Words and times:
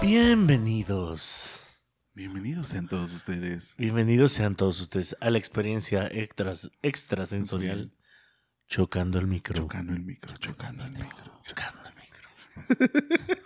Bienvenidos. 0.00 1.43
Bienvenidos 2.16 2.68
sean 2.68 2.86
todos 2.86 3.12
ustedes. 3.12 3.74
Bienvenidos 3.76 4.30
sean 4.30 4.54
todos 4.54 4.80
ustedes 4.80 5.16
a 5.20 5.30
la 5.30 5.38
experiencia 5.38 6.06
extras, 6.06 6.70
extrasensorial 6.80 7.92
chocando 8.68 9.18
el 9.18 9.26
micro. 9.26 9.56
Chocando 9.56 9.92
el 9.94 10.04
micro, 10.04 10.32
chocando 10.36 10.84
el 10.84 10.92
micro. 10.92 11.42
Chocando 11.42 11.80
el 11.88 11.94
micro. 11.96 12.28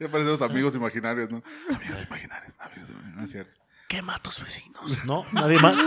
Ya 0.00 0.08
parecemos 0.08 0.42
amigos 0.42 0.74
imaginarios, 0.74 1.30
¿no? 1.30 1.40
Amigos 1.68 2.02
imaginarios, 2.02 2.56
amigos 2.58 2.90
imaginarios, 2.90 3.16
no 3.16 3.24
es 3.24 3.30
cierto. 3.30 3.60
Quema 3.88 4.16
a 4.16 4.18
tus 4.18 4.42
vecinos. 4.42 5.04
¿No? 5.06 5.24
¿Nadie 5.32 5.58
más? 5.60 5.78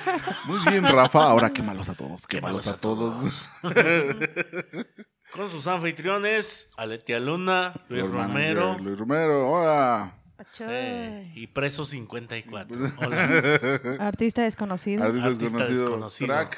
Muy 0.46 0.58
bien, 0.70 0.84
Rafa. 0.84 1.24
Ahora 1.24 1.50
quémalos 1.50 1.90
a 1.90 1.94
todos. 1.94 2.26
Quémalos 2.26 2.64
Quémalos 2.64 2.68
a 2.68 2.72
a 2.72 2.80
todos. 2.80 3.50
Con 5.32 5.50
sus 5.50 5.66
anfitriones, 5.66 6.70
Aletia 6.76 7.20
Luna, 7.20 7.74
Luis 7.88 8.10
Romero 8.10 8.78
Luis 8.78 8.98
Romero, 8.98 9.48
hola. 9.50 10.19
Eh, 10.60 11.32
y 11.34 11.46
Preso 11.48 11.84
54. 11.84 12.78
Hola. 12.98 13.96
Artista 14.00 14.42
desconocido. 14.42 15.04
Artista 15.04 15.26
Artista 15.28 15.44
desconocido. 15.44 15.80
desconocido. 15.82 16.26
Track 16.34 16.56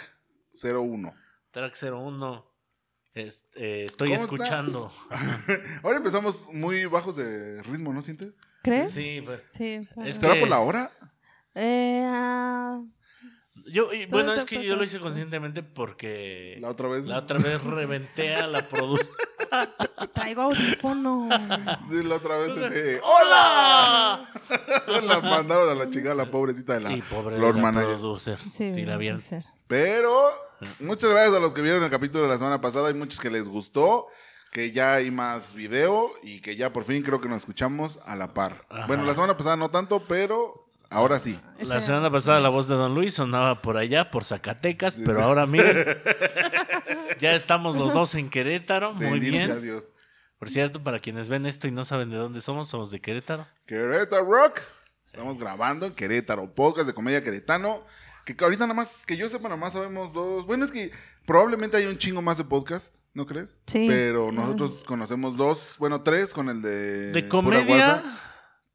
01. 0.62 1.14
Track 1.50 1.74
01. 1.82 2.46
Es- 3.14 3.44
eh, 3.56 3.84
estoy 3.86 4.12
escuchando. 4.12 4.90
Ahora 5.82 5.98
empezamos 5.98 6.48
muy 6.52 6.86
bajos 6.86 7.16
de 7.16 7.62
ritmo, 7.62 7.92
¿no 7.92 8.02
sientes? 8.02 8.32
¿Crees? 8.62 8.92
Sí, 8.92 9.22
pero- 9.26 9.42
Sí. 9.52 9.86
Es 10.04 10.16
¿Será 10.16 10.34
que- 10.34 10.40
por 10.40 10.48
la 10.48 10.60
hora? 10.60 10.90
Eh, 11.54 12.02
ah, 12.06 12.82
Yo, 13.70 13.92
y 13.92 14.06
bueno, 14.06 14.32
es 14.32 14.46
que 14.46 14.64
yo 14.64 14.76
lo 14.76 14.84
hice 14.84 14.98
conscientemente 14.98 15.62
porque 15.62 16.56
La 16.60 16.70
otra 16.70 16.88
vez. 16.88 17.04
la 17.04 17.18
otra 17.18 17.38
vez 17.38 17.62
reventé 17.62 18.34
a 18.34 18.46
la 18.46 18.66
producción. 18.70 19.14
Traigo 20.12 20.42
audífono. 20.42 21.28
Sí, 21.88 22.02
la 22.02 22.16
otra 22.16 22.36
vez 22.38 22.56
ese. 22.56 23.00
¡Hola! 23.02 24.28
la 25.02 25.20
mandaron 25.20 25.70
a 25.70 25.74
la 25.74 25.90
chingada, 25.90 26.14
la 26.14 26.30
pobrecita 26.30 26.74
de 26.74 26.80
la 26.80 26.92
Y 26.92 27.02
pobre 27.02 27.38
Lord 27.38 27.54
de 27.56 27.60
la 27.60 27.70
Manager. 27.72 27.96
producer. 27.98 28.38
Sí, 28.56 28.70
Sí, 28.70 28.84
la 28.84 28.96
vieron. 28.96 29.22
Pero 29.68 30.30
muchas 30.80 31.10
gracias 31.10 31.34
a 31.36 31.40
los 31.40 31.54
que 31.54 31.62
vieron 31.62 31.82
el 31.82 31.90
capítulo 31.90 32.24
de 32.24 32.30
la 32.30 32.38
semana 32.38 32.60
pasada. 32.60 32.88
Hay 32.88 32.94
muchos 32.94 33.20
que 33.20 33.30
les 33.30 33.48
gustó, 33.48 34.06
que 34.52 34.72
ya 34.72 34.94
hay 34.94 35.10
más 35.10 35.54
video 35.54 36.10
y 36.22 36.40
que 36.40 36.56
ya 36.56 36.72
por 36.72 36.84
fin 36.84 37.02
creo 37.02 37.20
que 37.20 37.28
nos 37.28 37.38
escuchamos 37.38 37.98
a 38.04 38.16
la 38.16 38.34
par. 38.34 38.66
Ajá. 38.68 38.86
Bueno, 38.86 39.04
la 39.04 39.14
semana 39.14 39.36
pasada 39.36 39.56
no 39.56 39.70
tanto, 39.70 40.02
pero 40.06 40.61
ahora 40.92 41.18
sí. 41.18 41.40
La 41.60 41.80
semana 41.80 42.10
pasada 42.10 42.40
la 42.40 42.48
voz 42.48 42.68
de 42.68 42.74
Don 42.74 42.94
Luis 42.94 43.14
sonaba 43.14 43.62
por 43.62 43.76
allá, 43.76 44.10
por 44.10 44.24
Zacatecas, 44.24 44.96
pero 44.96 45.22
ahora 45.22 45.46
miren, 45.46 45.86
ya 47.18 47.34
estamos 47.34 47.76
los 47.76 47.92
dos 47.92 48.14
en 48.14 48.30
Querétaro, 48.30 48.94
muy 48.94 49.18
bien. 49.18 49.60
Dios. 49.60 49.92
Por 50.38 50.50
cierto, 50.50 50.82
para 50.82 50.98
quienes 50.98 51.28
ven 51.28 51.46
esto 51.46 51.68
y 51.68 51.70
no 51.70 51.84
saben 51.84 52.10
de 52.10 52.16
dónde 52.16 52.40
somos, 52.40 52.68
somos 52.68 52.90
de 52.90 53.00
Querétaro. 53.00 53.46
Querétaro 53.66 54.24
Rock. 54.24 54.60
Estamos 55.06 55.38
grabando 55.38 55.86
en 55.86 55.94
Querétaro, 55.94 56.54
podcast 56.54 56.86
de 56.86 56.94
comedia 56.94 57.22
queretano. 57.22 57.84
Que 58.24 58.34
ahorita 58.38 58.64
nada 58.64 58.74
más, 58.74 59.04
que 59.04 59.16
yo 59.16 59.28
sepa, 59.28 59.44
nada 59.44 59.60
más 59.60 59.72
sabemos 59.72 60.12
dos. 60.12 60.46
Bueno, 60.46 60.64
es 60.64 60.72
que 60.72 60.90
probablemente 61.26 61.76
hay 61.76 61.86
un 61.86 61.98
chingo 61.98 62.22
más 62.22 62.38
de 62.38 62.44
podcast, 62.44 62.94
¿no 63.14 63.26
crees? 63.26 63.58
Sí. 63.66 63.86
Pero 63.88 64.32
nosotros 64.32 64.84
conocemos 64.84 65.36
dos, 65.36 65.76
bueno, 65.78 66.02
tres 66.02 66.32
con 66.32 66.48
el 66.48 66.62
de. 66.62 67.12
De 67.12 67.28
comedia, 67.28 68.02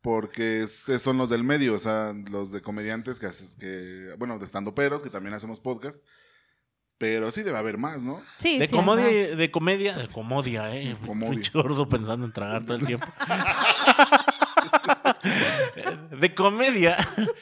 porque 0.02 0.64
es- 0.64 0.86
son 1.02 1.18
los 1.18 1.30
del 1.30 1.44
medio, 1.44 1.74
o 1.74 1.80
sea, 1.80 2.14
los 2.30 2.52
de 2.52 2.62
comediantes 2.62 3.20
que 3.20 3.26
haces, 3.26 3.56
que, 3.56 4.14
bueno, 4.18 4.38
de 4.40 4.46
estandoperos, 4.46 5.04
que 5.04 5.10
también 5.10 5.34
hacemos 5.34 5.60
podcast. 5.60 6.02
Pero 7.00 7.32
sí 7.32 7.44
debe 7.44 7.60
haber 7.60 7.78
más, 7.78 8.02
¿no? 8.02 8.20
Sí, 8.40 8.58
de 8.58 8.68
sí, 8.68 8.74
comedia, 8.74 9.36
de 9.36 9.52
comedia, 9.52 9.96
de 9.98 10.08
comedia, 10.10 10.76
eh. 10.76 10.98
Pinche 11.30 11.52
gordo 11.54 11.88
pensando 11.88 12.26
en 12.26 12.32
tragar 12.34 12.66
todo 12.66 12.78
el 12.78 12.86
tiempo. 12.86 13.06
de 16.20 16.34
comedia, 16.36 16.98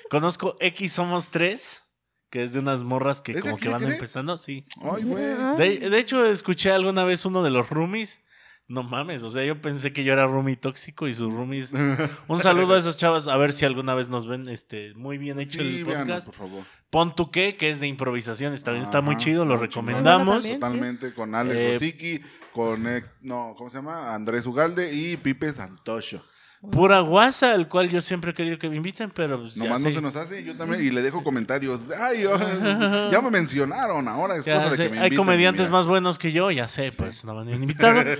conozco 0.09 0.55
X 0.59 0.91
Somos 0.93 1.29
Tres, 1.29 1.83
que 2.29 2.43
es 2.43 2.53
de 2.53 2.59
unas 2.59 2.83
morras 2.83 3.21
que 3.21 3.31
¿Es 3.33 3.37
de 3.37 3.49
como 3.49 3.57
que 3.57 3.69
van 3.69 3.83
empezando, 3.83 4.37
sí. 4.37 4.67
Ay, 4.81 5.03
güey. 5.03 5.23
De, 5.57 5.89
de 5.89 5.99
hecho, 5.99 6.25
escuché 6.25 6.71
alguna 6.71 7.03
vez 7.03 7.25
uno 7.25 7.43
de 7.43 7.49
los 7.51 7.69
roomies. 7.69 8.21
No 8.67 8.81
mames, 8.81 9.21
o 9.23 9.29
sea, 9.29 9.45
yo 9.45 9.61
pensé 9.61 9.93
que 9.93 10.03
yo 10.03 10.11
era 10.13 10.25
roomie 10.25 10.55
tóxico 10.55 11.07
y 11.07 11.13
sus 11.13 11.31
roomies. 11.31 11.71
Un 12.27 12.41
saludo 12.41 12.73
a 12.73 12.77
esas 12.79 12.97
chavas, 12.97 13.27
a 13.27 13.37
ver 13.37 13.53
si 13.53 13.63
alguna 13.63 13.93
vez 13.93 14.09
nos 14.09 14.25
ven 14.25 14.49
este 14.49 14.93
muy 14.95 15.19
bien 15.19 15.39
hecho 15.39 15.61
Sí, 15.61 15.77
el 15.77 15.85
véanos, 15.85 16.05
podcast. 16.07 16.27
por 16.27 16.35
favor. 16.35 16.63
Pon 16.89 17.15
tu 17.15 17.29
qué, 17.29 17.57
que 17.57 17.69
es 17.69 17.79
de 17.79 17.87
improvisación, 17.87 18.53
está, 18.53 18.75
está 18.77 19.01
muy 19.01 19.15
Ajá, 19.15 19.23
chido, 19.23 19.45
lo 19.45 19.57
recomendamos. 19.57 20.35
También, 20.35 20.53
sí. 20.55 20.59
Totalmente, 20.59 21.13
con 21.13 21.35
Alex 21.35 21.81
Eh, 21.81 22.21
con, 22.53 22.87
eh, 22.87 23.03
no, 23.21 23.53
¿cómo 23.57 23.69
se 23.69 23.77
llama? 23.77 24.15
Andrés 24.15 24.47
Ugalde 24.47 24.93
y 24.93 25.17
Pipe 25.17 25.51
Santocho. 25.53 26.25
Pura 26.71 26.99
guasa, 27.01 27.53
el 27.55 27.67
cual 27.67 27.89
yo 27.89 28.01
siempre 28.01 28.31
he 28.31 28.33
querido 28.33 28.57
que 28.57 28.69
me 28.69 28.75
inviten, 28.75 29.09
pero 29.11 29.39
pues, 29.41 29.55
ya 29.55 29.63
Nomás 29.63 29.81
no 29.83 29.89
sé. 29.89 29.95
se 29.95 30.01
nos 30.01 30.15
hace, 30.15 30.43
yo 30.43 30.55
también, 30.55 30.83
y 30.83 30.89
le 30.89 31.01
dejo 31.01 31.23
comentarios. 31.23 31.81
Ay, 31.99 32.21
yo- 32.23 32.37
ya 33.11 33.21
me 33.21 33.29
mencionaron, 33.31 34.07
ahora 34.07 34.37
es 34.37 34.45
Ya 34.45 34.55
cosa 34.55 34.69
de 34.71 34.77
que 34.77 34.83
me 34.89 34.97
hay 34.99 35.05
inviten, 35.05 35.17
comediantes 35.17 35.67
mira. 35.67 35.77
más 35.79 35.87
buenos 35.87 36.17
que 36.19 36.31
yo, 36.31 36.51
ya 36.51 36.67
sé, 36.67 36.91
pues 36.97 37.23
no 37.25 37.33
me 37.35 37.53
han 37.53 37.61
invitado. 37.61 38.01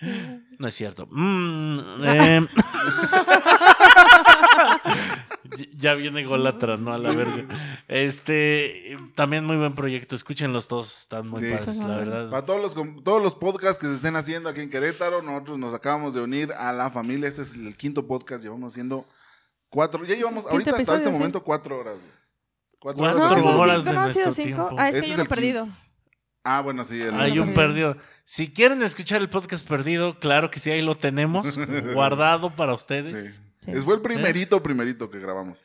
no 0.58 0.68
es 0.68 0.74
cierto. 0.74 1.06
Mm, 1.10 1.78
em. 2.04 2.48
Ya 5.74 5.94
viene 5.94 6.24
Golatra, 6.24 6.76
¿no? 6.76 6.92
A 6.92 6.98
la 6.98 7.12
verga. 7.12 7.46
Este, 7.88 8.96
también 9.14 9.44
muy 9.44 9.56
buen 9.56 9.74
proyecto. 9.74 10.16
Escúchenlos 10.16 10.68
todos, 10.68 11.02
están 11.02 11.28
muy 11.28 11.40
Sí. 11.40 11.50
padres, 11.50 11.78
la 11.78 11.96
verdad. 11.96 12.30
Para 12.30 12.44
todos 12.46 12.60
los, 12.60 13.02
todos 13.04 13.22
los 13.22 13.34
podcasts 13.34 13.78
que 13.78 13.86
se 13.86 13.94
estén 13.94 14.16
haciendo 14.16 14.48
aquí 14.48 14.60
en 14.60 14.70
Querétaro, 14.70 15.22
nosotros 15.22 15.58
nos 15.58 15.74
acabamos 15.74 16.14
de 16.14 16.20
unir 16.20 16.52
a 16.52 16.72
la 16.72 16.90
familia. 16.90 17.28
Este 17.28 17.42
es 17.42 17.52
el 17.52 17.76
quinto 17.76 18.06
podcast, 18.06 18.42
llevamos 18.42 18.72
haciendo 18.72 19.04
cuatro, 19.68 20.04
ya 20.04 20.14
llevamos 20.14 20.44
ahorita 20.46 20.70
hasta 20.76 20.96
este 20.96 21.06
sí. 21.08 21.12
momento 21.12 21.42
cuatro 21.42 21.78
horas. 21.78 21.96
Cuatro, 22.78 23.04
horas. 23.04 23.44
horas 23.44 23.84
de 23.84 23.92
¿no? 23.92 24.00
¿Han 24.00 24.14
sido 24.14 24.24
nuestro 24.26 24.44
cinco? 24.44 24.66
tiempo. 24.68 24.76
Ah, 24.78 24.88
es 24.88 24.96
Este 24.96 25.10
es 25.12 25.18
el 25.18 25.28
perdido. 25.28 25.68
Ah, 26.44 26.62
bueno, 26.62 26.84
sí. 26.84 26.98
el- 27.00 27.14
Hay 27.20 27.38
un 27.38 27.48
Uno 27.48 27.54
perdido. 27.54 27.96
Si 28.24 28.50
quieren 28.50 28.80
escuchar 28.80 29.20
el 29.20 29.28
podcast 29.28 29.68
perdido, 29.68 30.18
claro 30.18 30.50
que 30.50 30.58
sí, 30.60 30.70
ahí 30.70 30.80
lo 30.80 30.96
tenemos 30.96 31.58
guardado 31.94 32.54
para 32.56 32.72
ustedes. 32.72 33.36
Sí. 33.36 33.42
Sí. 33.64 33.72
Es 33.72 33.84
fue 33.84 33.94
el 33.94 34.00
primerito, 34.00 34.62
primerito 34.62 35.10
que 35.10 35.18
grabamos. 35.18 35.62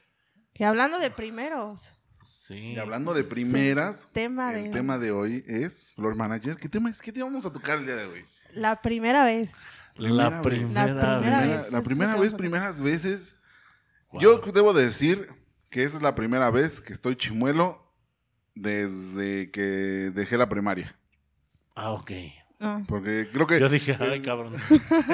Que 0.54 0.66
hablando 0.66 1.00
de 1.00 1.10
primeros, 1.12 1.96
Sí. 2.26 2.74
Y 2.74 2.80
hablando 2.80 3.14
de 3.14 3.24
primeras, 3.24 4.08
tema 4.12 4.56
el 4.56 4.64
de 4.66 4.70
tema 4.70 4.98
de 4.98 5.12
hoy 5.12 5.44
es 5.48 5.94
Floor 5.94 6.16
Manager. 6.16 6.58
¿Qué 6.58 6.68
tema 6.68 6.90
es? 6.90 7.00
¿Qué 7.00 7.12
te 7.12 7.22
vamos 7.22 7.46
a 7.46 7.54
tocar 7.54 7.78
el 7.78 7.86
día 7.86 7.96
de 7.96 8.06
hoy? 8.06 8.26
la 8.54 8.82
primera 8.82 9.24
vez. 9.24 9.52
La 9.96 10.42
Primera 10.42 10.42
primera, 10.42 10.86
vez. 10.86 10.96
La 10.96 11.18
primera 11.18 11.40
vez. 11.42 11.72
La 11.72 11.82
primera 11.82 12.38
primeras 12.38 12.82
veces. 12.82 13.36
Wow. 14.12 14.22
Yo 14.22 14.38
debo 14.54 14.74
decir 14.74 15.30
que 15.70 15.84
esa 15.84 15.98
es 15.98 16.04
la 16.04 16.16
primera 16.16 16.50
vez 16.50 16.82
que 16.82 16.94
estoy 16.94 17.16
chimuelo 17.16 17.94
desde 18.56 19.52
que 19.52 19.62
dejé 20.14 20.38
la 20.38 20.50
primaria. 20.50 20.98
Ah, 21.76 21.92
ok. 21.92 22.12
Ah. 22.60 22.82
Porque 22.88 23.28
creo 23.32 23.46
que... 23.48 23.60
Yo 23.60 23.68
dije, 23.70 23.98
ay, 24.00 24.22
cabrón. 24.22 24.54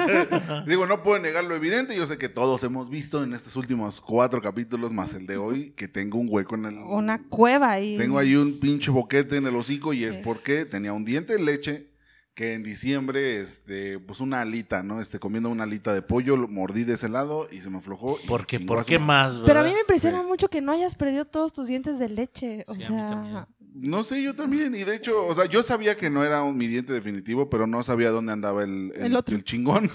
Digo, 0.66 0.86
no 0.86 1.02
puedo 1.02 1.18
negar 1.20 1.44
lo 1.44 1.54
evidente. 1.54 1.96
Yo 1.96 2.06
sé 2.06 2.18
que 2.18 2.28
todos 2.28 2.62
hemos 2.64 2.88
visto 2.88 3.22
en 3.22 3.32
estos 3.32 3.56
últimos 3.56 4.00
cuatro 4.00 4.40
capítulos, 4.40 4.92
más 4.92 5.14
el 5.14 5.26
de 5.26 5.36
hoy, 5.36 5.70
que 5.72 5.88
tengo 5.88 6.18
un 6.18 6.28
hueco 6.30 6.54
en 6.54 6.66
el... 6.66 6.74
Una 6.78 7.22
cueva 7.28 7.72
ahí. 7.72 7.96
Tengo 7.98 8.18
ahí 8.18 8.36
un 8.36 8.60
pinche 8.60 8.90
boquete 8.90 9.36
en 9.36 9.46
el 9.46 9.56
hocico 9.56 9.92
y 9.92 10.04
es 10.04 10.16
porque 10.18 10.64
tenía 10.64 10.92
un 10.92 11.04
diente 11.04 11.34
de 11.34 11.40
leche 11.42 11.88
que 12.34 12.54
en 12.54 12.62
diciembre, 12.62 13.40
este, 13.40 13.98
pues 13.98 14.20
una 14.20 14.40
alita, 14.40 14.82
¿no? 14.82 15.00
Este, 15.02 15.18
comiendo 15.18 15.50
una 15.50 15.64
alita 15.64 15.92
de 15.92 16.00
pollo, 16.00 16.34
lo 16.38 16.48
mordí 16.48 16.82
de 16.84 16.94
ese 16.94 17.10
lado 17.10 17.46
y 17.52 17.60
se 17.60 17.68
me 17.68 17.76
aflojó. 17.78 18.18
y 18.22 18.26
¿Por 18.26 18.46
qué, 18.46 18.56
chingó 18.56 18.68
¿por 18.68 18.78
a 18.78 18.84
su 18.84 18.88
qué 18.88 18.98
madre. 18.98 19.38
más? 19.38 19.40
Pero 19.44 19.60
a 19.60 19.64
mí 19.64 19.70
me 19.74 19.80
impresiona 19.80 20.20
Sí. 20.22 20.26
mucho 20.26 20.48
que 20.48 20.62
no 20.62 20.72
hayas 20.72 20.94
perdido 20.94 21.26
todos 21.26 21.52
tus 21.52 21.68
dientes 21.68 21.98
de 21.98 22.08
leche. 22.08 22.64
O 22.68 22.74
Sí, 22.74 22.84
a 22.84 22.90
mí 22.90 22.96
también. 23.06 23.32
sea, 23.34 23.48
No 23.74 24.04
sé, 24.04 24.22
yo 24.22 24.34
también. 24.34 24.74
Y 24.74 24.84
de 24.84 24.94
hecho, 24.94 25.26
o 25.26 25.34
sea, 25.34 25.46
yo 25.46 25.62
sabía 25.62 25.96
que 25.96 26.10
no 26.10 26.24
era 26.24 26.42
un, 26.42 26.56
mi 26.56 26.66
diente 26.66 26.92
definitivo, 26.92 27.48
pero 27.48 27.66
no 27.66 27.82
sabía 27.82 28.10
dónde 28.10 28.32
andaba 28.32 28.62
el, 28.62 28.92
el, 28.94 29.06
El 29.06 29.16
otro. 29.16 29.34
el 29.34 29.44
chingón. 29.44 29.90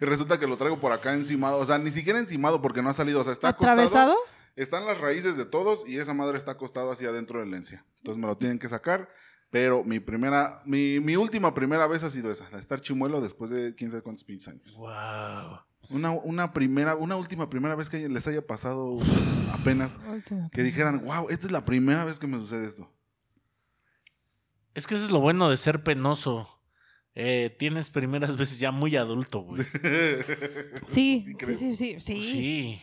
y 0.00 0.04
resulta 0.04 0.38
que 0.38 0.46
lo 0.46 0.56
traigo 0.56 0.80
por 0.80 0.92
acá 0.92 1.12
encimado. 1.14 1.58
O 1.58 1.66
sea, 1.66 1.78
ni 1.78 1.90
siquiera 1.90 2.18
encimado 2.18 2.62
porque 2.62 2.82
no 2.82 2.90
ha 2.90 2.94
salido. 2.94 3.20
O 3.20 3.24
sea, 3.24 3.32
está 3.32 3.48
acostado. 3.48 3.72
¿atravesado? 3.72 4.16
Están 4.54 4.86
las 4.86 4.98
raíces 4.98 5.36
de 5.36 5.44
todos 5.44 5.86
y 5.86 5.98
esa 5.98 6.14
madre 6.14 6.38
está 6.38 6.52
acostada 6.52 6.92
hacia 6.92 7.08
adentro 7.10 7.40
de 7.40 7.46
la 7.46 7.56
encía. 7.56 7.84
Entonces 7.98 8.20
me 8.20 8.26
lo 8.26 8.36
tienen 8.36 8.58
que 8.58 8.68
sacar. 8.68 9.08
Pero 9.50 9.84
mi 9.84 10.00
primera, 10.00 10.60
mi, 10.64 10.98
mi 11.00 11.16
última 11.16 11.54
primera 11.54 11.86
vez 11.86 12.02
ha 12.02 12.10
sido 12.10 12.32
esa, 12.32 12.44
la 12.44 12.56
de 12.56 12.60
estar 12.60 12.80
chimuelo 12.80 13.20
después 13.20 13.50
de 13.50 13.74
quién 13.74 13.90
sabe 13.90 14.02
cuántos 14.02 14.24
pinches 14.24 14.48
años. 14.48 14.74
Wow. 14.76 15.60
Una, 15.90 16.10
una 16.10 16.52
primera, 16.52 16.94
una 16.96 17.16
última 17.16 17.48
primera 17.48 17.74
vez 17.74 17.88
que 17.90 18.08
les 18.08 18.26
haya 18.26 18.46
pasado 18.46 18.98
apenas. 19.52 19.98
Que 20.52 20.62
dijeran, 20.62 21.04
wow, 21.04 21.28
esta 21.30 21.46
es 21.46 21.52
la 21.52 21.64
primera 21.64 22.04
vez 22.04 22.18
que 22.18 22.26
me 22.26 22.38
sucede 22.38 22.66
esto. 22.66 22.90
Es 24.74 24.86
que 24.86 24.94
eso 24.94 25.04
es 25.04 25.10
lo 25.10 25.20
bueno 25.20 25.48
de 25.48 25.56
ser 25.56 25.82
penoso. 25.82 26.48
Eh, 27.14 27.54
tienes 27.58 27.90
primeras 27.90 28.36
veces 28.38 28.58
ya 28.58 28.70
muy 28.72 28.96
adulto, 28.96 29.40
güey. 29.40 29.64
Sí, 30.86 31.34
Sí, 31.46 31.54
sí, 31.54 31.76
sí, 31.76 31.96
sí, 32.00 32.00
sí. 32.00 32.82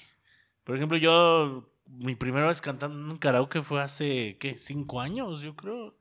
Por 0.64 0.76
ejemplo, 0.76 0.98
yo, 0.98 1.70
mi 1.86 2.16
primera 2.16 2.48
vez 2.48 2.62
cantando 2.62 2.98
en 2.98 3.12
un 3.12 3.18
karaoke 3.18 3.62
fue 3.62 3.82
hace, 3.82 4.38
¿qué? 4.40 4.58
Cinco 4.58 5.02
años, 5.02 5.42
yo 5.42 5.56
creo. 5.56 5.96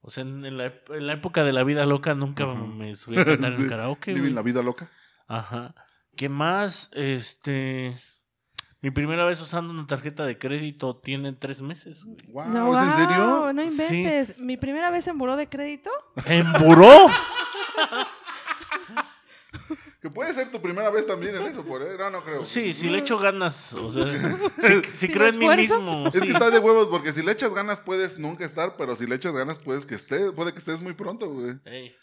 O 0.00 0.10
sea, 0.10 0.22
en 0.22 0.56
la, 0.56 0.72
en 0.88 1.06
la 1.06 1.12
época 1.12 1.44
de 1.44 1.52
la 1.52 1.64
vida 1.64 1.84
loca 1.84 2.14
nunca 2.14 2.46
me 2.46 2.94
subí 2.94 3.18
a 3.18 3.24
cantar 3.24 3.52
en 3.52 3.62
un 3.62 3.68
karaoke, 3.68 4.18
güey. 4.18 4.30
la 4.32 4.42
vida 4.42 4.62
loca. 4.62 4.90
Ajá. 5.26 5.74
¿Qué 6.18 6.28
más? 6.28 6.90
Este. 6.94 7.96
Mi 8.82 8.90
primera 8.90 9.24
vez 9.24 9.40
usando 9.40 9.72
una 9.72 9.86
tarjeta 9.86 10.26
de 10.26 10.36
crédito 10.36 10.96
tiene 10.96 11.32
tres 11.32 11.62
meses, 11.62 12.04
güey. 12.04 12.16
Wow, 12.32 12.48
No, 12.48 12.76
¿es 12.76 12.88
en 12.88 12.92
serio? 13.08 13.52
no 13.52 13.68
Sí. 13.68 13.96
inventes. 14.00 14.38
Mi 14.40 14.56
primera 14.56 14.90
vez 14.90 15.06
en 15.06 15.16
buró 15.16 15.36
de 15.36 15.48
crédito. 15.48 15.90
¿En 16.26 16.52
buró? 16.54 16.90
Que 20.00 20.10
puede 20.10 20.32
ser 20.32 20.52
tu 20.52 20.60
primera 20.62 20.90
vez 20.90 21.06
también 21.06 21.34
en 21.34 21.42
eso, 21.42 21.64
por 21.64 21.80
No, 21.98 22.10
no 22.10 22.22
creo. 22.22 22.44
Sí, 22.44 22.72
si 22.72 22.88
le 22.88 22.98
echo 22.98 23.18
ganas. 23.18 23.74
O 23.74 23.90
sea, 23.90 24.04
si, 24.60 24.80
si 24.92 24.92
¿Sin 24.92 25.12
creo 25.12 25.26
en 25.28 25.38
mí 25.40 25.48
mismo. 25.56 26.06
Es 26.14 26.20
que 26.20 26.26
sí. 26.26 26.32
está 26.32 26.50
de 26.50 26.60
huevos, 26.60 26.88
porque 26.88 27.12
si 27.12 27.20
le 27.22 27.32
echas 27.32 27.52
ganas 27.52 27.80
puedes 27.80 28.16
nunca 28.16 28.44
estar, 28.44 28.76
pero 28.76 28.94
si 28.94 29.06
le 29.06 29.16
echas 29.16 29.32
ganas 29.34 29.58
puedes 29.58 29.86
que 29.86 29.96
esté, 29.96 30.30
puede 30.30 30.52
que 30.52 30.58
estés 30.60 30.80
muy 30.80 30.92
pronto, 30.94 31.28
güey. 31.28 31.56
Ey. 31.64 31.96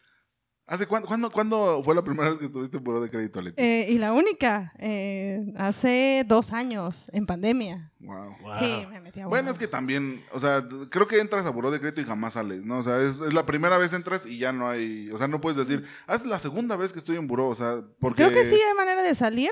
¿Hace 0.68 0.88
cuándo, 0.88 1.08
cuándo, 1.08 1.30
cuándo 1.30 1.82
fue 1.84 1.94
la 1.94 2.04
primera 2.04 2.30
vez 2.30 2.40
que 2.40 2.46
estuviste 2.46 2.78
en 2.78 2.84
buró 2.84 3.00
de 3.00 3.10
crédito, 3.10 3.40
Leti? 3.40 3.62
Eh, 3.62 3.86
y 3.92 4.00
la 4.00 4.14
única, 4.14 4.74
eh, 4.80 5.46
hace 5.58 6.26
dos 6.28 6.52
años, 6.54 7.08
en 7.14 7.28
pandemia. 7.28 7.92
Wow. 8.00 8.36
Wow. 8.42 8.60
Sí, 8.60 8.86
me 8.90 9.00
metí 9.00 9.20
a 9.22 9.28
Bueno, 9.28 9.44
buró. 9.44 9.52
es 9.54 9.60
que 9.60 9.68
también, 9.68 10.24
o 10.32 10.40
sea, 10.40 10.68
creo 10.90 11.06
que 11.08 11.20
entras 11.20 11.46
a 11.46 11.52
buró 11.52 11.70
de 11.70 11.80
crédito 11.80 12.02
y 12.02 12.06
jamás 12.06 12.34
sales, 12.34 12.64
¿no? 12.66 12.80
O 12.80 12.84
sea, 12.84 13.00
es, 13.00 13.22
es 13.22 13.34
la 13.36 13.46
primera 13.46 13.78
vez 13.78 13.94
entras 13.94 14.26
y 14.26 14.40
ya 14.40 14.52
no 14.54 14.68
hay, 14.68 15.12
o 15.12 15.18
sea, 15.20 15.28
no 15.28 15.40
puedes 15.40 15.58
decir, 15.58 15.86
"Ah, 16.08 16.16
es 16.16 16.26
la 16.26 16.40
segunda 16.40 16.76
vez 16.78 16.92
que 16.94 17.00
estoy 17.00 17.18
en 17.18 17.28
buró, 17.28 17.48
o 17.48 17.56
sea, 17.56 17.82
porque... 18.00 18.24
Creo 18.24 18.34
que 18.34 18.46
sí 18.50 18.56
hay 18.56 18.76
manera 18.76 19.04
de 19.04 19.14
salir, 19.14 19.52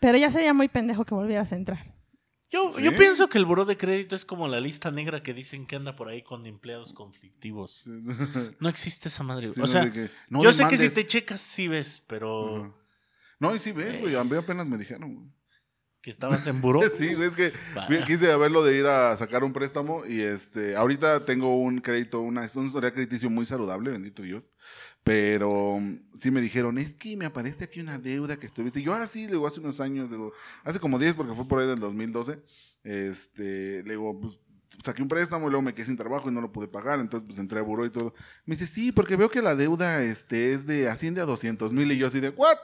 pero 0.00 0.16
ya 0.16 0.30
sería 0.30 0.54
muy 0.54 0.68
pendejo 0.68 1.04
que 1.04 1.14
volvieras 1.16 1.50
a 1.50 1.56
entrar. 1.56 1.92
Yo, 2.52 2.70
¿Sí? 2.70 2.82
yo 2.82 2.94
pienso 2.94 3.30
que 3.30 3.38
el 3.38 3.46
buró 3.46 3.64
de 3.64 3.78
crédito 3.78 4.14
es 4.14 4.26
como 4.26 4.46
la 4.46 4.60
lista 4.60 4.90
negra 4.90 5.22
que 5.22 5.32
dicen 5.32 5.66
que 5.66 5.76
anda 5.76 5.96
por 5.96 6.08
ahí 6.08 6.22
con 6.22 6.44
empleados 6.44 6.92
conflictivos. 6.92 7.86
No 8.60 8.68
existe 8.68 9.08
esa 9.08 9.22
madre. 9.22 9.52
Sí, 9.54 9.60
o 9.60 9.66
sea, 9.66 9.90
no 10.28 10.42
yo 10.42 10.52
sé 10.52 10.68
que 10.68 10.76
si 10.76 10.90
te 10.90 11.06
checas 11.06 11.40
sí 11.40 11.66
ves, 11.66 12.02
pero. 12.06 12.74
No, 13.38 13.54
y 13.54 13.58
sí 13.58 13.72
ves, 13.72 13.98
güey, 13.98 14.14
a 14.14 14.22
mí 14.22 14.36
apenas 14.36 14.66
me 14.66 14.76
dijeron, 14.76 15.14
güey. 15.14 15.26
Que 16.02 16.10
estabas 16.10 16.46
en 16.46 16.60
buró. 16.60 16.80
Sí, 16.92 17.14
güey, 17.14 17.28
es 17.28 17.36
que 17.36 17.52
quise 18.06 18.36
verlo 18.36 18.62
de 18.64 18.76
ir 18.76 18.86
a 18.86 19.16
sacar 19.16 19.44
un 19.44 19.52
préstamo 19.52 20.04
y 20.04 20.20
este, 20.20 20.76
ahorita 20.76 21.24
tengo 21.24 21.56
un 21.56 21.80
crédito, 21.80 22.20
una, 22.20 22.46
un 22.54 22.66
historial 22.66 22.92
crediticio 22.92 23.30
muy 23.30 23.46
saludable, 23.46 23.90
bendito 23.90 24.22
Dios, 24.22 24.50
pero 25.04 25.78
mm, 25.80 25.98
sí 26.20 26.30
me 26.30 26.40
dijeron, 26.40 26.76
es 26.78 26.92
que 26.92 27.16
me 27.16 27.24
aparece 27.24 27.64
aquí 27.64 27.80
una 27.80 27.98
deuda 27.98 28.36
que 28.36 28.46
estuviste. 28.46 28.80
Y 28.80 28.82
yo, 28.82 28.92
ah, 28.92 29.06
sí, 29.06 29.26
digo, 29.26 29.46
hace 29.46 29.60
unos 29.60 29.80
años, 29.80 30.10
digo, 30.10 30.32
hace 30.64 30.80
como 30.80 30.98
10 30.98 31.14
porque 31.14 31.34
fue 31.34 31.46
por 31.46 31.60
ahí 31.60 31.68
del 31.68 31.80
2012, 31.80 32.38
este, 32.84 33.82
le 33.84 33.90
digo, 33.90 34.18
pues 34.20 34.38
saqué 34.82 35.02
un 35.02 35.08
préstamo 35.08 35.46
y 35.46 35.50
luego 35.50 35.62
me 35.62 35.74
quedé 35.74 35.86
sin 35.86 35.96
trabajo 35.96 36.28
y 36.28 36.32
no 36.32 36.40
lo 36.40 36.52
pude 36.52 36.68
pagar, 36.68 37.00
entonces 37.00 37.26
pues 37.26 37.38
entré 37.38 37.58
a 37.58 37.62
buró 37.62 37.84
y 37.84 37.90
todo. 37.90 38.14
Me 38.46 38.54
dice, 38.54 38.66
sí, 38.66 38.92
porque 38.92 39.16
veo 39.16 39.30
que 39.30 39.42
la 39.42 39.54
deuda 39.54 40.02
este, 40.02 40.52
es 40.52 40.66
de, 40.66 40.88
asciende 40.88 41.20
a 41.20 41.24
200 41.24 41.72
mil 41.72 41.90
y 41.92 41.98
yo 41.98 42.06
así 42.06 42.20
de, 42.20 42.30
¿what? 42.30 42.56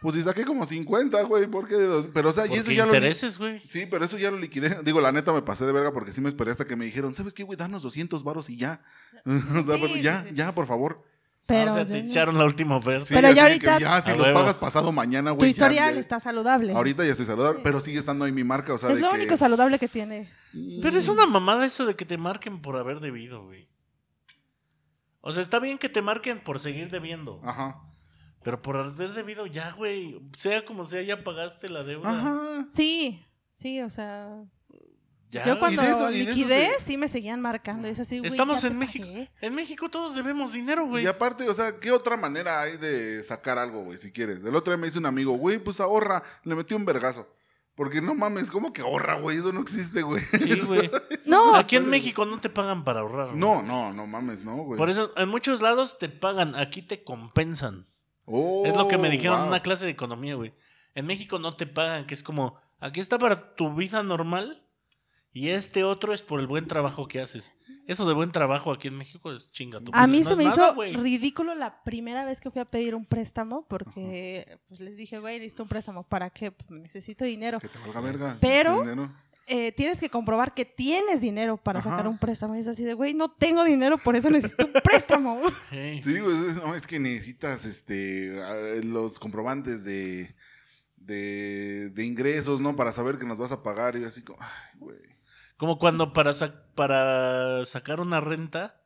Pues 0.00 0.14
si 0.16 0.22
saqué 0.22 0.44
como 0.44 0.66
50, 0.66 1.22
güey, 1.22 1.46
¿por 1.46 1.66
qué 1.66 1.76
de 1.76 1.86
dos? 1.86 2.06
Pero 2.12 2.28
o 2.28 2.32
sea, 2.32 2.46
y 2.46 2.54
eso 2.54 2.70
ya 2.72 2.84
intereses, 2.84 3.38
güey. 3.38 3.60
Sí, 3.68 3.86
pero 3.90 4.04
eso 4.04 4.18
ya 4.18 4.30
lo 4.30 4.38
liquidé. 4.38 4.80
Digo, 4.84 5.00
la 5.00 5.12
neta 5.12 5.32
me 5.32 5.42
pasé 5.42 5.64
de 5.64 5.72
verga 5.72 5.92
porque 5.92 6.12
sí 6.12 6.20
me 6.20 6.28
esperé 6.28 6.50
hasta 6.50 6.66
que 6.66 6.76
me 6.76 6.84
dijeron, 6.84 7.14
¿sabes 7.14 7.32
qué, 7.32 7.42
güey? 7.42 7.56
Danos 7.56 7.82
200 7.82 8.22
varos 8.24 8.50
y 8.50 8.56
ya. 8.56 8.82
o 9.26 9.62
sea, 9.62 9.76
Sí, 9.76 9.80
pero 9.80 9.94
sí, 9.94 10.02
ya, 10.02 10.22
sí. 10.22 10.34
ya, 10.34 10.54
por 10.54 10.66
favor. 10.66 11.02
Pero, 11.46 11.72
Ah, 11.72 11.74
o 11.74 11.76
sea, 11.76 11.86
te 11.86 11.98
echaron 11.98 12.38
la 12.38 12.44
última 12.44 12.76
oferta. 12.76 13.04
Sí, 13.04 13.12
Pero 13.14 13.28
ya 13.28 13.34
que 13.34 13.40
ahorita- 13.42 13.78
Ya, 13.78 14.00
si 14.00 14.10
A 14.10 14.16
los 14.16 14.26
huevo. 14.28 14.40
pagas 14.40 14.56
pasado 14.56 14.92
mañana, 14.92 15.30
tu 15.30 15.36
güey. 15.36 15.48
ya, 15.48 15.50
historial 15.50 15.94
ya- 15.94 16.00
está 16.00 16.18
saludable. 16.18 16.72
Ahorita 16.72 17.04
ya 17.04 17.10
estoy 17.10 17.26
saludable, 17.26 17.60
pero 17.62 17.80
sigue 17.80 17.98
estando 17.98 18.24
ahí 18.24 18.32
mi 18.32 18.44
marca, 18.44 18.72
o 18.72 18.78
sea, 18.78 18.88
es 18.88 18.94
de 18.96 19.00
lo 19.02 19.10
que... 19.10 19.16
único 19.16 19.36
saludable 19.36 19.78
que 19.78 19.88
tiene. 19.88 20.30
Pero 20.80 20.96
es 20.96 21.08
una 21.08 21.26
mamada 21.26 21.66
eso 21.66 21.84
de 21.84 21.96
que 21.96 22.06
te 22.06 22.16
marquen 22.16 22.62
por 22.62 22.76
haber 22.76 23.00
debido, 23.00 23.44
güey. 23.44 23.68
O 25.20 25.32
sea, 25.32 25.42
está 25.42 25.58
bien 25.58 25.76
que 25.78 25.88
te 25.88 26.00
marquen 26.02 26.40
por 26.42 26.60
seguir 26.60 26.90
debiendo. 26.90 27.40
Ajá. 27.44 27.80
Pero 28.42 28.60
por 28.62 28.76
haber 28.76 29.12
debido 29.12 29.46
ya, 29.46 29.72
güey. 29.72 30.20
Sea 30.36 30.64
como 30.64 30.84
sea, 30.84 31.02
ya 31.02 31.24
pagaste 31.24 31.68
la 31.68 31.82
deuda. 31.82 32.10
Ajá. 32.10 32.68
Sí, 32.72 33.22
sí, 33.54 33.80
o 33.82 33.88
sea. 33.90 34.28
Ya, 35.34 35.44
yo 35.46 35.58
cuando 35.58 35.82
de 35.82 35.90
eso- 35.90 36.10
y 36.10 36.44
de 36.44 36.66
eso 36.66 36.78
se- 36.80 36.84
sí 36.84 36.96
me 36.96 37.08
seguían 37.08 37.40
marcando. 37.40 37.88
y 37.88 37.90
Es 37.90 37.98
así, 37.98 38.18
güey, 38.18 38.30
Estamos 38.30 38.62
ya 38.62 38.68
en 38.68 38.78
México. 38.78 39.04
pagué. 39.06 39.30
En 39.40 39.54
México 39.54 39.88
todos 39.90 40.14
debemos 40.14 40.52
dinero, 40.52 40.86
güey. 40.86 41.04
Y 41.04 41.06
aparte, 41.06 41.48
o 41.48 41.54
sea, 41.54 41.78
¿qué 41.80 41.90
otra 41.92 42.16
manera 42.16 42.60
hay 42.62 42.76
de 42.76 43.22
sacar 43.24 43.58
algo, 43.58 43.82
güey, 43.84 43.98
si 43.98 44.12
quieres? 44.12 44.44
El 44.44 44.54
otro 44.54 44.72
día 44.72 44.78
me 44.80 44.86
dice 44.86 44.98
un 44.98 45.06
amigo, 45.06 45.32
güey, 45.32 45.58
pues 45.58 45.80
ahorra. 45.80 46.22
Le 46.44 46.54
metí 46.54 46.74
un 46.74 46.84
vergazo. 46.84 47.28
Porque 47.76 48.00
no 48.00 48.14
mames, 48.14 48.52
¿cómo 48.52 48.72
que 48.72 48.82
ahorra, 48.82 49.18
güey? 49.18 49.36
Eso 49.38 49.52
no 49.52 49.60
existe, 49.60 50.02
güey. 50.02 50.22
Sí, 50.24 50.60
güey. 50.60 50.88
No. 51.26 51.56
Aquí 51.56 51.74
en. 51.74 51.90
México 51.90 52.24
no 52.24 52.40
te 52.40 52.48
pagan 52.48 52.84
para 52.84 53.00
ahorrar. 53.00 53.26
güey. 53.30 53.38
No, 53.40 53.62
no, 53.62 53.92
no 53.92 54.06
mames, 54.06 54.44
no, 54.44 54.54
güey. 54.58 54.78
Por 54.78 54.90
eso, 54.90 55.10
en 55.16 55.28
muchos 55.28 55.60
lados 55.60 55.98
te 55.98 56.08
pagan, 56.08 56.54
aquí 56.54 56.82
te 56.82 57.02
compensan. 57.02 57.86
Oh, 58.26 58.64
es 58.64 58.76
lo 58.76 58.86
que 58.88 58.96
me 58.96 59.10
dijeron 59.10 59.34
en 59.36 59.40
wow. 59.42 59.48
una 59.48 59.60
clase 59.62 59.84
de 59.86 59.90
economía, 59.90 60.34
güey. 60.36 60.54
En 60.94 61.06
México 61.06 61.40
no 61.40 61.56
te 61.56 61.66
pagan, 61.66 62.06
que 62.06 62.14
es 62.14 62.22
como, 62.22 62.56
aquí 62.78 63.00
está 63.00 63.18
para 63.18 63.54
tu 63.56 63.74
vida 63.74 64.02
normal 64.04 64.63
y 65.34 65.50
este 65.50 65.84
otro 65.84 66.14
es 66.14 66.22
por 66.22 66.40
el 66.40 66.46
buen 66.46 66.66
trabajo 66.66 67.06
que 67.06 67.20
haces. 67.20 67.52
Eso 67.86 68.06
de 68.08 68.14
buen 68.14 68.32
trabajo 68.32 68.72
aquí 68.72 68.88
en 68.88 68.96
México 68.96 69.30
es 69.30 69.50
chinga 69.50 69.78
tu 69.78 69.90
A 69.94 70.06
mí 70.06 70.20
No 70.20 70.30
se 70.30 70.36
me 70.36 70.44
nada, 70.44 70.72
hizo 70.88 71.02
ridículo 71.02 71.54
la 71.54 71.82
primera 71.84 72.24
vez 72.24 72.40
que 72.40 72.50
fui 72.50 72.62
a 72.62 72.64
pedir 72.64 72.94
un 72.94 73.04
préstamo 73.04 73.66
porque 73.68 74.58
pues 74.68 74.80
les 74.80 74.96
dije, 74.96 75.18
güey, 75.18 75.38
necesito 75.38 75.64
un 75.64 75.68
préstamo. 75.68 76.02
¿Para 76.02 76.30
qué? 76.30 76.50
Pues, 76.50 76.70
necesito 76.70 77.26
dinero. 77.26 77.60
Que 77.60 77.68
te 77.68 77.78
valga 77.80 78.00
verga. 78.00 78.38
Pero- 78.40 78.80
dinero. 78.80 79.12
Eh, 79.46 79.72
tienes 79.72 80.00
que 80.00 80.08
comprobar 80.08 80.54
que 80.54 80.64
tienes 80.64 81.20
dinero 81.20 81.58
para 81.58 81.80
Ajá. 81.80 81.90
sacar 81.90 82.08
un 82.08 82.16
préstamo. 82.16 82.56
Y 82.56 82.60
es 82.60 82.66
así 82.66 82.82
de, 82.82 82.94
güey, 82.94 83.12
no 83.12 83.30
tengo 83.30 83.62
dinero, 83.62 83.98
por 83.98 84.16
eso 84.16 84.30
necesito 84.30 84.64
un 84.64 84.72
préstamo. 84.82 85.38
Sí, 85.70 86.18
güey, 86.20 86.46
es- 86.48 86.56
no, 86.56 86.74
es 86.74 86.86
que 86.86 86.98
necesitas 86.98 87.66
este 87.66 88.32
los 88.84 89.18
comprobantes 89.20 89.84
de, 89.84 90.34
de, 90.96 91.90
de 91.90 92.04
ingresos, 92.06 92.62
¿no? 92.62 92.74
Para 92.76 92.92
saber 92.92 93.18
que 93.18 93.26
nos 93.26 93.36
vas 93.38 93.52
a 93.52 93.62
pagar 93.62 93.96
y 93.96 94.04
así 94.04 94.22
como, 94.22 94.38
ay, 94.40 94.78
güey. 94.78 95.13
Como 95.64 95.78
cuando 95.78 96.12
para, 96.12 96.34
sa- 96.34 96.62
para 96.74 97.64
sacar 97.64 97.98
una 98.00 98.20
renta 98.20 98.82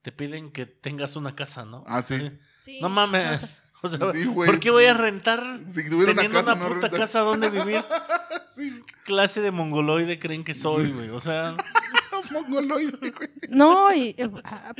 te 0.00 0.12
piden 0.12 0.50
que 0.50 0.64
tengas 0.64 1.14
una 1.14 1.36
casa, 1.36 1.66
¿no? 1.66 1.84
Ah, 1.86 2.00
sí. 2.00 2.38
Sí. 2.64 2.78
No 2.80 2.88
mames. 2.88 3.38
O 3.82 3.88
sea, 3.88 4.12
Sí, 4.12 4.24
güey. 4.26 4.46
¿por 4.50 4.60
qué 4.60 4.68
voy 4.70 4.84
a 4.86 4.92
rentar 4.94 5.60
Si 5.66 5.82
tuviera 5.88 6.12
una 6.12 6.22
teniendo 6.22 6.38
casa, 6.38 6.52
una 6.54 6.62
no 6.62 6.68
puta 6.74 6.88
renta. 6.88 6.98
casa 6.98 7.20
donde 7.20 7.48
vivir? 7.50 7.82
Sí, 8.50 8.82
¿Qué 8.86 8.94
clase 9.04 9.40
de 9.42 9.50
mongoloide 9.50 10.18
creen 10.18 10.42
que 10.44 10.52
soy, 10.54 10.90
güey? 10.92 11.08
O 11.10 11.20
sea, 11.20 11.54
mongoloide, 12.30 13.10
güey. 13.10 13.30
No, 13.50 13.92
y 13.94 14.14
eh, 14.18 14.30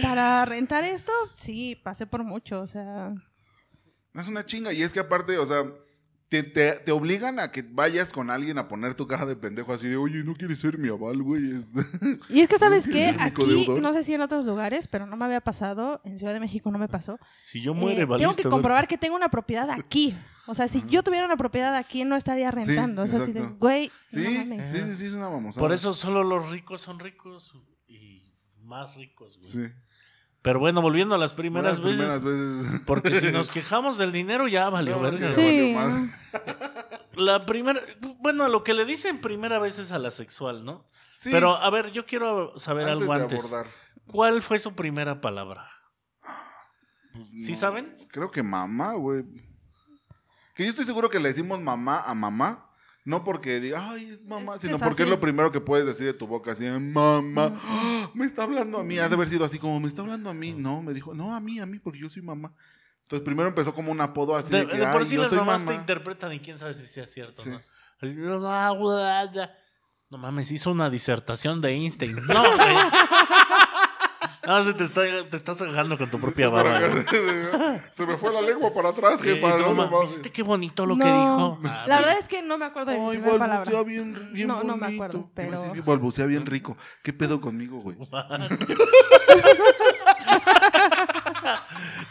para 0.02 0.44
rentar 0.46 0.84
esto, 0.84 1.12
sí, 1.36 1.76
pasé 1.82 2.06
por 2.06 2.24
mucho, 2.24 2.60
o 2.62 2.66
sea. 2.66 3.12
Es 4.14 4.26
una 4.28 4.44
chinga. 4.46 4.72
Y 4.72 4.82
es 4.82 4.92
que 4.94 5.00
aparte, 5.00 5.36
o 5.38 5.44
sea, 5.46 5.64
te, 6.30 6.44
te, 6.44 6.78
te 6.78 6.92
obligan 6.92 7.40
a 7.40 7.50
que 7.50 7.62
vayas 7.62 8.12
con 8.12 8.30
alguien 8.30 8.56
a 8.56 8.68
poner 8.68 8.94
tu 8.94 9.06
cara 9.06 9.26
de 9.26 9.34
pendejo 9.36 9.72
así 9.72 9.88
de, 9.88 9.96
oye, 9.96 10.22
no 10.22 10.34
quieres 10.34 10.60
ser 10.60 10.78
mi 10.78 10.88
aval, 10.88 11.20
güey. 11.22 11.56
Este, 11.56 11.80
Y 12.28 12.40
es 12.40 12.48
que, 12.48 12.56
¿sabes 12.56 12.86
¿No 12.86 12.92
qué? 12.94 13.14
Aquí, 13.18 13.66
no 13.80 13.92
sé 13.92 14.04
si 14.04 14.14
en 14.14 14.20
otros 14.20 14.44
lugares, 14.46 14.86
pero 14.86 15.06
no 15.06 15.16
me 15.16 15.24
había 15.24 15.40
pasado. 15.40 16.00
En 16.04 16.18
Ciudad 16.18 16.32
de 16.32 16.38
México 16.40 16.70
no 16.70 16.78
me 16.78 16.86
pasó. 16.88 17.18
si 17.44 17.60
yo 17.60 17.72
Eh, 17.72 17.74
muere, 17.74 17.96
tengo 18.02 18.10
valiste, 18.12 18.42
que 18.44 18.48
comprobar 18.48 18.86
que 18.86 18.96
tengo 18.96 19.16
una 19.16 19.28
propiedad 19.28 19.68
aquí. 19.72 20.16
O 20.46 20.54
sea, 20.54 20.68
si 20.68 20.82
yo 20.88 21.02
tuviera 21.02 21.26
una 21.26 21.36
propiedad 21.36 21.74
aquí, 21.76 22.04
no 22.04 22.14
estaría 22.16 22.50
rentando. 22.50 23.02
o 23.02 23.06
sea, 23.08 23.20
así 23.22 23.32
de, 23.32 23.42
güey, 23.42 23.90
Sí, 24.08 24.22
no 24.22 24.30
mames. 24.30 24.70
sí, 24.70 24.78
sí, 24.84 24.94
sí, 24.94 25.06
es 25.06 25.12
una 25.12 25.28
mamosada. 25.30 25.60
Por 25.66 25.72
eso 25.74 25.92
solo 25.92 26.22
los 26.24 26.48
ricos 26.50 26.80
son 26.80 26.98
ricos 27.00 27.54
y 27.88 28.32
más 28.62 28.94
ricos, 28.94 29.36
güey. 29.38 29.50
Sí. 29.50 29.72
Pero 30.42 30.58
bueno, 30.58 30.80
volviendo 30.80 31.14
a 31.14 31.18
las 31.18 31.34
primeras 31.34 31.78
Las 31.78 31.80
veces, 31.80 31.98
primeras 32.20 32.24
veces. 32.24 32.80
porque 32.86 33.20
si 33.20 33.30
nos 33.30 33.50
quejamos 33.52 33.98
del 33.98 34.10
dinero 34.12 34.48
ya 34.48 34.70
valió 34.70 34.96
No, 34.96 35.02
verga. 35.02 35.34
Sí. 35.34 35.76
La 37.14 37.44
primera, 37.44 37.80
bueno, 38.20 38.48
lo 38.48 38.64
que 38.64 38.72
le 38.72 38.84
dicen 38.86 39.20
primera 39.20 39.58
vez 39.58 39.78
es 39.78 39.92
a 39.92 39.98
la 39.98 40.10
sexual, 40.10 40.64
¿no? 40.64 40.88
Sí, 41.16 41.28
Pero 41.30 41.56
a 41.56 41.68
ver, 41.68 41.92
yo 41.92 42.06
quiero 42.06 42.58
saber 42.58 42.88
antes 42.88 43.02
algo 43.02 43.14
de 43.14 43.22
antes. 43.22 43.44
abordar. 43.44 43.72
¿Cuál 44.06 44.40
fue 44.42 44.58
su 44.58 44.74
primera 44.74 45.20
palabra? 45.20 45.68
Pues, 47.12 47.28
¿Sí 47.44 47.52
no, 47.52 47.58
saben? 47.58 47.96
Creo 48.10 48.30
que 48.30 48.42
mamá, 48.42 48.94
güey. 48.94 49.24
Que 50.54 50.64
yo 50.64 50.70
estoy 50.70 50.84
seguro 50.86 51.10
que 51.10 51.20
le 51.20 51.28
decimos 51.28 51.60
mamá 51.60 52.00
a 52.06 52.14
mamá. 52.14 52.69
No 53.10 53.24
porque 53.24 53.58
diga, 53.60 53.90
ay, 53.90 54.10
es 54.10 54.24
mamá, 54.24 54.54
Es 54.54 54.62
sino 54.62 54.76
es 54.76 54.82
porque 54.82 55.02
es 55.02 55.08
lo 55.08 55.18
primero 55.20 55.50
que 55.52 55.60
puedes 55.60 55.84
decir 55.84 56.06
de 56.06 56.14
tu 56.14 56.26
boca, 56.26 56.52
así, 56.52 56.64
mamá, 56.64 57.52
¡Ah! 57.62 58.10
me 58.14 58.24
está 58.24 58.44
hablando 58.44 58.78
a 58.78 58.84
mí. 58.84 58.98
Ha 58.98 59.08
de 59.08 59.14
haber 59.14 59.28
sido 59.28 59.44
así 59.44 59.58
como, 59.58 59.78
me 59.80 59.88
está 59.88 60.02
hablando 60.02 60.30
a 60.30 60.34
mí. 60.34 60.52
No, 60.52 60.80
me 60.82 60.94
dijo, 60.94 61.12
no, 61.14 61.34
a 61.34 61.40
mí, 61.40 61.58
a 61.60 61.66
mí, 61.66 61.78
porque 61.78 61.98
yo 61.98 62.08
soy 62.08 62.22
mamá. 62.22 62.54
Entonces 63.02 63.24
primero 63.24 63.48
empezó 63.48 63.74
como 63.74 63.90
un 63.90 64.00
apodo 64.00 64.36
así 64.36 64.52
De, 64.52 64.58
de, 64.60 64.68
que, 64.68 64.76
de 64.78 64.86
por 64.86 65.00
"Ay, 65.00 65.06
sí 65.06 65.16
yo 65.16 65.22
las 65.22 65.30
soy 65.30 65.38
mamás 65.38 65.62
te 65.62 65.66
mamá". 65.66 65.80
interpretan 65.80 66.32
y 66.32 66.38
quién 66.38 66.58
sabe 66.58 66.74
si 66.74 66.86
sea 66.86 67.06
cierto, 67.08 67.42
Sí. 67.42 67.50
¿no? 67.50 67.60
No 70.10 70.18
mames, 70.18 70.50
hizo 70.52 70.70
una 70.70 70.88
disertación 70.90 71.60
de 71.60 71.70
Einstein. 71.70 72.14
No, 72.26 72.42
güey. 72.56 72.76
No, 74.50 74.64
se 74.64 74.74
te, 74.74 74.82
está, 74.82 75.02
te 75.28 75.36
estás 75.36 75.62
agajando 75.62 75.96
con 75.96 76.10
tu 76.10 76.18
propia 76.18 76.48
barba. 76.54 76.80
Se 77.92 78.04
me 78.04 78.16
fue 78.16 78.32
la 78.32 78.42
lengua 78.42 78.74
para 78.74 78.88
atrás, 78.88 79.22
jefa. 79.22 79.56
tú, 79.56 79.72
no. 79.74 80.06
¿Viste 80.08 80.32
qué 80.32 80.42
bonito 80.42 80.84
lo 80.86 80.96
No. 80.96 81.04
que 81.04 81.10
dijo? 81.12 81.60
Ah, 81.72 81.84
La 81.86 81.96
pues, 81.98 82.06
verdad 82.06 82.18
es 82.18 82.26
que 82.28 82.42
no 82.42 82.58
me 82.58 82.64
acuerdo 82.64 82.90
de 82.90 82.98
mi 82.98 83.04
Ay, 83.04 83.10
primera 83.18 83.36
balbucea 83.38 83.64
palabra. 83.64 83.82
bien, 83.84 84.28
bien 84.32 84.48
No, 84.48 84.64
no 84.64 84.76
me 84.76 84.86
bonito. 84.86 85.04
acuerdo, 85.04 85.30
pero- 85.34 85.84
Balbucea 85.84 86.26
bien 86.26 86.46
rico. 86.46 86.76
¿Qué 87.04 87.12
pedo 87.12 87.40
conmigo, 87.40 87.78
güey? 87.80 87.96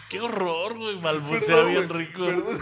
Qué 0.10 0.22
horror, 0.22 0.78
güey. 0.78 0.96
Balbucea 0.96 1.56
Perdón, 1.58 1.72
bien 1.72 1.90
rico. 1.90 2.26
perdón. 2.26 2.46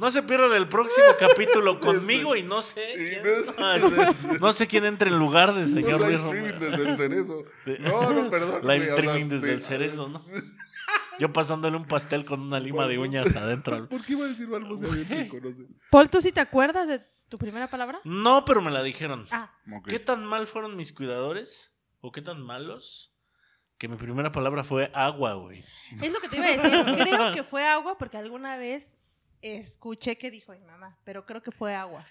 No 0.00 0.10
se 0.10 0.22
pierda 0.22 0.48
del 0.48 0.66
próximo 0.68 1.06
capítulo 1.18 1.78
conmigo 1.80 2.34
y 2.34 2.42
no 2.42 2.62
sé. 2.62 2.82
Y 2.94 3.10
quién- 3.10 3.22
no 3.22 3.52
sé- 3.52 3.54
Ah, 3.58 4.38
no 4.40 4.52
sé 4.52 4.66
quién 4.66 4.84
entre 4.86 5.10
en 5.10 5.18
lugar 5.18 5.52
del 5.54 5.66
señor 5.66 6.00
No, 6.00 6.06
live 6.08 6.18
Luis 6.18 6.22
streaming 6.24 6.58
desde 6.58 6.88
el 6.88 6.96
cerezo. 6.96 7.44
No, 7.80 8.10
no, 8.12 8.30
perdón. 8.30 8.62
Live 8.62 8.78
güey, 8.78 8.80
o 8.80 8.84
sea, 8.86 8.94
streaming 8.96 9.28
desde 9.28 9.46
sí. 9.48 9.52
el 9.52 9.62
cerezo, 9.62 10.08
¿no? 10.08 10.24
Yo 11.18 11.30
pasándole 11.32 11.76
un 11.76 11.84
pastel 11.86 12.24
con 12.24 12.40
una 12.40 12.58
lima 12.58 12.86
de 12.86 12.98
uñas 12.98 13.36
adentro. 13.36 13.86
¿Por 13.88 14.02
qué 14.04 14.14
iba 14.14 14.24
a 14.24 14.28
decir 14.28 14.46
bien 14.48 14.62
rico? 14.66 15.38
No 15.42 15.52
sé. 15.52 15.64
Paul, 15.90 16.08
¿tú 16.08 16.20
sí 16.22 16.32
te 16.32 16.40
acuerdas 16.40 16.88
de 16.88 17.02
tu 17.28 17.36
primera 17.36 17.66
palabra? 17.68 18.00
No, 18.04 18.44
pero 18.46 18.62
me 18.62 18.70
la 18.70 18.82
dijeron. 18.82 19.26
Ah, 19.30 19.52
Ok. 19.70 19.88
¿Qué 19.88 19.98
tan 19.98 20.24
mal 20.24 20.46
fueron 20.46 20.76
mis 20.76 20.94
cuidadores? 20.94 21.74
¿O 22.00 22.10
qué 22.10 22.22
tan 22.22 22.40
malos? 22.40 23.14
Que 23.76 23.86
mi 23.86 23.96
primera 23.96 24.32
palabra 24.32 24.64
fue 24.64 24.90
agua, 24.94 25.34
güey. 25.34 25.62
es 26.00 26.10
lo 26.10 26.20
que 26.20 26.28
te 26.28 26.36
iba 26.38 26.46
a 26.46 26.56
decir. 26.56 26.84
Creo 27.04 27.32
que 27.34 27.42
fue 27.44 27.66
agua 27.66 27.98
porque 27.98 28.16
alguna 28.16 28.56
vez 28.56 28.96
escuché 29.42 30.16
que 30.18 30.30
dijo 30.30 30.52
mi 30.52 30.60
mamá, 30.60 30.98
pero 31.04 31.26
creo 31.26 31.42
que 31.42 31.52
fue 31.52 31.74
agua. 31.74 32.06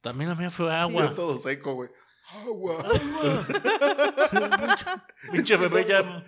También 0.00 0.30
la 0.30 0.36
mía 0.36 0.50
fue 0.50 0.66
Yo 0.66 0.72
agua. 0.72 1.14
todo 1.14 1.38
seco, 1.38 1.74
güey. 1.74 1.90
Agua. 2.44 2.84
Pinche 5.32 5.56
bebé 5.56 5.86
ya. 5.86 6.24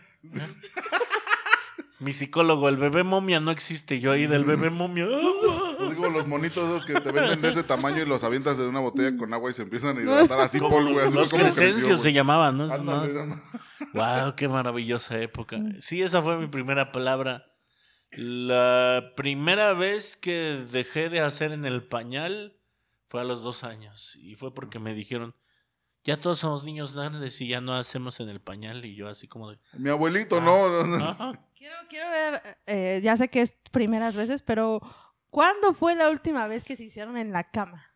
Mi 2.00 2.12
psicólogo, 2.12 2.68
el 2.68 2.76
bebé 2.76 3.04
momia 3.04 3.40
no 3.40 3.50
existe. 3.50 4.00
Yo 4.00 4.12
ahí 4.12 4.26
del 4.26 4.44
bebé 4.44 4.70
momia. 4.70 5.04
¡agua! 5.04 5.86
Así 5.86 5.94
como 5.94 6.08
los 6.08 6.26
monitos 6.26 6.64
esos 6.64 6.84
que 6.84 7.00
te 7.00 7.12
venden 7.12 7.40
de 7.40 7.48
ese 7.48 7.62
tamaño 7.62 8.02
y 8.02 8.06
los 8.06 8.24
avientas 8.24 8.58
de 8.58 8.66
una 8.66 8.80
botella 8.80 9.16
con 9.16 9.32
agua 9.32 9.50
y 9.50 9.54
se 9.54 9.62
empiezan 9.62 9.96
a 9.96 10.00
hidratar 10.00 10.40
así 10.40 10.58
Como 10.58 10.76
Paul, 10.76 10.92
güey. 10.92 11.06
Así 11.06 11.16
los 11.16 11.30
como 11.30 11.44
creció, 11.44 11.62
crescencios 11.62 12.02
se 12.02 12.12
llamaban, 12.12 12.58
¿no? 12.58 12.64
Ándale, 12.64 13.20
ándale. 13.20 13.42
Wow, 13.92 14.34
qué 14.36 14.48
maravillosa 14.48 15.18
época. 15.20 15.58
Sí, 15.80 16.02
esa 16.02 16.20
fue 16.20 16.36
mi 16.38 16.48
primera 16.48 16.90
palabra. 16.92 17.46
La 18.16 19.12
primera 19.16 19.72
vez 19.74 20.16
que 20.16 20.64
dejé 20.70 21.08
de 21.08 21.20
hacer 21.20 21.52
en 21.52 21.64
el 21.64 21.82
pañal 21.82 22.56
fue 23.06 23.20
a 23.20 23.24
los 23.24 23.42
dos 23.42 23.64
años. 23.64 24.16
Y 24.16 24.34
fue 24.34 24.54
porque 24.54 24.78
me 24.78 24.94
dijeron, 24.94 25.34
ya 26.04 26.16
todos 26.16 26.38
somos 26.40 26.64
niños 26.64 26.94
grandes 26.94 27.40
y 27.40 27.48
ya 27.48 27.60
no 27.60 27.74
hacemos 27.74 28.20
en 28.20 28.28
el 28.28 28.40
pañal. 28.40 28.84
Y 28.84 28.94
yo 28.94 29.08
así 29.08 29.26
como 29.28 29.50
de... 29.50 29.58
Mi 29.72 29.90
abuelito, 29.90 30.40
no. 30.40 30.68
no, 30.68 30.98
no. 30.98 31.04
"Ajá". 31.04 31.32
Quiero, 31.64 31.76
quiero 31.88 32.10
ver, 32.10 32.42
eh, 32.66 33.00
ya 33.02 33.16
sé 33.16 33.28
que 33.28 33.40
es 33.40 33.54
primeras 33.70 34.14
veces, 34.14 34.42
pero 34.42 34.82
¿cuándo 35.30 35.72
fue 35.72 35.94
la 35.94 36.10
última 36.10 36.46
vez 36.46 36.62
que 36.62 36.76
se 36.76 36.84
hicieron 36.84 37.16
en 37.16 37.32
la 37.32 37.50
cama? 37.50 37.86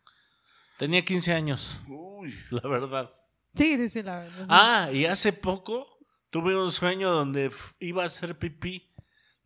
Tenía 0.79 1.05
15 1.05 1.33
años, 1.33 1.79
Uy. 1.87 2.33
la 2.49 2.67
verdad. 2.67 3.13
Sí, 3.53 3.77
sí, 3.77 3.87
sí, 3.89 4.01
la 4.01 4.21
verdad. 4.21 4.45
Ah, 4.49 4.89
y 4.91 5.05
hace 5.05 5.33
poco 5.33 5.99
tuve 6.31 6.57
un 6.59 6.71
sueño 6.71 7.11
donde 7.11 7.51
iba 7.79 8.01
a 8.01 8.05
hacer 8.07 8.39
pipí. 8.39 8.88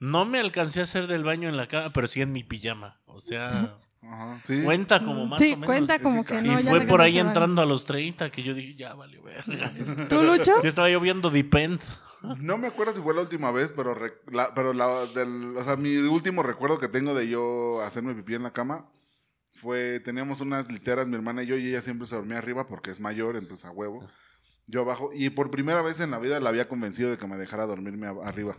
No 0.04 0.26
me 0.26 0.40
alcancé 0.40 0.82
a 0.82 0.84
hacer 0.84 1.08
del 1.08 1.24
baño 1.24 1.48
en 1.48 1.56
la 1.56 1.68
cama, 1.68 1.94
pero 1.94 2.08
sí 2.08 2.22
en 2.22 2.34
mi 2.34 2.44
pijama. 2.44 3.00
O 3.06 3.22
sea, 3.22 3.78
Ajá, 4.02 4.42
sí. 4.46 4.62
cuenta 4.64 5.00
como 5.00 5.26
más 5.26 5.40
sí, 5.40 5.54
o 5.54 5.56
menos. 5.56 5.66
cuenta 5.68 6.00
como 6.00 6.26
que 6.26 6.42
no. 6.42 6.60
y 6.60 6.64
ya 6.64 6.70
fue 6.70 6.82
por 6.82 7.00
ahí 7.00 7.20
entrando 7.20 7.62
a 7.62 7.66
los 7.66 7.86
30 7.86 8.30
que 8.30 8.44
yo 8.44 8.54
dije, 8.54 8.76
ya 8.76 8.94
vale 8.96 9.22
verga. 9.22 9.72
esto". 9.78 10.08
¿Tú, 10.10 10.24
Lucho? 10.24 10.62
Ya 10.62 10.68
estaba 10.68 10.90
yo 10.90 11.00
viendo 11.00 11.30
Depend. 11.30 11.80
No 12.38 12.58
me 12.58 12.68
acuerdo 12.68 12.94
si 12.94 13.02
fue 13.02 13.14
la 13.14 13.20
última 13.20 13.52
vez, 13.52 13.74
pero, 13.76 13.94
re- 13.94 14.14
la, 14.32 14.54
pero 14.56 14.72
la, 14.72 15.08
del, 15.08 15.58
o 15.58 15.64
sea, 15.66 15.76
mi 15.76 15.98
último 15.98 16.42
recuerdo 16.42 16.80
que 16.80 16.88
tengo 16.88 17.14
de 17.14 17.28
yo 17.28 17.82
hacerme 17.82 18.16
pipí 18.16 18.34
en 18.34 18.44
la 18.44 18.54
cama 18.54 18.88
fue, 19.52 20.00
teníamos 20.00 20.40
unas 20.40 20.72
literas, 20.72 21.10
mi 21.10 21.16
hermana 21.16 21.44
y 21.44 21.48
yo, 21.48 21.58
y 21.58 21.68
ella 21.68 21.82
siempre 21.82 22.08
se 22.08 22.16
dormía 22.16 22.38
arriba 22.38 22.66
porque 22.66 22.92
es 22.92 23.02
mayor, 23.02 23.36
entonces 23.36 23.66
a 23.66 23.72
huevo. 23.72 24.08
Yo 24.68 24.82
abajo, 24.84 25.12
y 25.14 25.32
por 25.32 25.52
primera 25.52 25.82
vez 25.82 26.00
en 26.00 26.12
la 26.12 26.18
vida 26.20 26.40
la 26.40 26.48
había 26.48 26.70
convencido 26.70 27.12
de 27.12 27.18
que 27.18 27.28
me 27.28 27.36
dejara 27.36 27.66
dormirme 27.66 28.08
arriba. 28.24 28.56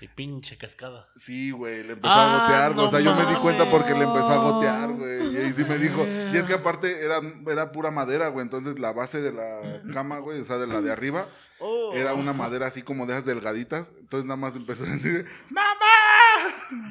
Y 0.00 0.08
pinche 0.08 0.56
cascada. 0.56 1.08
Sí, 1.16 1.50
güey, 1.50 1.82
le 1.84 1.92
empezó 1.92 2.14
Ah, 2.14 2.24
a 2.24 2.40
gotear, 2.42 2.74
no 2.76 2.84
o 2.84 2.88
sea, 2.88 3.00
yo 3.00 3.14
me 3.14 3.26
di 3.26 3.34
cuenta 3.34 3.70
porque 3.70 3.92
le 3.92 4.04
empezó 4.04 4.32
a 4.32 4.38
gotear, 4.38 4.92
güey, 4.92 5.34
y 5.34 5.36
ahí 5.36 5.52
sí 5.52 5.62
me 5.64 5.76
dijo, 5.76 6.04
y 6.32 6.36
es 6.36 6.46
que 6.46 6.54
aparte 6.54 7.04
era, 7.04 7.20
era 7.46 7.70
pura 7.70 7.90
madera, 7.90 8.28
güey, 8.28 8.42
entonces 8.44 8.78
la 8.78 8.92
base 8.92 9.20
de 9.20 9.32
la 9.32 9.82
cama, 9.92 10.18
güey, 10.20 10.40
o 10.40 10.44
sea, 10.44 10.56
de 10.56 10.66
la 10.66 10.80
de 10.80 10.90
arriba, 10.90 11.26
Oh. 11.62 11.92
era 11.92 12.14
una 12.14 12.32
madera 12.32 12.68
así 12.68 12.80
como 12.80 13.04
de 13.04 13.12
esas 13.12 13.26
delgaditas. 13.26 13.92
Entonces 14.00 14.24
nada 14.24 14.36
más 14.40 14.56
empezó 14.56 14.84
a 14.84 14.86
decir, 14.86 15.26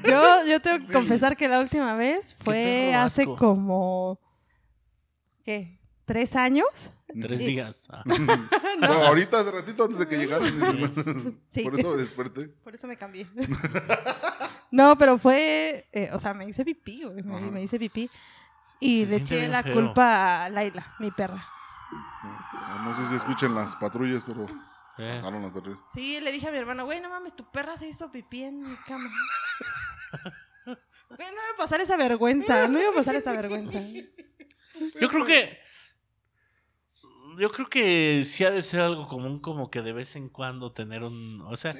Yo, 0.03 0.45
yo 0.47 0.61
tengo 0.61 0.77
que 0.77 0.85
Sí. 0.85 0.93
confesar 0.93 1.35
que 1.35 1.47
la 1.47 1.59
última 1.59 1.95
vez 1.95 2.35
fue 2.43 2.93
hace 2.93 3.25
como. 3.25 4.19
¿Qué? 5.43 5.79
¿Tres 6.05 6.35
años? 6.35 6.91
Tres 7.21 7.39
días. 7.39 7.87
Ah. 7.91 8.03
no, 8.79 8.87
ahorita 8.87 9.39
hace 9.39 9.51
ratito 9.51 9.83
antes 9.83 9.99
de 9.99 10.07
que 10.07 10.17
llegaran. 10.17 11.37
Sí. 11.49 11.63
Por 11.63 11.79
eso 11.79 11.91
me 11.91 11.97
desperté. 11.97 12.47
Por 12.49 12.75
eso 12.75 12.87
me 12.87 12.97
cambié. 12.97 13.27
no, 14.71 14.97
pero 14.97 15.17
fue. 15.17 15.87
eh, 15.91 16.09
o 16.13 16.19
sea, 16.19 16.33
me 16.33 16.45
hice 16.47 16.63
pipí, 16.63 17.03
güey. 17.03 17.23
Me, 17.23 17.63
hice 17.63 17.79
pipí. 17.79 18.09
Y 18.79 19.05
Se 19.05 19.09
le 19.11 19.15
eché 19.17 19.47
la 19.47 19.63
feo. 19.63 19.73
culpa 19.73 20.45
a 20.45 20.49
Laila, 20.49 20.95
mi 20.99 21.11
perra. 21.11 21.45
No 22.83 22.93
sé 22.93 23.05
si 23.07 23.15
escuchen 23.15 23.55
las 23.55 23.75
patrullas, 23.75 24.23
pero 24.23 24.45
Eh. 24.97 25.19
las 25.23 25.51
patrullas. 25.51 25.79
Sí, 25.95 26.19
le 26.19 26.31
dije 26.31 26.47
a 26.47 26.51
mi 26.51 26.57
hermano, 26.57 26.85
güey, 26.85 27.01
no 27.01 27.09
mames, 27.09 27.35
tu 27.35 27.49
perra 27.51 27.77
se 27.77 27.87
hizo 27.87 28.11
pipí 28.11 28.43
en 28.43 28.61
mi 28.61 28.75
cama. 28.87 29.09
Güey, 31.09 31.27
no 31.27 31.33
iba 31.33 31.53
a 31.55 31.57
pasar 31.57 31.81
esa 31.81 31.97
vergüenza, 31.97 32.67
no 32.67 32.79
iba 32.79 32.91
a 32.91 32.93
pasar 32.93 33.15
esa 33.15 33.31
vergüenza. 33.31 33.79
Yo 35.01 35.09
creo 35.09 35.25
que. 35.25 35.57
Yo 37.39 37.51
creo 37.51 37.67
que 37.69 38.23
sí 38.25 38.43
ha 38.43 38.51
de 38.51 38.61
ser 38.61 38.81
algo 38.81 39.07
común, 39.07 39.39
como 39.39 39.71
que 39.71 39.81
de 39.81 39.93
vez 39.93 40.15
en 40.15 40.29
cuando 40.29 40.71
tener 40.71 41.03
un. 41.03 41.41
O 41.41 41.55
sea, 41.57 41.73
Sí. 41.73 41.79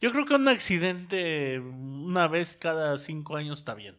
yo 0.00 0.10
creo 0.12 0.26
que 0.26 0.34
un 0.34 0.46
accidente 0.48 1.58
una 1.58 2.28
vez 2.28 2.56
cada 2.56 2.98
cinco 2.98 3.36
años 3.36 3.60
está 3.60 3.74
bien. 3.74 3.98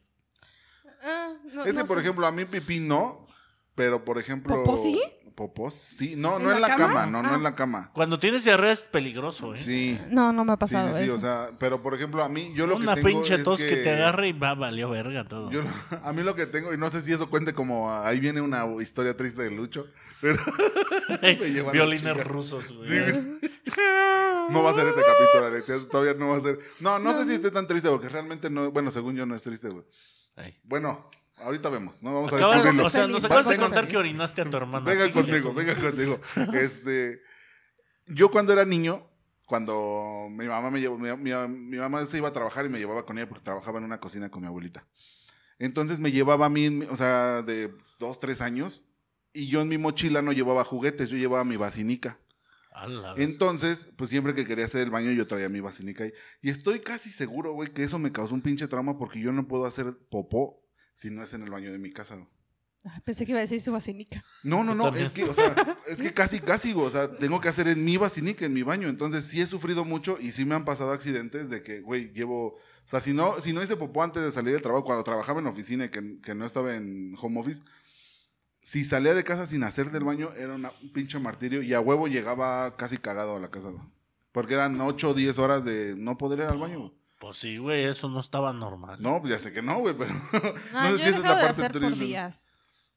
Ah, 1.04 1.34
no, 1.54 1.64
Es 1.66 1.74
que, 1.74 1.80
no 1.80 1.86
por 1.86 1.98
sé. 1.98 2.04
ejemplo, 2.04 2.28
a 2.28 2.32
mí 2.32 2.46
pipí 2.46 2.80
no, 2.80 3.28
pero 3.76 4.06
por 4.06 4.20
ejemplo... 4.20 4.64
¿Popó 4.64 4.78
sí? 4.78 5.02
Popó 5.42 5.72
sí. 5.72 6.14
No, 6.16 6.38
¿En 6.38 6.44
no 6.44 6.50
la 6.52 6.56
en 6.58 6.62
la 6.62 6.68
cama? 6.68 6.88
cama, 6.88 7.06
no, 7.08 7.24
no 7.24 7.30
Ah. 7.30 7.36
en 7.36 7.44
la 7.44 7.56
cama. 7.56 7.92
Cuando 7.96 8.20
tienes 8.20 8.44
diarrea 8.44 8.72
es 8.72 8.84
peligroso, 8.84 9.56
¿eh? 9.56 9.58
Sí. 9.58 10.00
No, 10.12 10.32
no 10.32 10.46
me 10.46 10.54
ha 10.54 10.56
Sí, 10.56 10.60
pasado 10.60 10.92
sí, 10.92 10.98
sí, 11.00 11.04
eso. 11.06 11.16
o 11.16 11.18
sea, 11.18 11.50
pero 11.58 11.82
por 11.82 11.96
ejemplo, 11.96 12.24
a 12.24 12.30
mí, 12.30 12.52
yo 12.56 12.68
lo 12.68 12.76
Una 12.76 12.94
que 12.96 13.02
tengo 13.02 13.20
pinche 13.22 13.36
es 13.36 13.44
tos 13.44 13.64
que... 13.64 13.78
te 13.78 13.92
agarre 13.92 14.28
y 14.28 14.34
va, 14.34 14.54
valió 14.54 14.90
verga 14.92 15.28
todo. 15.28 15.50
Yo, 15.50 15.62
a 16.04 16.14
mí 16.14 16.22
lo 16.22 16.36
que 16.36 16.46
tengo, 16.46 16.74
y 16.74 16.78
no 16.78 16.90
sé 16.92 17.02
si 17.02 17.12
eso 17.12 17.30
cuente 17.30 17.54
como 17.54 17.92
ahí 17.92 18.20
viene 18.20 18.40
una 18.42 18.66
historia 18.82 19.18
triste 19.18 19.42
de 19.42 19.50
Lucho, 19.52 19.88
pero 20.22 20.38
me 21.22 21.36
lleva 21.38 21.68
la 21.68 21.72
Violines 21.74 22.02
chinga. 22.02 22.24
rusos, 22.24 22.74
güey. 22.76 22.88
Sí, 22.88 23.00
güey. 23.00 23.40
no 24.52 24.62
va 24.64 24.72
a 24.72 24.74
ser 24.74 24.86
este 24.88 25.02
capítulo, 25.02 25.50
neta, 25.52 25.90
todavía 25.90 26.14
no 26.14 26.30
va 26.30 26.38
a 26.38 26.42
ser. 26.42 26.60
No, 26.80 27.00
no 27.00 27.14
sé 27.14 27.26
si 27.26 27.34
esté 27.34 27.52
tan 27.52 27.66
triste, 27.68 27.90
porque 27.90 28.10
realmente 28.10 28.50
no, 28.50 28.72
bueno, 28.72 28.92
según 28.92 29.16
yo 29.16 29.26
no 29.26 29.36
es 29.36 29.44
triste, 29.44 29.70
güey. 29.70 29.86
Ay. 30.36 30.58
Bueno, 30.64 31.10
ahorita 31.44 31.70
vemos, 31.70 32.02
no 32.02 32.14
vamos 32.14 32.32
a 32.34 32.36
Acaba- 32.36 32.56
descubrirlo. 32.56 32.88
o 32.88 32.90
sea, 32.90 33.08
nos 33.08 33.24
acabas 33.26 33.48
de 33.48 33.58
contar 33.58 33.88
que 33.88 33.98
orinaste 33.98 34.42
a 34.42 34.50
tu 34.50 34.58
hermana. 34.58 34.86
Venga 34.86 35.12
tú. 35.12 35.24
venga 35.54 35.76
conmigo. 35.76 36.20
Este, 36.54 37.22
yo 38.08 38.30
cuando 38.32 38.54
era 38.54 38.66
niño, 38.66 39.08
cuando 39.46 40.28
mi 40.30 40.48
mamá 40.48 40.72
me 40.72 40.80
llevó, 40.80 40.98
mi, 40.98 41.10
mi- 41.18 41.48
mi 41.48 41.78
mamá 41.78 42.06
se 42.06 42.18
iba 42.18 42.30
a 42.30 42.34
trabajar 42.34 42.66
y 42.66 42.70
me 42.70 42.80
llevaba 42.80 43.06
con 43.06 43.18
ella 43.18 43.28
porque 43.28 43.44
trabajaba 43.44 43.80
en 43.80 43.86
una 43.86 44.00
cocina 44.00 44.30
con 44.30 44.42
mi 44.42 44.48
abuelita. 44.48 44.86
Entonces 45.60 46.00
me 46.00 46.12
llevaba 46.12 46.46
a 46.48 46.50
mí, 46.50 46.84
o 46.90 46.96
sea, 46.98 47.42
de 47.44 47.72
dos, 48.00 48.20
tres 48.20 48.42
años, 48.42 48.84
y 49.34 49.48
yo 49.48 49.62
en 49.62 49.68
mi 49.68 49.78
mochila 49.78 50.22
no 50.22 50.32
llevaba 50.32 50.64
juguetes, 50.64 51.10
yo 51.10 51.18
llevaba 51.18 51.44
mi 51.44 51.56
vacinica. 51.58 52.18
Entonces, 53.18 53.92
pues 53.98 54.10
siempre 54.10 54.34
que 54.34 54.46
quería 54.46 54.66
hacer 54.66 54.82
el 54.82 54.90
baño 54.90 55.12
yo 55.12 55.28
traía 55.28 55.50
mi 55.50 55.60
vacinica 55.60 56.04
ahí. 56.06 56.14
Y 56.42 56.50
estoy 56.50 56.80
casi 56.80 57.10
seguro, 57.12 57.54
güey, 57.54 57.72
que 57.74 57.84
eso 57.84 58.00
me 58.00 58.12
causó 58.12 58.34
un 58.34 58.42
pinche 58.42 58.68
trauma 58.68 58.98
porque 58.98 59.20
yo 59.20 59.32
no 59.32 59.48
puedo 59.48 59.66
hacer 59.66 59.86
popó 60.10 60.61
si 60.94 61.10
no 61.10 61.24
es 61.24 61.34
en 61.34 61.44
el 61.44 61.50
baño 61.50 61.72
de 61.72 61.78
mi 61.78 61.92
casa. 61.92 62.18
Ah, 62.84 63.00
Pensé 63.06 63.26
que 63.26 63.32
iba 63.32 63.40
a 63.40 63.42
decir 63.42 63.62
su 63.62 63.72
vacinica. 63.72 64.24
No, 64.44 64.64
no, 64.64 64.74
no, 64.74 64.88
es 64.96 65.12
que, 65.12 65.24
o 65.26 65.34
sea, 65.36 65.54
es 65.88 66.02
que 66.02 66.14
casi, 66.16 66.40
casi, 66.40 66.74
güey, 66.74 66.88
o 66.88 66.90
sea, 66.90 67.16
tengo 67.18 67.40
que 67.40 67.48
hacer 67.50 67.68
en 67.68 67.86
mi 67.86 67.98
vacinica, 67.98 68.46
en 68.46 68.54
mi 68.54 68.64
baño. 68.64 68.88
Entonces 68.90 69.26
sí 69.26 69.40
he 69.40 69.46
sufrido 69.46 69.86
mucho 69.86 70.18
y 70.20 70.32
sí 70.32 70.46
me 70.46 70.56
han 70.56 70.66
pasado 70.66 70.92
accidentes 70.92 71.50
de 71.52 71.62
que, 71.62 71.82
güey, 71.82 72.12
llevo, 72.12 72.56
o 72.56 72.60
sea, 72.86 73.00
si 73.00 73.14
no, 73.14 73.40
si 73.40 73.54
no 73.54 73.62
hice 73.62 73.76
popó 73.78 74.02
antes 74.02 74.24
de 74.24 74.32
salir 74.32 74.54
del 74.54 74.64
trabajo, 74.64 74.84
cuando 74.84 75.04
trabajaba 75.04 75.40
en 75.42 75.48
oficina 75.48 75.86
y 75.86 75.90
que, 75.90 76.20
que 76.22 76.34
no 76.34 76.44
estaba 76.46 76.76
en 76.76 77.14
home 77.22 77.40
office, 77.40 77.62
si 78.64 78.84
salía 78.84 79.14
de 79.14 79.24
casa 79.24 79.46
sin 79.46 79.64
hacer 79.64 79.92
del 79.92 80.04
baño, 80.04 80.34
era 80.36 80.56
una- 80.56 80.72
un 80.82 80.92
pinche 80.92 81.20
martirio 81.20 81.62
y 81.62 81.74
a 81.76 81.80
huevo 81.82 82.08
llegaba 82.08 82.76
casi 82.78 82.98
cagado 82.98 83.36
a 83.36 83.40
la 83.40 83.50
casa. 83.52 83.70
Porque 84.32 84.54
eran 84.56 84.80
8 84.82 85.10
o 85.10 85.14
10 85.14 85.38
horas 85.40 85.66
de 85.66 85.96
no 85.96 86.18
poder 86.18 86.40
ir 86.40 86.46
al 86.46 86.58
baño. 86.58 86.94
Pues 87.22 87.38
sí, 87.38 87.58
güey, 87.60 87.84
eso 87.84 88.10
no 88.10 88.20
estaba 88.20 88.52
normal. 88.52 88.98
No, 89.00 89.22
pues 89.22 89.30
ya 89.34 89.38
sé 89.38 89.54
que 89.54 89.62
no, 89.62 89.78
güey, 89.78 89.96
pero 89.96 90.12
No, 90.74 90.82
no 90.82 90.90
yo 90.90 90.98
sé 90.98 91.04
he 91.04 91.04
si 91.04 91.10
esa 91.10 91.18
es 91.18 91.22
dejado 91.22 91.36
la 91.36 91.42
de 91.42 91.46
parte 91.48 91.62
hacer 91.62 91.72
por 91.72 91.82
triste. 91.82 92.06
días. 92.06 92.50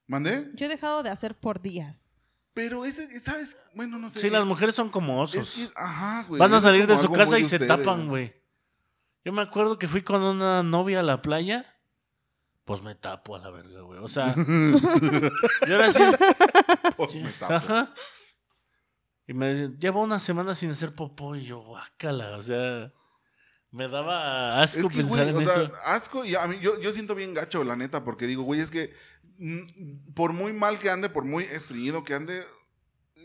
¿Mandé? 0.07 0.51
Yo 0.55 0.65
he 0.65 0.69
dejado 0.71 1.03
de 1.03 1.11
hacer 1.11 1.39
por 1.39 1.61
días. 1.61 2.07
Pero 2.55 2.87
ese, 2.87 3.21
¿sabes? 3.21 3.59
Bueno, 3.75 3.99
no 3.99 4.09
sé. 4.09 4.21
Sí, 4.21 4.31
las 4.31 4.47
mujeres 4.47 4.75
son 4.75 4.89
como 4.89 5.21
osos. 5.21 5.59
Es 5.59 5.69
que, 5.69 5.73
ajá, 5.77 6.25
güey. 6.27 6.41
Van 6.41 6.55
a 6.55 6.61
salir 6.63 6.87
de 6.87 6.97
su 6.97 7.13
casa 7.13 7.39
y 7.39 7.45
se 7.45 7.59
tapan, 7.59 8.09
güey. 8.09 8.35
Yo 9.27 9.33
me 9.33 9.43
acuerdo 9.43 9.79
que 9.79 9.89
fui 9.89 10.01
con 10.03 10.23
una 10.23 10.63
novia 10.63 11.01
a 11.01 11.03
la 11.03 11.21
playa. 11.21 11.67
Pues 12.65 12.83
me 12.83 12.95
tapo 12.95 13.37
a 13.37 13.41
la 13.41 13.51
verga, 13.51 13.83
güey. 13.83 14.01
O 14.01 14.09
sea, 14.09 14.35
yo 15.69 15.75
era 15.75 15.89
así. 15.89 16.03
Pues 16.97 17.15
me 17.17 17.31
tapo. 17.33 17.53
Ajá. 17.53 17.95
Y 19.27 19.35
me 19.35 19.69
llevo 19.79 20.03
una 20.03 20.19
semana 20.19 20.55
sin 20.55 20.71
hacer 20.71 20.95
popó 20.95 21.37
y 21.37 21.45
yo, 21.45 21.61
guácala. 21.61 22.39
O 22.39 22.43
sea, 22.43 22.91
me 23.75 23.89
daba 23.89 24.63
asco 24.63 24.87
Es 24.87 24.89
que, 24.89 24.97
pensar 24.99 25.31
güey, 25.33 25.43
en 25.45 25.49
o 25.49 25.53
sea, 25.53 25.63
eso. 25.65 25.73
asco 25.85 26.25
y 26.25 26.35
a 26.37 26.47
mí, 26.47 26.59
yo, 26.61 26.81
yo 26.81 26.93
siento 26.93 27.15
bien 27.15 27.35
gacho, 27.35 27.65
la 27.65 27.75
neta, 27.77 28.05
porque 28.05 28.27
digo, 28.27 28.43
güey, 28.45 28.61
es 28.61 28.71
que 28.71 28.93
mm, 29.39 30.13
por 30.15 30.33
muy 30.33 30.53
mal 30.53 30.79
que 30.79 30.91
ande, 30.91 31.09
por 31.09 31.25
muy 31.25 31.45
estreñido 31.45 32.05
que 32.05 32.15
ande, 32.15 32.45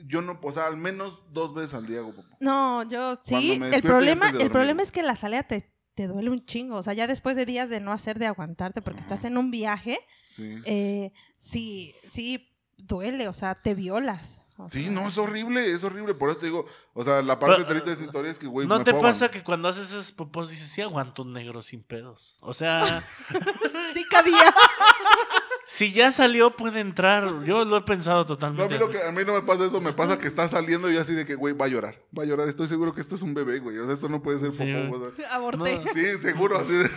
yo 0.06 0.22
no, 0.22 0.39
o 0.41 0.51
sea, 0.51 0.65
al 0.68 0.77
menos 0.77 1.24
dos 1.32 1.53
veces 1.53 1.74
al 1.74 1.86
día 1.86 2.00
hago 2.00 2.15
popó. 2.15 2.36
No, 2.39 2.88
yo 2.89 3.13
sí. 3.22 3.60
El 3.62 3.82
problema, 3.84 4.29
el 4.29 4.50
problema 4.50 4.82
es 4.82 4.91
que 4.91 5.03
la 5.03 5.15
salida 5.15 5.44
te, 5.44 5.72
te 5.94 6.08
duele 6.08 6.29
un 6.29 6.46
chingo. 6.46 6.77
O 6.77 6.84
sea, 6.84 6.94
ya 6.94 7.06
después 7.06 7.36
de 7.36 7.46
días 7.46 7.70
de 7.70 7.79
no 7.82 7.91
hacer, 7.91 8.18
de 8.18 8.25
aguantarte 8.25 8.82
porque 8.82 9.01
estás 9.01 9.25
en 9.25 9.38
un 9.38 9.51
viaje, 9.51 10.00
Sí. 10.29 10.56
eh, 10.65 11.12
sí, 11.38 11.94
sí 12.10 12.50
duele. 12.77 13.27
O 13.27 13.34
sea, 13.34 13.56
te 13.62 13.75
violas. 13.75 14.41
O 14.62 14.68
Sí, 14.68 14.84
sea, 14.84 14.92
no, 14.92 15.08
es 15.08 15.18
horrible, 15.18 15.72
es 15.72 15.84
horrible. 15.86 16.13
Por 16.13 16.30
eso 16.30 16.39
te 16.39 16.48
digo, 16.48 16.66
o 16.94 17.04
sea, 17.04 17.22
la 17.22 17.39
parte 17.39 17.56
Pero, 17.58 17.68
triste 17.70 17.89
de 17.92 17.96
esa 17.96 18.04
historia 18.04 18.30
es 18.30 18.38
que, 18.38 18.46
güey, 18.46 18.68
¿No 18.68 18.78
me 18.80 18.84
te 18.84 18.92
puedo 18.92 19.04
pasa 19.04 19.32
que 19.32 19.42
cuando 19.42 19.70
haces 19.70 19.88
esos 19.89 20.12
popós 20.12 20.50
dices, 20.50 20.70
sí 20.70 20.82
aguanto 20.82 21.22
un 21.24 21.32
negro 21.32 21.62
sin 21.62 21.82
pedos? 21.82 22.38
O 22.42 22.51
sea, 22.54 23.08
Sí 23.94 24.04
cabía. 24.10 24.54
si 25.66 25.94
ya 25.94 26.12
salió, 26.12 26.56
puede 26.56 26.80
entrar. 26.82 27.44
Yo 27.46 27.63
lo 27.63 27.78
he 27.78 27.82
pensado 27.82 28.18
No, 28.18 28.24
a 28.24 28.28
totalmente. 28.28 28.74
mí, 28.74 28.80
lo 28.80 28.86
así. 28.88 28.94
que, 28.98 29.04
a 29.08 29.12
mí 29.12 29.22
no 29.25 29.34
me 29.34 29.42
pasa 29.44 29.66
eso, 29.66 29.80
me 29.80 29.94
pasa 29.94 30.18
que 30.20 30.28
está 30.28 30.48
saliendo 30.50 30.92
y 30.92 30.98
así 30.98 31.13
de 31.13 31.25
que, 31.25 31.36
güey, 31.36 31.54
va 31.54 31.66
a 31.66 31.70
llorar, 31.70 32.04
va 32.18 32.24
a 32.24 32.25
llorar. 32.25 32.50
Estoy 32.50 32.68
seguro 32.68 32.94
que 32.94 33.01
esto 33.01 33.16
es 33.16 33.22
un 33.22 33.34
bebé, 33.34 33.60
güey. 33.60 33.78
O 33.78 33.86
sea, 33.86 33.94
esto 33.94 34.10
no 34.10 34.22
puede 34.22 34.39
ser 34.39 34.51
Sí, 34.51 34.58
popó, 34.58 34.98
o 35.06 35.12
sea. 35.16 35.30
Aborté. 35.36 35.80
No. 35.80 35.92
Sí, 35.94 36.18
seguro. 36.18 36.58
Así 36.60 36.74
de- 36.74 36.89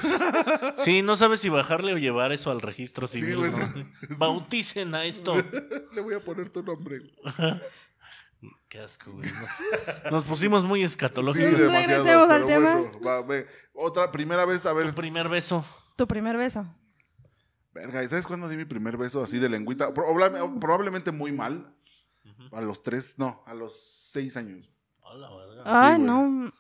Sí, 0.78 1.02
no 1.02 1.14
sabes 1.16 1.40
si 1.40 1.48
bajarle 1.48 1.94
o 1.94 1.98
llevar 1.98 2.32
eso 2.32 2.50
al 2.50 2.60
registro 2.60 3.06
Sí, 3.06 3.20
civil. 3.20 3.50
sí. 3.74 3.84
Bauticen 4.18 4.94
a 4.94 5.04
esto. 5.04 5.34
Le 5.94 6.00
voy 6.00 6.14
a 6.14 6.20
poner 6.20 6.50
tu 6.50 6.62
nombre. 6.62 6.98
güey. 6.98 7.51
Qué 8.68 8.80
asco, 8.80 9.12
güey. 9.12 9.30
No. 9.30 10.10
Nos 10.10 10.24
pusimos 10.24 10.64
muy 10.64 10.80
Sí, 10.80 10.84
escatológicos. 10.86 11.58
demasiado. 11.58 11.86
Regresemos 11.86 12.30
al 12.30 12.44
pero 12.44 12.46
tema. 12.46 12.74
bueno, 12.76 13.00
va, 13.00 13.22
ve. 13.22 13.46
Otra, 13.74 14.10
primera 14.10 14.44
vez, 14.44 14.64
a 14.66 14.70
Tu 14.70 14.76
ver. 14.76 14.94
primer 14.94 15.28
beso. 15.28 15.64
Tu 15.96 16.06
primer 16.08 16.36
beso. 16.36 16.66
Verga, 17.72 18.02
¿y 18.02 18.08
¿sabes 18.08 18.26
cuándo 18.26 18.48
di 18.48 18.56
mi 18.56 18.64
primer 18.64 18.96
beso 18.96 19.22
así 19.22 19.38
de 19.38 19.48
lengüita? 19.48 19.92
Probable- 19.94 20.58
probablemente 20.60 21.10
muy 21.12 21.32
mal. 21.32 21.74
A 22.52 22.60
los 22.60 22.82
tres, 22.82 23.18
no, 23.18 23.42
a 23.46 23.54
los 23.54 23.78
seis 24.10 24.36
años. 24.36 24.68
A 25.04 25.14
la 25.14 25.30
verga. 25.34 25.62
Ay, 25.64 25.96
güey. 25.96 26.06
no. 26.06 26.52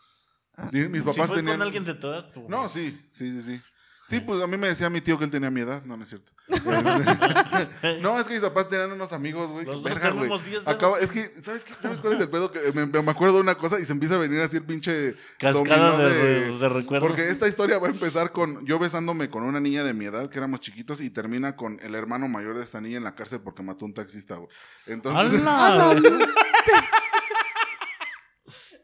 Sí, 0.70 0.88
Mis 0.88 1.00
Si 1.02 1.06
papás 1.08 1.26
fue 1.28 1.36
tenían. 1.36 1.56
con 1.56 1.62
alguien 1.62 1.84
de 1.84 1.94
tu 1.94 2.06
edad, 2.08 2.30
pues, 2.32 2.48
No, 2.48 2.68
sí, 2.68 2.98
sí, 3.10 3.30
sí, 3.32 3.42
sí. 3.42 3.62
Sí, 4.12 4.20
pues 4.20 4.42
a 4.42 4.46
mí 4.46 4.58
me 4.58 4.68
decía 4.68 4.90
mi 4.90 5.00
tío 5.00 5.18
que 5.18 5.24
él 5.24 5.30
tenía 5.30 5.50
mi 5.50 5.62
edad. 5.62 5.82
No, 5.84 5.96
no 5.96 6.02
es 6.02 6.10
cierto. 6.10 6.30
no, 8.02 8.20
es 8.20 8.28
que 8.28 8.34
mis 8.34 8.42
papás 8.42 8.68
tenían 8.68 8.92
unos 8.92 9.10
amigos, 9.12 9.50
güey. 9.50 9.64
Los 9.64 9.82
que, 9.82 9.88
dos 9.88 9.98
verga, 9.98 10.10
güey. 10.10 10.18
tenemos 10.20 10.44
10 10.44 10.64
dedos. 10.64 10.76
Acaba- 10.76 10.98
es 11.00 11.10
que, 11.10 11.32
¿sabes, 11.42 11.64
qué? 11.64 11.72
¿sabes 11.80 12.02
cuál 12.02 12.12
es 12.12 12.20
el 12.20 12.28
pedo? 12.28 12.52
Que 12.52 12.72
me, 12.74 12.84
me 12.84 13.10
acuerdo 13.10 13.36
de 13.36 13.40
una 13.40 13.54
cosa 13.56 13.80
y 13.80 13.86
se 13.86 13.92
empieza 13.92 14.16
a 14.16 14.18
venir 14.18 14.40
así 14.40 14.58
el 14.58 14.64
pinche. 14.64 15.14
Cascada 15.38 15.96
de, 15.96 16.58
de 16.58 16.68
recuerdos. 16.68 17.08
Porque 17.08 17.30
esta 17.30 17.48
historia 17.48 17.78
va 17.78 17.88
a 17.88 17.90
empezar 17.90 18.32
con 18.32 18.66
yo 18.66 18.78
besándome 18.78 19.30
con 19.30 19.44
una 19.44 19.60
niña 19.60 19.82
de 19.82 19.94
mi 19.94 20.04
edad, 20.04 20.28
que 20.28 20.36
éramos 20.36 20.60
chiquitos, 20.60 21.00
y 21.00 21.08
termina 21.08 21.56
con 21.56 21.80
el 21.80 21.94
hermano 21.94 22.28
mayor 22.28 22.54
de 22.56 22.64
esta 22.64 22.82
niña 22.82 22.98
en 22.98 23.04
la 23.04 23.14
cárcel 23.14 23.40
porque 23.40 23.62
mató 23.62 23.86
a 23.86 23.88
un 23.88 23.94
taxista, 23.94 24.36
güey. 24.36 24.48
Entonces, 24.86 25.40
¡Hala! 25.40 25.96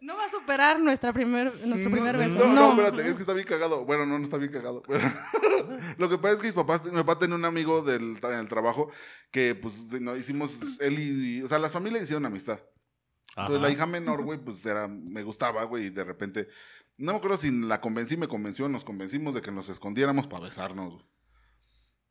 No 0.09 0.17
va 0.17 0.25
a 0.25 0.31
superar 0.31 0.81
nuestra 0.81 1.13
primer, 1.13 1.55
nuestro 1.67 1.91
primer 1.91 2.15
no, 2.15 2.19
beso. 2.19 2.39
No, 2.39 2.47
No, 2.47 2.55
no, 2.55 2.71
espérate, 2.71 3.07
es 3.07 3.15
que 3.17 3.21
está 3.21 3.35
bien 3.35 3.47
cagado. 3.47 3.85
Bueno, 3.85 4.07
no, 4.07 4.19
no 4.19 4.25
está 4.25 4.39
bien 4.39 4.51
cagado. 4.51 4.83
pero- 4.89 5.01
Lo 5.99 6.09
que 6.09 6.17
pasa 6.17 6.33
es 6.33 6.41
que 6.41 6.47
mis 6.47 6.55
papás, 6.55 6.83
mi 6.87 6.93
papá 6.93 7.19
tenía 7.19 7.37
un 7.37 7.45
amigo 7.45 7.83
del, 7.83 8.17
en 8.23 8.33
el 8.33 8.49
trabajo 8.49 8.91
que, 9.31 9.55
pues, 9.55 9.93
no, 10.01 10.17
hicimos, 10.17 10.81
él 10.81 10.99
y, 10.99 11.43
o 11.43 11.47
sea, 11.47 11.59
las 11.59 11.73
familias 11.75 12.05
hicieron 12.05 12.25
amistad. 12.25 12.59
Entonces, 13.37 13.57
Ajá. 13.57 13.67
la 13.67 13.71
hija 13.71 13.85
menor, 13.85 14.23
güey, 14.23 14.43
pues, 14.43 14.65
era, 14.65 14.89
me 14.89 15.23
gustaba, 15.25 15.65
güey, 15.65 15.89
y 15.89 15.91
de 15.91 16.05
repente, 16.05 16.49
no 16.97 17.13
me 17.13 17.19
acuerdo 17.19 17.37
si 17.37 17.51
la 17.51 17.83
convencí, 17.83 18.17
me 18.17 18.29
convenció, 18.29 18.67
nos 18.67 18.87
convencimos 18.87 19.35
de 19.35 19.43
que 19.43 19.51
nos 19.51 19.69
escondiéramos 19.69 20.27
para 20.27 20.47
besarnos, 20.47 20.95
güey. 20.95 21.05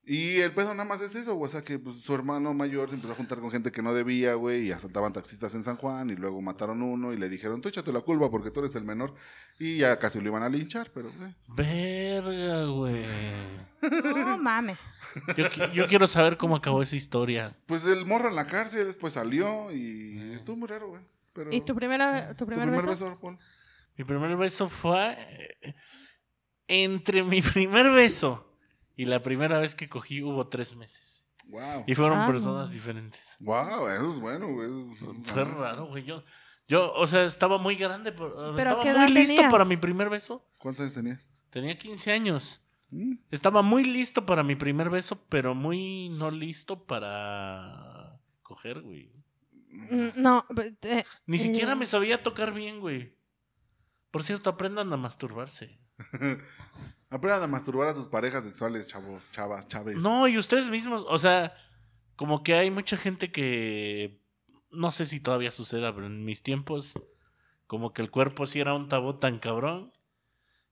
Y 0.10 0.38
el 0.40 0.54
pedo 0.54 0.74
nada 0.74 0.86
más 0.88 1.02
es 1.02 1.14
eso, 1.16 1.36
güey. 1.36 1.50
O 1.50 1.52
sea, 1.52 1.64
que 1.66 1.80
pues, 1.80 2.00
su 2.00 2.16
hermano 2.16 2.54
mayor 2.54 2.88
se 2.88 2.96
empezó 2.96 3.12
a 3.12 3.18
juntar 3.18 3.40
con 3.42 3.52
gente 3.52 3.74
que 3.74 3.82
no 3.82 3.94
debía, 3.94 4.36
güey, 4.36 4.68
y 4.68 4.72
asaltaban 4.72 5.12
taxistas 5.12 5.54
en 5.54 5.66
San 5.66 5.76
Juan, 5.76 6.10
y 6.10 6.16
luego 6.16 6.42
mataron 6.42 6.82
uno, 6.82 7.12
y 7.12 7.18
le 7.18 7.28
dijeron, 7.28 7.60
tú 7.60 7.68
échate 7.68 7.92
la 7.92 8.00
culpa 8.00 8.32
porque 8.32 8.50
tú 8.50 8.62
eres 8.62 8.74
el 8.76 8.86
menor. 8.86 9.14
Y 9.60 9.80
ya 9.80 10.00
casi 10.00 10.22
lo 10.22 10.28
iban 10.30 10.44
a 10.44 10.48
linchar, 10.50 10.92
pero, 10.94 11.10
güey. 11.18 11.36
Verga, 11.50 12.66
güey. 12.68 13.06
no 13.82 14.38
mames. 14.38 14.78
Yo, 15.36 15.44
qui- 15.50 15.74
yo 15.74 15.88
quiero 15.88 16.08
saber 16.08 16.38
cómo 16.38 16.56
acabó 16.56 16.82
esa 16.82 16.96
historia. 16.96 17.58
Pues 17.66 17.86
el 17.86 18.06
morro 18.06 18.30
en 18.30 18.36
la 18.36 18.48
cárcel, 18.48 18.86
después 18.86 19.12
salió, 19.14 19.74
y 19.74 20.32
estuvo 20.36 20.56
muy 20.56 20.70
raro, 20.70 20.88
güey. 20.88 21.02
Pero, 21.34 21.52
¿Y 21.52 21.60
tu, 21.62 21.76
primera, 21.76 22.30
tu 22.30 22.46
¿Tu 22.46 22.48
primer, 22.48 22.70
beso? 22.72 23.18
Paul? 23.20 23.38
Mi 23.98 24.06
primer 24.06 24.38
beso 24.38 24.70
fue 24.70 25.18
eh, 25.62 25.76
entre 26.68 27.24
mi 27.24 27.42
primer 27.42 27.92
beso 27.92 28.47
y 28.98 29.06
la 29.06 29.22
primera 29.22 29.58
vez 29.60 29.74
que 29.76 29.88
cogí 29.88 30.22
hubo 30.22 30.48
tres 30.50 30.76
meses. 30.76 31.26
Wow. 31.46 31.86
Y 31.88 31.96
fueron 31.96 32.20
Ah. 32.20 32.28
personas 32.28 32.72
diferentes. 32.72 33.38
Wow, 33.40 33.88
eso 33.88 34.08
es 34.10 34.20
bueno, 34.20 34.48
güey. 34.52 34.68
eso 34.82 35.12
es- 35.14 35.32
Fue 35.32 35.46
raro, 35.46 35.86
güey. 35.86 36.04
Yo, 36.04 36.24
yo, 36.68 36.92
o 36.94 37.08
sea, 37.08 37.24
estaba 37.24 37.58
muy 37.58 37.76
grande, 37.78 38.12
pero, 38.12 38.54
¿Pero 38.56 38.82
estaba 38.82 38.84
muy 38.98 39.12
listo 39.14 39.36
tenías? 39.36 39.52
para 39.52 39.64
mi 39.64 39.78
primer 39.78 40.10
beso. 40.10 40.46
¿Cuántos 40.58 40.82
años 40.84 40.94
tenías? 40.96 41.22
Tenía 41.50 41.78
15 41.78 42.12
años. 42.12 42.62
Mm. 42.90 43.14
Estaba 43.32 43.62
muy 43.62 43.86
listo 43.86 44.26
para 44.26 44.44
mi 44.44 44.56
primer 44.56 44.90
beso, 44.90 45.22
pero 45.30 45.56
muy 45.56 46.10
no 46.10 46.30
listo 46.32 46.84
para 46.86 48.20
coger, 48.44 48.82
güey. 48.82 49.12
Mm, 49.70 50.08
No, 50.22 50.46
eh, 50.82 51.04
Ni 51.26 51.38
Eh. 51.38 51.40
siquiera 51.40 51.76
me 51.76 51.88
sabía 51.88 52.24
tocar 52.24 52.54
bien, 52.54 52.80
güey. 52.82 53.16
Por 54.12 54.24
cierto, 54.24 54.50
aprendan 54.50 54.92
a 54.92 54.98
masturbarse. 54.98 55.80
Aprendan 57.10 57.44
a 57.44 57.48
masturbar 57.48 57.88
a 57.88 57.94
sus 57.94 58.08
parejas 58.08 58.44
sexuales, 58.44 58.88
chavos, 58.88 59.32
chavas, 59.32 59.68
chaves. 59.68 60.04
No, 60.04 60.28
y 60.28 60.38
ustedes 60.38 60.70
mismos, 60.70 61.06
o 61.08 61.18
sea, 61.18 61.54
como 62.16 62.44
que 62.44 62.54
hay 62.56 62.70
mucha 62.70 62.98
gente 62.98 63.32
que 63.32 64.20
no 64.72 64.92
sé 64.92 65.06
si 65.06 65.20
todavía 65.20 65.52
suceda, 65.52 65.94
pero 65.94 66.08
en 66.08 66.26
mis 66.26 66.44
tiempos, 66.44 67.00
como 67.66 67.94
que 67.94 68.02
el 68.02 68.12
cuerpo 68.12 68.46
sí 68.46 68.60
era 68.60 68.74
un 68.74 68.90
tabú 68.90 69.14
tan 69.20 69.40
cabrón 69.40 69.94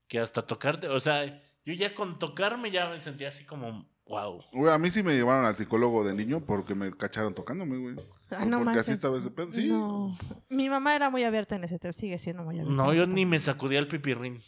que 0.07 0.19
hasta 0.19 0.41
tocarte, 0.41 0.89
o 0.89 0.99
sea, 0.99 1.25
yo 1.65 1.73
ya 1.73 1.95
con 1.95 2.19
tocarme 2.19 2.69
ya 2.69 2.89
me 2.89 2.99
sentía 2.99 3.29
así 3.29 3.45
como, 3.45 3.89
wow. 4.05 4.43
Güey, 4.51 4.73
a 4.73 4.77
mí 4.77 4.91
sí 4.91 5.01
me 5.03 5.15
llevaron 5.15 5.45
al 5.45 5.55
psicólogo 5.55 6.03
de 6.03 6.13
niño 6.13 6.41
porque 6.41 6.75
me 6.75 6.91
cacharon 6.91 7.33
tocándome, 7.33 7.77
güey. 7.77 7.95
ah, 8.29 8.45
no 8.45 8.63
porque 8.63 8.79
así 8.79 8.91
estaba 8.91 9.17
ese 9.17 9.31
pedo. 9.31 9.51
Sí. 9.51 9.67
No. 9.67 10.17
Mi 10.49 10.69
mamá 10.69 10.95
era 10.95 11.09
muy 11.09 11.23
abierta 11.23 11.55
en 11.55 11.63
ese 11.63 11.79
tema, 11.79 11.93
sigue 11.93 12.19
siendo 12.19 12.43
muy 12.43 12.59
abierta. 12.59 12.73
No, 12.73 12.93
yo 12.93 13.07
ni 13.07 13.25
me 13.25 13.39
sacudía 13.39 13.79
el 13.79 13.87
pipirrín. 13.87 14.41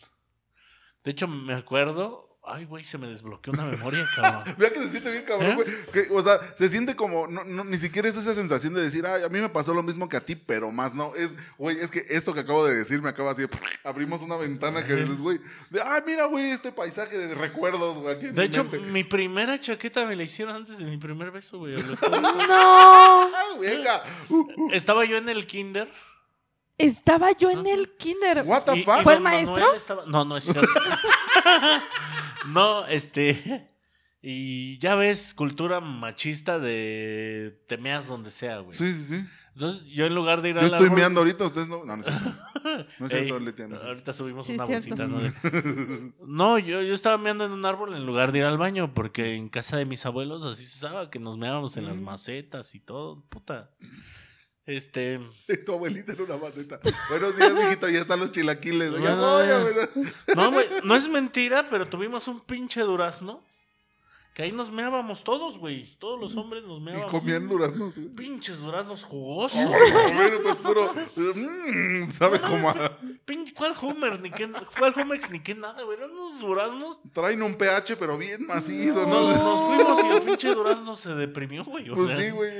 De 1.07 1.11
hecho, 1.11 1.25
me 1.25 1.53
acuerdo, 1.53 2.37
ay, 2.45 2.65
güey, 2.65 2.83
se 2.83 2.97
me 2.97 3.07
desbloqueó 3.07 3.53
una 3.53 3.63
memoria, 3.63 4.05
cabrón. 4.15 4.55
Vea 4.57 4.73
que 4.73 4.81
se 4.81 4.89
siente 4.89 5.09
bien 5.09 5.23
cabrón, 5.23 5.51
¿Eh? 5.51 5.55
güey. 5.55 6.05
O 6.11 6.21
sea, 6.21 6.37
se 6.57 6.67
siente 6.67 6.97
como, 6.97 7.27
no, 7.27 7.45
no, 7.45 7.63
ni 7.63 7.77
siquiera 7.77 8.09
es 8.09 8.17
esa 8.17 8.33
sensación 8.33 8.73
de 8.73 8.81
decir, 8.81 9.05
ay, 9.05 9.23
a 9.23 9.29
mí 9.29 9.39
me 9.39 9.47
pasó 9.47 9.73
lo 9.73 9.81
mismo 9.83 10.09
que 10.09 10.17
a 10.17 10.25
ti, 10.25 10.35
pero 10.35 10.69
más 10.69 10.93
no. 10.93 11.15
Es, 11.15 11.37
güey, 11.57 11.79
es 11.79 11.91
que 11.91 12.03
esto 12.09 12.33
que 12.33 12.41
acabo 12.41 12.65
de 12.65 12.75
decir 12.75 13.01
me 13.01 13.07
acaba 13.07 13.31
así, 13.31 13.43
de, 13.43 13.49
abrimos 13.85 14.21
una 14.21 14.35
ventana 14.35 14.85
que 14.85 14.95
dices, 14.95 15.21
güey, 15.21 15.39
de, 15.69 15.79
ah, 15.81 16.03
mira, 16.05 16.25
güey, 16.25 16.51
este 16.51 16.73
paisaje 16.73 17.17
de 17.17 17.33
recuerdos, 17.35 17.99
güey, 17.99 18.17
De 18.19 18.33
mi 18.33 18.41
hecho, 18.43 18.65
mente". 18.65 18.79
mi 18.79 19.05
primera 19.05 19.61
chaqueta 19.61 20.05
me 20.05 20.17
la 20.17 20.23
hicieron 20.23 20.53
antes 20.57 20.77
de 20.77 20.83
mi 20.83 20.97
primer 20.97 21.31
beso, 21.31 21.57
güey. 21.59 21.75
No, 22.11 23.31
Ah, 23.33 23.55
venga. 23.61 24.03
Uh, 24.27 24.35
uh, 24.57 24.69
Estaba 24.73 25.05
yo 25.05 25.15
en 25.15 25.29
el 25.29 25.47
kinder. 25.47 25.89
Estaba 26.77 27.31
yo 27.31 27.49
en 27.49 27.65
el 27.67 27.95
kinder. 27.97 28.43
what 28.45 28.63
the 28.63 28.83
fuck? 28.83 29.01
¿Fue 29.03 29.13
el 29.15 29.21
maestro? 29.21 29.73
Estaba- 29.73 30.05
No, 30.05 30.25
no 30.25 30.37
es 30.37 30.45
cierto. 30.45 30.67
no, 32.47 32.85
este. 32.87 33.71
Y 34.21 34.77
ya 34.79 34.95
ves, 34.95 35.33
cultura 35.33 35.79
machista 35.79 36.59
de 36.59 37.63
te 37.67 37.77
meas 37.77 38.07
donde 38.07 38.31
sea, 38.31 38.59
güey. 38.59 38.77
Sí, 38.77 38.93
sí, 38.93 39.03
sí. 39.05 39.25
Entonces, 39.53 39.85
yo 39.87 40.05
en 40.05 40.13
lugar 40.13 40.41
de 40.41 40.49
ir 40.49 40.55
Yo 40.55 40.61
al 40.61 40.67
estoy 40.67 40.89
meando 40.91 41.21
ahorita, 41.21 41.45
ustedes 41.45 41.67
no. 41.67 41.83
No, 41.85 41.95
no 41.97 42.03
es 42.03 42.07
cierto. 42.07 42.39
No 42.99 43.07
es 43.07 43.13
Ey, 43.13 43.25
cierto, 43.25 43.39
Letia, 43.39 43.67
no 43.67 43.75
es 43.75 43.81
cierto. 43.81 43.87
ahorita 43.87 44.13
subimos 44.13 44.45
Sí, 44.45 44.53
una 44.53 44.65
bolsita, 44.65 45.07
¿no? 45.07 45.19
No, 46.27 46.59
yo, 46.59 46.81
yo 46.83 46.93
estaba 46.93 47.17
meando 47.17 47.45
en 47.45 47.51
un 47.51 47.65
árbol 47.65 47.95
en 47.95 48.05
lugar 48.05 48.31
de 48.31 48.39
ir 48.39 48.45
al 48.45 48.57
baño, 48.57 48.93
porque 48.93 49.33
en 49.35 49.47
casa 49.49 49.77
de 49.77 49.85
mis 49.85 50.05
abuelos 50.05 50.45
así 50.45 50.63
se 50.65 50.77
usaba 50.85 51.09
que 51.09 51.19
nos 51.19 51.37
meábamos 51.37 51.75
en 51.77 51.85
las 51.85 51.99
macetas 51.99 52.75
y 52.75 52.79
todo, 52.79 53.23
puta. 53.29 53.71
Este. 54.67 55.19
Tu 55.65 55.71
abuelita 55.71 56.11
en 56.13 56.21
una 56.21 56.37
maceta. 56.37 56.79
Buenos 57.09 57.35
días, 57.37 57.53
mijito, 57.53 57.89
ya 57.89 58.01
están 58.01 58.19
los 58.19 58.31
chilaquiles. 58.31 58.91
Ya 59.01 59.15
No, 59.15 59.37
voy, 59.37 59.47
no, 59.47 59.55
abuela. 59.55 59.89
No, 60.35 60.51
güey, 60.51 60.67
no 60.83 60.95
es 60.95 61.07
mentira, 61.07 61.67
pero 61.69 61.87
tuvimos 61.87 62.27
un 62.27 62.39
pinche 62.41 62.81
durazno. 62.81 63.41
Que 64.33 64.43
ahí 64.43 64.51
nos 64.51 64.69
meábamos 64.71 65.23
todos, 65.23 65.57
güey. 65.57 65.95
Todos 65.97 66.19
los 66.19 66.35
hombres 66.35 66.61
nos 66.63 66.77
Y 66.79 66.83
meábamos. 66.83 67.09
comían 67.09 67.47
duraznos. 67.47 67.95
güey. 67.95 68.09
Pinches 68.09 68.59
duraznos 68.59 69.03
jugosos. 69.03 69.65
Bueno, 69.65 70.37
pues 70.43 70.55
puro. 70.57 70.93
mm, 71.15 72.11
¿Sabe 72.11 72.39
cómo? 72.39 72.69
a- 72.69 72.99
Pin- 73.25 73.51
¿Cuál 73.55 73.73
Homer? 73.81 74.19
Ni 74.21 74.29
qué, 74.29 74.47
¿Cuál 74.77 74.93
Homex? 74.95 75.31
Ni 75.31 75.39
qué 75.39 75.55
nada, 75.55 75.81
güey. 75.81 75.97
Eran 75.97 76.11
unos 76.11 76.39
duraznos. 76.39 77.01
Traen 77.13 77.41
un 77.41 77.55
pH, 77.55 77.95
pero 77.97 78.15
bien 78.15 78.45
macizo, 78.45 79.07
¿no? 79.07 79.31
nos 79.33 79.75
fuimos 79.75 80.03
y 80.03 80.07
el 80.17 80.21
pinche 80.21 80.53
durazno 80.53 80.95
se 80.95 81.15
deprimió, 81.15 81.63
güey. 81.65 81.89
O 81.89 81.95
Pues 81.95 82.07
sea, 82.09 82.19
sí, 82.19 82.29
güey. 82.29 82.51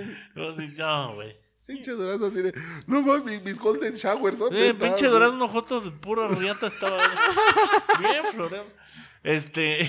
no, 0.78 1.13
güey. 1.13 1.38
Pinche 1.67 1.91
durazno 1.91 2.27
así 2.27 2.41
de. 2.41 2.53
No 2.88 3.01
mames, 3.01 3.43
mis, 3.43 3.60
golden 3.60 3.93
showers. 3.93 4.39
¿dónde 4.39 4.69
Eh, 4.69 4.73
pinche 4.73 5.08
durazno 5.08 5.49
joto 5.49 5.82
de 5.82 5.91
pura 5.91 6.30
riata 6.30 6.67
estaba 6.67 6.97
bien 7.99 8.23
floreado. 8.32 8.67
Este. 9.21 9.86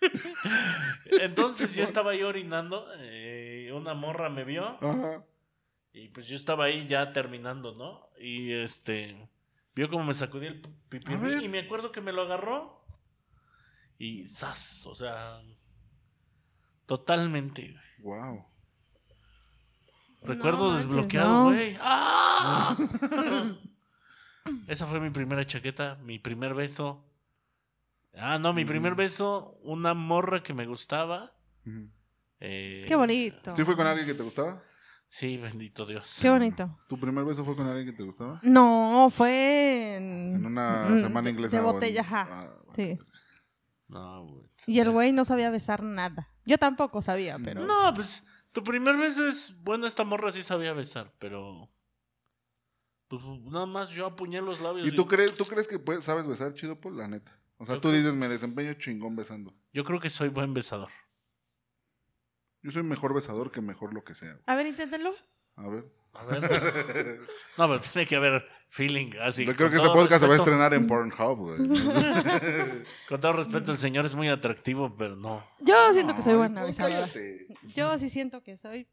Entonces 1.20 1.74
yo 1.74 1.84
estaba 1.84 2.12
ahí 2.12 2.22
orinando. 2.22 2.88
eh, 2.98 3.70
una 3.74 3.92
morra 3.92 4.30
me 4.30 4.44
vio. 4.44 4.64
Ajá. 4.82 5.22
Y 5.92 6.08
pues 6.08 6.26
yo 6.26 6.36
estaba 6.36 6.64
ahí 6.64 6.86
ya 6.88 7.12
terminando, 7.12 7.74
¿no? 7.74 8.08
Y 8.18 8.52
este. 8.52 9.28
Vio 9.74 9.90
como 9.90 10.04
me 10.04 10.14
sacudí 10.14 10.46
el 10.46 10.62
pipí. 10.88 11.12
Y 11.42 11.48
me 11.48 11.60
acuerdo 11.60 11.92
que 11.92 12.00
me 12.00 12.12
lo 12.12 12.22
agarró. 12.22 12.82
Y 13.98 14.26
¡zas! 14.28 14.86
O 14.86 14.94
sea. 14.94 15.42
Totalmente. 16.86 17.76
Wow. 17.98 18.46
Recuerdo 20.24 20.70
No 20.70 20.76
desbloqueado, 20.76 21.28
no. 21.30 21.44
güey. 21.46 21.76
¡Ah! 21.80 22.76
Esa 24.66 24.86
fue 24.86 25.00
mi 25.00 25.10
primera 25.10 25.46
chaqueta, 25.46 25.96
mi 26.02 26.18
primer 26.18 26.54
beso. 26.54 27.04
Ah, 28.16 28.38
no, 28.38 28.52
mi 28.52 28.64
primer 28.64 28.92
Mm. 28.94 28.96
beso, 28.96 29.58
una 29.62 29.94
morra 29.94 30.42
que 30.42 30.52
me 30.54 30.66
gustaba. 30.66 31.32
Eh, 32.40 32.84
Qué 32.86 32.94
bonito. 32.96 33.54
¿Sí 33.56 33.64
fue 33.64 33.76
con 33.76 33.86
alguien 33.86 34.06
que 34.06 34.14
te 34.14 34.22
gustaba? 34.22 34.62
Sí, 35.08 35.36
bendito 35.36 35.84
Dios. 35.86 36.18
Qué 36.20 36.30
bonito. 36.30 36.78
¿Tu 36.88 36.98
primer 36.98 37.24
beso 37.24 37.44
fue 37.44 37.54
con 37.54 37.66
alguien 37.66 37.86
que 37.86 37.92
te 37.92 38.02
gustaba? 38.02 38.40
No, 38.42 39.08
fue 39.14 39.96
en... 39.96 40.36
En 40.36 40.46
una 40.46 40.88
Mm, 40.88 40.98
semana 40.98 41.30
inglesa. 41.30 41.56
De 41.58 41.62
botella, 41.62 42.00
ajá. 42.00 42.28
Ah, 42.30 42.50
bueno. 42.66 42.72
Sí. 42.76 42.98
No, 43.88 44.24
güey. 44.26 44.50
Y 44.66 44.80
el 44.80 44.90
güey 44.90 45.12
no 45.12 45.24
sabía 45.24 45.50
besar 45.50 45.82
nada. 45.82 46.28
Yo 46.46 46.56
tampoco 46.58 47.02
sabía, 47.02 47.38
pero... 47.42 47.64
No, 47.66 47.92
pues 47.94 48.26
tu 48.52 48.62
primer 48.64 48.96
beso 48.96 49.26
es. 49.26 49.54
Bueno, 49.62 49.86
esta 49.86 50.04
morra 50.04 50.30
sí 50.32 50.42
sabía 50.42 50.72
besar, 50.72 51.12
pero. 51.18 51.68
Pues 53.08 53.22
nada 53.44 53.66
más 53.66 53.90
yo 53.90 54.06
apuñé 54.06 54.40
los 54.40 54.60
labios. 54.60 54.86
¿Y 54.88 54.94
tú 54.94 55.06
crees, 55.06 55.34
tú 55.36 55.44
crees 55.44 55.68
que 55.68 55.78
puedes- 55.78 56.04
sabes 56.04 56.26
besar 56.26 56.54
chido, 56.54 56.80
Paul? 56.80 56.96
La 56.96 57.08
neta. 57.08 57.38
O 57.58 57.66
sea, 57.66 57.74
Yo 57.76 57.80
tú 57.80 57.88
creo- 57.88 58.00
dices, 58.00 58.14
me 58.14 58.28
desempeño 58.28 58.72
chingón 58.74 59.14
besando. 59.16 59.54
Yo 59.72 59.84
creo 59.84 60.00
que 60.00 60.08
soy 60.10 60.28
buen 60.28 60.54
besador. 60.54 60.90
Yo 62.62 62.70
soy 62.70 62.82
mejor 62.84 63.12
besador 63.14 63.50
que 63.50 63.60
mejor 63.60 63.92
lo 63.92 64.02
que 64.04 64.14
sea. 64.14 64.40
A 64.46 64.54
ver, 64.54 64.66
inténtalo. 64.66 65.10
A 65.56 65.68
ver. 65.68 65.84
A 66.14 66.24
ver. 66.24 67.20
No, 67.58 67.68
pero 67.68 67.80
tiene 67.80 68.06
que 68.06 68.16
haber 68.16 68.46
feeling. 68.68 69.10
Así, 69.20 69.44
Yo 69.44 69.54
creo 69.54 69.66
con 69.68 69.70
que 69.70 69.76
este 69.76 69.88
todo 69.88 69.94
podcast 69.94 70.20
se 70.22 70.26
va 70.26 70.34
a 70.34 70.36
respeto. 70.38 70.50
estrenar 70.50 70.74
en 70.74 70.86
Pornhub, 70.86 71.36
güey. 71.38 71.58
Con 73.08 73.20
todo 73.20 73.32
respeto, 73.34 73.72
el 73.72 73.78
señor 73.78 74.06
es 74.06 74.14
muy 74.14 74.28
atractivo, 74.28 74.94
pero 74.96 75.16
no. 75.16 75.44
Yo 75.60 75.92
siento 75.92 76.14
que 76.14 76.22
soy 76.22 76.32
Ay, 76.32 76.38
buena 76.38 76.62
pues 76.62 76.76
besadora. 76.78 77.08
Yo 77.74 77.98
sí 77.98 78.08
siento 78.08 78.42
que 78.42 78.56
soy 78.56 78.88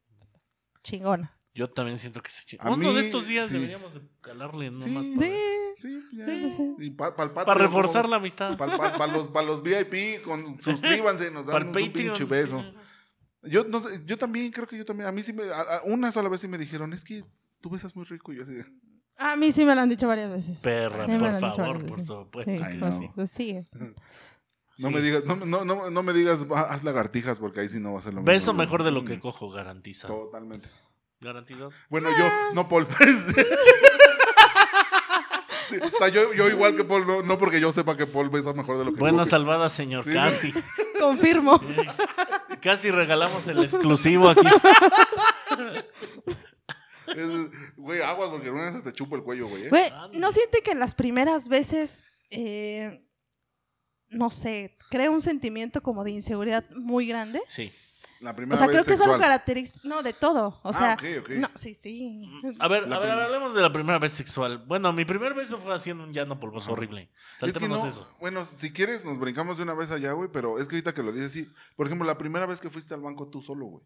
chingona. 0.84 1.36
Yo 1.54 1.70
también 1.70 2.00
siento 2.00 2.22
que 2.22 2.30
soy 2.30 2.58
A 2.62 2.68
Uno 2.72 2.90
mí, 2.90 2.94
de 2.96 3.02
estos 3.02 3.28
días 3.28 3.48
sí. 3.48 3.54
deberíamos 3.56 3.94
de 3.94 4.02
calarle 4.22 4.70
nomás 4.72 5.06
Sí. 5.06 5.16
para, 5.18 5.28
Sí. 5.30 5.36
Sí, 5.80 6.02
ya. 6.14 6.26
Sí. 6.26 6.76
Y 6.80 6.90
pa- 6.92 7.16
para 7.16 7.54
reforzar 7.54 8.08
la 8.10 8.18
amistad. 8.18 8.58
favor. 8.58 8.78
Pa'l- 8.78 8.92
pa'l- 8.92 8.98
pa' 8.98 9.08
los, 9.08 9.28
pa' 9.30 9.42
los 9.42 9.64
VIP, 9.64 10.22
con, 10.22 10.62
suscríbanse, 10.62 11.32
nos 11.32 11.46
Para 11.46 11.60
dan 11.60 11.68
un 11.68 11.74
Patreon. 11.74 11.94
pinche 11.94 12.26
beso. 12.26 12.64
Yo, 13.44 13.64
no 13.64 13.80
sé, 13.80 14.02
yo 14.06 14.18
también 14.18 14.52
creo 14.52 14.68
que 14.68 14.78
yo 14.78 14.86
también. 14.86 15.08
A 15.08 15.12
mí 15.12 15.24
sí 15.24 15.32
me. 15.34 15.44
a- 15.44 15.62
a- 15.78 15.82
una 15.86 16.12
sola 16.12 16.28
vez 16.30 16.42
sí 16.42 16.48
me 16.48 16.58
dijeron, 16.58 16.92
es 16.94 17.04
que 17.06 17.24
tú 17.62 17.70
besas 17.70 17.96
muy 17.96 18.06
rico. 18.06 18.34
Y 18.34 18.38
yo 18.38 18.44
así 18.44 18.54
de, 18.54 18.66
A 19.18 19.36
mí 19.36 19.52
sí 19.52 19.64
me 19.66 19.76
lo 19.76 19.82
han 19.82 19.90
dicho 19.90 20.08
varias 20.08 20.32
veces. 20.32 20.58
Perra, 20.60 21.06
Sí, 21.06 21.12
me 21.12 21.18
lo 21.18 21.20
por 21.20 21.28
han 21.30 21.36
dicho 21.36 21.56
favor, 21.56 21.68
varias 21.74 21.84
por 21.90 21.98
veces. 21.98 22.08
supuesto. 22.08 22.52
Sí, 22.52 22.58
que 22.58 22.64
Ay, 22.64 22.78
pues, 22.80 22.96
no. 22.96 23.12
pues 23.16 23.32
sí. 23.32 23.66
No 24.78 24.88
Sí. 24.90 24.96
me 24.96 25.02
digas, 25.02 25.26
no, 25.26 25.36
no, 25.36 25.66
no, 25.66 25.90
no 25.90 26.04
me 26.04 26.14
digas, 26.14 26.50
"Va, 26.50 26.62
haz 26.62 26.84
lagartijas, 26.86 27.38
porque 27.40 27.60
ahí 27.60 27.68
sí 27.70 27.80
no 27.82 27.94
va 27.94 28.00
a 28.00 28.02
ser 28.02 28.14
lo 28.14 28.22
mismo. 28.22 28.32
Beso 28.32 28.54
mejor 28.54 28.84
de 28.84 28.92
lo 28.92 29.04
que 29.04 29.20
cojo, 29.20 29.50
garantizado. 29.52 30.14
Totalmente. 30.26 30.70
Garantizado. 31.20 31.72
Bueno, 31.90 32.10
yo, 32.18 32.26
no 32.54 32.68
Paul. 32.70 32.88
Sí, 35.70 35.76
o 35.78 35.98
sea, 36.00 36.08
yo, 36.08 36.34
yo 36.34 36.50
igual 36.50 36.76
que 36.76 36.84
Paul, 36.84 37.06
no, 37.06 37.22
no 37.22 37.38
porque 37.38 37.62
yo 37.62 37.72
sepa 37.72 37.96
que 37.96 38.08
Paul 38.08 38.30
besa 38.32 38.54
mejor 38.54 38.80
de 38.80 38.86
lo 38.86 38.92
que 38.94 39.00
Buena 39.00 39.20
coge. 39.20 39.30
salvada, 39.30 39.70
señor. 39.70 40.04
Sí. 40.04 40.14
Casi. 40.14 40.52
Confirmo. 41.00 41.60
Eh, 41.64 42.58
Casi 42.62 42.92
regalamos 42.92 43.48
el 43.48 43.60
exclusivo 43.64 44.30
aquí. 44.30 44.42
Es- 47.08 47.76
Güey, 47.76 48.02
aguas, 48.02 48.30
porque 48.30 48.50
una 48.52 48.72
vez 48.72 48.84
te 48.84 48.94
chupo 48.94 49.16
el 49.16 49.24
cuello, 49.24 49.48
güey. 49.48 49.64
¿eh? 49.66 49.70
Güey. 49.70 49.92
¿no 50.14 50.32
siente 50.32 50.62
que 50.62 50.76
las 50.76 50.94
primeras 50.94 51.48
veces, 51.48 52.04
eh, 52.30 53.04
no 54.10 54.30
sé, 54.30 54.78
crea 54.90 55.10
un 55.10 55.22
sentimiento 55.22 55.82
como 55.82 56.04
de 56.04 56.12
inseguridad 56.12 56.70
muy 56.72 57.08
grande? 57.08 57.42
Sí. 57.48 57.72
La 58.22 58.32
O 58.32 58.36
primera 58.36 58.58
sea, 58.58 58.68
vez 58.68 58.74
creo 58.76 58.86
que 58.86 58.94
es 58.96 59.00
algo 59.02 59.14
sexual. 59.14 59.20
característico, 59.30 59.88
no, 59.88 60.04
de 60.04 60.12
todo. 60.14 60.60
O 60.64 60.70
Ah, 60.70 60.74
sea, 60.74 60.94
ok, 60.96 61.04
ok. 61.22 61.30
no, 61.38 61.48
sí, 61.56 61.74
sí. 61.74 62.30
A 62.60 62.68
ver, 62.68 62.88
La 62.88 62.98
a 62.98 63.00
ver, 63.00 63.12
hablemos 63.12 63.54
de 63.54 63.62
la 63.62 63.72
primera 63.72 63.98
vez 63.98 64.12
sexual. 64.12 64.58
Bueno, 64.68 64.92
mi 64.92 65.06
primer 65.06 65.34
beso 65.34 65.58
fue 65.58 65.74
haciendo 65.74 66.04
un 66.04 66.12
llano 66.12 66.38
polvoso 66.40 66.66
Ajá. 66.66 66.74
horrible. 66.74 67.04
Es 67.04 67.42
que 67.42 67.52
Saltémonos 67.52 67.84
no, 67.84 67.90
eso. 67.90 68.16
bueno, 68.20 68.44
si 68.44 68.74
quieres 68.74 69.06
nos 69.06 69.20
brincamos 69.20 69.56
de 69.58 69.64
una 69.64 69.74
vez 69.74 69.92
allá, 69.92 70.12
güey, 70.12 70.30
pero 70.34 70.60
es 70.60 70.68
que 70.68 70.76
ahorita 70.76 70.94
que 70.94 71.02
lo 71.04 71.12
dices, 71.14 71.32
sí. 71.32 71.50
Por 71.78 71.86
ejemplo, 71.88 72.06
la 72.06 72.18
primera 72.18 72.46
vez 72.46 72.60
que 72.60 72.70
fuiste 72.70 72.94
al 72.94 73.02
banco 73.02 73.28
tú 73.30 73.42
solo, 73.42 73.66
güey. 73.66 73.84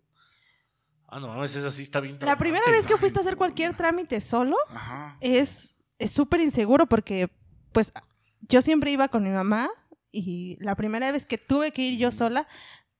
Ah, 1.08 1.20
no 1.20 1.28
mames, 1.28 1.56
esa 1.56 1.70
sí 1.70 1.84
está 1.84 2.00
bien. 2.00 2.18
La 2.22 2.36
primera 2.38 2.66
vez 2.72 2.88
que 2.88 2.98
fuiste 2.98 3.20
a 3.20 3.22
hacer 3.22 3.38
cualquier 3.38 3.76
trámite 3.78 4.20
solo 4.20 4.56
Ajá. 4.70 5.18
es 5.22 5.76
es 6.00 6.12
súper 6.12 6.42
inseguro 6.42 6.88
porque, 6.88 7.30
pues, 7.72 7.94
yo 8.42 8.62
siempre 8.64 8.90
iba 8.92 9.08
con 9.10 9.24
mi 9.24 9.30
mamá 9.30 9.70
y 10.12 10.58
la 10.60 10.76
primera 10.76 11.12
vez 11.12 11.26
que 11.28 11.38
tuve 11.38 11.72
que 11.72 11.84
ir 11.84 12.00
yo 12.00 12.12
sola, 12.12 12.48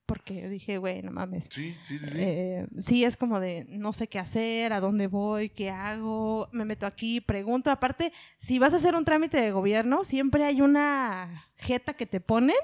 porque 0.06 0.48
dije, 0.48 0.78
güey, 0.78 1.02
no 1.02 1.10
mames. 1.10 1.46
Sí, 1.50 1.76
sí, 1.86 1.98
sí, 1.98 2.06
sí. 2.06 2.18
Eh, 2.20 2.66
sí, 2.78 3.04
es 3.04 3.16
como 3.16 3.40
de 3.40 3.66
no 3.68 3.92
sé 3.92 4.08
qué 4.08 4.18
hacer, 4.18 4.72
a 4.72 4.80
dónde 4.80 5.06
voy, 5.06 5.48
qué 5.48 5.70
hago, 5.70 6.48
me 6.52 6.64
meto 6.64 6.86
aquí, 6.86 7.20
pregunto. 7.20 7.70
Aparte, 7.70 8.12
si 8.38 8.58
vas 8.58 8.72
a 8.72 8.76
hacer 8.76 8.94
un 8.94 9.04
trámite 9.04 9.40
de 9.40 9.50
gobierno, 9.52 10.04
siempre 10.04 10.44
hay 10.44 10.60
una 10.60 11.48
jeta 11.56 11.94
que 11.94 12.06
te 12.06 12.20
ponen 12.20 12.56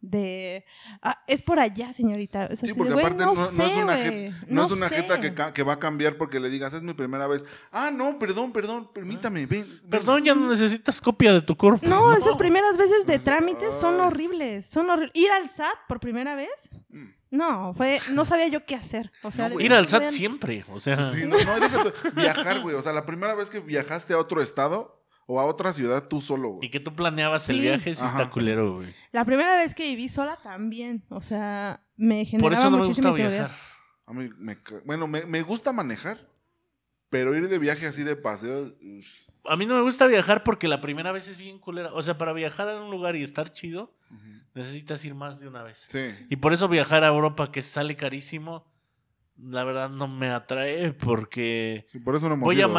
de 0.00 0.64
"Ah, 1.02 1.22
es 1.26 1.42
por 1.42 1.60
allá, 1.60 1.92
señorita. 1.92 2.54
Sí, 2.56 2.68
de, 2.68 2.74
porque 2.74 2.92
"Güey, 2.94 3.04
aparte 3.04 3.24
no, 3.24 3.34
no 3.34 3.46
sé, 3.46 3.66
es 3.66 3.76
una 3.76 3.96
jeta, 3.96 4.36
no 4.48 4.64
es 4.66 4.72
una 4.72 4.88
sé". 4.88 4.96
jeta 4.96 5.52
que, 5.52 5.62
va 5.62 5.74
a 5.74 5.78
cambiar 5.78 6.16
porque 6.16 6.40
le 6.40 6.48
digas, 6.48 6.72
es 6.74 6.82
mi 6.82 6.94
primera 6.94 7.26
vez. 7.26 7.44
Ah, 7.70 7.90
no, 7.92 8.18
perdón, 8.18 8.52
perdón, 8.52 8.88
permítame, 8.92 9.46
ven. 9.46 9.66
ven". 9.68 9.90
Perdón, 9.90 10.24
ya 10.24 10.34
no 10.34 10.48
necesitas 10.50 11.00
copia 11.00 11.32
de 11.32 11.42
tu 11.42 11.56
cuerpo. 11.56 11.86
No, 11.88 12.14
esas 12.16 12.36
primeras 12.36 12.76
veces 12.76 13.06
de 13.06 13.18
trámites 13.18 13.74
son 13.74 14.00
horribles, 14.00 14.66
son 14.66 14.88
horribles. 14.90 15.12
Ir 15.14 15.30
al 15.30 15.48
SAT 15.50 15.76
por 15.88 16.00
primera 16.00 16.34
vez, 16.34 16.48
Mm. 16.88 17.08
no, 17.30 17.74
fue, 17.76 18.00
no 18.12 18.24
sabía 18.24 18.48
yo 18.48 18.64
qué 18.64 18.74
hacer. 18.76 19.10
O 19.22 19.30
sea. 19.30 19.50
Ir 19.58 19.72
al 19.74 19.86
SAT 19.86 20.08
siempre. 20.08 20.64
O 20.72 20.80
sea, 20.80 21.10
Sí, 21.12 21.24
no, 21.26 21.36
no, 21.44 21.60
déjate, 21.60 21.92
viajar, 22.14 22.60
güey. 22.60 22.74
O 22.74 22.82
sea, 22.82 22.92
la 22.92 23.04
primera 23.06 23.34
vez 23.34 23.50
que 23.50 23.60
viajaste 23.60 24.14
a 24.14 24.18
otro 24.18 24.40
estado 24.42 24.99
o 25.32 25.38
a 25.38 25.44
otra 25.44 25.72
ciudad 25.72 26.08
tú 26.08 26.20
solo, 26.20 26.48
y 26.48 26.52
güey. 26.56 26.70
que 26.70 26.80
tú 26.80 26.92
planeabas 26.94 27.48
el 27.50 27.60
viaje, 27.60 27.94
sí 27.94 28.04
está 28.04 28.28
culero, 28.28 28.76
güey. 28.76 28.92
La 29.12 29.24
primera 29.24 29.54
vez 29.56 29.74
que 29.76 29.84
viví 29.84 30.08
sola 30.08 30.36
también, 30.42 31.04
o 31.08 31.22
sea, 31.22 31.82
me 31.96 32.24
generaba 32.24 32.40
Por 32.50 32.52
eso 32.58 32.68
no 32.70 32.78
me 32.78 32.86
gusta 32.86 33.12
viajar. 33.12 33.52
A 34.06 34.12
mí 34.12 34.28
me 34.38 34.60
ca- 34.60 34.80
bueno, 34.84 35.06
me, 35.06 35.24
me 35.26 35.42
gusta 35.42 35.72
manejar, 35.72 36.28
pero 37.10 37.36
ir 37.36 37.48
de 37.48 37.58
viaje 37.60 37.86
así 37.86 38.02
de 38.02 38.16
paseo. 38.16 38.74
uff. 38.82 39.06
A 39.44 39.56
mí 39.56 39.66
no 39.66 39.74
me 39.76 39.82
gusta 39.82 40.06
viajar 40.08 40.42
porque 40.42 40.66
la 40.68 40.80
primera 40.80 41.12
vez 41.12 41.28
es 41.28 41.38
bien 41.38 41.58
culera. 41.60 41.92
O 41.94 42.02
sea, 42.02 42.18
para 42.18 42.32
viajar 42.32 42.68
a 42.68 42.82
un 42.82 42.90
lugar 42.90 43.14
y 43.16 43.22
estar 43.22 43.52
chido, 43.52 43.94
necesitas 44.54 45.04
ir 45.04 45.14
más 45.14 45.38
de 45.40 45.46
una 45.48 45.62
vez. 45.62 45.86
Sí. 45.90 46.10
Y 46.28 46.36
por 46.36 46.52
eso 46.52 46.68
viajar 46.68 47.04
a 47.04 47.08
Europa, 47.08 47.50
que 47.52 47.62
sale 47.62 47.94
carísimo, 47.96 48.66
la 49.38 49.64
verdad 49.64 49.88
no 49.88 50.08
me 50.08 50.28
atrae 50.28 50.92
porque 50.92 51.86
Sí, 51.92 52.00
por 52.00 52.16
eso 52.16 52.28
no 52.28 52.34
hemos 52.34 52.44
voy 52.44 52.56
ido, 52.56 52.66
a 52.66 52.70
¿eh? 52.70 52.74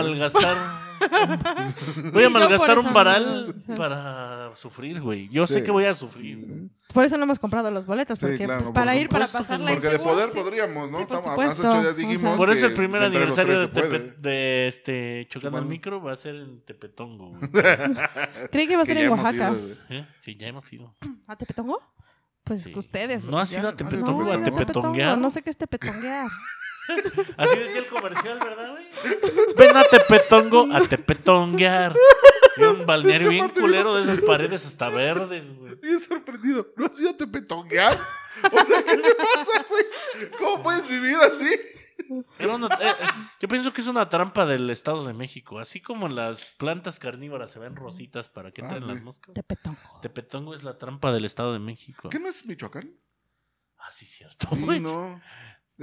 Voy 2.14 2.24
a 2.24 2.30
malgastar 2.30 2.80
un 2.80 2.94
varal 2.94 3.46
no, 3.48 3.56
o 3.56 3.60
sea. 3.60 3.76
para 3.76 4.56
sufrir, 4.56 5.02
güey. 5.02 5.30
Yo 5.30 5.46
sé 5.48 5.64
que 5.64 5.72
voy 5.72 5.86
a 5.86 5.94
sufrir. 5.94 6.70
Por 6.94 7.06
eso 7.06 7.18
no 7.18 7.24
hemos 7.24 7.40
comprado 7.40 7.72
los 7.72 7.86
boletos, 7.86 8.20
Sí, 8.20 8.26
porque 8.26 8.44
claro, 8.46 8.62
pues, 8.62 8.72
para 8.74 8.92
por 8.92 9.02
ir, 9.02 9.10
para 9.10 9.28
supuesto 9.28 9.48
pasarla. 9.48 9.72
Porque 9.72 9.88
de 9.88 10.00
poder 10.00 10.30
sí. 10.32 10.38
podríamos, 10.40 10.92
¿no? 10.92 11.00
Sí, 11.00 11.06
por 11.06 11.18
Estamos- 11.18 11.40
hace 11.40 11.56
supuesto. 11.56 11.70
ocho 11.70 11.82
días 11.82 11.92
O 11.92 11.96
sea. 12.00 12.08
dijimos. 12.10 12.38
Por 12.38 12.50
eso 12.50 12.66
el 12.66 12.74
primer 12.74 13.04
aniversario 13.04 13.68
de, 13.68 14.14
de 14.18 14.68
este 14.68 15.28
Chocando 15.30 15.60
el. 15.60 15.66
Micro 15.66 16.02
va 16.02 16.14
a 16.14 16.18
ser 16.18 16.36
en 16.36 16.62
Tepetongo. 16.66 17.40
Creí 18.52 18.68
que 18.68 18.74
iba 18.74 18.82
a 18.82 18.86
ser 18.86 18.98
en 18.98 19.10
Oaxaca. 19.10 19.54
¿Eh? 19.90 20.06
Sí, 20.20 20.36
ya 20.36 20.48
hemos 20.48 20.72
ido. 20.74 20.94
¿A 21.28 21.36
Tepetongo? 21.36 21.80
Pues 22.44 22.64
Sí. 22.64 22.74
ustedes. 22.76 23.24
No 23.24 23.40
has 23.40 23.54
ido 23.54 23.68
a 23.68 23.72
No, 23.72 23.78
Tepetongo 23.78 24.32
a 24.32 24.44
tepetonguear. 24.44 25.18
No 25.18 25.30
sé 25.30 25.42
qué 25.44 25.50
es 25.52 25.58
tepetonguear. 25.58 26.28
Así 27.38 27.58
decía 27.58 27.80
el 27.80 27.88
comercial, 27.88 28.40
¿verdad, 28.40 28.72
güey? 28.72 28.86
Ven 29.58 29.78
a 29.78 29.84
Tepetongo 29.84 30.68
a 30.74 30.82
tepetonguear. 30.88 31.96
Y 32.58 32.64
un 32.64 32.86
balneario 32.86 33.30
bien 33.30 33.50
culero 33.50 33.96
de 33.96 34.02
esas 34.12 34.22
paredes 34.22 34.66
hasta 34.66 34.90
verdes, 34.90 35.56
güey. 35.56 35.76
Bien 35.76 36.00
sorprendido. 36.02 36.68
¿No 36.76 36.86
has 36.88 37.00
ido 37.00 37.12
a 37.12 37.18
tepetonguear? 37.18 37.98
O 38.52 38.66
sea, 38.66 38.84
¿qué 38.84 38.98
te 38.98 39.16
pasa, 39.16 39.66
güey? 39.70 39.84
¿Cómo 40.38 40.64
puedes 40.64 40.88
vivir 40.88 41.16
así? 41.18 41.50
Era 42.38 42.56
una- 42.56 42.68
eh, 42.68 42.90
eh, 42.90 43.06
yo 43.40 43.48
pienso 43.48 43.72
que 43.72 43.80
es 43.82 43.88
una 43.88 44.10
trampa 44.10 44.46
del 44.46 44.70
Estado 44.70 45.06
de 45.06 45.14
México. 45.14 45.60
Así 45.60 45.80
como 45.82 46.10
las 46.10 46.52
plantas 46.58 47.00
carnívoras 47.00 47.52
se 47.52 47.60
ven 47.60 47.76
rositas 47.76 48.28
para 48.28 48.52
que 48.52 48.62
Ah, 48.62 48.66
entren 48.66 48.84
sí. 48.84 48.90
las 48.90 49.02
moscas. 49.02 49.34
Tepetongo. 49.34 50.00
Tepetongo 50.02 50.54
es 50.56 50.64
la 50.64 50.78
trampa 50.78 51.14
del 51.14 51.24
Estado 51.26 51.54
de 51.54 51.60
México. 51.60 52.10
¿Qué 52.10 52.20
no 52.20 52.28
es 52.28 52.46
Michoacán? 52.46 52.98
Ah, 53.78 53.92
sí, 53.92 54.06
cierto. 54.06 54.48
Sí, 54.50 54.58
güey. 54.62 54.80
no. 54.80 55.22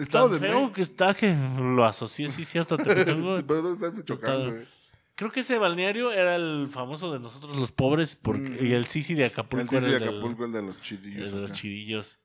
Estado 0.02 0.30
Tan 0.30 0.40
de 0.40 0.46
feo 0.48 0.58
México. 0.60 0.72
que 0.74 0.82
está 0.82 1.14
que 1.14 1.34
lo 1.58 1.84
asocié, 1.84 2.28
sí, 2.28 2.44
cierto. 2.44 2.74
a 2.74 2.78
Tepetongo. 2.78 3.36
Pero 3.46 3.62
¿dónde 3.62 3.86
está 3.86 3.96
Michoacán, 3.96 4.50
güey? 4.50 4.68
Creo 5.14 5.32
que 5.32 5.40
ese 5.40 5.58
balneario 5.58 6.12
era 6.12 6.36
el 6.36 6.68
famoso 6.70 7.12
de 7.12 7.18
nosotros 7.18 7.56
los 7.56 7.72
pobres 7.72 8.14
porque, 8.14 8.50
Mm. 8.50 8.66
y 8.66 8.72
el 8.72 8.86
Sisi 8.86 9.14
de 9.14 9.24
El 9.26 9.32
Acapulco 9.32 9.76
el, 9.76 9.84
del- 9.84 10.02
Acapulco, 10.08 10.44
el 10.44 10.52
de 10.52 10.62
los 10.62 10.76
el 10.76 10.82
chidillos. 10.82 11.32
de 11.32 11.40
los 11.40 11.50
acá. 11.50 11.60
chidillos. 11.60 12.20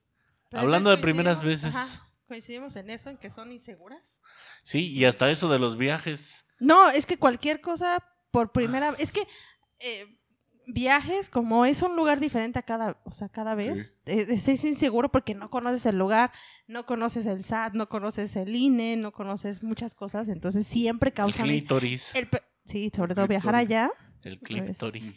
Pero 0.49 0.61
Hablando 0.61 0.91
de 0.91 0.97
primeras 0.97 1.41
coincidimos- 1.41 1.63
veces. 1.63 1.75
ajá, 1.75 2.07
coincidimos 2.27 2.75
en 2.75 2.89
eso, 2.91 3.09
en 3.09 3.17
que 3.17 3.31
son 3.31 3.51
inseguras. 3.51 4.01
Sí, 4.61 4.91
y 4.91 5.05
hasta 5.05 5.31
eso 5.31 5.49
de 5.49 5.57
los 5.57 5.75
viajes. 5.77 6.45
No, 6.59 6.89
es 6.91 7.05
que 7.07 7.17
cualquier 7.17 7.61
cosa 7.61 7.97
por 8.29 8.51
primera 8.51 8.91
vez. 8.91 8.99
Es 9.01 9.11
que 9.11 9.27
eh, 9.79 10.15
viajes, 10.67 11.29
como 11.29 11.65
es 11.65 11.81
un 11.81 11.95
lugar 11.95 12.19
diferente 12.19 12.59
a 12.59 12.63
cada, 12.63 12.97
o 13.05 13.13
sea, 13.13 13.29
cada 13.29 13.55
vez, 13.55 13.95
es- 14.05 14.47
es 14.47 14.63
inseguro 14.63 15.11
porque 15.11 15.35
no 15.35 15.49
conoces 15.49 15.85
el 15.85 15.97
lugar, 15.97 16.31
no 16.67 16.85
conoces 16.85 17.25
el 17.25 17.43
SAT, 17.43 17.73
no 17.73 17.89
conoces 17.89 18.35
el 18.35 18.55
INE, 18.55 18.95
no 18.97 19.11
conoces 19.11 19.63
muchas 19.63 19.93
cosas, 19.95 20.27
entonces 20.29 20.65
siempre 20.67 21.13
El 21.15 21.33
clítoris. 21.33 22.15
el 22.15 22.27
pe- 22.27 22.43
sí, 22.65 22.91
sobre 22.95 23.15
todo 23.15 23.27
viajar 23.27 23.53
Clítoris. 23.55 23.69
allá. 23.69 23.91
El 24.23 24.39
clítoris. 24.39 25.13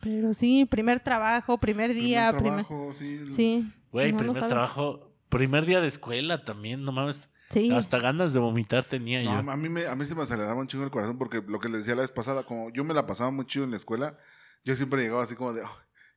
Pero 0.00 0.34
sí, 0.34 0.64
primer 0.64 1.00
trabajo, 1.00 1.58
primer 1.58 1.94
día, 1.94 2.32
Primer 2.32 2.42
primer. 2.42 2.66
trabajo, 2.66 2.92
sí. 2.92 3.20
Sí. 3.36 3.72
Güey, 3.92 4.12
no 4.12 4.18
primer 4.18 4.46
trabajo. 4.46 5.08
Primer 5.28 5.64
día 5.64 5.80
de 5.80 5.88
escuela 5.88 6.44
también, 6.44 6.82
no 6.84 6.92
mames. 6.92 7.30
Sí. 7.50 7.70
Hasta 7.70 7.98
ganas 7.98 8.32
de 8.32 8.40
vomitar 8.40 8.84
tenía 8.84 9.22
No, 9.22 9.42
yo. 9.42 9.50
a 9.50 9.56
mí, 9.56 9.68
me, 9.68 9.86
a 9.86 9.94
mí 9.94 10.04
se 10.06 10.14
me 10.14 10.22
aceleraba 10.22 10.58
un 10.60 10.66
chingo 10.66 10.84
el 10.84 10.90
corazón 10.90 11.18
porque 11.18 11.42
lo 11.46 11.58
que 11.60 11.68
les 11.68 11.78
decía 11.78 11.94
la 11.94 12.00
vez 12.02 12.10
pasada, 12.10 12.44
como 12.44 12.70
yo 12.70 12.82
me 12.82 12.94
la 12.94 13.06
pasaba 13.06 13.30
muy 13.30 13.46
chido 13.46 13.64
en 13.64 13.70
la 13.70 13.76
escuela, 13.76 14.18
yo 14.64 14.76
siempre 14.76 15.02
llegaba 15.02 15.22
así 15.22 15.34
como 15.34 15.52
de, 15.52 15.62
"Ay, 15.62 15.68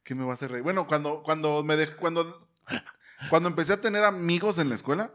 ¿qué 0.04 0.16
me 0.16 0.24
va 0.24 0.32
a 0.32 0.34
hacer 0.36 0.52
reír? 0.52 0.64
Bueno, 0.64 0.88
cuando, 0.88 1.24
cuando 1.24 1.64
me 1.64 1.76
dejé, 1.78 1.96
cuando, 1.96 2.50
cuando 3.30 3.50
empecé 3.50 3.74
a 3.74 3.82
tener 3.82 4.04
amigos 4.04 4.58
en 4.60 4.70
la 4.70 4.76
escuela, 4.76 5.14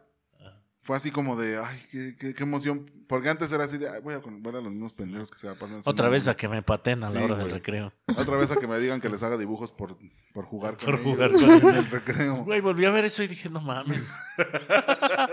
fue 0.83 0.97
así 0.97 1.11
como 1.11 1.37
de, 1.37 1.59
ay, 1.59 1.87
qué, 1.93 2.17
qué- 2.19 2.35
qué 2.35 2.43
emoción. 2.43 2.91
Porque 3.07 3.29
antes 3.29 3.53
era 3.53 3.65
así 3.65 3.77
de, 3.77 3.89
"Ay, 3.89 4.01
voy 4.03 4.15
a 4.15 4.21
con- 4.23 4.43
ver 4.43 4.57
a 4.57 4.61
los 4.61 4.73
mismos 4.73 4.95
pendejos 4.95 5.31
que 5.31 5.39
se 5.39 5.47
la 5.47 5.55
pasan. 5.55 5.81
Otra 5.85 6.09
vez 6.09 6.27
a 6.27 6.35
que 6.37 6.49
me 6.49 6.63
paten 6.63 7.05
a 7.05 7.11
la 7.11 7.19
Sí, 7.19 7.25
hora 7.25 7.37
del 7.37 7.51
recreo. 7.51 7.93
Otra 8.17 8.37
vez 8.39 8.51
a 8.51 8.57
que 8.57 8.67
me 8.67 8.79
digan 8.79 9.01
que 9.01 9.11
les 9.11 9.23
haga 9.23 9.37
dibujos 9.37 9.73
por, 9.73 9.99
por 10.33 10.47
jugar 10.47 10.77
con 10.79 10.87
Por 10.87 10.95
ellos 10.95 11.05
jugar 11.05 11.31
en 11.33 11.61
con 11.61 11.75
el 11.77 11.91
recreo. 11.91 12.37
Güey, 12.45 12.61
volví 12.63 12.87
a 12.87 12.91
ver 12.91 13.05
eso 13.05 13.23
y 13.23 13.29
dije, 13.29 13.51
no 13.51 13.61
mames. 13.61 14.03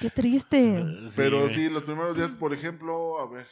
Qué 0.00 0.10
triste. 0.10 0.84
Pero 1.16 1.48
sí, 1.48 1.68
los 1.68 1.82
primeros 1.82 2.16
días, 2.16 2.34
por 2.34 2.52
ejemplo, 2.52 3.20
a 3.20 3.28
ver. 3.28 3.46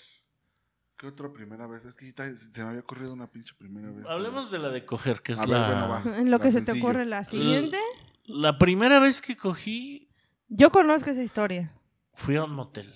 ¿Qué 0.98 1.06
otra 1.06 1.30
primera 1.30 1.66
vez? 1.66 1.84
Es 1.84 1.96
que 1.96 2.10
se 2.12 2.62
me 2.62 2.68
había 2.70 2.80
ocurrido 2.80 3.12
una 3.12 3.26
pinche 3.30 3.54
primera 3.58 3.90
vez. 3.90 4.06
Hablemos 4.06 4.50
de 4.50 4.58
la 4.58 4.70
de 4.70 4.86
coger, 4.86 5.20
que 5.20 5.32
es 5.34 5.38
A 5.38 5.42
ver, 5.42 5.50
la... 5.50 5.66
bueno, 5.66 5.88
va. 5.88 6.02
En 6.18 6.30
lo 6.30 6.38
La 6.38 6.42
que 6.44 6.50
se 6.50 6.62
te 6.62 6.72
ocurre 6.72 7.04
la 7.04 7.22
siguiente. 7.24 7.78
La 8.24 8.56
primera 8.58 8.98
vez 8.98 9.20
que 9.20 9.36
cogí, 9.36 10.08
Yo 10.48 10.70
conozco 10.70 11.10
esa 11.10 11.22
historia. 11.22 11.72
fui 12.14 12.36
a 12.36 12.44
un 12.44 12.52
motel. 12.52 12.92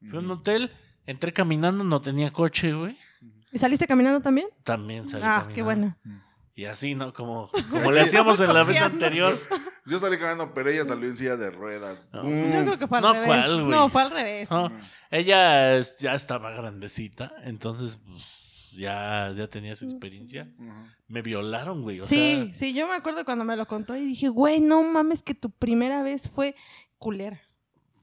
Fui 0.00 0.16
a 0.16 0.18
un 0.18 0.26
motel, 0.26 0.72
entré 1.06 1.32
caminando, 1.32 1.84
no 1.84 2.00
tenía 2.00 2.32
coche, 2.32 2.72
güey. 2.74 2.98
¿Y 3.52 3.58
saliste 3.58 3.86
caminando 3.86 4.20
también? 4.20 4.48
También 4.64 5.08
salí 5.08 5.22
ah, 5.24 5.46
caminando. 5.46 5.54
qué 5.54 5.62
bueno. 5.62 5.96
Y 6.54 6.64
así, 6.64 6.94
¿no? 6.94 7.12
Como, 7.12 7.50
como 7.70 7.92
le 7.92 8.00
hacíamos 8.00 8.40
en 8.40 8.52
la 8.52 8.64
vez 8.64 8.80
anterior. 8.82 9.38
Yo 9.86 9.98
salí 9.98 10.16
caminando, 10.16 10.52
pero 10.54 10.68
ella 10.70 10.84
salió 10.84 11.08
en 11.08 11.16
silla 11.16 11.36
de 11.36 11.50
ruedas. 11.50 12.06
No. 12.12 12.22
¡Bum! 12.22 12.52
Yo 12.52 12.62
creo 12.64 12.78
que 12.78 12.86
fue 12.88 12.98
al 12.98 13.02
No, 13.04 13.12
revés. 13.12 13.26
¿cuál, 13.26 13.56
güey? 13.62 13.70
no, 13.70 13.88
fue 13.88 14.02
al 14.02 14.10
revés. 14.10 14.50
No, 14.50 14.70
ella 15.10 15.76
es- 15.76 15.98
ya 15.98 16.14
estaba 16.14 16.50
grandecita, 16.50 17.32
entonces 17.44 17.98
pues, 18.04 18.70
ya, 18.76 19.32
ya 19.36 19.48
tenía 19.48 19.76
su 19.76 19.84
experiencia. 19.84 20.48
Me 21.08 21.22
violaron, 21.22 21.82
güey. 21.82 22.00
O 22.00 22.04
sí, 22.06 22.16
sea, 22.50 22.54
sí, 22.54 22.74
yo 22.74 22.88
me 22.88 22.94
acuerdo 22.94 23.24
cuando 23.24 23.44
me 23.44 23.56
lo 23.56 23.66
contó 23.66 23.96
y 23.96 24.04
dije, 24.04 24.28
güey, 24.28 24.60
no 24.60 24.82
mames 24.82 25.22
que 25.22 25.34
tu 25.34 25.50
primera 25.50 26.02
vez 26.02 26.28
fue 26.34 26.56
culera. 26.98 27.40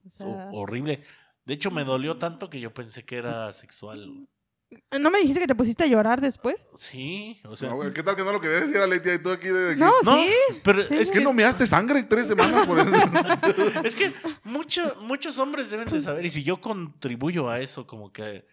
O 0.06 0.10
sea, 0.10 0.28
ho- 0.28 0.62
horrible. 0.62 1.04
De 1.46 1.54
hecho, 1.54 1.69
me 1.72 1.84
dolió 1.84 2.17
tanto 2.17 2.50
que 2.50 2.60
yo 2.62 2.74
pensé 2.74 3.04
que 3.04 3.17
era 3.17 3.52
sexual. 3.52 4.28
Güey. 4.73 5.01
¿no 5.01 5.09
me 5.09 5.19
dijiste 5.19 5.39
que 5.39 5.47
te 5.47 5.55
pusiste 5.55 5.83
a 5.83 5.88
llorar 5.88 6.21
después? 6.21 6.67
Sí, 6.77 7.39
o 7.45 7.55
sea. 7.55 7.69
No, 7.69 7.75
güey, 7.77 7.93
¿Qué 7.93 8.03
tal 8.03 8.15
que 8.15 8.23
no 8.23 8.31
lo 8.31 8.41
quería 8.41 8.59
decir 8.62 8.77
a 8.77 8.88
Leti 8.88 9.09
y 9.12 9.19
tú 9.19 9.31
aquí 9.31 9.47
de 9.47 9.71
aquí? 9.71 9.79
No, 9.79 9.91
No, 10.03 10.17
sí. 10.17 10.29
pero 10.63 10.83
Sí, 10.83 10.95
es 10.95 11.12
¿Qué 11.12 11.19
que 11.19 11.23
no 11.23 11.33
me 11.33 11.43
haste 11.45 11.65
sangre 11.65 12.03
tres 12.03 12.27
semanas 12.27 12.65
por 12.67 12.79
eso? 12.79 12.91
Es 13.83 13.95
que 13.95 14.13
mucho- 14.43 14.95
muchos 15.01 15.38
hombres 15.39 15.69
deben 15.69 15.89
de 15.89 16.01
saber, 16.01 16.25
y 16.25 16.29
si 16.29 16.43
yo 16.43 16.59
contribuyo 16.62 17.49
a 17.49 17.59
eso, 17.59 17.88
como 17.88 18.12
que, 18.12 18.45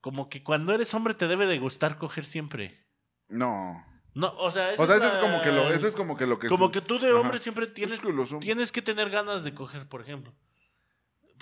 como 0.00 0.28
que 0.28 0.42
cuando 0.42 0.72
eres 0.74 0.92
hombre 0.94 1.14
te 1.14 1.26
debe 1.28 1.46
de 1.46 1.58
gustar 1.58 1.98
coger 1.98 2.24
siempre. 2.24 2.84
No. 3.28 3.84
No, 4.14 4.32
o 4.38 4.50
sea, 4.50 4.72
O 4.78 4.86
sea, 4.86 4.96
es 4.96 5.02
eso 5.02 5.08
es 5.08 5.14
la- 5.14 5.20
como 5.20 5.42
que 5.42 5.52
lo, 5.52 5.72
eso 5.72 5.86
es 5.86 5.94
como 5.94 6.16
que 6.16 6.26
lo 6.26 6.38
que 6.38 6.48
como 6.48 6.66
sí. 6.66 6.72
que 6.72 6.80
tú 6.80 6.98
de 6.98 7.08
Ajá. 7.10 7.20
hombre 7.20 7.38
siempre 7.38 7.66
tienes, 7.68 8.00
tienes 8.40 8.72
que 8.72 8.82
tener 8.82 9.10
ganas 9.10 9.44
de 9.44 9.54
coger, 9.54 9.86
por 9.88 10.00
ejemplo. 10.00 10.32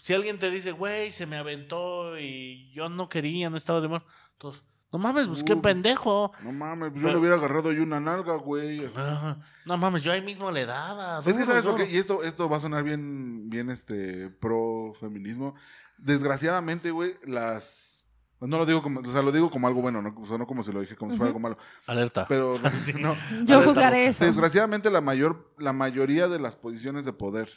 Si 0.02 0.14
alguien 0.14 0.38
te 0.38 0.50
dice, 0.50 0.72
güey, 0.72 1.10
se 1.10 1.26
me 1.26 1.36
aventó 1.36 2.18
y 2.18 2.70
yo 2.72 2.88
no 2.88 3.08
quería, 3.08 3.50
no 3.50 3.56
estaba 3.56 3.80
de 3.80 3.88
mal, 3.88 4.02
entonces, 4.32 4.62
no 4.92 4.98
mames, 5.00 5.26
pues 5.26 5.42
qué 5.42 5.56
pendejo. 5.56 6.30
No 6.44 6.52
mames, 6.52 6.90
pues 6.90 7.02
yo 7.02 7.08
Pero- 7.08 7.14
le 7.14 7.20
hubiera 7.20 7.36
agarrado 7.36 7.72
yo 7.72 7.82
una 7.82 7.98
nalga, 8.00 8.34
güey. 8.36 8.84
así. 8.86 8.98
Ajá. 9.00 9.38
No 9.64 9.76
mames, 9.76 10.02
yo 10.02 10.12
ahí 10.12 10.20
mismo 10.22 10.50
le 10.52 10.64
daba. 10.64 11.18
Es 11.18 11.24
que 11.24 11.32
duro, 11.32 11.44
sabes 11.44 11.62
por 11.64 11.72
duro. 11.72 11.84
qué, 11.84 11.90
y 11.92 11.96
esto, 11.98 12.22
esto 12.22 12.48
va 12.48 12.58
a 12.58 12.60
sonar 12.60 12.84
bien, 12.84 13.50
bien 13.50 13.68
este 13.70 14.28
pro 14.30 14.94
feminismo. 15.00 15.54
Desgraciadamente, 15.98 16.90
güey, 16.92 17.16
las 17.26 18.06
no 18.40 18.58
lo 18.58 18.66
digo 18.66 18.82
como, 18.82 19.00
o 19.00 19.12
sea, 19.12 19.22
lo 19.22 19.32
digo 19.32 19.50
como 19.50 19.66
algo 19.66 19.80
bueno, 19.80 20.02
no, 20.02 20.14
o 20.20 20.26
sea, 20.26 20.36
no 20.38 20.46
como 20.46 20.62
si 20.62 20.70
lo 20.70 20.80
dije 20.80 20.94
como 20.94 21.10
si 21.10 21.16
fuera 21.16 21.28
algo 21.28 21.40
malo. 21.40 21.56
Alerta. 21.86 22.26
Pero 22.28 22.54
Sí. 22.78 22.92
no, 22.92 23.16
Yo 23.44 23.62
juzgaré 23.62 24.06
eso. 24.06 24.24
desgraciadamente 24.24 24.90
la 24.90 25.00
mayor, 25.00 25.52
la 25.58 25.72
mayoría 25.72 26.28
de 26.28 26.38
las 26.38 26.54
posiciones 26.54 27.04
de 27.06 27.12
poder, 27.14 27.48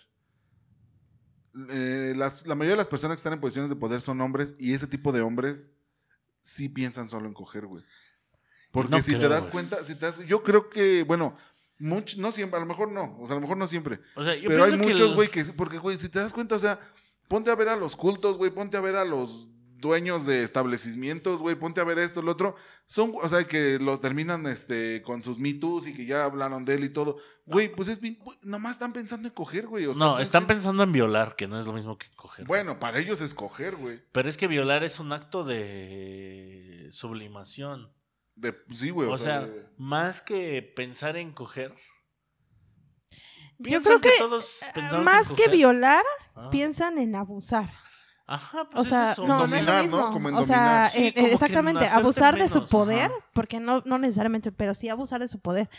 eh, 1.69 2.13
las- 2.15 2.45
la 2.47 2.55
mayoría 2.55 2.73
de 2.73 2.77
las 2.77 2.87
personas 2.87 3.15
que 3.15 3.19
están 3.19 3.33
en 3.33 3.39
posiciones 3.39 3.69
de 3.69 3.75
poder 3.75 4.01
son 4.01 4.19
hombres 4.21 4.55
y 4.59 4.73
ese 4.73 4.87
tipo 4.87 5.11
de 5.11 5.21
hombres 5.21 5.71
sí 6.41 6.69
piensan 6.69 7.09
solo 7.09 7.27
en 7.27 7.33
coger, 7.33 7.65
güey. 7.65 7.83
Porque 8.71 8.91
No 8.91 9.01
si 9.01 9.13
te 9.13 9.17
creo, 9.17 9.29
das 9.29 9.41
güey. 9.41 9.51
cuenta, 9.51 9.83
si 9.83 9.95
te 9.95 10.05
das, 10.05 10.19
yo 10.27 10.43
creo 10.43 10.69
que, 10.69 11.03
bueno, 11.03 11.35
much- 11.79 12.17
no 12.17 12.31
siempre, 12.31 12.57
a 12.57 12.61
lo 12.61 12.67
mejor 12.67 12.91
no, 12.91 13.17
o 13.19 13.25
sea, 13.25 13.33
a 13.33 13.35
lo 13.35 13.41
mejor 13.41 13.57
no 13.57 13.67
siempre, 13.67 13.99
O 14.15 14.23
sea, 14.23 14.35
yo 14.35 14.47
pero 14.49 14.63
hay 14.63 14.71
que 14.71 14.77
muchos, 14.77 15.15
güey, 15.15 15.29
que, 15.29 15.43
porque, 15.45 15.77
güey, 15.79 15.97
si 15.97 16.09
te 16.09 16.19
das 16.19 16.33
cuenta, 16.33 16.55
o 16.55 16.59
sea, 16.59 16.79
ponte 17.27 17.49
a 17.51 17.55
ver 17.55 17.69
a 17.69 17.75
los 17.75 17.95
cultos, 17.95 18.37
güey, 18.37 18.51
ponte 18.51 18.77
a 18.77 18.81
ver 18.81 18.95
a 18.95 19.05
los 19.05 19.47
dueños 19.79 20.25
de 20.25 20.43
establecimientos, 20.43 21.41
güey, 21.41 21.55
ponte 21.55 21.79
a 21.81 21.83
ver 21.83 21.99
esto, 21.99 22.21
lo 22.21 22.31
otro, 22.31 22.55
son, 22.85 23.13
o 23.21 23.29
sea, 23.29 23.47
que 23.47 23.79
los 23.79 24.01
terminan, 24.01 24.45
este, 24.47 25.01
con 25.01 25.21
sus 25.23 25.37
Me 25.39 25.53
Too's 25.53 25.87
y 25.87 25.93
que 25.93 26.05
ya 26.05 26.23
hablaron 26.25 26.65
de 26.65 26.75
él 26.75 26.83
y 26.83 26.89
todo, 26.89 27.17
güey, 27.45 27.71
pues 27.73 27.87
es 27.87 27.99
bien, 27.99 28.19
nomás 28.41 28.71
están 28.73 28.93
pensando 28.93 29.27
en 29.27 29.33
coger, 29.33 29.67
güey, 29.67 29.85
o 29.85 29.93
sea, 29.93 29.99
No, 29.99 30.19
están 30.19 30.47
pensando 30.47 30.83
en 30.83 30.91
violar, 30.91 31.35
que 31.35 31.47
no 31.47 31.59
es 31.59 31.65
lo 31.65 31.73
mismo 31.73 31.97
que 31.97 32.07
coger. 32.15 32.45
Bueno, 32.45 32.79
para 32.79 32.99
ellos 32.99 33.21
es 33.21 33.33
coger, 33.33 33.75
güey, 33.75 34.01
Pero 34.11 34.27
es 34.29 34.37
que 34.37 34.47
violar 34.47 34.83
es 34.83 34.99
un 34.99 35.11
acto 35.11 35.43
de 35.43 36.89
sublimación. 36.91 37.91
de, 38.35 38.55
sí, 38.71 38.89
güey, 38.89 39.09
O 39.09 39.17
sea, 39.17 39.41
de- 39.41 39.65
más 39.77 40.21
que 40.21 40.61
pensar 40.61 41.17
en 41.17 41.31
coger. 41.33 41.73
Yo 43.57 43.63
¿piensan 43.71 43.99
creo 43.99 44.13
que 44.13 44.17
todos 44.19 44.61
pensamos 44.73 45.03
más 45.03 45.29
en 45.29 45.35
que 45.35 45.47
violar, 45.49 46.03
Ah. 46.35 46.49
piensan 46.49 46.97
en 46.97 47.15
abusar. 47.15 47.69
Ajá, 48.31 48.69
pues 48.69 48.85
O 48.85 48.89
sea, 48.89 49.05
es 49.07 49.11
eso. 49.13 49.25
no, 49.27 49.39
no 49.39 49.45
es 49.45 49.51
Dominar, 49.51 49.85
lo 49.85 49.91
¿no? 49.91 49.97
mismo. 49.97 50.11
Como 50.11 50.29
en 50.29 50.35
o 50.35 50.43
sea, 50.43 50.57
dominar. 50.57 50.89
Sí, 50.91 51.07
eh, 51.07 51.13
como 51.15 51.27
exactamente, 51.27 51.87
abusar 51.87 52.37
de 52.37 52.47
su 52.47 52.65
poder, 52.67 53.05
ajá. 53.05 53.15
porque 53.33 53.59
no, 53.59 53.81
no 53.85 53.97
necesariamente, 53.97 54.51
pero 54.51 54.73
sí 54.73 54.87
abusar 54.89 55.19
de 55.21 55.27
su 55.27 55.39
poder. 55.39 55.69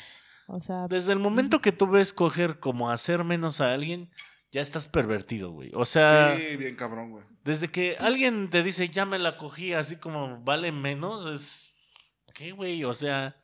O 0.47 0.61
sea, 0.61 0.89
Desde 0.89 1.13
el 1.13 1.21
momento 1.21 1.61
que 1.61 1.71
tú 1.73 1.87
ves 1.87 2.13
coger 2.13 2.59
como 2.59 2.91
hacer 2.91 3.23
menos 3.23 3.61
a 3.61 3.73
alguien, 3.73 4.03
ya 4.51 4.61
estás 4.61 4.89
pervertido, 4.89 5.53
güey. 5.53 5.71
O 5.75 5.85
sea, 5.85 6.37
sí, 6.37 6.57
bien 6.57 6.75
cabrón, 6.75 7.11
güey. 7.13 7.25
desde 7.45 7.69
que 7.69 7.97
alguien 8.01 8.51
te 8.51 8.65
dice 8.65 8.89
ya 8.89 9.05
me 9.07 9.21
la 9.21 9.37
cogí 9.37 9.73
así 9.75 9.95
como 9.97 10.43
vale 10.43 10.73
menos, 10.73 11.27
es. 11.27 11.77
¿Qué, 12.35 12.51
güey? 12.51 12.83
O 12.85 12.95
sea, 12.95 13.37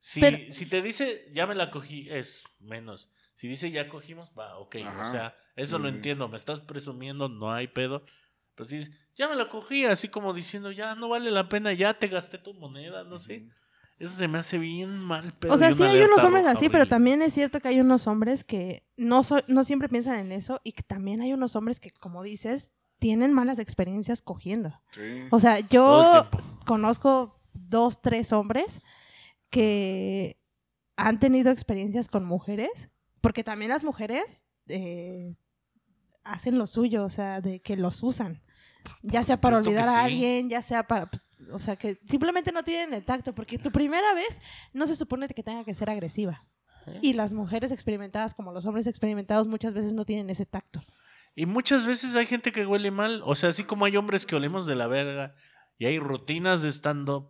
si, 0.00 0.20
Pero- 0.20 0.36
si 0.52 0.66
te 0.66 0.82
dice 0.82 1.30
ya 1.32 1.46
me 1.46 1.54
la 1.54 1.70
cogí, 1.70 2.08
es 2.10 2.44
menos. 2.60 3.10
Si 3.32 3.48
dice 3.48 3.70
ya 3.70 3.88
cogimos, 3.88 4.30
va, 4.38 4.58
ok. 4.58 4.76
Ajá. 4.84 5.08
O 5.08 5.10
sea, 5.10 5.34
eso 5.58 5.76
Sí, 5.76 5.82
lo 5.82 5.88
sí. 5.90 5.94
entiendo. 5.96 6.28
Me 6.28 6.36
estás 6.36 6.60
presumiendo, 6.60 7.28
no 7.28 7.52
hay 7.52 7.68
pedo. 7.68 8.04
Pero 8.54 8.68
si 8.68 8.78
dices, 8.78 8.94
ya 9.16 9.28
me 9.28 9.36
la 9.36 9.48
cogí, 9.48 9.84
así 9.84 10.08
como 10.08 10.32
diciendo, 10.32 10.70
ya 10.72 10.94
no 10.94 11.08
vale 11.08 11.30
la 11.30 11.48
pena, 11.48 11.72
ya 11.72 11.94
te 11.94 12.08
gasté 12.08 12.38
tu 12.38 12.54
moneda, 12.54 13.04
no 13.04 13.18
sé. 13.18 13.46
Eso 13.98 14.16
se 14.16 14.28
me 14.28 14.38
hace 14.38 14.58
bien 14.58 14.96
mal, 14.96 15.34
pero 15.40 15.54
O 15.54 15.56
sea, 15.56 15.72
sí 15.72 15.82
hay 15.82 16.00
unos 16.02 16.22
hombres 16.22 16.46
así, 16.46 16.68
pero 16.68 16.86
también 16.86 17.20
es 17.20 17.34
cierto 17.34 17.60
que 17.60 17.68
hay 17.68 17.80
unos 17.80 18.06
hombres 18.06 18.44
que 18.44 18.84
no, 18.96 19.24
so- 19.24 19.42
no 19.48 19.64
siempre 19.64 19.88
piensan 19.88 20.16
en 20.18 20.30
eso 20.32 20.60
y 20.62 20.70
que 20.72 20.82
también 20.84 21.20
hay 21.20 21.32
unos 21.32 21.56
hombres 21.56 21.80
que, 21.80 21.90
como 21.90 22.22
dices, 22.22 22.74
tienen 23.00 23.32
malas 23.32 23.58
experiencias 23.58 24.22
cogiendo. 24.22 24.80
Sí. 24.92 25.22
O 25.32 25.40
sea, 25.40 25.58
yo 25.60 26.26
conozco 26.64 27.40
dos, 27.54 28.00
tres 28.02 28.32
hombres 28.32 28.80
que 29.50 30.38
han 30.96 31.20
tenido 31.20 31.50
experiencias 31.50 32.08
con 32.08 32.24
mujeres, 32.24 32.88
porque 33.20 33.44
también 33.44 33.70
las 33.70 33.84
mujeres 33.84 34.46
eh, 34.68 35.34
hacen 36.28 36.58
lo 36.58 36.66
suyo, 36.66 37.04
o 37.04 37.10
sea, 37.10 37.40
de 37.40 37.60
que 37.60 37.76
los 37.76 38.02
usan. 38.02 38.42
Ya 39.02 39.22
sea 39.22 39.40
para 39.40 39.58
olvidar 39.58 39.88
a 39.88 39.92
sí. 39.92 39.98
alguien, 39.98 40.48
ya 40.48 40.62
sea 40.62 40.86
para... 40.86 41.10
pues, 41.10 41.24
o 41.52 41.60
sea, 41.60 41.76
que 41.76 41.98
simplemente 42.06 42.52
no 42.52 42.62
tienen 42.62 42.94
el 42.94 43.04
tacto, 43.04 43.34
porque 43.34 43.58
tu 43.58 43.70
primera 43.70 44.14
vez 44.14 44.40
no 44.72 44.86
se 44.86 44.96
supone 44.96 45.28
que 45.28 45.42
tenga 45.42 45.64
que 45.64 45.74
ser 45.74 45.90
agresiva. 45.90 46.46
¿Eh? 46.86 46.98
Y 47.02 47.12
las 47.12 47.32
mujeres 47.32 47.72
experimentadas, 47.72 48.34
como 48.34 48.52
los 48.52 48.66
hombres 48.66 48.86
experimentados, 48.86 49.48
muchas 49.48 49.74
veces 49.74 49.92
no 49.92 50.04
tienen 50.04 50.30
ese 50.30 50.46
tacto. 50.46 50.82
Y 51.34 51.46
muchas 51.46 51.86
veces 51.86 52.16
hay 52.16 52.26
gente 52.26 52.52
que 52.52 52.66
huele 52.66 52.90
mal. 52.90 53.22
O 53.24 53.34
sea, 53.34 53.50
así 53.50 53.64
como 53.64 53.84
hay 53.84 53.96
hombres 53.96 54.26
que 54.26 54.36
olemos 54.36 54.66
de 54.66 54.74
la 54.74 54.86
verga 54.86 55.34
y 55.78 55.86
hay 55.86 55.98
rutinas 55.98 56.62
de 56.62 56.70
stand-up 56.70 57.28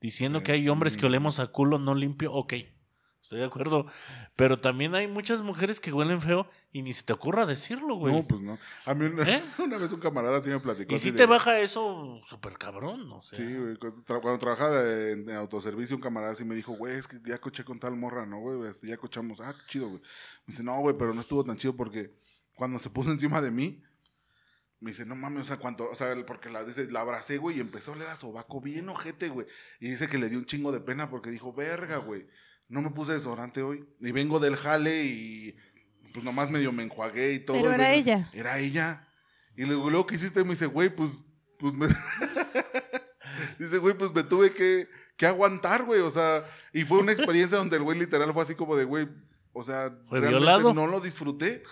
diciendo 0.00 0.42
que 0.42 0.52
hay 0.52 0.68
hombres 0.68 0.96
que 0.96 1.06
olemos 1.06 1.40
a 1.40 1.46
culo 1.46 1.78
no 1.78 1.94
limpio. 1.94 2.32
Ok, 2.32 2.54
estoy 3.30 3.38
de 3.38 3.46
acuerdo. 3.46 3.86
Pero 4.34 4.58
también 4.58 4.92
hay 4.96 5.06
muchas 5.06 5.40
mujeres 5.40 5.80
que 5.80 5.92
huelen 5.92 6.20
feo 6.20 6.48
y 6.72 6.82
ni 6.82 6.92
se 6.92 7.04
te 7.04 7.12
ocurra 7.12 7.46
decirlo, 7.46 7.94
güey. 7.94 8.12
No, 8.12 8.26
pues 8.26 8.40
no. 8.40 8.58
A 8.84 8.92
mí 8.94 9.06
una, 9.06 9.22
¿Eh? 9.22 9.40
una 9.64 9.78
vez 9.78 9.92
un 9.92 10.00
camarada 10.00 10.40
sí 10.40 10.50
me 10.50 10.58
platicó. 10.58 10.92
y 10.92 10.96
así 10.96 11.04
si 11.04 11.10
de- 11.12 11.18
te 11.18 11.26
baja 11.26 11.60
eso 11.60 12.20
súper 12.26 12.54
cabrón, 12.58 13.08
o 13.12 13.22
sea. 13.22 13.38
Sí, 13.38 13.44
güey. 13.54 13.76
cuando 13.76 14.02
tra- 14.02 14.20
Cuando 14.20 14.38
trabajaba 14.40 14.82
en, 14.82 15.30
autoservicio, 15.30 15.94
un 15.94 16.02
camarada 16.02 16.34
sí 16.34 16.44
me 16.44 16.56
dijo, 16.56 16.72
güey, 16.72 16.96
es 16.96 17.06
que 17.06 17.20
ya 17.24 17.38
coché 17.40 17.64
con 17.64 17.78
tal 17.78 17.94
morra, 17.94 18.26
¿no, 18.26 18.40
güey? 18.40 18.68
Este, 18.68 18.88
ya 18.88 18.96
cochamos. 18.96 19.40
Ah, 19.40 19.54
qué 19.54 19.72
chido, 19.72 19.88
güey. 19.88 20.00
Me 20.00 20.46
dice, 20.48 20.64
no, 20.64 20.76
güey, 20.80 20.96
pero 20.98 21.14
no 21.14 21.20
estuvo 21.20 21.44
tan 21.44 21.56
chido 21.56 21.76
porque 21.76 22.12
cuando 22.56 22.80
se 22.80 22.90
puso 22.90 23.12
encima 23.12 23.40
de 23.40 23.52
mí, 23.52 23.80
me 24.80 24.90
dice, 24.90 25.06
no 25.06 25.14
mames, 25.14 25.42
o 25.42 25.44
sea, 25.44 25.58
cuánto, 25.58 25.88
o 25.88 25.94
sea, 25.94 26.14
porque 26.26 26.50
la, 26.50 26.64
dice, 26.64 26.90
la 26.90 27.02
abracé, 27.02 27.38
güey, 27.38 27.58
y 27.58 27.60
empezó 27.60 27.92
a 27.92 27.94
oler 27.94 28.08
a 28.08 28.16
sobaco 28.16 28.60
bien 28.60 28.88
ojete, 28.88 29.28
güey. 29.28 29.46
Y 29.78 29.88
dice 29.90 30.08
que 30.08 30.18
le 30.18 30.28
dio 30.30 30.38
un 30.38 30.46
chingo 30.46 30.72
de 30.72 30.80
pena 30.80 31.10
porque 31.10 31.30
dijo, 31.30 31.52
verga, 31.52 31.98
güey, 31.98 32.26
no 32.70 32.80
me 32.80 32.90
puse 32.90 33.12
desodorante 33.12 33.62
hoy. 33.62 33.84
Y 34.00 34.12
vengo 34.12 34.38
del 34.38 34.56
jale 34.56 35.04
y 35.04 35.56
pues 36.14 36.24
nomás 36.24 36.50
medio 36.50 36.72
me 36.72 36.84
enjuagué 36.84 37.34
y 37.34 37.40
todo. 37.40 37.58
Pero 37.58 37.70
y 37.70 37.74
era 37.74 37.92
ella. 37.92 38.30
Era 38.32 38.58
ella. 38.58 39.08
Y 39.56 39.64
luego, 39.64 39.90
luego 39.90 40.06
que 40.06 40.14
hiciste, 40.14 40.42
me 40.44 40.50
dice, 40.50 40.66
güey, 40.66 40.88
pues, 40.88 41.24
pues 41.58 41.74
me... 41.74 41.88
dice, 43.58 43.78
güey, 43.78 43.96
pues 43.96 44.14
me 44.14 44.22
tuve 44.22 44.52
que, 44.52 44.88
que 45.16 45.26
aguantar, 45.26 45.84
güey. 45.84 46.00
O 46.00 46.10
sea, 46.10 46.44
y 46.72 46.84
fue 46.84 46.98
una 46.98 47.12
experiencia 47.12 47.58
donde 47.58 47.76
el 47.76 47.82
güey 47.82 47.98
literal 47.98 48.32
fue 48.32 48.42
así 48.42 48.54
como 48.54 48.76
de, 48.76 48.84
güey, 48.84 49.08
o 49.52 49.62
sea, 49.62 49.90
¿Fue 50.08 50.20
realmente 50.20 50.46
violado? 50.46 50.72
no 50.72 50.86
lo 50.86 51.00
disfruté. 51.00 51.62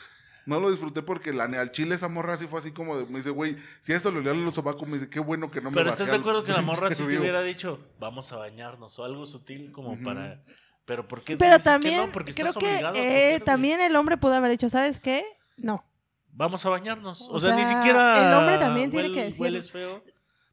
No 0.47 0.61
lo 0.61 0.71
disfruté 0.71 1.03
porque 1.03 1.35
la, 1.35 1.45
al 1.45 1.73
chile 1.73 1.95
esa 1.95 2.09
morra 2.09 2.33
así 2.33 2.47
fue 2.47 2.59
así 2.59 2.73
como 2.73 2.97
de, 2.97 3.05
me 3.05 3.19
dice, 3.19 3.29
güey, 3.29 3.59
si 3.81 3.93
eso 3.93 4.11
le 4.11 4.21
olían 4.21 4.47
los 4.47 4.55
sobacos, 4.55 4.89
me 4.89 4.95
dice, 4.95 5.11
qué 5.11 5.21
bueno 5.21 5.51
que 5.51 5.61
no 5.61 5.71
me 5.71 5.75
Pero 5.75 5.91
bajé 5.91 6.05
¿estás 6.05 6.09
de 6.09 6.15
al 6.15 6.21
acuerdo 6.21 6.43
que 6.43 6.53
la 6.53 6.63
morra 6.63 6.89
si 6.89 7.03
te 7.03 7.09
río". 7.09 7.21
hubiera 7.21 7.43
dicho, 7.43 7.79
vamos 8.01 8.33
a 8.33 8.37
bañarnos 8.37 8.99
o 8.99 9.05
algo 9.05 9.27
sutil 9.27 9.73
como 9.73 10.03
para... 10.03 10.43
Pero 10.89 11.07
¿por 11.07 11.23
qué 11.23 11.37
Pero 11.37 11.57
dices 11.59 11.65
que 11.65 11.71
también, 11.71 11.97
no? 12.07 12.11
Porque 12.13 12.33
creo 12.35 12.47
estás 12.49 12.61
que 12.61 12.69
obligado 12.71 12.97
a 12.97 12.99
eh, 12.99 13.41
también 13.45 13.81
el 13.81 13.95
hombre 13.95 14.17
pudo 14.17 14.35
haber 14.35 14.51
dicho, 14.51 14.69
¿sabes 14.69 14.99
qué? 14.99 15.25
No. 15.59 15.85
Vamos 16.33 16.65
a 16.67 16.71
bañarnos. 16.71 17.29
O, 17.29 17.35
O 17.35 17.39
sea, 17.41 17.55
ni 17.55 17.65
siquiera. 17.65 18.27
el 18.29 18.35
hombre 18.35 18.59
también 18.59 18.91
tiene 18.91 19.13
que 19.13 19.25
decir- 19.27 19.41
Hueles 19.41 19.71
feo. 19.71 20.03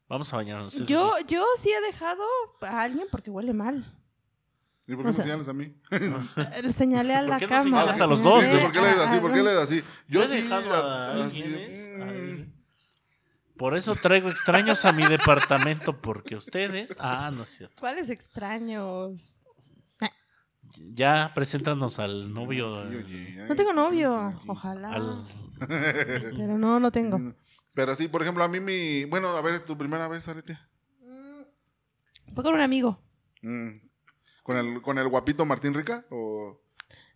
Vamos 0.08 0.32
a 0.32 0.36
bañarnos. 0.36 0.74
eso 0.74 0.84
Yo, 0.84 1.14
sí. 1.18 1.24
yo 1.28 1.44
sí 1.58 1.70
he 1.72 1.80
dejado 1.80 2.22
a 2.60 2.82
alguien 2.82 3.06
porque 3.10 3.30
huele 3.30 3.52
mal. 3.54 3.84
¿Y 4.86 4.94
por 4.94 4.98
qué 4.98 5.02
o 5.02 5.06
me 5.06 5.12
sea, 5.14 5.24
señalas 5.24 5.48
a 5.48 5.52
mí? 5.52 5.74
Le 6.62 6.72
señalé 6.72 7.14
a 7.16 7.20
¿Por 7.20 7.28
la 7.30 7.38
qué 7.40 7.46
no 7.46 7.50
cama. 7.50 7.62
señalas 7.64 7.98
le 7.98 8.04
a 8.04 8.06
los 8.06 8.18
señalé 8.20 8.48
dos? 8.52 8.60
¿Por 8.62 8.72
qué 8.72 8.80
le 8.82 8.86
das 8.86 8.98
así? 9.10 9.20
¿Por 9.20 9.32
qué 9.32 9.42
le 9.42 9.54
das 9.54 9.64
así? 9.64 9.82
Yo 10.06 10.22
he 10.22 10.28
sí. 10.28 10.34
dejado 10.42 10.72
a 10.74 11.24
así, 11.24 11.42
mm. 11.44 12.02
a- 12.02 13.56
Por 13.58 13.76
eso 13.76 13.96
traigo 13.96 14.28
extraños 14.28 14.84
a 14.84 14.92
mi 14.92 15.04
departamento, 15.06 15.98
porque 16.00 16.36
ustedes. 16.36 16.94
Ah, 17.00 17.32
no 17.34 17.44
es 17.44 17.56
cierto. 17.56 17.74
¿Cuáles 17.80 18.10
extraños? 18.10 19.40
Ya 20.94 21.32
preséntanos 21.34 21.98
al 21.98 22.32
novio. 22.32 22.70
Sí, 22.74 22.94
eh, 22.94 22.96
oye, 23.04 23.46
No 23.48 23.56
tengo 23.56 23.72
novio, 23.72 24.40
ojalá. 24.46 24.90
al- 24.92 25.26
Pero 26.36 26.58
no, 26.58 26.80
no 26.80 26.90
tengo. 26.90 27.18
Mm, 27.18 27.34
Pero 27.74 27.94
sí, 27.94 28.08
por 28.08 28.22
ejemplo, 28.22 28.42
a 28.44 28.48
mí 28.48 28.60
mi... 28.60 29.04
Bueno, 29.04 29.28
a 29.28 29.40
ver, 29.42 29.60
tu 29.64 29.76
primera 29.76 30.08
vez, 30.08 30.26
Arete. 30.28 30.58
Fue 32.34 32.42
con 32.44 32.54
un 32.54 32.60
amigo. 32.60 32.98
Mm. 33.42 33.70
¿Con 34.42 34.56
el, 34.56 34.82
¿Con 34.82 34.98
el 34.98 35.08
guapito 35.08 35.44
Martín 35.44 35.74
Rica? 35.74 36.04
¿O... 36.10 36.60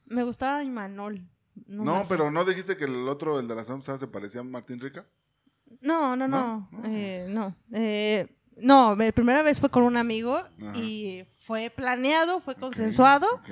Me 0.06 0.22
gustaba 0.24 0.64
Imanol. 0.64 1.26
No, 1.66 1.84
Martín. 1.84 2.06
pero 2.08 2.30
¿no 2.30 2.44
dijiste 2.44 2.76
que 2.76 2.84
el 2.84 3.08
otro, 3.08 3.38
el 3.38 3.46
de 3.48 3.54
la 3.54 3.64
semana 3.64 3.80
pasada, 3.80 3.98
se 3.98 4.06
parecía 4.06 4.40
a 4.40 4.44
Martín 4.44 4.80
Rica? 4.80 5.06
No, 5.82 6.16
no, 6.16 6.26
¿No? 6.26 6.68
no. 6.72 6.78
No. 6.80 6.88
eh, 6.88 7.26
no. 7.28 7.54
Eh, 7.72 8.36
no, 8.62 8.94
la 8.96 9.12
primera 9.12 9.42
vez 9.42 9.58
fue 9.60 9.70
con 9.70 9.82
un 9.84 9.96
amigo 9.96 10.36
Ajá. 10.36 10.76
y 10.76 11.24
fue 11.46 11.70
planeado, 11.70 12.40
fue 12.40 12.54
consensuado. 12.54 13.26
Ok. 13.34 13.48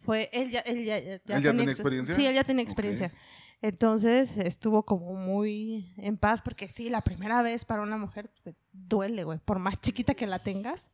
Fue, 0.00 0.28
él 0.32 0.50
ya, 0.50 0.60
él 0.60 0.84
ya, 0.84 0.98
ya 0.98 1.12
¿Él 1.14 1.20
ya 1.42 1.50
tenía 1.50 1.62
ex- 1.64 1.72
experiencia? 1.74 2.14
Sí, 2.14 2.26
él 2.26 2.34
ya 2.34 2.44
tenía 2.44 2.64
experiencia. 2.64 3.12
Entonces 3.60 4.36
estuvo 4.38 4.82
como 4.84 5.14
muy 5.14 5.92
en 5.96 6.16
paz 6.16 6.42
porque 6.42 6.66
sí, 6.68 6.90
la 6.90 7.00
primera 7.00 7.42
vez 7.42 7.64
para 7.64 7.82
una 7.82 7.96
mujer 7.96 8.28
duele, 8.72 9.22
güey. 9.22 9.38
Por 9.38 9.60
más 9.60 9.80
chiquita 9.80 10.14
que 10.14 10.26
la 10.26 10.40
tengas. 10.40 10.90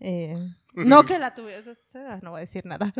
eh, 0.00 0.34
no 0.74 1.04
que 1.04 1.18
la 1.18 1.34
tuviese, 1.34 1.72
no 2.22 2.32
voy 2.32 2.38
a 2.38 2.40
decir 2.42 2.66
nada. 2.66 2.92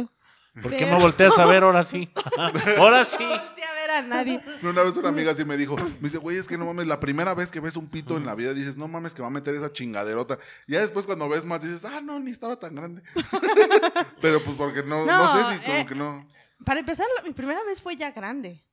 ¿Por 0.61 0.77
qué 0.77 0.87
me 0.87 0.99
volteas 0.99 1.39
a 1.39 1.47
ver 1.47 1.63
ahora 1.63 1.85
sí? 1.85 2.11
ahora 2.79 3.05
sí. 3.05 3.23
No 3.23 3.29
volteé 3.29 3.65
a 3.65 3.73
ver 3.75 3.91
a 3.91 4.03
nadie. 4.03 4.43
No, 4.63 4.71
Una 4.71 4.83
vez 4.83 4.97
una 4.97 5.09
amiga 5.09 5.31
así 5.31 5.45
me 5.45 5.57
dijo, 5.57 5.77
me 5.77 6.01
dice, 6.01 6.19
güey, 6.19 6.37
es 6.39 6.49
que 6.49 6.59
no 6.59 6.67
mames, 6.67 6.87
la 6.87 6.99
primera 6.99 7.35
vez 7.35 7.51
que 7.51 7.61
ves 7.61 7.77
un 7.77 7.89
pito 7.89 8.17
en 8.17 8.27
la 8.27 8.35
vida 8.35 8.53
dices, 8.53 8.77
no 8.77 8.89
mames, 8.89 9.15
que 9.15 9.23
va 9.23 9.29
a 9.29 9.33
meter 9.33 9.55
esa 9.55 9.73
chingaderota. 9.73 10.39
Ya 10.67 10.81
después 10.81 11.07
cuando 11.07 11.29
ves 11.29 11.45
más 11.45 11.63
dices, 11.63 11.85
ah, 11.85 12.01
no, 12.01 12.19
ni 12.19 12.31
estaba 12.31 12.59
tan 12.59 12.75
grande. 12.75 13.03
Pero 14.21 14.43
pues 14.43 14.57
porque 14.57 14.83
no, 14.83 15.07
no, 15.07 15.19
No, 15.19 15.33
sé 15.33 15.55
si 15.55 15.61
como 15.65 15.77
eh, 15.79 15.87
que 15.87 15.95
no. 15.95 16.29
Para 16.65 16.81
empezar, 16.81 17.07
mi 17.25 17.33
primera 17.33 17.63
vez 17.65 17.81
fue 17.81 17.97
ya 17.97 18.11
grande. 18.11 18.65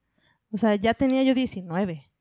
O 0.51 0.57
sea, 0.57 0.75
ya 0.75 0.93
tenía 0.93 1.23
yo 1.23 1.33
19. 1.33 2.11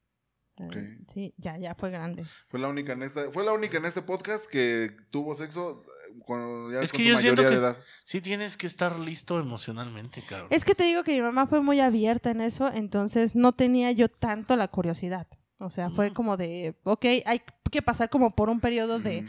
Eh. 0.58 0.98
Sí, 1.12 1.34
ya, 1.36 1.58
ya 1.58 1.74
fue 1.74 1.90
grande. 1.90 2.24
Fue 2.48 2.58
la 2.58 2.68
única 2.68 2.94
en 2.94 3.02
esta, 3.02 3.30
fue 3.30 3.44
la 3.44 3.52
única 3.52 3.76
en 3.76 3.84
este 3.84 4.00
podcast 4.00 4.46
que 4.46 4.96
tuvo 5.10 5.34
sexo 5.34 5.82
eh, 5.82 5.95
cuando 6.20 6.72
ya 6.72 6.80
Es 6.80 6.92
con 6.92 6.98
que 6.98 7.04
yo 7.08 7.16
siento 7.16 7.42
que- 7.42 7.48
de 7.50 7.56
edad. 7.56 7.76
Sí 8.04 8.20
tienes 8.20 8.56
que 8.56 8.66
estar 8.66 8.98
listo 8.98 9.38
emocionalmente, 9.40 10.22
cabrón. 10.22 10.48
Es 10.50 10.64
que 10.64 10.74
te 10.74 10.84
digo 10.84 11.02
que 11.04 11.12
mi 11.14 11.22
mamá 11.22 11.46
fue 11.46 11.60
muy 11.62 11.80
abierta 11.80 12.30
en 12.30 12.40
eso, 12.40 12.70
entonces 12.72 13.34
no 13.34 13.52
tenía 13.52 13.92
yo 13.92 14.08
tanto 14.08 14.56
la 14.56 14.68
curiosidad. 14.68 15.26
O 15.58 15.70
sea, 15.70 15.88
fue 15.90 16.12
como 16.12 16.36
de, 16.36 16.74
ok, 16.84 17.04
hay 17.24 17.40
que 17.70 17.80
pasar 17.82 18.10
como 18.10 18.34
por 18.34 18.50
un 18.50 18.60
periodo 18.60 18.98
de 19.00 19.26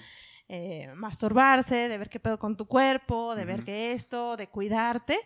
eh, 0.49 0.89
masturbarse, 0.95 1.89
de 1.89 1.97
ver 1.97 2.09
qué 2.09 2.19
pedo 2.19 2.39
con 2.39 2.55
tu 2.55 2.65
cuerpo, 2.67 3.35
de 3.35 3.43
ver 3.45 3.63
que 3.63 3.91
esto, 3.93 4.37
de 4.37 4.47
cuidarte. 4.47 5.17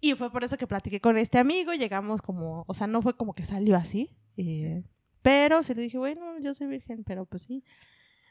Y 0.00 0.14
fue 0.14 0.30
por 0.30 0.44
eso 0.44 0.56
que 0.58 0.66
platiqué 0.66 1.00
con 1.00 1.16
este 1.18 1.38
amigo, 1.38 1.72
llegamos 1.72 2.20
como, 2.22 2.64
o 2.68 2.74
sea, 2.74 2.86
no 2.86 3.00
fue 3.02 3.16
como 3.16 3.34
que 3.34 3.42
salió 3.44 3.76
así. 3.76 4.10
eh, 4.36 4.82
pero 5.22 5.62
sí 5.62 5.72
le 5.74 5.82
dije, 5.82 5.96
bueno, 5.98 6.38
yo 6.40 6.52
soy 6.52 6.66
virgen, 6.66 7.02
pero 7.04 7.24
pues 7.24 7.42
sí. 7.42 7.64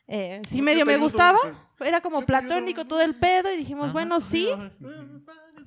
Eh, 0.07 0.41
sí, 0.49 0.61
medio 0.61 0.85
me 0.85 0.97
gustaba, 0.97 1.39
era 1.79 2.01
como 2.01 2.25
platónico 2.25 2.85
todo 2.85 3.01
el 3.01 3.15
pedo 3.15 3.51
y 3.53 3.57
dijimos, 3.57 3.85
Ajá. 3.85 3.93
bueno, 3.93 4.19
sí, 4.19 4.49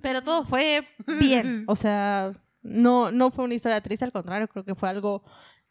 pero 0.02 0.22
todo 0.22 0.44
fue 0.44 0.86
bien. 1.18 1.64
O 1.68 1.76
sea, 1.76 2.32
no, 2.62 3.10
no 3.10 3.30
fue 3.30 3.44
una 3.44 3.54
historia 3.54 3.80
triste, 3.80 4.04
al 4.04 4.12
contrario, 4.12 4.48
creo 4.48 4.64
que 4.64 4.74
fue 4.74 4.88
algo 4.88 5.22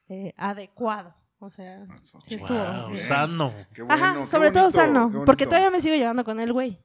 eh, 0.09 0.33
adecuado. 0.37 1.13
O 1.39 1.49
sea, 1.49 1.85
sí 2.01 2.35
estuvo 2.35 2.57
Wow, 2.57 2.87
bien. 2.87 2.97
sano. 2.99 3.53
Qué 3.73 3.81
bueno, 3.83 4.03
Ajá, 4.03 4.19
qué 4.19 4.25
sobre 4.25 4.51
todo 4.51 4.71
sano, 4.71 5.23
porque 5.25 5.45
todavía 5.45 5.69
me 5.69 5.81
sigo 5.81 5.95
llevando 5.95 6.23
con 6.23 6.39
el 6.39 6.51
güey. 6.53 6.79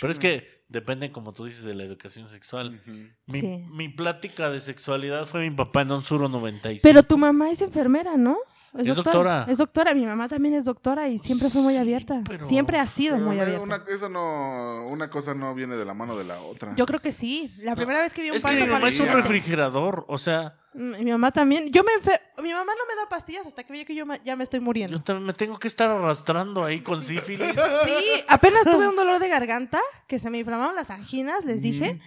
Pero 0.00 0.12
es 0.12 0.18
que 0.18 0.64
depende, 0.68 1.10
como 1.10 1.32
tú 1.32 1.46
dices, 1.46 1.64
de 1.64 1.74
la 1.74 1.84
educación 1.84 2.28
sexual. 2.28 2.80
Mi, 3.26 3.40
Sí. 3.40 3.64
mi 3.70 3.88
plática 3.88 4.50
de 4.50 4.60
sexualidad 4.60 5.26
fue 5.26 5.40
mi 5.48 5.54
papá 5.54 5.82
en 5.82 5.92
un 5.92 6.02
suro 6.04 6.28
95. 6.28 6.80
Pero 6.82 7.02
tu 7.02 7.16
mamá 7.18 7.50
es 7.50 7.60
enfermera, 7.62 8.16
¿no? 8.16 8.36
Es 8.78 8.94
doctora. 8.96 9.46
Es 9.48 9.58
doctora. 9.58 9.94
Mi 9.94 10.04
mamá 10.04 10.28
también 10.28 10.54
es 10.54 10.64
doctora 10.64 11.08
y 11.08 11.18
siempre 11.18 11.48
fue 11.50 11.62
muy 11.62 11.74
Sí, 11.74 11.78
abierta. 11.80 12.22
pero- 12.26 12.48
Siempre 12.48 12.78
ha 12.78 12.86
sido 12.86 13.14
Pero 13.14 13.26
muy 13.26 13.36
no, 13.36 13.42
abierta. 13.42 13.62
Una, 13.62 13.84
eso 13.88 14.08
no, 14.08 14.86
una 14.88 15.08
cosa 15.10 15.34
no 15.34 15.54
viene 15.54 15.76
de 15.76 15.84
la 15.84 15.94
mano 15.94 16.16
de 16.16 16.24
la 16.24 16.40
otra. 16.40 16.74
Yo 16.76 16.84
creo 16.86 17.00
que 17.00 17.12
sí. 17.12 17.54
La 17.58 17.76
primera 17.76 18.00
vez 18.00 18.12
que 18.12 18.22
vi 18.22 18.30
un 18.30 18.36
Es 18.36 18.42
que 18.42 18.48
parto 18.50 18.64
mi 18.66 18.70
mamá 18.72 18.88
es 18.88 18.98
un 19.00 19.08
refrigerador. 19.08 20.04
O 20.08 20.18
sea, 20.18 20.56
Mm, 20.76 21.04
Mi 21.04 21.12
mamá 21.12 21.30
también. 21.30 21.70
Yo 21.70 21.84
me 21.84 21.92
enfer- 21.92 22.20
Mi 22.42 22.52
mamá 22.52 22.72
no 22.76 22.84
me 22.92 23.00
da 23.00 23.08
pastillas 23.08 23.46
hasta 23.46 23.62
que 23.62 23.72
ve 23.72 23.84
que 23.84 23.94
yo 23.94 24.04
ya 24.24 24.34
me 24.34 24.42
estoy 24.42 24.58
muriendo. 24.58 24.98
yo 24.98 25.04
también 25.04 25.24
me 25.24 25.32
tengo 25.32 25.56
que 25.56 25.68
estar 25.68 25.88
arrastrando 25.88 26.64
ahí 26.64 26.80
con 26.80 27.00
sífilis. 27.04 27.46
Sí, 27.84 28.24
apenas 28.26 28.64
tuve 28.64 28.88
un 28.88 28.96
dolor 28.96 29.20
de 29.20 29.28
garganta, 29.28 29.78
que 30.08 30.18
se 30.18 30.30
me 30.30 30.38
inflamaron 30.38 30.74
las 30.74 30.90
anginas, 30.90 31.44
les 31.44 31.62
dije. 31.62 32.00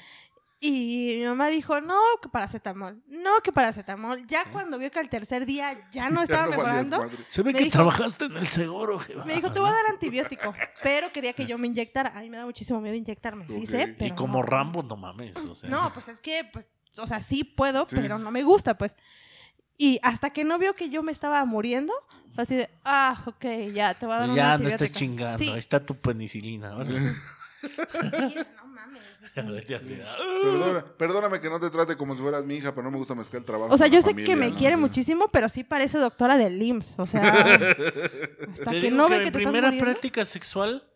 Y 0.60 1.18
mi 1.20 1.26
mamá 1.26 1.50
dijo, 1.50 1.80
no, 1.82 2.00
que 2.20 2.30
paracetamol, 2.30 3.04
no, 3.08 3.42
que 3.44 3.52
paracetamol. 3.52 4.26
Ya 4.26 4.46
cuando 4.52 4.80
vio 4.80 4.90
que 4.90 4.98
al 5.00 5.08
tercer 5.10 5.46
día 5.46 5.88
ya 5.92 6.10
no 6.10 6.24
estaba 6.24 6.46
Ya 6.46 6.46
no 6.46 6.50
mejorando. 6.58 7.10
Se 7.30 7.44
ve 7.44 7.52
Me 7.54 7.58
que 7.60 7.66
dijo- 7.66 7.74
trabajaste 7.78 8.26
en 8.26 8.38
el 8.38 8.48
seguro, 8.48 8.98
jeva. 9.00 9.24
me 9.26 9.36
dijo, 9.36 9.52
te 9.54 9.60
voy 9.60 9.70
a 9.70 9.74
dar 9.74 9.86
antibiótico. 9.88 10.56
Pero 10.82 11.12
quería 11.12 11.34
que 11.34 11.46
yo 11.46 11.60
me 11.60 11.68
inyectara. 11.68 12.12
A 12.18 12.22
mí 12.22 12.30
me 12.32 12.38
da 12.38 12.46
muchísimo 12.46 12.82
miedo 12.82 12.96
inyectarme, 12.96 13.48
sí 13.48 13.56
Ok. 13.62 13.66
sé, 13.68 13.82
Y 13.84 13.94
pero 13.94 14.06
Y 14.14 14.16
como 14.16 14.40
no. 14.40 14.44
Rambo, 14.44 14.82
no 14.82 14.98
mames. 14.98 15.36
O 15.46 15.54
sea. 15.54 15.70
No, 15.70 15.94
pues 15.94 16.08
es 16.08 16.20
que, 16.20 16.50
pues, 16.52 16.66
o 16.98 17.06
sea, 17.06 17.20
sí 17.20 17.44
puedo, 17.44 17.86
Sí. 17.88 17.96
pero 17.96 18.18
no 18.18 18.32
me 18.32 18.42
gusta, 18.42 18.76
pues. 18.80 18.96
Y 19.78 20.00
hasta 20.02 20.32
que 20.32 20.44
no 20.44 20.58
vio 20.58 20.74
que 20.74 20.90
yo 20.90 21.04
me 21.04 21.12
estaba 21.12 21.46
muriendo, 21.46 21.94
fue 22.34 22.46
así 22.46 22.56
de, 22.56 22.68
ah, 22.84 23.22
ok, 23.28 23.46
ya, 23.76 23.94
te 23.94 24.08
voy 24.08 24.16
a 24.16 24.20
dar 24.22 24.30
un 24.32 24.36
ya 24.36 24.44
no 24.48 24.54
antibiótico. 24.54 24.84
estés 24.86 24.98
chingando. 24.98 25.38
Sí. 25.38 25.52
Ahí 25.52 25.60
está 25.60 25.86
tu 25.86 25.96
penicilina. 25.96 26.76
Sí, 26.84 26.96
no 28.58 28.68
ah. 29.36 30.16
Perdona- 30.44 30.86
perdóname 30.98 31.40
que 31.42 31.50
no 31.50 31.60
te 31.60 31.70
trate 31.70 31.96
como 31.98 32.16
si 32.16 32.22
fueras 32.22 32.46
mi 32.46 32.56
hija, 32.56 32.72
pero 32.74 32.84
no 32.84 32.92
me 32.92 32.98
gusta 32.98 33.16
mezclar 33.16 33.42
el 33.42 33.46
trabajo. 33.46 33.74
O 33.74 33.78
sea, 33.78 33.88
con 33.88 33.94
yo 33.94 34.00
la 34.00 34.06
sé 34.06 34.16
que 34.16 34.36
me 34.36 34.50
¿no? 34.52 34.56
quiere 34.58 34.76
Sí. 34.76 34.82
muchísimo, 34.82 35.28
pero 35.32 35.50
sí 35.50 35.64
parece 35.64 35.98
doctora 35.98 36.38
del 36.38 36.62
IMSS. 36.62 37.00
O 37.00 37.06
sea, 37.06 37.22
hasta 38.52 38.66
Te 38.66 38.72
que 38.72 38.82
digo 38.82 38.98
no 38.98 39.08
que 39.08 39.12
ve 39.14 39.20
mi 39.20 39.26
que 39.26 39.32
te 39.32 39.38
estás 39.38 39.42
primera 39.52 39.68
muriendo. 39.68 39.86
práctica 39.86 40.26
sexual, 40.26 40.90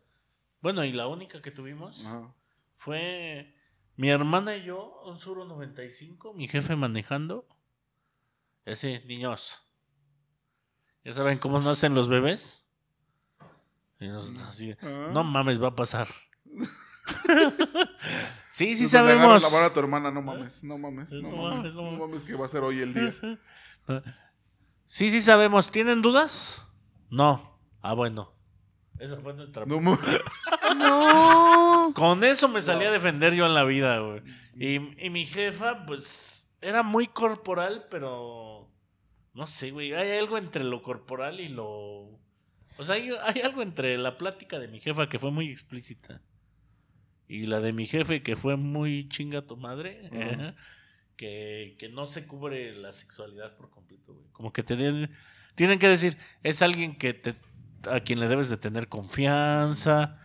bueno, 0.61 0.83
y 0.83 0.91
la 0.93 1.07
única 1.07 1.41
que 1.41 1.51
tuvimos, 1.51 2.05
Ajá. 2.05 2.33
fue 2.75 3.55
mi 3.97 4.09
hermana 4.09 4.55
y 4.55 4.63
yo, 4.63 5.01
un 5.05 5.19
Suro 5.19 5.45
95, 5.45 6.33
mi 6.33 6.47
jefe 6.47 6.75
manejando. 6.75 7.47
Y 8.65 8.71
así, 8.71 8.99
niños. 9.05 9.61
¿Ya 11.03 11.13
saben 11.13 11.39
cómo 11.39 11.59
nacen 11.59 11.95
los 11.95 12.07
bebés? 12.07 12.63
Y 13.99 14.07
nosotros 14.07 14.43
así, 14.43 14.75
Ah. 14.81 15.09
no 15.13 15.23
mames, 15.23 15.61
va 15.61 15.69
a 15.69 15.75
pasar. 15.75 16.07
sí, 18.49 18.75
sí 18.75 18.83
Entonces, 18.83 18.83
le 18.83 18.87
sabemos. 18.87 19.43
la 19.43 19.49
mano 19.49 19.65
a 19.65 19.73
tu 19.73 19.79
hermana, 19.79 20.11
no 20.11 20.21
mames, 20.21 20.63
no 20.63 20.77
mames, 20.77 21.11
no, 21.13 21.29
No 21.31 21.37
mames, 21.37 21.51
mames, 21.57 21.73
no 21.73 21.81
no 21.81 21.91
mames. 21.91 21.99
mames, 21.99 22.23
que 22.23 22.35
va 22.35 22.45
a 22.45 22.49
ser 22.49 22.61
hoy 22.63 22.79
el 22.81 22.93
día. 22.93 23.13
Sí, 24.87 25.09
sí 25.09 25.21
sabemos. 25.21 25.71
¿Tienen 25.71 26.01
dudas? 26.01 26.63
No. 27.09 27.57
Ah, 27.81 27.93
bueno. 27.93 28.33
Esa 28.99 29.17
fue 29.17 29.33
nuestra... 29.33 29.65
No. 29.65 29.79
No. 30.77 31.91
Con 31.95 32.23
eso 32.23 32.47
me 32.47 32.61
salí 32.61 32.85
a 32.85 32.91
defender 32.91 33.33
yo 33.33 33.45
en 33.45 33.53
la 33.53 33.63
vida, 33.63 33.99
güey. 33.99 34.21
Y, 34.55 35.05
y 35.05 35.09
mi 35.09 35.25
jefa, 35.25 35.85
pues, 35.85 36.45
era 36.61 36.83
muy 36.83 37.07
corporal, 37.07 37.87
pero... 37.89 38.69
No 39.33 39.47
sé, 39.47 39.71
güey. 39.71 39.93
Hay 39.93 40.17
algo 40.19 40.37
entre 40.37 40.63
lo 40.63 40.83
corporal 40.83 41.39
y 41.39 41.49
lo... 41.49 42.19
O 42.77 42.83
sea, 42.83 42.95
hay, 42.95 43.09
hay 43.23 43.41
algo 43.41 43.61
entre 43.61 43.97
la 43.97 44.17
plática 44.17 44.59
de 44.59 44.67
mi 44.67 44.79
jefa 44.79 45.07
que 45.09 45.19
fue 45.19 45.31
muy 45.31 45.49
explícita. 45.49 46.21
Y 47.31 47.45
la 47.45 47.59
de 47.61 47.71
mi 47.71 47.85
jefe 47.85 48.21
que 48.21 48.35
fue 48.35 48.57
muy 48.57 49.07
chinga 49.07 49.41
tu 49.47 49.55
madre. 49.57 50.09
Que, 51.15 51.75
que 51.77 51.89
no 51.89 52.07
se 52.07 52.25
cubre 52.25 52.73
la 52.75 52.91
sexualidad 52.91 53.55
por 53.55 53.69
completo, 53.69 54.13
güey. 54.13 54.25
Como 54.31 54.51
que 54.51 54.63
te 54.63 54.75
den- 54.75 55.11
tienen 55.55 55.77
que 55.77 55.87
decir, 55.87 56.17
es 56.41 56.61
alguien 56.63 56.95
que 56.97 57.13
te, 57.13 57.35
a 57.89 57.99
quien 57.99 58.19
le 58.19 58.27
debes 58.27 58.49
de 58.49 58.57
tener 58.57 58.87
confianza, 58.87 60.17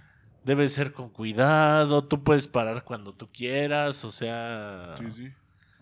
debe 0.44 0.68
ser 0.70 0.92
con 0.92 1.10
cuidado, 1.10 2.06
tú 2.08 2.22
puedes 2.24 2.46
parar 2.48 2.82
cuando 2.84 3.12
tú 3.12 3.28
quieras, 3.30 4.04
o 4.04 4.10
sea, 4.10 4.94
Sí, 4.98 5.10
sí. 5.10 5.22
me 5.24 5.32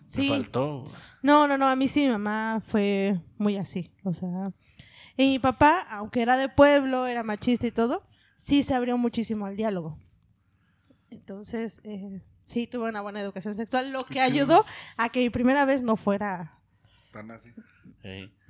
Sí. 0.05 0.27
faltó. 0.29 0.83
No, 1.21 1.47
no, 1.47 1.57
no. 1.57 1.67
A 1.67 1.75
mí 1.77 1.87
sí, 1.87 2.01
mi 2.01 2.09
mamá 2.11 2.61
fue 2.67 3.19
muy 3.37 3.55
así. 3.57 3.91
O 4.03 4.11
sea. 4.13 4.51
Y 5.17 5.31
mi 5.31 5.39
papá, 5.39 5.87
aunque 5.91 6.21
era 6.21 6.35
de 6.37 6.49
pueblo, 6.49 7.07
era 7.07 7.23
machista 7.23 7.65
y 7.67 7.71
todo, 7.71 8.03
sí 8.35 8.63
se 8.63 8.73
abrió 8.73 8.97
muchísimo 8.97 9.45
al 9.45 9.55
diálogo. 9.55 9.97
Entonces, 11.09 11.81
eh, 11.83 12.21
sí 12.45 12.67
tuve 12.67 12.89
una 12.89 13.01
buena 13.01 13.21
educación 13.21 13.53
sexual, 13.53 13.91
lo 13.91 14.05
que 14.05 14.19
ayudó 14.21 14.65
a 14.97 15.09
que 15.09 15.19
mi 15.21 15.29
primera 15.29 15.65
vez 15.65 15.81
no 15.83 15.95
fuera 15.95 16.51
Tan 17.11 17.31
así. 17.31 17.51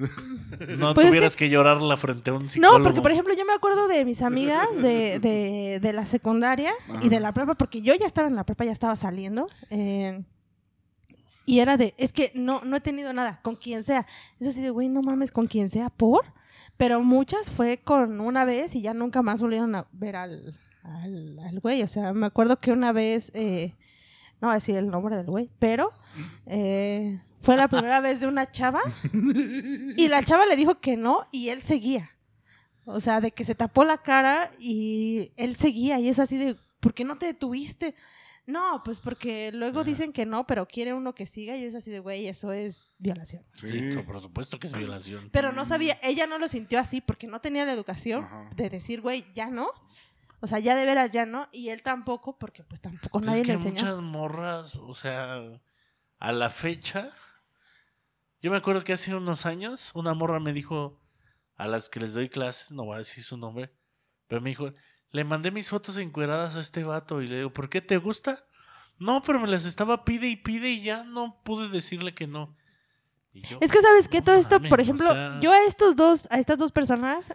No 0.77 0.93
Pues 0.93 1.05
es 1.05 1.11
tuvieras 1.11 1.35
que... 1.35 1.49
llorarla 1.49 1.95
frente 1.97 2.29
a 2.29 2.33
un 2.33 2.49
psicólogo. 2.49 2.79
No, 2.79 2.83
porque 2.83 3.01
por 3.01 3.11
ejemplo 3.11 3.33
yo 3.35 3.45
me 3.45 3.53
acuerdo 3.53 3.87
de 3.87 4.03
mis 4.03 4.21
amigas 4.21 4.67
de, 4.81 5.19
de, 5.19 5.79
de 5.81 5.93
la 5.93 6.05
secundaria 6.05 6.73
y 7.01 7.09
de 7.09 7.19
la 7.19 7.31
prepa, 7.33 7.55
porque 7.55 7.81
yo 7.81 7.93
ya 7.95 8.05
estaba 8.05 8.27
en 8.27 8.35
la 8.35 8.43
prepa, 8.43 8.65
ya 8.65 8.71
estaba 8.71 8.95
saliendo. 8.95 9.47
eh, 9.69 10.23
y 11.47 11.59
era 11.59 11.77
de, 11.77 11.93
es 11.99 12.11
que 12.11 12.31
no, 12.33 12.61
no 12.65 12.75
he 12.75 12.81
tenido 12.81 13.13
nada, 13.13 13.39
con 13.43 13.55
quien 13.55 13.83
sea. 13.83 14.07
Es 14.39 14.47
así 14.47 14.61
de, 14.61 14.71
güey, 14.71 14.89
no 14.89 15.03
mames, 15.03 15.31
con 15.31 15.45
quien 15.45 15.69
sea, 15.69 15.91
por. 15.91 16.25
Pero 16.75 17.01
muchas 17.01 17.51
fue 17.51 17.77
con 17.77 18.19
una 18.19 18.45
vez 18.45 18.73
y 18.73 18.81
ya 18.81 18.95
nunca 18.95 19.21
más 19.21 19.41
volvieron 19.41 19.75
a 19.75 19.85
ver 19.91 20.15
al, 20.15 20.59
al, 20.86 21.39
al 21.39 21.59
güey. 21.59 21.83
O 21.83 21.88
sea, 21.88 22.13
me 22.13 22.25
acuerdo 22.27 22.59
que 22.59 22.71
una 22.71 22.91
vez, 22.91 23.31
eh, 23.33 23.73
no 24.41 24.47
voy 24.47 24.51
a 24.51 24.55
decir 24.55 24.75
el 24.75 24.88
nombre 24.89 25.15
del 25.17 25.25
güey, 25.27 25.49
pero 25.59 25.91
eh, 26.45 27.19
fue 27.41 27.57
la 27.57 27.67
primera 27.67 27.99
vez 28.01 28.19
de 28.21 28.27
una 28.27 28.51
chava 28.51 28.81
y 29.97 30.07
la 30.07 30.23
chava 30.23 30.45
le 30.45 30.55
dijo 30.55 30.79
que 30.79 30.97
no 30.97 31.27
y 31.31 31.49
él 31.49 31.61
seguía. 31.61 32.11
O 32.86 32.99
sea, 32.99 33.19
de 33.21 33.31
que 33.31 33.45
se 33.45 33.55
tapó 33.55 33.83
la 33.83 33.97
cara 33.97 34.51
y 34.59 35.31
él 35.38 35.55
seguía 35.55 35.99
y 35.99 36.07
es 36.09 36.19
así 36.19 36.38
de, 36.38 36.55
¿por 36.79 36.93
qué 36.93 37.03
no 37.03 37.17
te 37.17 37.25
detuviste? 37.25 37.95
No, 38.47 38.83
pues 38.86 38.99
porque 38.99 39.51
luego 39.51 39.83
dicen 39.83 40.13
que 40.13 40.27
no, 40.27 40.45
pero 40.45 40.67
quiere 40.67 40.93
uno 40.93 41.15
que 41.15 41.25
siga 41.25 41.57
y 41.57 41.63
es 41.63 41.73
así 41.73 41.89
de, 41.89 41.99
güey, 41.99 42.27
eso 42.27 42.51
es 42.51 42.91
violación. 42.99 43.41
Sí, 43.55 43.89
Sí. 43.91 43.97
por 44.05 44.21
supuesto 44.21 44.59
que 44.59 44.67
es 44.67 44.77
violación. 44.77 45.29
Pero 45.31 45.51
no 45.51 45.65
sabía, 45.65 45.97
ella 46.03 46.27
no 46.27 46.38
lo 46.38 46.47
sintió 46.47 46.77
así 46.79 47.01
porque 47.01 47.25
no 47.25 47.41
tenía 47.41 47.65
la 47.65 47.73
educación 47.73 48.23
Ajá. 48.25 48.47
de 48.55 48.69
decir, 48.69 49.01
güey, 49.01 49.25
ya 49.33 49.49
no. 49.49 49.69
O 50.45 50.47
sea, 50.47 50.59
ya 50.59 50.75
de 50.75 50.85
veras 50.85 51.11
ya 51.11 51.25
no. 51.25 51.49
Y 51.51 51.69
él 51.69 51.81
tampoco, 51.81 52.37
porque 52.37 52.63
pues 52.63 52.79
tampoco 52.81 53.17
Pues 53.19 53.25
nadie 53.25 53.41
es 53.41 53.47
que 53.47 53.53
le 53.53 53.57
enseñó. 53.57 53.73
muchas 53.73 54.01
morras, 54.01 54.75
o 54.75 54.93
sea, 54.93 55.41
a 56.19 56.31
la 56.31 56.49
fecha, 56.51 57.11
yo 58.41 58.51
me 58.51 58.57
acuerdo 58.57 58.83
que 58.83 58.93
hace 58.93 59.15
unos 59.15 59.47
años 59.47 59.91
una 59.95 60.13
morra 60.13 60.39
me 60.39 60.53
dijo, 60.53 61.01
a 61.55 61.67
las 61.67 61.89
que 61.89 61.99
les 61.99 62.13
doy 62.13 62.29
clases, 62.29 62.71
no 62.71 62.85
voy 62.85 62.95
a 62.95 62.99
decir 62.99 63.23
su 63.23 63.37
nombre, 63.37 63.73
pero 64.27 64.39
me 64.39 64.51
dijo, 64.51 64.71
le 65.09 65.23
mandé 65.23 65.49
mis 65.49 65.69
fotos 65.69 65.97
encueradas 65.97 66.55
a 66.55 66.59
este 66.59 66.83
vato 66.83 67.21
y 67.23 67.27
le 67.27 67.37
digo, 67.37 67.51
¿por 67.53 67.69
qué 67.69 67.81
te 67.81 67.97
gusta? 67.97 68.45
No, 68.99 69.23
pero 69.23 69.39
me 69.39 69.47
las 69.47 69.65
estaba 69.65 70.05
pide 70.05 70.27
y 70.27 70.35
pide 70.35 70.69
y 70.69 70.83
ya 70.83 71.03
no 71.05 71.41
pude 71.43 71.69
decirle 71.69 72.13
que 72.13 72.27
no. 72.27 72.55
Yo, 73.33 73.57
Es 73.61 73.71
que 73.71 73.81
sabes 73.81 74.07
que 74.07 74.19
no 74.19 74.25
todo 74.25 74.35
esto, 74.35 74.55
mames, 74.55 74.69
por 74.69 74.79
o 74.79 74.83
ejemplo, 74.83 75.11
sea, 75.11 75.39
yo 75.41 75.51
a 75.51 75.63
estos 75.65 75.95
dos, 75.95 76.27
a 76.29 76.39
estas 76.39 76.57
dos 76.57 76.71
personas, 76.71 77.33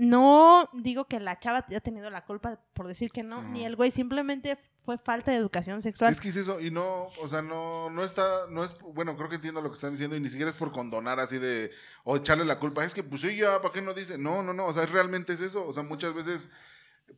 no 0.00 0.70
digo 0.72 1.04
que 1.04 1.20
la 1.20 1.38
chava 1.38 1.66
haya 1.68 1.80
tenido 1.80 2.08
la 2.08 2.24
culpa 2.24 2.58
por 2.72 2.88
decir 2.88 3.10
que 3.10 3.22
no, 3.22 3.42
ni 3.42 3.66
el 3.66 3.76
güey, 3.76 3.90
simplemente 3.90 4.58
fue 4.82 4.96
falta 4.96 5.30
de 5.30 5.36
educación 5.36 5.82
sexual. 5.82 6.10
Es 6.10 6.22
que 6.22 6.30
es 6.30 6.36
eso, 6.36 6.58
y 6.58 6.70
no, 6.70 7.08
o 7.20 7.28
sea, 7.28 7.42
no, 7.42 7.90
no 7.90 8.02
está, 8.02 8.46
no 8.48 8.64
es, 8.64 8.74
bueno, 8.94 9.14
creo 9.14 9.28
que 9.28 9.34
entiendo 9.34 9.60
lo 9.60 9.68
que 9.68 9.74
están 9.74 9.90
diciendo, 9.90 10.16
y 10.16 10.20
ni 10.20 10.30
siquiera 10.30 10.50
es 10.50 10.56
por 10.56 10.72
condonar 10.72 11.20
así 11.20 11.36
de, 11.36 11.70
o 12.04 12.16
echarle 12.16 12.46
la 12.46 12.58
culpa, 12.58 12.82
es 12.82 12.94
que 12.94 13.02
pues 13.02 13.22
ella, 13.24 13.60
¿para 13.60 13.74
qué 13.74 13.82
no 13.82 13.92
dice? 13.92 14.16
No, 14.16 14.42
no, 14.42 14.54
no, 14.54 14.66
o 14.66 14.72
sea, 14.72 14.86
realmente 14.86 15.34
es 15.34 15.42
eso, 15.42 15.66
o 15.66 15.72
sea, 15.74 15.82
muchas 15.82 16.14
veces, 16.14 16.48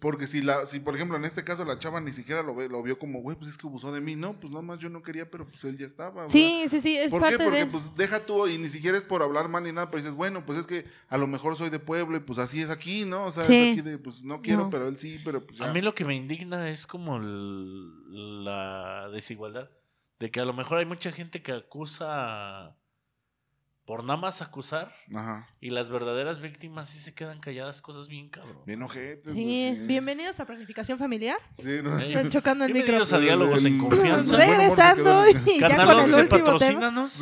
porque 0.01 0.27
si 0.27 0.41
la, 0.43 0.67
si 0.67 0.81
por 0.81 0.95
ejemplo 0.95 1.17
en 1.17 1.25
este 1.25 1.45
caso 1.45 1.65
la 1.65 1.79
chava 1.79 2.01
ni 2.01 2.13
siquiera 2.13 2.43
lo 2.43 2.55
ve, 2.55 2.69
lo 2.69 2.83
vio 2.83 2.99
como, 2.99 3.21
güey, 3.21 3.37
pues 3.37 3.51
es 3.51 3.59
que 3.59 3.67
abusó 3.67 3.93
de 3.93 4.01
mí, 4.01 4.17
no, 4.17 4.39
pues 4.41 4.51
nada 4.53 4.63
más 4.63 4.79
yo 4.79 4.89
no 4.89 5.03
quería, 5.03 5.31
pero 5.31 5.47
pues 5.49 5.63
él 5.65 5.77
ya 5.79 5.87
estaba. 5.87 6.29
Sí, 6.29 6.65
sí, 6.69 6.81
sí, 6.81 6.97
es 6.97 7.11
¿Por 7.11 7.21
parte 7.21 7.39
qué? 7.39 7.45
Porque 7.45 7.59
de... 7.65 7.67
pues 7.67 7.95
deja 7.97 8.25
tú, 8.27 8.47
y 8.49 8.59
ni 8.59 8.69
siquiera 8.69 8.97
es 8.99 9.05
por 9.05 9.23
hablar 9.23 9.49
mal 9.49 9.63
ni 9.65 9.73
nada, 9.73 9.89
pero 9.91 10.03
dices, 10.03 10.15
bueno, 10.17 10.45
pues 10.47 10.59
es 10.59 10.67
que 10.67 10.85
a 11.09 11.17
lo 11.19 11.27
mejor 11.27 11.57
soy 11.57 11.71
de 11.71 11.79
pueblo 11.79 12.17
y 12.17 12.21
pues 12.21 12.39
así 12.39 12.61
es 12.61 12.71
aquí, 12.71 13.05
¿no? 13.05 13.27
O 13.27 13.33
sea, 13.33 13.45
Sí. 13.45 13.55
es 13.55 13.73
aquí 13.73 13.81
de, 13.83 13.99
pues 13.99 14.23
no 14.23 14.43
quiero, 14.43 14.65
No. 14.65 14.71
pero 14.71 14.89
él 14.89 14.99
sí, 14.99 15.21
pero 15.25 15.47
pues 15.47 15.59
ya. 15.59 15.71
A 15.71 15.73
mí 15.73 15.81
lo 15.81 15.95
que 15.95 16.05
me 16.05 16.15
indigna 16.17 16.69
es 16.71 16.87
como 16.87 17.17
el- 17.17 18.45
la 18.45 19.09
desigualdad. 19.13 19.71
De 20.19 20.31
que 20.31 20.41
a 20.41 20.45
lo 20.45 20.53
mejor 20.53 20.79
hay 20.79 20.87
mucha 20.87 21.11
gente 21.13 21.43
que 21.43 21.53
acusa 21.53 22.77
por 23.87 24.05
nada 24.05 24.17
más 24.17 24.41
acusar 24.43 24.95
Ajá. 25.15 25.49
y 25.61 25.71
las 25.71 25.91
verdaderas 25.91 26.41
víctimas 26.41 26.89
sí 26.91 26.99
se 26.99 27.15
quedan 27.15 27.41
calladas, 27.41 27.83
cosas 27.83 28.09
bien 28.09 28.29
cabrón. 28.29 28.59
Bien 28.65 28.81
ojetes, 28.83 29.33
Sí, 29.33 29.77
bienvenidos 29.87 30.39
a 30.41 30.47
Planificación 30.47 30.99
Familiar. 30.99 31.39
Sí, 31.51 31.81
¿no? 31.83 31.99
Están 31.99 32.31
chocando 32.31 32.65
el 32.65 32.73
micro. 32.73 32.85
Bienvenidos 32.87 33.13
a 33.13 33.19
Diálogos 33.19 33.65
en 33.65 33.79
Confianza. 33.79 34.37
Re- 34.37 34.47
Regresando 34.47 35.29
y 35.29 35.59
ya 35.61 35.85
con 35.85 35.91
el 35.99 35.99
11, 36.05 36.21
último 36.21 36.29
tema. 36.29 36.45
patrocínanos. 36.53 37.17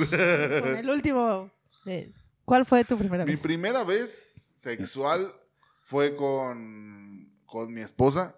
Con 0.61 0.77
el 0.77 0.91
último. 0.91 1.51
eh, 1.87 2.13
¿Cuál 2.45 2.67
fue 2.67 2.85
tu 2.85 2.99
primera 2.99 3.25
Mi 3.25 3.33
vez? 3.33 3.41
primera 3.41 3.85
vez 3.85 4.53
sexual 4.57 5.33
fue 5.85 6.15
con, 6.17 7.33
con 7.47 7.73
mi 7.73 7.81
esposa. 7.81 8.35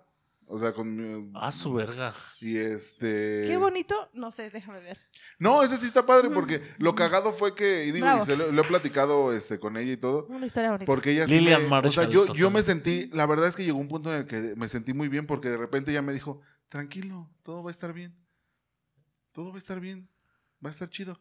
O 0.46 0.58
sea, 0.58 0.72
con 0.72 0.94
mi. 0.94 1.30
Ah, 1.34 1.50
su 1.52 1.72
verga. 1.72 2.12
Y 2.40 2.56
este. 2.58 3.44
Qué 3.46 3.56
bonito. 3.56 4.10
No 4.12 4.30
sé, 4.32 4.50
déjame 4.50 4.80
ver. 4.80 4.98
No, 5.38 5.62
ese 5.62 5.76
sí 5.78 5.86
está 5.86 6.04
padre 6.04 6.28
porque 6.30 6.60
lo 6.78 6.94
cagado 6.94 7.32
fue 7.32 7.54
que. 7.54 7.86
Y 7.86 7.92
digo, 7.92 8.04
Bravo. 8.06 8.22
y 8.22 8.26
se 8.26 8.36
lo, 8.36 8.52
lo 8.52 8.62
he 8.62 8.64
platicado 8.64 9.32
este, 9.32 9.58
con 9.58 9.76
ella 9.76 9.92
y 9.92 9.96
todo. 9.96 10.26
Una 10.26 10.44
historia 10.46 10.70
bonita. 10.72 10.84
Porque 10.86 11.12
ella 11.12 11.26
sí 11.26 11.38
Lilian 11.38 11.62
me- 11.62 11.68
Marshall, 11.68 11.88
O 11.88 11.92
sea, 11.92 12.04
yo, 12.04 12.10
yo 12.10 12.20
totalmente. 12.26 12.50
me 12.58 12.62
sentí, 12.62 13.10
la 13.14 13.26
verdad 13.26 13.48
es 13.48 13.56
que 13.56 13.64
llegó 13.64 13.78
un 13.78 13.88
punto 13.88 14.12
en 14.12 14.20
el 14.20 14.26
que 14.26 14.54
me 14.56 14.68
sentí 14.68 14.92
muy 14.92 15.08
bien 15.08 15.26
porque 15.26 15.48
de 15.48 15.56
repente 15.56 15.90
ella 15.90 16.02
me 16.02 16.12
dijo, 16.12 16.40
tranquilo, 16.68 17.30
todo 17.42 17.62
va 17.62 17.70
a 17.70 17.72
estar 17.72 17.92
bien. 17.94 18.14
Todo 19.32 19.48
va 19.50 19.54
a 19.54 19.58
estar 19.58 19.80
bien. 19.80 20.08
Va 20.64 20.68
a 20.68 20.72
estar 20.72 20.90
chido. 20.90 21.18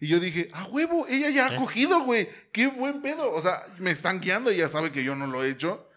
Y 0.00 0.08
yo 0.08 0.20
dije, 0.20 0.50
ah, 0.52 0.66
huevo, 0.70 1.06
ella 1.08 1.30
ya 1.30 1.46
ha 1.48 1.54
¿Eh? 1.54 1.56
cogido, 1.56 2.00
güey. 2.04 2.28
Qué 2.52 2.66
buen 2.66 3.00
pedo. 3.00 3.32
O 3.32 3.40
sea, 3.40 3.62
me 3.78 3.90
están 3.92 4.20
guiando, 4.20 4.50
ella 4.50 4.68
sabe 4.68 4.92
que 4.92 5.02
yo 5.04 5.14
no 5.16 5.26
lo 5.26 5.42
he 5.42 5.48
hecho. 5.50 5.88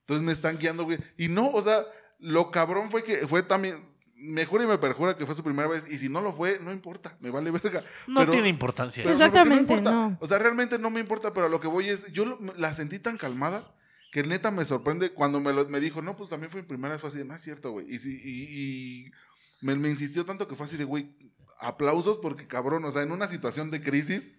Entonces 0.00 0.24
me 0.24 0.32
están 0.32 0.56
guiando, 0.58 0.84
güey. 0.84 0.98
Y 1.18 1.28
no, 1.28 1.50
o 1.50 1.60
sea, 1.60 1.84
lo 2.20 2.50
cabrón 2.50 2.90
fue 2.90 3.02
que 3.04 3.26
fue 3.26 3.42
también, 3.42 3.88
me 4.16 4.44
jura 4.44 4.64
y 4.64 4.66
me 4.66 4.76
perjura 4.78 5.16
que 5.16 5.24
fue 5.26 5.34
su 5.34 5.42
primera 5.42 5.68
vez. 5.68 5.86
Y 5.90 5.96
si 5.98 6.08
no 6.08 6.20
lo 6.20 6.32
fue, 6.32 6.58
no 6.62 6.70
importa, 6.72 7.16
me 7.20 7.30
vale 7.30 7.50
verga. 7.50 7.82
No 8.06 8.20
Pero- 8.20 8.32
tiene 8.32 8.48
importancia. 8.48 9.02
pero 9.02 9.14
eso. 9.14 9.24
¿por 9.24 9.32
qué 9.32 9.38
Exactamente, 9.38 9.72
importa? 9.74 9.90
no. 9.92 10.18
O 10.20 10.26
sea, 10.26 10.38
realmente 10.38 10.78
no 10.78 10.90
me 10.90 11.00
importa, 11.00 11.32
pero 11.32 11.46
a 11.46 11.48
lo 11.48 11.60
que 11.60 11.68
voy 11.68 11.88
es, 11.88 12.12
yo 12.12 12.24
lo- 12.26 12.38
la 12.56 12.74
sentí 12.74 12.98
tan 12.98 13.16
calmada 13.16 13.74
que 14.12 14.22
neta 14.24 14.50
me 14.50 14.64
sorprende 14.64 15.10
cuando 15.12 15.40
me, 15.40 15.52
lo- 15.52 15.68
me 15.68 15.80
dijo, 15.80 16.02
no, 16.02 16.16
pues 16.16 16.28
también 16.28 16.50
fue 16.50 16.62
mi 16.62 16.66
primera 16.68 16.92
vez, 16.92 17.00
fue 17.00 17.08
así, 17.08 17.18
de, 17.18 17.24
no 17.24 17.34
es 17.34 17.40
cierto, 17.42 17.70
güey. 17.70 17.86
Y, 17.94 17.98
sí, 17.98 18.20
y, 18.22 18.30
y 19.06 19.12
me, 19.62 19.74
me 19.76 19.88
insistió 19.88 20.24
tanto 20.24 20.46
que 20.48 20.56
fue 20.56 20.66
así 20.66 20.76
de, 20.76 20.84
güey, 20.84 21.14
aplausos 21.60 22.18
porque 22.18 22.46
cabrón, 22.46 22.84
o 22.84 22.90
sea, 22.90 23.02
en 23.02 23.12
una 23.12 23.28
situación 23.28 23.70
de 23.70 23.82
crisis, 23.82 24.34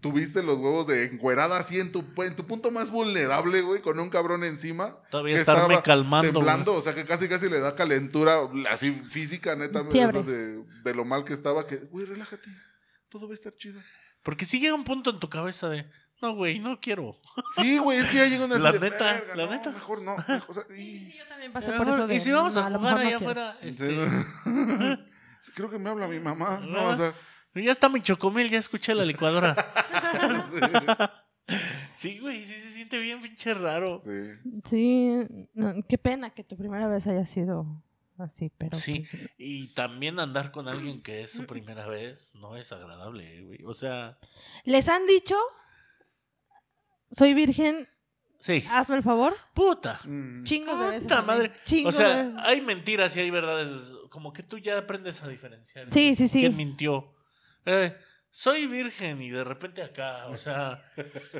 tuviste 0.00 0.42
los 0.42 0.58
huevos 0.58 0.86
de 0.86 1.04
encuerada 1.06 1.58
así 1.58 1.80
en 1.80 1.90
tu, 1.92 2.04
en 2.22 2.36
tu 2.36 2.46
punto 2.46 2.70
más 2.70 2.90
vulnerable, 2.90 3.62
güey, 3.62 3.80
con 3.82 3.98
un 3.98 4.10
cabrón 4.10 4.44
encima. 4.44 4.96
Todavía 5.10 5.34
que 5.34 5.40
estarme 5.40 5.62
estaba 5.62 5.82
calmando. 5.82 6.32
Temblando, 6.32 6.74
o 6.74 6.80
sea, 6.82 6.94
que 6.94 7.04
casi 7.04 7.28
casi 7.28 7.48
le 7.48 7.60
da 7.60 7.74
calentura, 7.74 8.38
así 8.70 8.92
física, 8.92 9.56
neta, 9.56 9.82
de, 9.82 10.62
de 10.84 10.94
lo 10.94 11.04
mal 11.04 11.24
que 11.24 11.32
estaba, 11.32 11.66
que, 11.66 11.76
güey, 11.86 12.06
relájate, 12.06 12.48
todo 13.08 13.26
va 13.26 13.32
a 13.32 13.34
estar 13.34 13.54
chido. 13.56 13.80
Porque 14.22 14.44
si 14.44 14.60
llega 14.60 14.74
un 14.74 14.84
punto 14.84 15.10
en 15.10 15.18
tu 15.18 15.28
cabeza 15.28 15.68
de, 15.68 15.90
no, 16.20 16.34
güey, 16.34 16.58
no 16.60 16.78
quiero. 16.80 17.16
Sí, 17.56 17.78
güey, 17.78 17.98
es 17.98 18.10
que 18.10 18.16
ya 18.18 18.26
llega 18.26 18.44
una 18.44 18.58
La 18.58 18.72
de, 18.72 18.80
neta, 18.80 19.04
"Verga, 19.14 19.36
la 19.36 19.46
no, 19.46 19.50
neta". 19.52 19.70
Mejor 19.70 20.02
no. 20.02 20.16
mejor", 20.16 20.42
o 20.48 20.52
sea, 20.54 20.62
y- 20.76 21.10
Sí, 21.10 21.14
yo 21.18 21.26
también 21.28 21.52
pasé 21.52 21.72
A 21.72 21.76
por 21.78 21.88
eso 21.88 22.06
de. 22.06 22.14
y 22.14 22.20
si 22.20 22.30
vamos 22.32 22.54
"No, 22.54 22.64
a 22.64 22.70
lo 22.70 22.78
jugar 22.78 22.94
no 22.94 23.00
allá 23.00 23.18
quiero". 23.18 23.30
afuera, 23.30 23.56
este, 23.62 23.86
Creo 25.54 25.70
que 25.70 25.78
me 25.78 25.90
habla 25.90 26.06
mi 26.08 26.20
mamá. 26.20 26.60
No, 26.68 26.88
o 26.90 26.94
sea, 26.96 27.12
ya 27.60 27.72
está 27.72 27.88
mi 27.88 28.00
chocomil, 28.00 28.48
ya 28.50 28.58
escuché 28.58 28.94
la 28.94 29.04
licuadora. 29.04 29.54
sí, 31.94 32.18
güey, 32.18 32.44
sí 32.44 32.52
se 32.54 32.70
siente 32.70 32.98
bien 32.98 33.20
pinche 33.20 33.54
raro. 33.54 34.00
sí. 34.04 34.10
Sí, 34.68 35.16
no, 35.54 35.74
qué 35.88 35.98
pena 35.98 36.30
que 36.30 36.44
tu 36.44 36.56
primera 36.56 36.86
vez 36.88 37.06
haya 37.06 37.24
sido 37.24 37.82
así, 38.18 38.50
pero. 38.58 38.78
Sí, 38.78 39.06
pues, 39.10 39.30
y 39.38 39.68
también 39.74 40.18
andar 40.20 40.50
con 40.50 40.68
alguien 40.68 41.02
que 41.02 41.22
es 41.22 41.32
su 41.32 41.46
primera 41.46 41.86
vez 41.86 42.32
no 42.34 42.56
es 42.56 42.70
agradable, 42.72 43.42
güey. 43.42 43.60
O 43.64 43.74
sea, 43.74 44.18
Les 44.64 44.88
han 44.88 45.06
dicho, 45.06 45.36
soy 47.10 47.32
virgen, 47.34 47.88
sí, 48.40 48.64
hazme 48.70 48.96
el 48.96 49.02
favor. 49.02 49.34
puta. 49.54 50.00
Mm. 50.04 50.44
Chingos 50.44 50.78
de 50.80 50.86
veces. 50.86 51.02
Puta 51.04 51.22
madre. 51.22 51.52
chingos 51.64 51.94
O 51.94 51.98
sea, 51.98 52.24
de- 52.24 52.40
hay 52.40 52.60
mentiras 52.60 53.16
y 53.16 53.20
hay 53.20 53.30
verdades. 53.30 53.70
Como 54.10 54.32
que 54.32 54.42
tú 54.42 54.58
ya 54.58 54.78
aprendes 54.78 55.22
a 55.22 55.28
diferenciar. 55.28 55.90
Sí, 55.90 56.14
sí, 56.14 56.28
sí. 56.28 56.40
¿Quién 56.40 56.56
mintió? 56.56 57.14
Eh, 57.70 57.94
soy 58.30 58.66
virgen 58.66 59.20
y 59.22 59.30
de 59.30 59.42
repente 59.42 59.82
acá, 59.82 60.26
o 60.28 60.38
sea, 60.38 60.82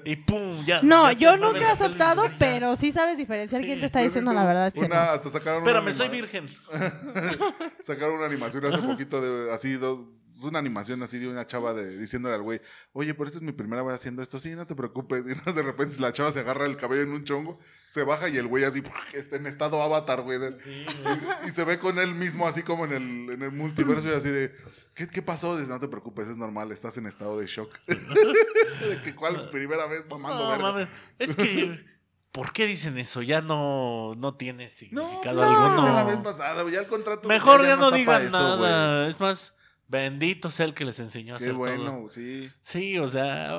y 0.04 0.16
pum, 0.16 0.64
ya. 0.64 0.80
No, 0.82 1.10
ya 1.12 1.18
yo 1.18 1.36
nunca 1.36 1.60
he 1.60 1.64
aceptado, 1.72 2.24
pero 2.38 2.76
sí 2.76 2.92
sabes 2.92 3.16
diferenciar 3.18 3.62
quién 3.62 3.80
te 3.80 3.86
está 3.86 4.00
diciendo 4.00 4.32
la 4.32 4.44
verdad. 4.44 4.72
Que 4.72 4.80
una, 4.80 4.88
no. 5.06 5.10
Hasta 5.12 5.30
sacaron 5.30 5.62
una 5.62 5.70
Espérame, 5.70 5.92
soy 5.94 6.06
anima- 6.08 6.20
virgen. 6.22 6.46
Sacaron 7.80 8.16
una 8.16 8.26
animación 8.26 8.64
hace 8.66 8.78
poquito 8.78 9.20
de 9.20 9.52
así, 9.52 9.74
dos, 9.74 10.00
es 10.38 10.44
una 10.44 10.58
animación 10.58 11.02
así 11.02 11.18
de 11.18 11.28
una 11.28 11.46
chava 11.46 11.74
de, 11.74 11.98
diciéndole 11.98 12.34
al 12.36 12.42
güey, 12.42 12.60
oye, 12.92 13.12
pero 13.14 13.26
esta 13.26 13.38
es 13.38 13.42
mi 13.42 13.52
primera 13.52 13.82
vez 13.82 13.94
haciendo 13.94 14.22
esto, 14.22 14.38
sí, 14.38 14.50
no 14.50 14.66
te 14.66 14.74
preocupes. 14.74 15.24
Y 15.26 15.34
no, 15.46 15.52
de 15.52 15.62
repente 15.62 16.00
la 16.00 16.12
chava 16.12 16.30
se 16.32 16.40
agarra 16.40 16.66
el 16.66 16.76
cabello 16.76 17.02
en 17.02 17.10
un 17.12 17.24
chongo, 17.24 17.58
se 17.86 18.04
baja 18.04 18.28
y 18.28 18.36
el 18.36 18.46
güey 18.46 18.64
así 18.64 18.82
está 19.14 19.36
en 19.36 19.46
estado 19.46 19.82
avatar, 19.82 20.22
güey. 20.22 20.38
de- 20.38 20.58
Sí, 20.62 20.86
güey. 21.02 21.18
Y, 21.44 21.48
y 21.48 21.50
se 21.50 21.64
ve 21.64 21.78
con 21.78 21.98
él 21.98 22.14
mismo 22.14 22.46
así 22.46 22.62
como 22.62 22.84
en 22.84 22.92
el, 22.92 23.30
en 23.34 23.42
el 23.42 23.52
multiverso 23.52 24.08
y 24.08 24.14
así 24.14 24.28
de, 24.28 24.54
¿qué, 24.94 25.08
qué 25.08 25.22
pasó? 25.22 25.56
Dice, 25.56 25.68
no 25.70 25.80
te 25.80 25.88
preocupes, 25.88 26.28
es 26.28 26.36
normal, 26.36 26.70
estás 26.72 26.96
en 26.98 27.06
estado 27.06 27.38
de 27.38 27.46
shock. 27.46 27.70
de 27.86 29.02
que 29.02 29.14
cuál 29.14 29.50
primera 29.50 29.86
vez 29.86 30.04
mamando, 30.08 30.44
No, 30.44 30.50
verga. 30.50 30.62
mames. 30.72 30.88
Es 31.18 31.34
que, 31.36 31.84
¿por 32.32 32.52
qué 32.52 32.66
dicen 32.66 32.96
eso? 32.98 33.22
Ya 33.22 33.40
no, 33.42 34.14
no 34.16 34.34
tiene 34.36 34.64
No, 34.64 34.70
significado 34.70 35.44
no, 35.44 35.50
alguno. 35.66 35.82
desde 35.82 35.94
la 35.96 36.04
vez 36.04 36.20
pasada, 36.20 36.70
ya 36.70 36.80
el 36.80 36.86
contrato. 36.88 37.28
Mejor 37.28 37.64
ya, 37.64 37.76
no 37.76 37.90
digan 37.90 38.22
eso, 38.24 38.38
nada. 38.38 39.08
Es 39.08 39.18
más, 39.18 39.54
bendito 39.88 40.50
sea 40.50 40.66
el 40.66 40.74
que 40.74 40.84
les 40.84 41.00
enseñó 41.00 41.34
a. 41.34 41.38
Qué 41.38 41.44
hacer 41.44 41.56
bueno, 41.56 41.84
todo. 41.84 42.10
sí. 42.10 42.50
Sí, 42.60 42.98
o 42.98 43.08
sea, 43.08 43.58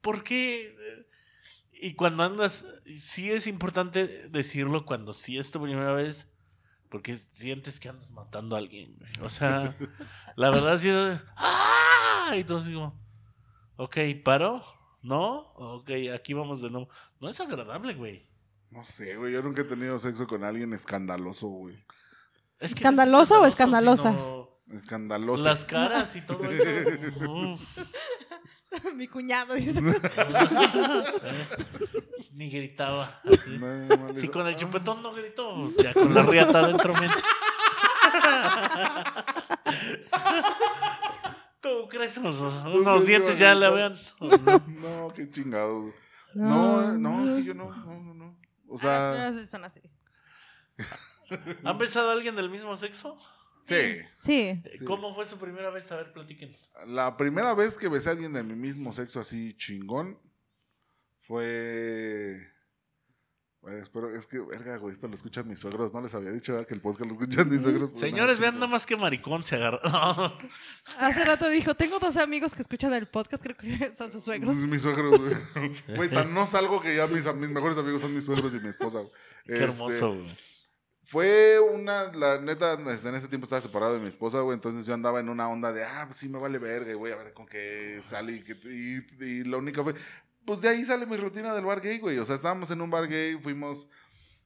¿por 0.00 0.22
qué? 0.24 0.74
Y 1.72 1.94
cuando 1.94 2.24
andas, 2.24 2.64
sí 2.98 3.30
es 3.30 3.46
importante 3.46 4.28
decirlo 4.30 4.86
cuando 4.86 5.12
sí 5.12 5.36
es 5.36 5.50
tu 5.50 5.60
primera 5.60 5.92
vez, 5.92 6.28
porque 6.88 7.16
sientes 7.16 7.78
que 7.80 7.88
andas 7.90 8.10
matando 8.10 8.56
a 8.56 8.60
alguien. 8.60 8.96
güey. 8.98 9.10
O 9.22 9.28
sea, 9.28 9.76
la 10.36 10.50
verdad 10.50 10.78
sí 10.78 10.88
es... 10.88 11.20
¡Ah! 11.36 12.32
Y 12.34 12.40
entonces 12.40 12.68
digo, 12.70 12.98
ok, 13.76 13.98
¿paro? 14.24 14.64
¿No? 15.02 15.52
Ok, 15.54 15.90
aquí 16.14 16.32
vamos 16.32 16.62
de 16.62 16.70
nuevo. 16.70 16.88
No 17.20 17.28
es 17.28 17.38
agradable, 17.40 17.94
güey. 17.94 18.26
No 18.70 18.84
sé, 18.84 19.16
güey, 19.16 19.32
yo 19.32 19.42
nunca 19.42 19.62
he 19.62 19.64
tenido 19.64 19.98
sexo 19.98 20.26
con 20.26 20.42
alguien 20.44 20.72
escandaloso, 20.72 21.46
güey. 21.46 21.76
Es 22.58 22.74
que 22.74 22.80
¿Escandaloso 22.80 23.34
no 23.34 23.42
o 23.42 23.44
es 23.44 23.50
escandalosa? 23.50 24.10
sino 24.10 24.35
Escandaloso. 24.72 25.44
Las 25.44 25.64
caras 25.64 26.16
y 26.16 26.22
todo 26.22 26.44
eso. 26.50 27.30
uf. 27.30 27.78
Mi 28.94 29.08
cuñado 29.08 29.54
dice. 29.54 29.80
Ni 32.32 32.50
gritaba. 32.50 33.20
No, 33.24 33.66
no, 33.66 33.96
no, 33.96 34.16
Si 34.16 34.28
con 34.28 34.46
el 34.46 34.56
chupetón 34.56 35.02
no 35.02 35.12
gritó, 35.14 35.54
pues 35.54 35.76
ya 35.76 35.94
con 35.94 36.12
la 36.12 36.22
riata 36.22 36.60
adentro. 36.60 36.92
¿Tú 41.60 41.88
crees 41.88 42.18
unos, 42.18 42.40
unos 42.40 42.84
crees 42.84 43.06
dientes 43.06 43.38
ya 43.38 43.54
le 43.54 43.66
a 43.66 43.70
vean? 43.70 43.96
No, 44.20 45.12
qué 45.14 45.30
chingado. 45.30 45.92
No, 46.34 46.82
eh, 46.92 46.98
no, 46.98 47.24
es 47.26 47.32
que 47.34 47.44
yo 47.44 47.54
no, 47.54 47.74
no, 47.74 48.00
no, 48.02 48.14
no. 48.14 48.38
O 48.68 48.78
sea, 48.78 49.28
Ah, 49.28 49.32
son 49.48 49.64
así. 49.64 49.80
¿Han 51.64 51.78
besado 51.78 52.10
a 52.10 52.12
alguien 52.12 52.36
del 52.36 52.50
mismo 52.50 52.76
sexo? 52.76 53.18
Sí. 53.66 54.00
Sí. 54.18 54.62
Eh, 54.64 54.80
¿Cómo 54.86 55.14
fue 55.14 55.26
su 55.26 55.38
primera 55.38 55.70
vez? 55.70 55.90
A 55.92 55.96
ver, 55.96 56.12
platiquen. 56.12 56.56
La 56.86 57.16
primera 57.16 57.54
vez 57.54 57.76
que 57.78 57.88
besé 57.88 58.08
a 58.10 58.12
alguien 58.12 58.32
de 58.32 58.42
mi 58.42 58.54
mismo 58.54 58.92
sexo 58.92 59.20
así 59.20 59.54
chingón 59.56 60.18
fue. 61.26 62.52
Bueno, 63.62 63.82
espero, 63.82 64.08
es 64.10 64.28
que, 64.28 64.38
verga, 64.38 64.76
güey, 64.76 64.92
esto 64.92 65.08
lo 65.08 65.14
escuchan 65.14 65.48
mis 65.48 65.58
suegros. 65.58 65.92
No 65.92 66.00
les 66.00 66.14
había 66.14 66.30
dicho 66.30 66.52
¿verdad? 66.52 66.68
que 66.68 66.74
el 66.74 66.80
podcast 66.80 67.06
lo 67.10 67.14
escuchan 67.14 67.50
mis 67.50 67.62
suegros. 67.62 67.90
pues, 67.90 68.00
Señores, 68.00 68.38
vean 68.38 68.54
nada 68.54 68.68
más 68.68 68.86
que 68.86 68.94
maricón 68.96 69.42
se 69.42 69.56
agarra. 69.56 69.80
No. 69.90 70.38
Hace 71.00 71.24
rato 71.24 71.48
dijo, 71.48 71.74
tengo 71.74 71.98
dos 71.98 72.16
amigos 72.16 72.54
que 72.54 72.62
escuchan 72.62 72.92
el 72.92 73.06
podcast, 73.06 73.42
creo 73.42 73.56
que 73.56 73.92
son 73.96 74.12
sus 74.12 74.22
suegros. 74.22 74.56
Mis 74.56 74.82
suegros, 74.82 75.18
güey. 75.18 75.34
Güey, 75.96 76.10
tan 76.10 76.32
no 76.32 76.46
salgo 76.46 76.80
que 76.80 76.94
ya 76.94 77.08
mis, 77.08 77.24
mis 77.34 77.50
mejores 77.50 77.76
amigos 77.76 78.02
son 78.02 78.14
mis 78.14 78.24
suegros 78.24 78.54
y 78.54 78.60
mi 78.60 78.68
esposa. 78.68 78.98
güey. 79.00 79.10
Qué 79.46 79.52
Este, 79.54 79.64
hermoso, 79.64 80.14
güey. 80.14 80.36
Fue 81.08 81.60
una, 81.60 82.12
la 82.14 82.40
neta, 82.40 82.76
este, 82.90 83.08
en 83.08 83.14
ese 83.14 83.28
tiempo 83.28 83.44
estaba 83.44 83.62
separado 83.62 83.94
de 83.94 84.00
mi 84.00 84.08
esposa, 84.08 84.40
güey, 84.40 84.56
entonces 84.56 84.86
yo 84.86 84.92
andaba 84.92 85.20
en 85.20 85.28
una 85.28 85.48
onda 85.48 85.72
de, 85.72 85.84
ah, 85.84 86.02
pues 86.06 86.16
sí 86.16 86.28
me 86.28 86.36
vale 86.40 86.58
verga, 86.58 86.92
güey, 86.94 87.12
a 87.12 87.16
ver 87.16 87.32
con 87.32 87.46
qué 87.46 88.00
sale 88.02 88.32
y, 88.32 88.42
qué- 88.42 88.58
y, 89.20 89.24
y 89.24 89.44
la 89.44 89.58
única 89.58 89.84
fue, 89.84 89.94
pues 90.44 90.60
de 90.60 90.68
ahí 90.68 90.84
sale 90.84 91.06
mi 91.06 91.16
rutina 91.16 91.54
del 91.54 91.64
bar 91.64 91.80
gay, 91.80 92.00
güey, 92.00 92.18
o 92.18 92.24
sea, 92.24 92.34
estábamos 92.34 92.72
en 92.72 92.80
un 92.80 92.90
bar 92.90 93.06
gay, 93.06 93.36
fuimos, 93.40 93.88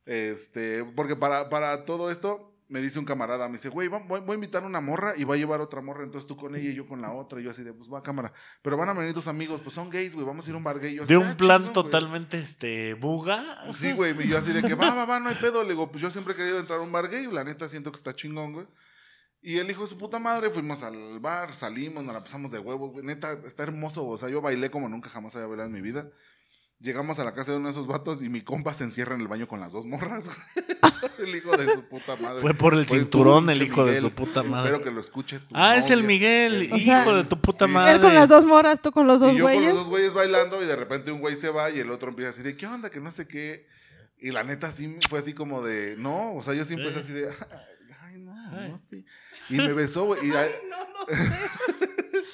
este, 0.04 0.84
porque 0.84 1.16
para, 1.16 1.48
para 1.48 1.86
todo 1.86 2.11
esto, 2.11 2.49
me 2.70 2.80
dice 2.80 2.98
un 2.98 3.04
camarada, 3.04 3.46
me 3.48 3.54
dice, 3.54 3.68
güey, 3.68 3.88
voy, 3.88 4.00
voy 4.20 4.30
a 4.30 4.34
invitar 4.34 4.62
una 4.64 4.80
morra 4.80 5.14
y 5.16 5.24
va 5.24 5.34
a 5.34 5.36
llevar 5.36 5.60
otra 5.60 5.80
morra, 5.82 6.04
entonces 6.04 6.26
tú 6.26 6.36
con 6.36 6.54
ella 6.54 6.70
y 6.70 6.74
yo 6.74 6.86
con 6.86 7.02
la 7.02 7.12
otra, 7.12 7.40
y 7.40 7.44
yo 7.44 7.50
así 7.50 7.62
de, 7.64 7.72
pues 7.74 7.92
va 7.92 8.00
cámara, 8.02 8.32
pero 8.62 8.76
van 8.76 8.88
a 8.88 8.92
venir 8.94 9.12
tus 9.12 9.26
amigos, 9.26 9.60
pues 9.60 9.74
son 9.74 9.90
gays, 9.90 10.14
güey, 10.14 10.24
vamos 10.26 10.46
a 10.46 10.50
ir 10.50 10.54
a 10.54 10.56
un 10.58 10.64
bar 10.64 10.78
gay. 10.80 10.94
Yo 10.94 11.02
así, 11.02 11.12
De 11.12 11.18
un 11.18 11.26
"Ah, 11.26 11.36
plan 11.36 11.62
chingón, 11.62 11.74
güey". 11.74 11.84
totalmente 11.90 12.38
este 12.38 12.94
buga. 12.94 13.64
Sí, 13.74 13.92
güey, 13.92 14.14
y 14.24 14.28
yo 14.28 14.38
así 14.38 14.52
de 14.52 14.62
que 14.62 14.74
va, 14.74 14.94
va, 14.94 15.04
va, 15.04 15.20
no 15.20 15.28
hay 15.28 15.34
pedo. 15.34 15.62
Le 15.64 15.70
digo, 15.70 15.90
pues 15.90 16.00
yo 16.00 16.10
siempre 16.10 16.32
he 16.34 16.36
querido 16.36 16.58
entrar 16.58 16.78
a 16.78 16.82
un 16.82 16.92
bar 16.92 17.08
gay, 17.10 17.26
la 17.26 17.44
neta 17.44 17.68
siento 17.68 17.90
que 17.90 17.96
está 17.96 18.14
chingón, 18.14 18.52
güey. 18.52 18.66
Y 19.42 19.56
el 19.58 19.70
hijo 19.70 19.82
de 19.82 19.88
su 19.88 19.96
puta 19.98 20.18
madre, 20.18 20.50
fuimos 20.50 20.82
al 20.82 21.18
bar, 21.18 21.54
salimos, 21.54 22.04
nos 22.04 22.12
la 22.14 22.22
pasamos 22.22 22.50
de 22.50 22.58
huevos, 22.58 22.92
güey. 22.92 23.04
Neta, 23.04 23.32
está 23.44 23.62
hermoso, 23.62 24.06
o 24.06 24.16
sea, 24.18 24.28
yo 24.28 24.40
bailé 24.42 24.70
como 24.70 24.88
nunca 24.88 25.08
jamás 25.08 25.34
había 25.34 25.48
bailado 25.48 25.68
en 25.68 25.74
mi 25.74 25.80
vida. 25.80 26.10
Llegamos 26.81 27.18
a 27.18 27.24
la 27.24 27.35
casa 27.35 27.51
de 27.53 27.59
uno 27.59 27.66
de 27.68 27.72
esos 27.72 27.87
vatos 27.87 28.22
y 28.22 28.31
mi 28.31 28.41
compa 28.41 28.72
se 28.72 28.85
encierra 28.85 29.14
en 29.14 29.20
el 29.20 29.28
baño 29.28 29.47
con 29.47 29.61
las 29.61 29.72
dos 29.72 29.85
morras, 29.85 30.26
güey. 30.28 30.39
el 31.18 31.37
hijo 31.37 31.55
de 31.55 31.74
su 31.74 31.83
puta 31.83 32.16
madre. 32.16 32.41
Fue 32.41 32.55
por 32.55 32.72
el 32.72 32.87
Pues, 32.87 32.99
cinturón 33.03 33.45
tú, 33.45 33.51
el 33.53 33.62
hijo 33.62 33.85
de 33.85 34.01
su 34.01 34.11
puta 34.12 34.43
madre. 34.43 34.70
Espero 34.70 34.85
que 34.85 34.91
lo 34.91 35.01
escuche 35.03 35.41
tu 35.41 35.47
Ah, 35.53 35.76
es 35.76 35.91
el. 35.91 36.03
Miguel, 36.05 36.70
O 36.72 36.76
hijo 36.76 36.85
sea, 36.87 37.05
de 37.12 37.24
tu 37.24 37.39
puta 37.39 37.66
sí. 37.66 37.70
madre. 37.72 37.93
Él 37.97 38.01
con 38.01 38.14
las 38.14 38.31
dos 38.31 38.47
moras, 38.47 38.81
tú 38.81 38.93
con 38.93 39.07
los 39.07 39.20
dos 39.20 39.35
y 39.35 39.37
yo 39.37 39.45
con 39.45 39.53
güeyes. 39.53 39.68
los 39.74 39.81
dos 39.83 39.89
güeyes 39.89 40.14
bailando 40.14 40.62
y 40.62 40.66
de 40.66 40.74
repente 40.76 41.12
un 41.12 41.20
güey 41.20 41.37
se 41.37 41.51
va 41.51 41.68
y 41.70 41.81
el 41.81 41.91
otro 41.91 42.09
empieza 42.09 42.31
así 42.31 42.43
de, 42.43 42.57
¿qué 42.57 42.66
onda? 42.66 42.89
Que 42.89 43.01
no 43.01 43.11
sé 43.11 43.28
qué. 43.28 43.66
Y 44.18 44.31
la 44.31 44.43
neta 44.43 44.72
sí 44.72 44.97
fue 45.09 45.18
así 45.18 45.35
como 45.35 45.62
de, 45.62 45.97
no, 45.99 46.35
o 46.35 46.43
sea, 46.43 46.55
yo 46.55 46.64
sí 46.64 46.74
empecé 46.74 47.01
así 47.01 47.12
de, 47.12 47.28
ay, 48.03 48.18
no, 48.20 48.33
Ay. 48.59 48.70
no 48.70 48.78
sé. 48.78 49.05
Y 49.51 49.55
me 49.57 49.72
besó, 49.74 50.05
güey. 50.05 50.26
Y, 50.26 50.33
ay, 50.33 50.49
No, 50.70 50.78
no. 50.78 51.07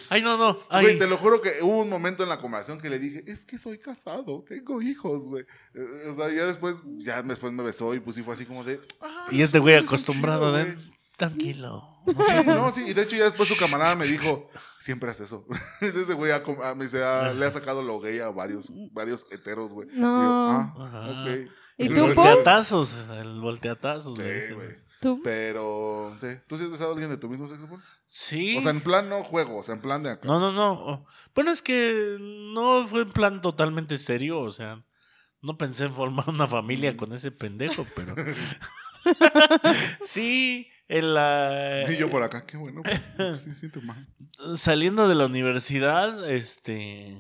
Ay, 0.09 0.23
no, 0.23 0.37
no. 0.37 0.59
Ay. 0.71 0.85
güey, 0.85 0.99
te 0.99 1.07
lo 1.07 1.17
juro 1.17 1.41
que 1.43 1.63
hubo 1.63 1.83
un 1.83 1.89
momento 1.89 2.23
en 2.23 2.29
la 2.29 2.39
conversación 2.41 2.81
que 2.81 2.91
le 2.91 2.99
dije, 2.99 3.23
es 3.27 3.45
que 3.45 3.59
soy 3.59 3.79
casado, 3.79 4.45
tengo 4.49 4.81
hijos, 4.83 5.25
güey. 5.27 5.45
Eh, 5.75 6.09
O 6.11 6.15
sea, 6.15 6.29
ya 6.31 6.45
después, 6.47 6.83
ya 6.99 7.23
después 7.23 7.53
me 7.53 7.63
besó 7.63 7.95
y 7.95 8.01
pues 8.01 8.17
sí 8.17 8.23
fue 8.23 8.35
así 8.35 8.45
como 8.47 8.65
de, 8.65 8.81
"Ah, 9.01 9.27
Y 9.31 9.43
este 9.43 9.59
güey 9.59 9.75
acostumbrado 9.77 10.47
chido, 10.51 10.53
de... 10.65 10.75
güey". 10.75 10.97
Tranquilo. 11.17 11.83
Sí, 12.07 12.13
sí, 12.45 12.47
no, 12.51 12.73
sí, 12.73 12.85
y 12.87 12.93
de 12.93 13.03
hecho 13.03 13.17
ya 13.17 13.25
después 13.25 13.49
su 13.49 13.57
camarada 13.57 13.97
me 13.97 14.07
dijo, 14.07 14.49
siempre 14.79 15.11
hace 15.11 15.25
eso. 15.25 15.47
Ese 15.81 16.13
güey 16.13 16.31
a- 16.31 16.75
me 16.75 16.85
dice, 16.85 17.03
ah, 17.03 17.33
le 17.35 17.47
ha 17.47 17.51
sacado 17.51 17.83
lo 17.83 17.99
gay 18.01 18.19
a 18.21 18.29
varios, 18.31 18.71
varios 18.93 19.25
heteros, 19.31 19.73
güey. 19.73 19.89
Y 19.91 19.95
yo, 19.97 20.01
No. 20.03 20.51
ah, 20.51 20.75
Ajá. 20.79 21.11
ok. 21.23 21.51
¿Y 21.79 21.87
El 21.89 21.95
tú, 21.95 22.01
volteatazos, 22.07 23.09
el 23.11 23.41
volteatazos. 23.41 24.17
Sí, 24.17 24.53
güey. 24.55 24.69
¿Tú? 25.01 25.21
Pero, 25.23 26.17
sí. 26.21 26.29
¿tú 26.47 26.57
sí 26.57 26.65
has 26.65 26.71
besado 26.71 26.91
a 26.91 26.93
alguien 26.93 27.11
de 27.11 27.19
tu 27.19 27.29
mismo 27.29 27.47
sexo, 27.47 27.67
Paul? 27.67 27.83
Sí. 28.09 28.57
O 28.57 28.63
sea, 28.63 28.71
en 28.71 28.81
plan 28.81 29.09
no 29.09 29.23
juego, 29.25 29.59
o 29.59 29.63
sea, 29.63 29.75
en 29.75 29.81
plan 29.81 30.03
de 30.03 30.11
acá. 30.11 30.27
No, 30.27 30.41
no, 30.41 30.53
no. 30.53 31.05
Bueno, 31.35 31.51
es 31.51 31.63
que 31.63 32.17
no 32.19 32.87
fue 32.87 33.03
en 33.03 33.11
plan 33.11 33.43
totalmente 33.43 33.99
serio, 33.99 34.41
o 34.41 34.53
sea, 34.53 34.83
no 35.43 35.59
pensé 35.59 35.85
en 35.85 35.95
formar 35.95 36.29
una 36.29 36.47
familia 36.47 36.97
con 36.97 37.13
ese 37.13 37.31
pendejo, 37.31 37.87
pero... 37.95 38.15
sí, 40.01 40.69
en 40.89 41.15
la... 41.15 41.85
Y 41.89 41.97
yo 41.97 42.11
por 42.11 42.23
acá, 42.23 42.47
qué 42.47 42.57
bueno. 42.57 42.83
pues, 42.83 43.41
Sí, 43.41 43.53
siento 43.53 43.83
mal. 43.83 44.09
Saliendo 44.57 45.09
de 45.09 45.15
la 45.15 45.27
universidad, 45.27 46.31
este... 46.31 47.17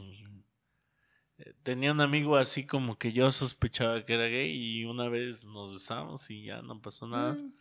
Tenía 1.66 1.90
un 1.90 2.00
amigo 2.00 2.36
así 2.36 2.64
como 2.64 2.96
que 2.96 3.12
yo 3.12 3.32
sospechaba 3.32 4.04
que 4.06 4.14
era 4.14 4.26
gay 4.26 4.52
y 4.52 4.84
una 4.84 5.08
vez 5.08 5.44
nos 5.46 5.72
besamos 5.72 6.30
y 6.30 6.44
ya 6.44 6.62
no 6.62 6.80
pasó 6.80 7.08
nada. 7.08 7.32
Mm. 7.32 7.52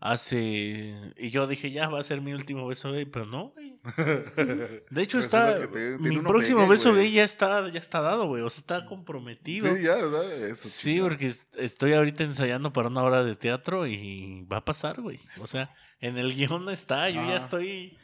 Hace... 0.00 1.12
Y 1.18 1.30
yo 1.30 1.46
dije, 1.46 1.70
ya 1.70 1.88
va 1.88 2.00
a 2.00 2.04
ser 2.04 2.22
mi 2.22 2.32
último 2.32 2.66
beso 2.66 2.90
gay, 2.92 3.04
pero 3.04 3.26
no, 3.26 3.50
güey. 3.50 3.76
De 4.90 5.02
hecho, 5.02 5.18
está. 5.18 5.68
te- 5.70 5.98
Mi 5.98 6.18
próximo 6.18 6.60
pegue, 6.60 6.70
beso 6.70 6.90
güey. 6.92 7.04
gay 7.04 7.12
ya 7.12 7.24
está, 7.24 7.70
ya 7.70 7.78
está 7.78 8.00
dado, 8.00 8.26
güey. 8.26 8.42
O 8.42 8.50
sea, 8.50 8.60
está 8.60 8.86
comprometido. 8.86 9.76
Sí, 9.76 9.82
ya, 9.82 9.96
¿verdad? 9.96 10.32
Eso. 10.48 10.68
Sí, 10.68 10.90
chingada. 10.94 11.08
porque 11.10 11.26
est- 11.26 11.56
estoy 11.56 11.92
ahorita 11.92 12.24
ensayando 12.24 12.72
para 12.72 12.88
una 12.88 13.02
obra 13.02 13.22
de 13.22 13.36
teatro 13.36 13.86
y 13.86 14.44
va 14.50 14.56
a 14.58 14.64
pasar, 14.64 15.00
güey. 15.00 15.20
O 15.40 15.46
sea, 15.46 15.72
en 16.00 16.18
el 16.18 16.34
guion 16.34 16.68
está, 16.70 17.08
yo 17.10 17.22
ya 17.26 17.34
Ah. 17.34 17.36
estoy 17.36 17.96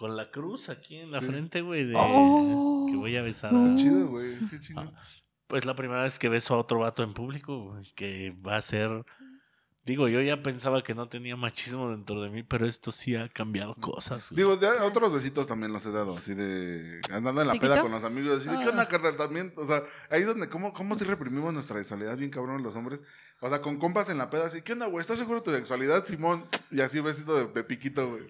con 0.00 0.16
la 0.16 0.30
cruz 0.30 0.70
aquí 0.70 0.96
en 0.96 1.10
la 1.10 1.20
Sí. 1.20 1.26
frente, 1.26 1.60
güey, 1.60 1.84
de 1.84 1.94
Oh. 1.94 2.86
que 2.88 2.96
voy 2.96 3.16
a 3.18 3.22
besar. 3.22 3.52
Está 3.52 3.76
chido, 3.76 4.06
güey. 4.08 4.32
Qué 4.48 4.58
chido. 4.58 4.80
Ah, 4.80 4.92
Pues 5.46 5.66
la 5.66 5.74
primera 5.74 6.04
vez 6.04 6.18
que 6.18 6.30
beso 6.30 6.54
a 6.54 6.58
otro 6.58 6.78
vato 6.78 7.02
en 7.02 7.12
público, 7.12 7.72
güey, 7.72 7.84
que 7.94 8.30
va 8.46 8.56
a 8.56 8.62
ser... 8.62 9.04
Digo, 9.86 10.08
yo 10.08 10.20
ya 10.20 10.42
pensaba 10.42 10.82
que 10.82 10.94
no 10.94 11.08
tenía 11.08 11.36
machismo 11.36 11.90
dentro 11.90 12.20
de 12.22 12.28
mí, 12.28 12.42
pero 12.42 12.66
esto 12.66 12.92
sí 12.92 13.16
ha 13.16 13.28
cambiado 13.30 13.74
cosas. 13.76 14.30
güey. 14.30 14.36
Digo, 14.36 14.56
de 14.56 14.68
otros 14.80 15.12
besitos 15.12 15.46
también 15.46 15.72
los 15.72 15.84
he 15.86 15.90
dado, 15.90 16.16
así 16.18 16.34
de 16.34 17.00
andando 17.10 17.40
en 17.40 17.48
la 17.48 17.54
peda 17.54 17.80
con 17.80 17.90
los 17.90 18.04
amigos, 18.04 18.40
así 18.40 18.48
de, 18.50 18.58
¿qué 18.58 18.64
Ah. 18.64 18.70
onda, 18.70 18.88
carnal? 18.88 19.16
También, 19.16 19.54
o 19.56 19.66
sea, 19.66 19.82
ahí 20.10 20.20
es 20.20 20.26
donde, 20.26 20.48
¿cómo, 20.50 20.72
cómo 20.74 20.94
si 20.94 21.04
reprimimos 21.04 21.52
nuestra 21.54 21.78
sexualidad 21.78 22.16
bien 22.18 22.30
cabrón 22.30 22.62
los 22.62 22.76
hombres? 22.76 23.02
O 23.40 23.48
sea, 23.48 23.62
con 23.62 23.78
compas 23.78 24.10
en 24.10 24.18
la 24.18 24.28
peda, 24.28 24.44
así, 24.46 24.60
¿qué 24.60 24.74
onda, 24.74 24.86
güey? 24.86 25.00
¿Estás 25.00 25.16
seguro 25.16 25.38
de 25.40 25.44
tu 25.46 25.50
sexualidad, 25.52 26.04
Simón? 26.04 26.44
Y 26.70 26.82
así 26.82 27.00
besito 27.00 27.34
de, 27.34 27.46
de 27.50 27.64
piquito, 27.64 28.06
güey. 28.10 28.24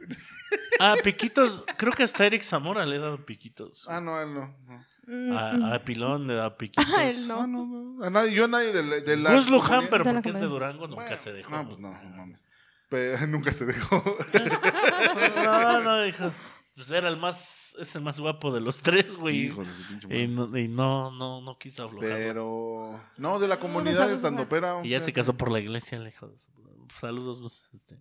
Ah, 0.78 0.94
piquitos. 1.02 1.64
Creo 1.76 1.92
que 1.92 2.04
hasta 2.04 2.24
Eric 2.26 2.42
Zamora 2.44 2.86
le 2.86 2.96
he 2.96 2.98
dado 3.00 3.26
piquitos. 3.26 3.86
Ah, 3.88 4.00
no, 4.00 4.20
él 4.22 4.32
no. 4.32 4.56
no. 4.68 4.84
Mm, 5.10 5.30
mm. 5.32 5.36
A, 5.64 5.74
a 5.74 5.84
Pilón 5.84 6.26
le 6.28 6.34
da 6.34 6.56
piquitos. 6.56 6.86
Ah, 6.96 7.04
él 7.06 7.26
no. 7.26 7.46
No, 7.46 7.66
no, 7.66 7.94
no. 7.94 8.04
A 8.04 8.10
nadie, 8.10 8.32
yo 8.32 8.44
a 8.44 8.48
nadie 8.48 8.72
de, 8.72 8.82
la- 8.82 9.00
de 9.00 9.16
la... 9.16 9.34
Gus 9.34 9.50
Luján, 9.50 9.88
pero 9.90 10.04
porque 10.04 10.28
es 10.28 10.36
de. 10.36 10.46
Durango, 10.46 10.86
nunca 10.86 11.02
Bueno, 11.02 11.16
se 11.16 11.32
dejó. 11.32 11.50
No, 11.50 11.66
pues 11.66 11.78
no, 11.78 11.90
no 11.90 12.10
mames. 12.16 12.44
Pero 12.88 13.26
nunca 13.26 13.52
se 13.52 13.66
dejó. 13.66 14.02
No, 15.44 15.80
no, 15.80 16.06
hijo. 16.06 16.30
Pues 16.76 16.90
era 16.92 17.08
el 17.08 17.16
más, 17.16 17.74
es 17.78 17.94
el 17.96 18.02
más 18.02 18.18
guapo 18.20 18.52
de 18.52 18.60
los 18.60 18.80
tres, 18.80 19.16
güey. 19.16 19.34
Sí, 19.34 19.46
hijo 19.46 19.64
de 19.64 19.70
su 19.72 19.82
pinche 19.88 20.22
y 20.22 20.28
no, 20.28 20.56
y 20.56 20.68
no, 20.68 21.10
no, 21.10 21.40
no 21.42 21.58
quiso 21.58 21.84
aflojar. 21.84 22.10
Pero... 22.10 22.98
No, 23.18 23.38
de 23.38 23.48
la 23.48 23.56
No, 23.56 23.60
comunidad 23.60 24.30
no 24.30 24.48
pera. 24.48 24.78
Y 24.82 24.90
ya 24.90 25.00
se 25.00 25.12
casó 25.12 25.34
por 25.36 25.50
la 25.50 25.58
iglesia, 25.60 25.98
el 25.98 26.08
hijo 26.08 26.28
de 26.28 26.38
su... 26.38 26.50
Saludos, 26.98 27.40
Gus. 27.40 27.68
Este. 27.74 27.98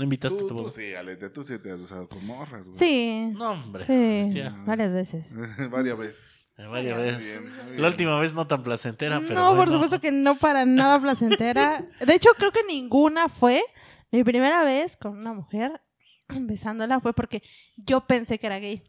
¿No 0.00 0.04
invitaste 0.04 0.38
a 0.38 0.40
Tú, 0.40 0.46
tu 0.46 0.56
tú 0.56 0.62
boda? 0.62 0.70
sí, 0.70 0.94
Alete, 0.94 1.28
tú 1.28 1.42
sí 1.42 1.58
te 1.58 1.70
has 1.72 1.78
besado 1.78 2.08
con 2.08 2.24
morras, 2.26 2.66
güey. 2.66 2.74
Sí. 2.78 3.32
No, 3.36 3.50
hombre. 3.52 3.84
Sí, 3.84 4.22
hostia, 4.28 4.54
varias 4.64 4.92
veces. 4.94 5.34
Varias 5.70 5.98
veces. 5.98 6.26
eh, 6.56 6.66
varias 6.66 6.96
veces. 6.96 7.40
bien, 7.42 7.52
muy 7.52 7.70
bien. 7.72 7.82
La 7.82 7.88
última 7.88 8.18
vez 8.18 8.32
no 8.32 8.46
tan 8.46 8.62
placentera, 8.62 9.20
pero 9.20 9.34
no, 9.34 9.54
por 9.54 9.70
supuesto 9.70 10.00
que 10.00 10.10
no 10.10 10.36
para 10.38 10.64
nada 10.64 10.98
placentera. 11.00 11.84
De 12.06 12.14
hecho, 12.14 12.30
creo 12.38 12.50
que 12.50 12.64
ninguna 12.64 13.28
fue. 13.28 13.62
Mi 14.10 14.24
primera 14.24 14.64
vez 14.64 14.96
con 14.96 15.18
una 15.18 15.34
mujer 15.34 15.80
besándola 16.28 16.98
fue 17.00 17.12
porque 17.12 17.42
yo 17.76 18.06
pensé 18.06 18.38
que 18.38 18.46
era 18.46 18.58
gay. 18.58 18.82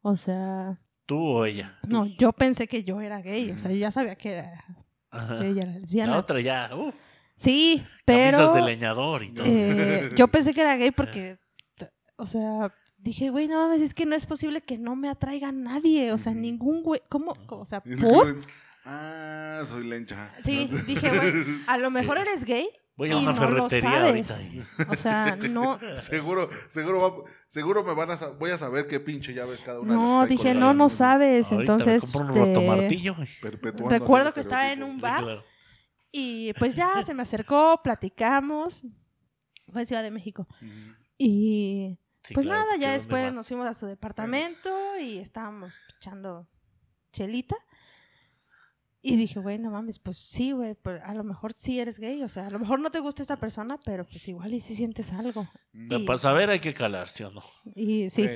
O 0.00 0.16
sea, 0.16 0.80
¿Tú 1.04 1.18
o 1.22 1.44
ella? 1.44 1.78
no, 1.86 2.06
yo 2.06 2.32
pensé 2.32 2.68
que 2.68 2.84
yo 2.84 3.02
era 3.02 3.20
gay. 3.20 3.50
O 3.50 3.58
sea, 3.58 3.70
yo 3.70 3.76
ya 3.76 3.92
sabía 3.92 4.16
que 4.16 4.32
era, 4.32 4.64
Ajá. 5.10 5.44
ella 5.44 5.62
era 5.64 5.72
lesbiana. 5.72 6.12
La 6.12 6.18
otra 6.20 6.40
ya, 6.40 6.70
uh, 6.74 6.90
Sí, 7.38 7.84
pero 8.04 8.32
camisas 8.38 8.54
de 8.54 8.62
leñador 8.62 9.22
y 9.22 9.30
todo. 9.32 9.46
eh, 9.46 10.10
yo 10.16 10.26
pensé 10.28 10.52
que 10.52 10.60
era 10.60 10.76
gay 10.76 10.90
porque, 10.90 11.38
t- 11.76 11.88
o 12.16 12.26
sea, 12.26 12.74
dije, 12.96 13.30
güey, 13.30 13.46
no 13.46 13.56
mames, 13.68 13.80
es 13.80 13.94
que 13.94 14.06
no 14.06 14.16
es 14.16 14.26
posible 14.26 14.60
que 14.60 14.76
no 14.76 14.96
me 14.96 15.08
atraiga 15.08 15.52
nadie. 15.52 16.10
O 16.12 16.18
sea, 16.18 16.34
ningún 16.34 16.82
güey, 16.82 17.00
¿cómo? 17.08 17.34
O 17.48 17.64
sea, 17.64 17.80
¿por? 17.80 18.36
Ah, 18.84 19.62
soy 19.66 19.84
lencha. 19.86 20.32
Sí, 20.44 20.68
dije, 20.86 21.10
güey, 21.10 21.32
a 21.66 21.78
lo 21.78 21.90
mejor 21.90 22.18
eres 22.18 22.44
gay 22.44 22.68
Voy 22.96 23.10
a 23.10 23.12
y 23.12 23.16
una 23.22 23.32
no 23.34 23.50
lo 23.50 23.68
ferretería 23.68 23.90
sabes. 23.90 24.30
ahorita. 24.32 24.42
y- 24.42 24.64
O 24.88 24.96
sea, 24.96 25.36
no, 25.50 25.78
Seguro, 25.98 26.48
seguro, 26.68 27.00
va- 27.00 27.30
seguro 27.48 27.84
me 27.84 27.94
van 27.94 28.10
a 28.10 28.16
voy 28.38 28.50
a 28.50 28.58
saber 28.58 28.88
qué 28.88 28.98
pinche 28.98 29.32
llaves 29.32 29.62
cada 29.62 29.78
una. 29.78 29.94
no, 29.94 30.26
dije, 30.26 30.54
no, 30.54 30.74
no 30.74 30.88
sabes. 30.88 31.52
Ahorita 31.52 31.72
Entonces, 31.74 32.04
me 32.06 32.12
compro 32.12 32.34
un 32.34 32.46
rotomartillo. 32.48 33.14
recuerdo 33.88 34.34
que 34.34 34.40
estaba 34.40 34.72
en 34.72 34.82
un 34.82 34.96
Sí, 34.96 35.00
bar 35.02 35.22
claro. 35.22 35.44
Y 36.12 36.52
pues 36.54 36.74
ya 36.74 37.02
se 37.04 37.14
me 37.14 37.22
acercó, 37.22 37.80
platicamos. 37.82 38.82
Fue 39.72 39.82
en 39.82 39.86
Ciudad 39.86 40.02
de 40.02 40.10
México. 40.10 40.46
Y 41.18 41.98
Sí, 42.22 42.34
pues 42.34 42.44
claro, 42.44 42.60
nada, 42.60 42.72
ya 42.72 42.88
¿dónde 42.88 42.98
después 42.98 43.24
vas? 43.24 43.34
nos 43.34 43.48
fuimos 43.48 43.66
a 43.66 43.74
su 43.74 43.86
departamento 43.86 44.70
y 45.00 45.18
estábamos 45.18 45.78
echando 45.96 46.46
chelita. 47.12 47.56
Y 49.00 49.16
dije, 49.16 49.38
güey, 49.38 49.58
no 49.58 49.70
mames, 49.70 49.98
pues 49.98 50.18
sí, 50.18 50.52
güey, 50.52 50.74
pues 50.74 51.00
a 51.04 51.14
lo 51.14 51.22
mejor 51.22 51.52
sí 51.52 51.78
eres 51.78 51.98
gay, 52.00 52.22
o 52.22 52.28
sea, 52.28 52.48
a 52.48 52.50
lo 52.50 52.58
mejor 52.58 52.80
no 52.80 52.90
te 52.90 52.98
gusta 52.98 53.22
esta 53.22 53.36
persona, 53.36 53.78
pero 53.84 54.04
pues 54.04 54.26
igual 54.28 54.52
y 54.52 54.60
sí 54.60 54.74
sientes 54.74 55.12
algo. 55.12 55.48
Para 56.04 56.18
saber 56.18 56.50
hay 56.50 56.58
que 56.58 56.74
calar, 56.74 57.08
¿sí 57.08 57.22
o 57.22 57.30
no? 57.30 57.42
Y 57.76 58.10
sí, 58.10 58.28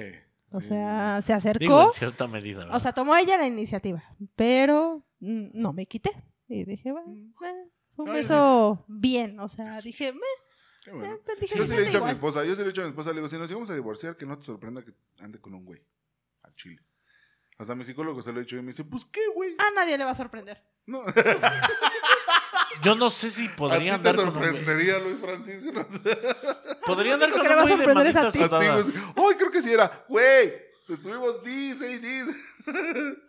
o 0.53 0.61
sea, 0.61 1.21
se 1.21 1.33
acercó, 1.33 1.59
Digo, 1.59 1.87
en 1.87 1.93
cierta 1.93 2.29
medida. 2.29 2.61
¿verdad? 2.61 2.77
o 2.77 2.81
sea, 2.81 2.93
tomó 2.93 3.17
ella 3.17 3.37
la 3.37 3.47
iniciativa, 3.47 4.03
pero 4.37 5.05
mm, 5.19 5.49
no 5.53 5.73
me 5.73 5.87
quité. 5.87 6.13
Y 6.55 6.65
dije, 6.65 6.93
bueno, 6.93 7.13
eh, 7.13 7.71
fue 7.97 8.05
un 8.05 8.11
No, 8.11 8.13
beso 8.13 8.85
bien, 8.89 9.39
o 9.41 9.49
sea, 9.49 9.81
dije, 9.81 10.13
me, 10.13 10.21
Qué 10.85 10.91
bueno. 10.93 11.19
pues 11.25 11.41
dije, 11.41 11.57
Yo 11.57 11.67
se 11.67 11.71
sí 11.73 11.77
le 11.77 11.83
he 11.83 11.87
dicho 11.87 11.99
a 11.99 12.01
mi 12.01 12.11
igual. 12.11 12.13
esposa, 12.13 12.45
yo 12.45 12.55
sí 12.55 12.61
le 12.61 12.65
he 12.67 12.69
dicho 12.71 12.81
a 12.83 12.85
mi 12.85 12.91
esposa, 12.91 13.11
le 13.11 13.17
digo, 13.17 13.29
si 13.29 13.39
nos 13.39 13.51
íbamos 13.51 13.71
a 13.71 13.75
divorciar, 13.75 14.17
que 14.17 14.27
no 14.27 14.39
te 14.39 14.45
sorprenda 14.45 14.83
que 14.85 14.93
ande 15.21 15.41
con 15.41 15.55
un 15.55 15.65
güey. 15.65 15.81
A 16.43 16.53
Chile. 16.55 16.83
Hasta 17.59 17.75
mi 17.75 17.85
psicólogo 17.85 18.21
se 18.23 18.33
lo 18.33 18.41
he 18.41 18.43
dicho 18.43 18.57
y 18.57 18.61
me 18.63 18.69
dice, 18.69 18.85
pues 18.85 19.05
qué, 19.07 19.21
güey. 19.35 19.55
A 19.59 19.71
nadie 19.75 19.97
le 19.97 20.05
va 20.05 20.11
a 20.11 20.15
sorprender. 20.17 20.63
No. 20.87 21.05
Yo 22.83 22.97
no 22.97 23.11
sé 23.11 23.31
si 23.31 23.47
a 23.47 23.57
podría 23.57 23.97
ti 23.97 24.03
te 24.03 24.09
andar 24.09 24.17
con 24.17 24.29
un 24.29 24.35
güey. 24.35 24.51
sorprendería, 24.51 24.99
Luis 24.99 25.19
Francisco. 25.21 25.73
No 25.73 25.83
sé. 26.03 26.19
Podría 26.85 27.15
andar 27.15 27.31
con 27.31 27.43
que 27.43 27.49
le 27.49 27.55
un 27.55 27.59
va 27.59 27.63
a 27.63 27.65
güey 27.65 27.77
de 27.77 27.85
sorprender 27.85 28.07
es 28.09 28.17
a 28.17 28.33
ti. 28.33 28.41
A. 28.43 28.75
Ay, 29.29 29.35
creo 29.37 29.51
que 29.51 29.63
sí 29.63 29.73
era. 29.73 30.05
Güey, 30.09 30.53
estuvimos 30.89 31.43
dice 31.45 31.93
y 31.93 31.99
dice. 31.99 32.33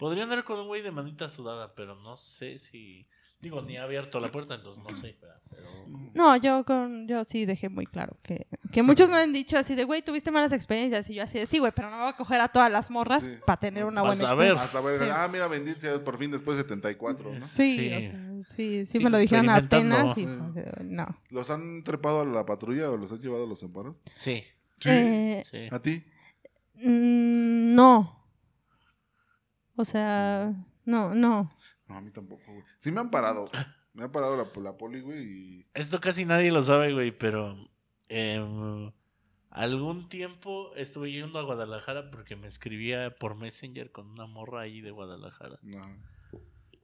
Podría 0.00 0.24
andar 0.24 0.42
con 0.42 0.58
un 0.58 0.66
güey 0.66 0.82
de 0.82 0.90
manita 0.90 1.28
sudada, 1.28 1.74
pero 1.76 1.94
no 1.94 2.16
sé 2.16 2.58
si... 2.58 3.06
Digo, 3.40 3.62
ni 3.62 3.78
ha 3.78 3.84
abierto 3.84 4.20
la 4.20 4.28
puerta, 4.28 4.54
entonces 4.54 4.82
no 4.84 4.94
sé. 4.96 5.16
Pero... 5.48 5.86
No, 6.12 6.36
yo 6.36 6.62
con 6.66 7.08
yo 7.08 7.24
sí 7.24 7.46
dejé 7.46 7.70
muy 7.70 7.86
claro 7.86 8.18
que, 8.22 8.46
que 8.70 8.82
muchos 8.82 9.08
me 9.10 9.16
han 9.16 9.32
dicho 9.32 9.56
así 9.56 9.74
de, 9.74 9.84
güey, 9.84 10.02
tuviste 10.02 10.30
malas 10.30 10.52
experiencias. 10.52 11.08
Y 11.08 11.14
yo 11.14 11.22
así 11.22 11.38
de, 11.38 11.46
sí, 11.46 11.58
güey, 11.58 11.72
pero 11.74 11.88
no 11.88 11.96
me 11.96 12.02
voy 12.02 12.12
a 12.12 12.16
coger 12.16 12.38
a 12.42 12.48
todas 12.48 12.70
las 12.70 12.90
morras 12.90 13.22
Sí. 13.22 13.30
para 13.46 13.58
tener 13.58 13.86
una 13.86 14.02
Vas 14.02 14.18
buena 14.18 14.32
a 14.32 14.34
ver. 14.34 14.52
experiencia. 14.52 14.78
Hasta 14.78 14.80
ver, 14.86 15.00
Sí. 15.02 15.14
ah, 15.16 15.28
mira, 15.32 15.48
bendito 15.48 15.80
sea 15.80 15.90
Dios, 15.92 16.02
por 16.02 16.18
fin 16.18 16.30
después 16.30 16.58
de 16.58 16.64
74, 16.64 17.32
¿no? 17.38 17.48
Sí, 17.48 17.76
Sí. 17.78 17.94
o 17.94 18.00
sea, 18.00 18.42
sí, 18.56 18.84
sí, 18.84 18.86
Sí, 18.86 18.98
me 19.04 19.08
lo 19.08 19.16
dijeron 19.16 19.48
apenas 19.48 20.18
y 20.18 20.26
no. 20.26 21.06
¿Los 21.30 21.48
han 21.48 21.82
trepado 21.82 22.20
a 22.20 22.24
la 22.26 22.44
patrulla 22.44 22.90
o 22.90 22.98
los 22.98 23.10
han 23.10 23.20
llevado 23.22 23.44
a 23.44 23.48
los 23.48 23.62
amparos? 23.62 23.96
Sí, 24.18 24.44
Eh, 24.84 25.44
sí. 25.50 25.68
¿A 25.70 25.78
ti? 25.80 26.04
mm, 26.74 27.74
no. 27.74 28.19
O 29.80 29.84
sea, 29.86 30.52
no, 30.84 31.14
no. 31.14 31.50
No, 31.88 31.96
a 31.96 32.00
mí 32.02 32.10
tampoco, 32.10 32.44
güey. 32.52 32.64
Sí 32.80 32.92
me 32.92 33.00
han 33.00 33.10
parado. 33.10 33.50
Me 33.94 34.04
ha 34.04 34.12
parado 34.12 34.36
la, 34.36 34.62
la 34.62 34.76
poli, 34.76 35.00
güey, 35.00 35.22
y... 35.22 35.66
Esto 35.74 36.00
casi 36.00 36.24
nadie 36.24 36.52
lo 36.52 36.62
sabe, 36.62 36.92
güey, 36.92 37.10
pero... 37.10 37.56
em, 38.08 38.92
algún 39.50 40.08
tiempo 40.08 40.74
estuve 40.76 41.10
yendo 41.10 41.38
a 41.38 41.42
Guadalajara 41.42 42.10
porque 42.10 42.36
me 42.36 42.46
escribía 42.46 43.16
por 43.16 43.34
Messenger 43.34 43.90
con 43.90 44.10
una 44.10 44.26
morra 44.26 44.60
ahí 44.60 44.80
de 44.80 44.90
Guadalajara. 44.90 45.58
No. 45.62 45.80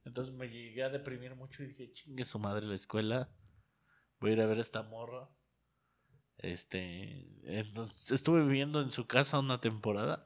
Entonces 0.05 0.34
me 0.34 0.49
llegué 0.49 0.82
a 0.84 0.88
deprimir 0.88 1.34
mucho 1.36 1.62
y 1.62 1.66
dije, 1.66 1.92
chingue 1.92 2.24
su 2.24 2.38
madre 2.38 2.66
la 2.66 2.74
escuela. 2.74 3.28
Voy 4.20 4.30
a 4.30 4.32
ir 4.32 4.40
a 4.40 4.47
ver 4.47 4.59
a 4.59 4.62
esta 4.62 4.82
morra. 4.82 5.28
Este, 6.38 7.28
entonces, 7.44 8.11
estuve 8.11 8.42
viviendo 8.42 8.80
en 8.80 8.90
su 8.90 9.07
casa 9.07 9.38
una 9.38 9.61
temporada. 9.61 10.24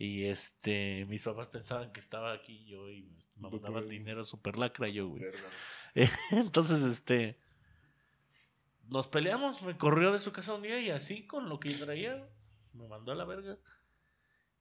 Y 0.00 0.24
este, 0.24 1.04
mis 1.10 1.22
papás 1.22 1.48
pensaban 1.48 1.92
que 1.92 2.00
estaba 2.00 2.32
aquí 2.32 2.64
yo 2.64 2.88
y 2.88 3.14
me 3.36 3.50
mandaban 3.50 3.86
dinero 3.86 4.24
super 4.24 4.56
lacra 4.56 4.88
yo, 4.88 5.08
güey. 5.08 5.22
Entonces, 6.30 6.82
este, 6.84 7.38
nos 8.88 9.08
peleamos, 9.08 9.60
me 9.60 9.76
corrió 9.76 10.10
de 10.10 10.20
su 10.20 10.32
casa 10.32 10.54
un 10.54 10.62
día 10.62 10.80
y 10.80 10.88
así 10.88 11.26
con 11.26 11.50
lo 11.50 11.60
que 11.60 11.74
traía, 11.74 12.26
me 12.72 12.88
mandó 12.88 13.12
a 13.12 13.14
la 13.14 13.26
verga. 13.26 13.58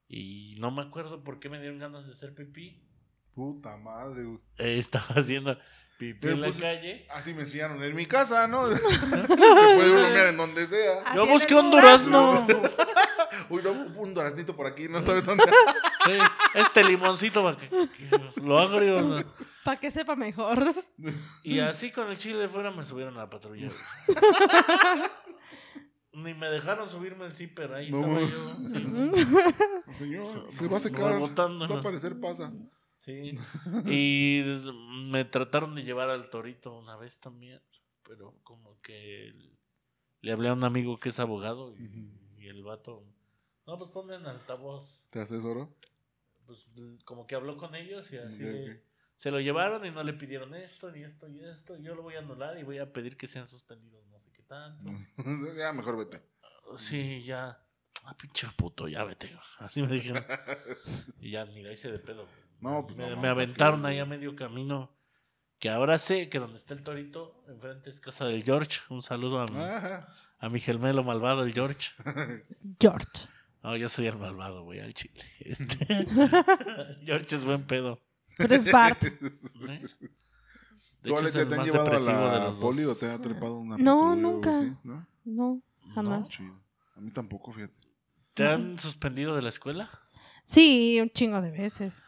Y 0.10 0.58
no 0.60 0.72
me 0.72 0.82
acuerdo 0.82 1.24
por 1.24 1.40
qué 1.40 1.48
me 1.48 1.62
dieron 1.62 1.80
ganas 1.80 2.06
de 2.06 2.12
hacer 2.12 2.36
pipí. 2.36 2.84
Puta 3.34 3.78
madre, 3.78 4.26
güey. 4.26 4.40
Eh, 4.58 4.78
estaba 4.78 5.08
haciendo. 5.16 5.58
Pipí 5.98 6.20
Pero 6.20 6.34
en 6.34 6.42
la 6.42 6.48
pues, 6.48 6.60
calle. 6.60 7.08
Así 7.12 7.34
me 7.34 7.44
enseñaron 7.44 7.82
en 7.82 7.96
mi 7.96 8.06
casa, 8.06 8.46
¿no? 8.46 8.68
Se 8.76 8.78
puede 8.78 9.92
uno 10.00 10.10
mirar 10.10 10.28
en 10.28 10.38
donde 10.38 10.66
sea. 10.66 11.16
Yo 11.16 11.26
busqué 11.26 11.56
un 11.56 11.72
durazno. 11.72 12.46
Uy, 13.50 13.62
no, 13.64 13.72
un 13.72 14.14
duraznito 14.14 14.56
por 14.56 14.68
aquí, 14.68 14.88
no 14.88 15.02
sabes 15.02 15.26
dónde. 15.26 15.44
Sí, 16.06 16.12
este 16.56 16.84
limoncito 16.84 17.44
para 17.44 17.58
que, 17.58 17.68
que 17.70 18.42
lo 18.42 18.58
agrio. 18.60 19.02
¿no? 19.02 19.24
Para 19.64 19.80
que 19.80 19.92
sepa 19.92 20.16
mejor. 20.16 20.74
Y 21.44 21.60
así 21.60 21.92
con 21.92 22.10
el 22.10 22.18
chile 22.18 22.38
de 22.38 22.48
fuera 22.48 22.72
me 22.72 22.86
subieron 22.86 23.16
a 23.16 23.22
la 23.22 23.30
patrulla. 23.30 23.70
Ni 26.12 26.34
me 26.34 26.48
dejaron 26.48 26.90
subirme 26.90 27.26
el 27.26 27.32
zipper, 27.34 27.72
ahí 27.74 27.92
No, 27.92 28.18
estaba 28.20 28.22
yo. 28.22 28.56
sí. 29.88 29.94
Señor, 29.94 30.48
se 30.52 30.68
va 30.68 30.78
a 30.78 30.80
secar. 30.80 31.22
Va 31.22 31.46
a 31.46 31.50
¿no? 31.50 31.82
parecer 31.82 32.20
pasa. 32.20 32.52
Sí. 33.00 33.38
Y 33.86 34.44
me 35.10 35.24
trataron 35.26 35.76
de 35.76 35.84
llevar 35.84 36.10
al 36.10 36.30
torito 36.30 36.74
una 36.78 36.98
vez 36.98 37.20
también, 37.20 37.62
pero 38.04 38.36
como 38.44 38.80
que 38.82 39.34
le 40.22 40.32
hablé 40.32 40.50
a 40.50 40.54
un 40.54 40.64
amigo 40.64 41.00
que 41.00 41.10
es 41.10 41.20
abogado 41.20 41.74
y, 41.78 42.12
y 42.38 42.48
el 42.48 42.64
vato, 42.64 43.04
no, 43.70 43.78
pues 43.78 43.92
ponme 43.92 44.16
en 44.16 44.26
altavoz. 44.26 45.06
¿Te 45.12 45.22
asesoro? 45.22 45.76
Pues 46.48 46.68
como 47.06 47.28
que 47.28 47.36
habló 47.36 47.56
con 47.58 47.76
ellos 47.76 48.12
y 48.12 48.18
así 48.18 48.44
se 49.16 49.30
lo 49.30 49.40
llevaron 49.40 49.86
y 49.86 49.92
no 49.92 50.02
le 50.02 50.14
pidieron 50.14 50.56
esto, 50.56 50.90
ni 50.92 51.04
esto, 51.04 51.28
y 51.28 51.44
esto. 51.44 51.78
y 51.78 51.84
Yo 51.84 51.94
lo 51.94 52.02
voy 52.02 52.16
a 52.16 52.20
anular 52.20 52.58
y 52.58 52.64
voy 52.64 52.80
a 52.80 52.92
pedir 52.92 53.18
que 53.18 53.28
sean 53.28 53.46
suspendidos, 53.48 54.04
no 54.08 54.20
sé 54.20 54.32
qué 54.32 54.42
tanto. 54.44 54.90
ya, 55.58 55.72
mejor 55.74 55.98
vete. 55.98 56.24
Sí, 56.78 57.24
ya. 57.24 57.62
Ah, 58.06 58.16
pinche 58.18 58.48
puto, 58.58 58.88
ya 58.88 59.04
vete. 59.04 59.38
Así 59.60 59.82
me 59.82 59.90
dijeron. 59.94 60.24
Y 61.20 61.32
ya 61.32 61.46
ni 61.46 61.62
la 61.62 61.72
hice 61.74 61.92
de 61.92 62.00
pedo. 62.00 62.26
No, 62.62 62.86
pues 62.88 62.98
me, 62.98 63.04
no, 63.04 63.10
me 63.10 63.16
¿para 63.18 63.32
aventaron 63.32 63.86
ahí 63.86 64.00
a 64.00 64.06
medio 64.06 64.36
camino. 64.36 64.98
Que 65.60 65.70
ahora 65.70 66.00
sé 66.00 66.30
que 66.30 66.40
donde 66.40 66.58
está 66.58 66.74
el 66.74 66.84
torito, 66.84 67.44
enfrente 67.50 67.90
es 67.90 68.00
casa 68.00 68.26
del 68.26 68.44
George. 68.44 68.80
Un 68.90 69.02
saludo 69.04 69.42
a 69.42 69.46
mi, 69.48 69.60
Ajá. 69.60 70.08
a 70.40 70.50
mi 70.50 70.62
gemelo 70.62 71.04
malvado, 71.04 71.44
el 71.44 71.54
George. 71.54 71.92
George. 72.80 73.28
No, 73.64 73.76
yo 73.76 73.90
soy 73.90 74.08
el 74.08 74.18
malvado, 74.18 74.64
güey, 74.64 74.80
al 74.80 74.94
chile. 74.94 75.24
Este. 75.40 75.76
George 77.06 77.36
es 77.36 77.46
buen 77.46 77.64
pedo. 77.66 78.00
Pero 78.38 78.56
es 78.56 78.72
Bart. 78.72 79.04
¿eh? 79.04 79.12
De 81.02 81.10
¿Tú, 81.10 81.18
hecho, 81.18 81.28
es 81.28 81.34
te, 81.34 81.42
el 81.42 81.48
te 81.48 81.54
han 81.54 81.58
más 81.60 81.66
llevado 81.68 81.82
a 81.88 81.92
depresivo 81.92 82.18
de 82.18 82.38
la 82.40 82.46
los 82.46 82.56
poli 82.58 82.84
o 82.84 82.88
dos. 82.90 83.00
te 83.00 83.10
ha 83.10 83.20
trepado 83.22 83.56
una 83.58 83.78
No, 83.78 84.16
nunca. 84.16 84.52
así? 84.52 84.74
¿No? 84.84 85.08
No, 85.26 85.62
jamás. 85.94 86.30
Chido. 86.30 86.60
A 86.96 87.00
mí 87.02 87.12
tampoco, 87.12 87.52
fíjate. 87.54 87.74
¿Te 88.34 88.46
han 88.48 88.78
suspendido 88.78 89.36
de 89.36 89.42
la 89.42 89.50
escuela? 89.50 89.90
Sí, 90.46 91.00
un 91.02 91.10
chingo 91.10 91.42
de 91.42 91.52
veces. 91.52 92.02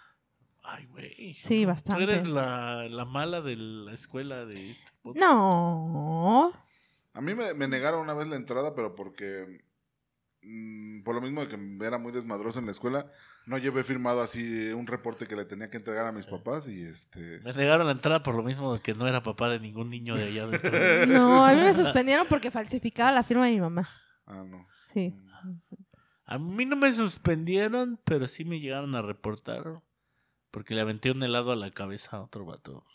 Ay, 0.63 0.85
güey. 0.87 1.33
Sí, 1.35 1.61
Tú 1.63 1.67
bastante. 1.67 2.03
eres 2.03 2.27
la, 2.27 2.87
la 2.89 3.05
mala 3.05 3.41
de 3.41 3.55
la 3.55 3.93
escuela 3.93 4.45
de 4.45 4.71
este 4.71 4.91
podcast. 5.01 5.21
No. 5.25 6.51
A 7.13 7.21
mí 7.21 7.33
me, 7.35 7.53
me 7.53 7.67
negaron 7.67 8.01
una 8.01 8.13
vez 8.13 8.27
la 8.27 8.35
entrada, 8.35 8.73
pero 8.75 8.95
porque 8.95 9.61
mm, 10.43 11.03
por 11.03 11.15
lo 11.15 11.21
mismo 11.21 11.41
de 11.41 11.47
que 11.47 11.85
era 11.85 11.97
muy 11.97 12.11
desmadroso 12.11 12.59
en 12.59 12.65
la 12.65 12.71
escuela, 12.71 13.07
no 13.45 13.57
llevé 13.57 13.83
firmado 13.83 14.21
así 14.21 14.71
un 14.71 14.87
reporte 14.87 15.27
que 15.27 15.35
le 15.35 15.45
tenía 15.45 15.69
que 15.69 15.77
entregar 15.77 16.05
a 16.05 16.11
mis 16.11 16.25
papás 16.25 16.67
y 16.67 16.81
este... 16.81 17.39
Me 17.39 17.53
negaron 17.53 17.87
la 17.87 17.93
entrada 17.93 18.23
por 18.23 18.35
lo 18.35 18.43
mismo 18.43 18.73
de 18.73 18.81
que 18.81 18.93
no 18.93 19.07
era 19.07 19.23
papá 19.23 19.49
de 19.49 19.59
ningún 19.59 19.89
niño 19.89 20.15
de 20.15 20.25
allá 20.25 20.47
dentro. 20.47 20.71
No, 21.07 21.45
a 21.45 21.53
mí 21.53 21.61
me 21.61 21.73
suspendieron 21.73 22.27
porque 22.27 22.51
falsificaba 22.51 23.11
la 23.11 23.23
firma 23.23 23.45
de 23.45 23.53
mi 23.53 23.61
mamá. 23.61 23.89
Ah, 24.25 24.43
no. 24.45 24.67
Sí. 24.93 25.13
A 26.25 26.37
mí 26.37 26.65
no 26.65 26.75
me 26.75 26.91
suspendieron, 26.93 27.99
pero 28.03 28.27
sí 28.27 28.45
me 28.45 28.59
llegaron 28.59 28.95
a 28.95 29.01
reportar. 29.01 29.81
Porque 30.51 30.75
le 30.75 30.81
aventé 30.81 31.11
un 31.11 31.23
helado 31.23 31.51
a 31.51 31.55
la 31.55 31.71
cabeza 31.71 32.17
a 32.17 32.21
otro 32.21 32.45
vato. 32.45 32.85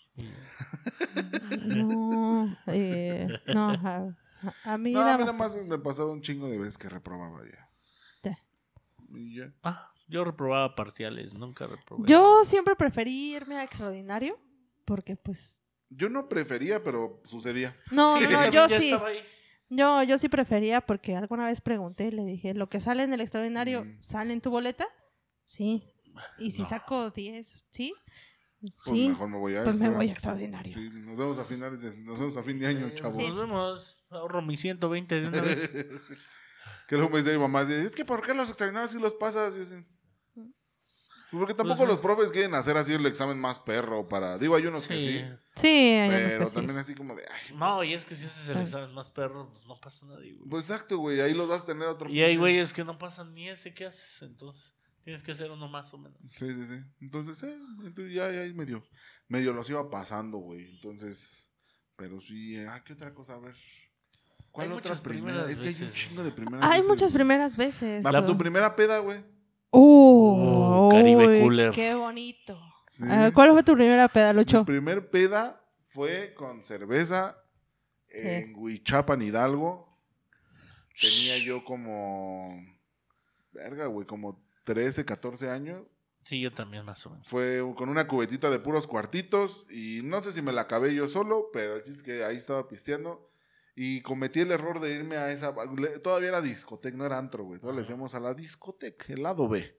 No, 1.66 2.56
eh, 2.66 3.28
no, 3.46 4.16
a, 4.64 4.74
a 4.74 4.78
mí 4.78 4.92
No, 4.92 5.00
a 5.00 5.04
nada 5.04 5.18
mí 5.18 5.24
nada 5.24 5.32
más- 5.32 5.56
más 5.56 5.66
me 5.68 5.78
pasaba 5.78 6.10
un 6.10 6.22
chingo 6.22 6.48
de 6.48 6.58
veces 6.58 6.78
que 6.78 6.88
reprobaba 6.88 7.42
ya. 7.44 7.68
Ya. 8.22 8.38
Y 9.16 9.36
ya. 9.36 9.52
Ah, 9.62 9.92
yo 10.08 10.24
reprobaba 10.24 10.74
parciales, 10.74 11.34
nunca 11.34 11.66
reprobé. 11.66 12.04
Yo 12.08 12.44
siempre 12.44 12.74
preferí 12.76 13.34
irme 13.34 13.56
a 13.56 13.64
extraordinario 13.64 14.38
porque 14.84 15.16
pues 15.16 15.62
Yo 15.90 16.08
no 16.10 16.28
prefería, 16.28 16.82
pero 16.82 17.20
sucedía. 17.24 17.76
no, 17.92 18.18
Sí, 18.18 18.24
no, 18.30 18.50
yo 18.50 18.68
sí. 18.68 18.90
estaba 18.92 19.08
ahí. 19.08 19.18
Yo 19.68 20.02
yo 20.04 20.16
sí 20.18 20.28
prefería 20.28 20.80
porque 20.80 21.16
alguna 21.16 21.46
vez 21.48 21.60
pregunté, 21.60 22.12
le 22.12 22.24
dije, 22.24 22.54
"¿Lo 22.54 22.68
que 22.68 22.78
sale 22.80 23.02
en 23.02 23.12
el 23.12 23.20
extraordinario 23.20 23.84
Mm. 23.84 23.96
sale 24.00 24.32
en 24.32 24.40
tu 24.40 24.50
boleta?" 24.50 24.86
Sí. 25.44 25.82
Y 26.38 26.52
si 26.52 26.62
No. 26.62 26.68
saco 26.68 27.10
10, 27.10 27.62
¿sí? 27.70 27.92
Pues 28.60 28.72
Sí. 28.84 29.08
mejor 29.08 29.28
me 29.28 29.36
voy 29.38 29.54
a 29.56 29.64
Pues 29.64 29.78
me 29.80 29.90
voy 29.90 30.08
a 30.08 30.12
extraordinario. 30.12 30.72
Sí, 30.72 30.88
nos 30.90 31.16
vemos 31.16 31.38
a 31.38 31.44
finales 31.44 31.82
de, 31.82 31.96
nos 31.98 32.18
vemos 32.18 32.36
a 32.36 32.42
fin 32.42 32.58
de 32.58 32.66
año, 32.68 32.88
chavos. 32.90 33.16
Nos 33.22 33.36
vemos. 33.36 34.05
Ahorro 34.16 34.42
mis 34.42 34.60
120 34.60 35.20
de 35.20 35.28
una 35.28 35.40
vez. 35.40 35.70
que 36.88 36.96
luego 36.96 37.10
me 37.10 37.18
dice 37.18 37.32
mi 37.32 37.38
mamá, 37.38 37.62
es 37.62 37.92
que 37.94 38.04
¿por 38.04 38.24
qué 38.24 38.34
los 38.34 38.48
extraordinarios 38.48 38.90
sí 38.92 38.98
los 38.98 39.14
pasas? 39.14 39.56
Y 39.56 39.60
así, 39.60 39.74
"Pues 40.34 40.46
porque 41.30 41.54
tampoco 41.54 41.78
Pues, 41.78 41.88
los 41.88 41.98
profes 41.98 42.30
quieren 42.32 42.54
hacer 42.54 42.76
así 42.76 42.92
el 42.92 43.04
examen 43.06 43.38
más 43.38 43.58
perro 43.58 44.06
para... 44.08 44.38
Digo, 44.38 44.54
hay 44.54 44.66
unos 44.66 44.86
que 44.86 44.94
Sí. 44.96 45.60
sí, 45.60 45.66
hay 45.68 46.08
unos 46.08 46.32
pero 46.32 46.44
que 46.44 46.50
sí. 46.50 46.54
también 46.54 46.78
así 46.78 46.94
como 46.94 47.16
de... 47.16 47.24
Ay, 47.28 47.54
No, 47.56 47.82
y 47.82 47.94
es 47.94 48.04
que 48.04 48.14
si 48.14 48.24
haces 48.26 48.48
el 48.48 48.62
examen 48.62 48.94
más 48.94 49.10
perro, 49.10 49.50
pues 49.52 49.66
no 49.66 49.80
pasa 49.80 50.06
nadie, 50.06 50.34
güey. 50.34 50.48
pues 50.48 50.70
exacto, 50.70 50.98
güey, 50.98 51.20
ahí 51.20 51.34
los 51.34 51.48
vas 51.48 51.62
a 51.62 51.66
tener 51.66 51.88
otro... 51.88 52.08
Y 52.08 52.22
hay 52.22 52.36
güeyes 52.36 52.72
que 52.72 52.84
no 52.84 52.96
pasan 52.96 53.34
ni 53.34 53.48
ese 53.48 53.74
que 53.74 53.86
haces, 53.86 54.22
entonces 54.22 54.76
tienes 55.02 55.22
que 55.24 55.32
hacer 55.32 55.50
uno 55.50 55.68
más 55.68 55.92
o 55.94 55.98
menos. 55.98 56.18
Sí, 56.24 56.52
sí, 56.52 56.64
sí. 56.66 56.80
Entonces, 57.00 57.42
eh, 57.42 57.58
entonces 57.84 58.14
ya, 58.14 58.30
ya 58.30 58.40
ahí 58.42 58.54
medio, 58.54 58.84
medio 59.28 59.52
los 59.52 59.68
iba 59.68 59.88
pasando, 59.90 60.38
güey. 60.38 60.68
Entonces, 60.76 61.48
pero 61.96 62.20
sí, 62.20 62.56
ah, 62.68 62.82
¿qué 62.84 62.92
otra 62.92 63.12
cosa? 63.14 63.34
A 63.34 63.38
ver. 63.40 63.56
¿Cuál 64.56 64.68
Hay 64.68 64.72
otra 64.78 64.90
muchas 64.90 65.00
primera? 65.02 65.44
primeras 65.44 65.50
Es 65.50 65.60
que 65.60 65.68
hay 65.68 65.74
un 65.74 65.80
veces, 65.88 65.94
chingo 65.94 66.24
de 66.24 66.30
primeras 66.32 66.64
Hay 66.64 66.70
veces, 66.78 66.88
muchas 66.88 67.10
güey. 67.10 67.14
primeras 67.14 67.56
veces. 67.58 68.02
La, 68.04 68.24
tu 68.24 68.38
primera 68.38 68.74
peda, 68.74 68.98
güey. 68.98 69.22
Uh, 69.70 70.86
Uh, 70.86 70.88
Caribe 70.90 71.26
uy, 71.28 71.40
Cooler. 71.42 71.72
Qué 71.72 71.94
bonito. 71.94 72.58
Sí. 72.86 73.04
¿Cuál 73.34 73.50
fue 73.52 73.62
tu 73.62 73.74
primera 73.74 74.08
peda, 74.08 74.32
Mi 74.32 74.38
Lucho? 74.38 74.64
primer 74.64 75.10
peda 75.10 75.60
fue 75.88 76.32
con 76.34 76.64
cerveza 76.64 77.36
en 78.08 78.54
Huichapan, 78.56 79.20
Hidalgo. 79.20 79.94
Tenía 80.98 81.36
yo 81.38 81.62
como. 81.64 82.48
Verga, 83.52 83.86
güey, 83.86 84.06
como 84.06 84.42
13, 84.64 85.04
14 85.04 85.50
años. 85.50 85.82
Sí, 86.22 86.40
yo 86.40 86.52
también 86.52 86.84
más 86.84 87.04
o 87.06 87.10
menos. 87.10 87.28
Fue 87.28 87.62
con 87.76 87.88
una 87.88 88.08
cubetita 88.08 88.48
de 88.50 88.58
puros 88.58 88.86
cuartitos. 88.86 89.66
Y 89.70 90.00
no 90.02 90.22
sé 90.22 90.32
si 90.32 90.40
me 90.42 90.52
la 90.52 90.62
acabé 90.62 90.94
yo 90.94 91.06
solo, 91.08 91.50
pero 91.52 91.76
es 91.76 92.02
que 92.02 92.24
ahí 92.24 92.36
estaba 92.36 92.66
pisteando. 92.68 93.25
Y 93.78 94.00
cometí 94.00 94.40
el 94.40 94.50
error 94.52 94.80
de 94.80 94.94
irme 94.94 95.16
a 95.18 95.30
esa. 95.30 95.54
le- 95.76 95.98
Todavía 95.98 96.30
era 96.30 96.40
discoteca, 96.40 96.96
no 96.96 97.04
era 97.04 97.18
antro, 97.18 97.44
güey. 97.44 97.60
Todavía 97.60 97.80
le 97.80 97.86
decíamos 97.86 98.14
a 98.14 98.20
la 98.20 98.32
discoteca, 98.34 99.04
el 99.12 99.22
lado 99.22 99.48
B. 99.48 99.76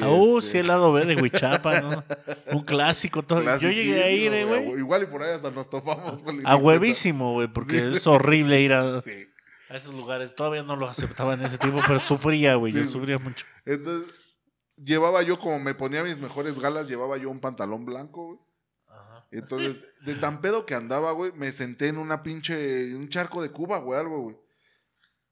Ah, 0.00 0.08
uh, 0.10 0.38
este, 0.38 0.50
sí, 0.52 0.58
el 0.58 0.66
lado 0.68 0.92
B 0.92 1.04
de 1.06 1.14
Huichapa, 1.22 1.80
¿no? 1.80 2.04
Un 2.52 2.62
clásico. 2.64 3.22
Todo. 3.22 3.42
Yo 3.58 3.70
llegué 3.70 4.02
a 4.02 4.10
ir, 4.10 4.32
eh, 4.32 4.44
güey. 4.44 4.70
Igual 4.78 5.04
y 5.04 5.06
por 5.06 5.22
ahí 5.22 5.32
hasta 5.32 5.50
nos 5.52 5.70
topamos. 5.70 6.22
güey, 6.22 6.40
A 6.44 6.56
huevísimo, 6.56 7.32
güey, 7.34 7.48
porque 7.48 7.78
Sí. 7.90 7.96
es 7.96 8.06
horrible 8.06 8.60
ir 8.60 8.72
a, 8.72 8.82
cuenta. 8.82 9.02
Sí. 9.10 9.26
a 9.70 9.76
esos 9.76 9.94
lugares. 9.94 10.34
Todavía 10.34 10.62
no 10.64 10.76
lo 10.76 10.88
aceptaba 10.88 11.34
en 11.34 11.42
ese 11.44 11.58
tiempo, 11.58 11.80
pero 11.86 11.98
sufría, 12.00 12.56
güey. 12.56 12.72
Sí, 12.72 12.78
Yo 12.80 12.88
sufría 12.88 13.18
mucho. 13.18 13.46
Entonces, 13.64 14.12
llevaba 14.76 15.22
yo, 15.22 15.38
como 15.38 15.58
me 15.60 15.74
ponía 15.74 16.02
mis 16.04 16.18
mejores 16.18 16.58
galas, 16.58 16.88
llevaba 16.88 17.16
yo 17.18 17.30
un 17.30 17.40
pantalón 17.40 17.84
blanco, 17.84 18.26
güey. 18.26 18.38
Entonces, 19.32 19.86
de 20.04 20.14
tan 20.14 20.40
pedo 20.40 20.66
que 20.66 20.74
andaba, 20.74 21.12
güey, 21.12 21.32
me 21.32 21.50
senté 21.52 21.88
en 21.88 21.98
una 21.98 22.22
pinche, 22.22 22.94
un 22.94 23.08
charco 23.08 23.40
de 23.42 23.50
Cuba, 23.50 23.78
güey, 23.78 23.98
algo, 23.98 24.20
güey. 24.20 24.36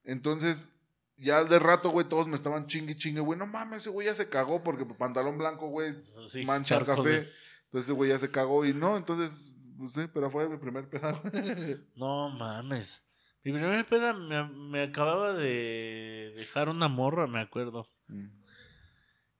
Entonces, 0.05 0.71
ya 1.19 1.45
de 1.45 1.59
rato, 1.59 1.91
güey, 1.91 2.09
todos 2.09 2.27
me 2.27 2.35
estaban 2.35 2.67
chingue, 2.67 2.97
chingue, 2.97 3.21
güey, 3.21 3.39
no 3.39 3.47
mames, 3.47 3.79
ese 3.83 3.91
güey 3.91 4.07
ya 4.07 4.15
se 4.15 4.29
cagó 4.31 4.63
porque 4.63 4.87
pantalón 4.87 5.37
blanco, 5.37 5.69
güey, 5.69 5.95
Sí, 6.29 6.45
mancha 6.45 6.79
el 6.79 6.87
café. 6.87 7.09
de- 7.11 7.29
Entonces, 7.67 7.85
ese 7.89 7.93
güey 7.93 8.11
ya 8.11 8.19
se 8.19 8.31
cagó 8.31 8.65
y 8.65 8.73
no, 8.73 8.97
entonces, 8.97 9.59
pues 9.79 9.93
sí, 9.93 10.01
pero 10.13 10.31
fue 10.31 10.49
mi 10.49 10.57
primer 10.57 10.89
güey. 10.89 11.77
No 11.95 12.31
mames. 12.31 13.05
Mi 13.45 13.53
primera 13.53 13.87
peda 13.87 14.13
me, 14.15 14.49
me 14.49 14.83
acababa 14.83 15.35
de 15.35 16.33
dejar 16.37 16.69
una 16.71 16.89
morra, 16.89 17.27
me 17.27 17.41
acuerdo. 17.41 17.87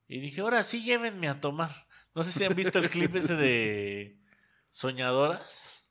Y 0.07 0.21
dije, 0.21 0.41
ahora 0.43 0.65
sí 0.65 0.83
llévenme 0.83 1.29
a 1.29 1.41
tomar. 1.41 1.87
No 2.15 2.25
sé 2.25 2.33
si 2.33 2.45
han 2.45 2.55
visto 2.55 2.79
el 2.79 2.91
clip 2.91 3.15
ese 3.17 3.35
de 3.37 4.20
Soñadoras. 4.71 5.85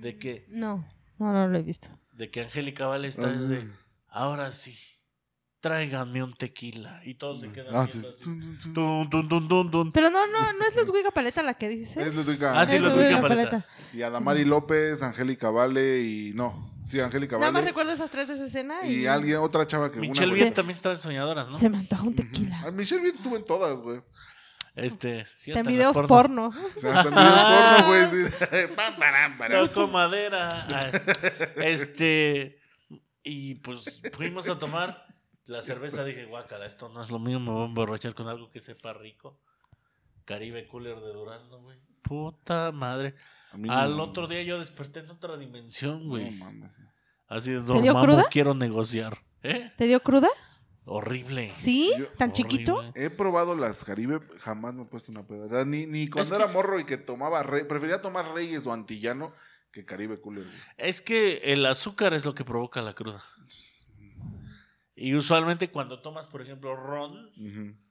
De 0.00 0.18
que, 0.18 0.44
No, 0.48 0.86
no, 1.18 1.32
no 1.32 1.48
lo 1.48 1.58
he 1.58 1.62
visto. 1.62 1.88
de 2.12 2.30
que 2.30 2.42
Angélica 2.42 2.86
Vale 2.86 3.08
está 3.08 3.28
de, 3.28 3.70
ahora 4.08 4.52
sí, 4.52 4.76
tráiganme 5.60 6.22
un 6.22 6.34
tequila. 6.34 7.00
Y 7.04 7.14
todos 7.14 7.40
se 7.40 7.50
quedan 7.52 7.74
Ah, 7.74 7.86
sí. 7.86 7.98
así. 8.00 8.30
Pero 8.74 10.10
no, 10.10 10.26
no, 10.26 10.52
no 10.52 10.64
es 10.66 10.76
Ludwiga 10.76 11.10
Paleta 11.10 11.42
la 11.42 11.54
que 11.54 11.68
dice. 11.68 12.00
Es. 12.02 12.08
Ah, 12.42 12.66
sí, 12.66 12.76
Es 12.76 12.82
Ludwika 12.82 12.94
Ludwiga 12.94 13.20
Paleta. 13.20 13.66
Y 13.92 14.02
Adamari 14.02 14.44
López, 14.44 15.02
Angélica 15.02 15.50
Vale 15.50 16.00
y 16.02 16.32
no. 16.34 16.74
Sí, 16.84 17.00
Angélica 17.00 17.36
Nada 17.38 17.50
más 17.50 17.60
Vale. 17.62 17.70
recuerdo 17.70 17.92
esas 17.92 18.10
tres 18.10 18.28
de 18.28 18.34
esa 18.34 18.44
escena. 18.44 18.86
Y, 18.86 19.00
Y 19.02 19.06
alguien, 19.06 19.38
otra 19.38 19.66
chava 19.66 19.90
que 19.90 19.98
Michelle 19.98 20.36
güey. 20.36 20.52
también 20.52 20.76
estaba 20.76 20.94
en 20.94 21.00
Soñadoras, 21.00 21.48
¿no? 21.48 21.58
Se 21.58 21.68
me 21.68 21.78
antoja 21.78 22.02
un 22.04 22.14
tequila. 22.14 22.62
Ah, 22.64 22.70
Michelle 22.70 23.02
Viet 23.02 23.16
estuvo 23.16 23.36
en 23.36 23.44
todas, 23.44 23.80
güey. 23.80 24.00
Este, 24.76 25.26
sí, 25.34 25.50
Está 25.50 25.60
en 25.60 25.66
videos 25.66 25.96
las 25.96 26.06
porno. 26.06 26.48
O 26.48 26.78
sea, 26.80 27.00
hasta 27.00 27.08
en 27.08 27.14
videos 27.14 27.80
porno, 27.80 27.86
güey. 27.88 28.28
sí. 28.28 29.72
Toco 29.74 29.88
madera. 29.88 30.48
Ay, 30.68 30.92
Este, 31.56 32.60
y 33.22 33.56
pues 33.56 34.02
fuimos 34.12 34.48
a 34.48 34.58
tomar 34.58 35.06
la 35.46 35.62
cerveza. 35.62 36.04
Dije, 36.04 36.26
guácala, 36.26 36.66
esto 36.66 36.88
no 36.90 37.00
es 37.02 37.10
lo 37.10 37.18
mío. 37.18 37.40
Me 37.40 37.50
voy 37.50 37.62
a 37.62 37.66
emborrachar 37.66 38.14
con 38.14 38.28
algo 38.28 38.50
que 38.50 38.60
sepa 38.60 38.92
rico. 38.92 39.40
Caribe 40.24 40.66
Cooler 40.68 41.00
de 41.00 41.12
Durazno, 41.12 41.60
güey. 41.62 41.78
Puta 42.02 42.70
madre. 42.72 43.14
No- 43.56 43.72
Al 43.72 43.98
otro 44.00 44.26
día 44.26 44.42
yo 44.42 44.58
desperté 44.58 45.00
en 45.00 45.10
otra 45.10 45.36
dimensión, 45.36 46.02
No 46.04 46.08
güey. 46.10 46.32
mames. 46.32 46.70
Así 47.28 47.50
de 47.52 47.60
"No, 47.60 48.24
quiero 48.30 48.54
negociar. 48.54 49.18
¿Eh? 49.42 49.72
¿Te 49.76 49.86
dio 49.86 50.00
cruda? 50.00 50.28
Horrible. 50.88 51.52
¿Sí? 51.56 51.92
Yo- 51.98 52.06
¿Tan 52.16 52.32
chiquito? 52.32 52.92
He 52.94 53.10
probado 53.10 53.54
las 53.56 53.84
Caribe, 53.84 54.20
jamás 54.38 54.72
me 54.72 54.82
he 54.82 54.86
puesto 54.86 55.10
una 55.10 55.26
peda. 55.26 55.64
Ni, 55.64 55.84
ni 55.86 56.08
cuando 56.08 56.32
Es 56.34 56.38
era 56.40 56.46
que- 56.48 56.52
morro 56.54 56.78
y 56.78 56.84
que 56.86 56.96
tomaba 56.96 57.42
Rey, 57.42 57.64
prefería 57.64 58.00
tomar 58.00 58.32
Reyes 58.32 58.66
o 58.66 58.72
Antillano 58.72 59.32
que 59.72 59.84
Caribe 59.84 60.20
Cooler. 60.20 60.46
Es 60.76 61.02
que 61.02 61.38
el 61.52 61.66
azúcar 61.66 62.14
es 62.14 62.24
lo 62.24 62.34
que 62.34 62.44
provoca 62.44 62.80
la 62.82 62.94
cruda. 62.94 63.22
Y 64.94 65.14
usualmente 65.14 65.70
cuando 65.70 66.00
tomas, 66.00 66.26
por 66.28 66.40
ejemplo, 66.40 66.74
ron, 66.74 67.30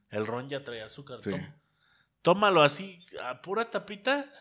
el 0.09 0.25
ron 0.25 0.49
ya 0.49 0.63
trae 0.63 0.81
azúcar. 0.81 1.21
Sí. 1.21 1.31
Tómalo 2.21 2.63
así, 2.63 3.05
a 3.21 3.41
pura 3.41 3.69
tapita. 3.69 4.31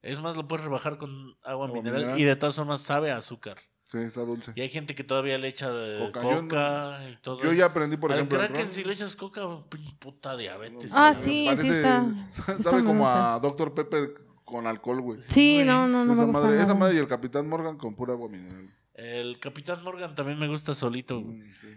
Es 0.00 0.18
más, 0.20 0.34
lo 0.36 0.48
puedes 0.48 0.64
rebajar 0.64 0.98
con 0.98 1.10
agua, 1.44 1.66
Agua 1.66 1.68
mineral, 1.68 2.00
mineral. 2.00 2.18
y 2.20 2.24
de 2.24 2.34
todas 2.34 2.56
formas 2.56 2.80
sabe 2.80 3.12
a 3.12 3.18
azúcar. 3.18 3.58
Sí, 3.92 3.98
está 3.98 4.22
dulce. 4.22 4.52
Y 4.54 4.62
hay 4.62 4.70
gente 4.70 4.94
que 4.94 5.04
todavía 5.04 5.36
le 5.36 5.48
echa 5.48 5.70
de 5.70 5.98
Coca, 5.98 6.22
coca, 6.22 6.98
yo 7.02 7.08
y 7.10 7.16
todo. 7.20 7.42
Yo 7.42 7.52
ya 7.52 7.66
aprendí, 7.66 7.98
por 7.98 8.10
Al 8.10 8.16
ejemplo, 8.16 8.40
el 8.42 8.48
Kraken, 8.48 8.72
si 8.72 8.84
le 8.84 8.94
echas 8.94 9.14
coca, 9.16 9.42
pin- 9.68 9.94
puta 9.98 10.34
diabetes. 10.34 10.92
Ah, 10.94 11.12
sí, 11.12 11.44
Parece- 11.46 11.62
sí 11.62 11.68
está. 11.68 12.06
Sabe 12.28 12.56
está 12.58 12.70
como 12.70 13.06
a 13.06 13.38
Dr. 13.38 13.74
Pepper 13.74 14.14
con 14.46 14.66
alcohol, 14.66 15.02
güey. 15.02 15.20
Sí, 15.20 15.62
no, 15.66 15.86
no, 15.88 16.02
Sí, 16.04 16.08
no 16.08 16.14
me 16.14 16.14
esa, 16.14 16.24
gusta 16.24 16.40
madre, 16.46 16.60
esa 16.62 16.74
madre 16.74 16.94
y 16.94 16.98
el 17.00 17.06
Capitán 17.08 17.46
Morgan 17.46 17.76
con 17.76 17.94
pura 17.94 18.14
agua 18.14 18.30
mineral. 18.30 18.70
El 18.94 19.38
Capitán 19.38 19.82
Morgan 19.84 20.14
también 20.14 20.38
me 20.38 20.48
gusta 20.48 20.74
solito. 20.74 21.20
güey. 21.20 21.36
Mm, 21.36 21.52
sí. 21.60 21.68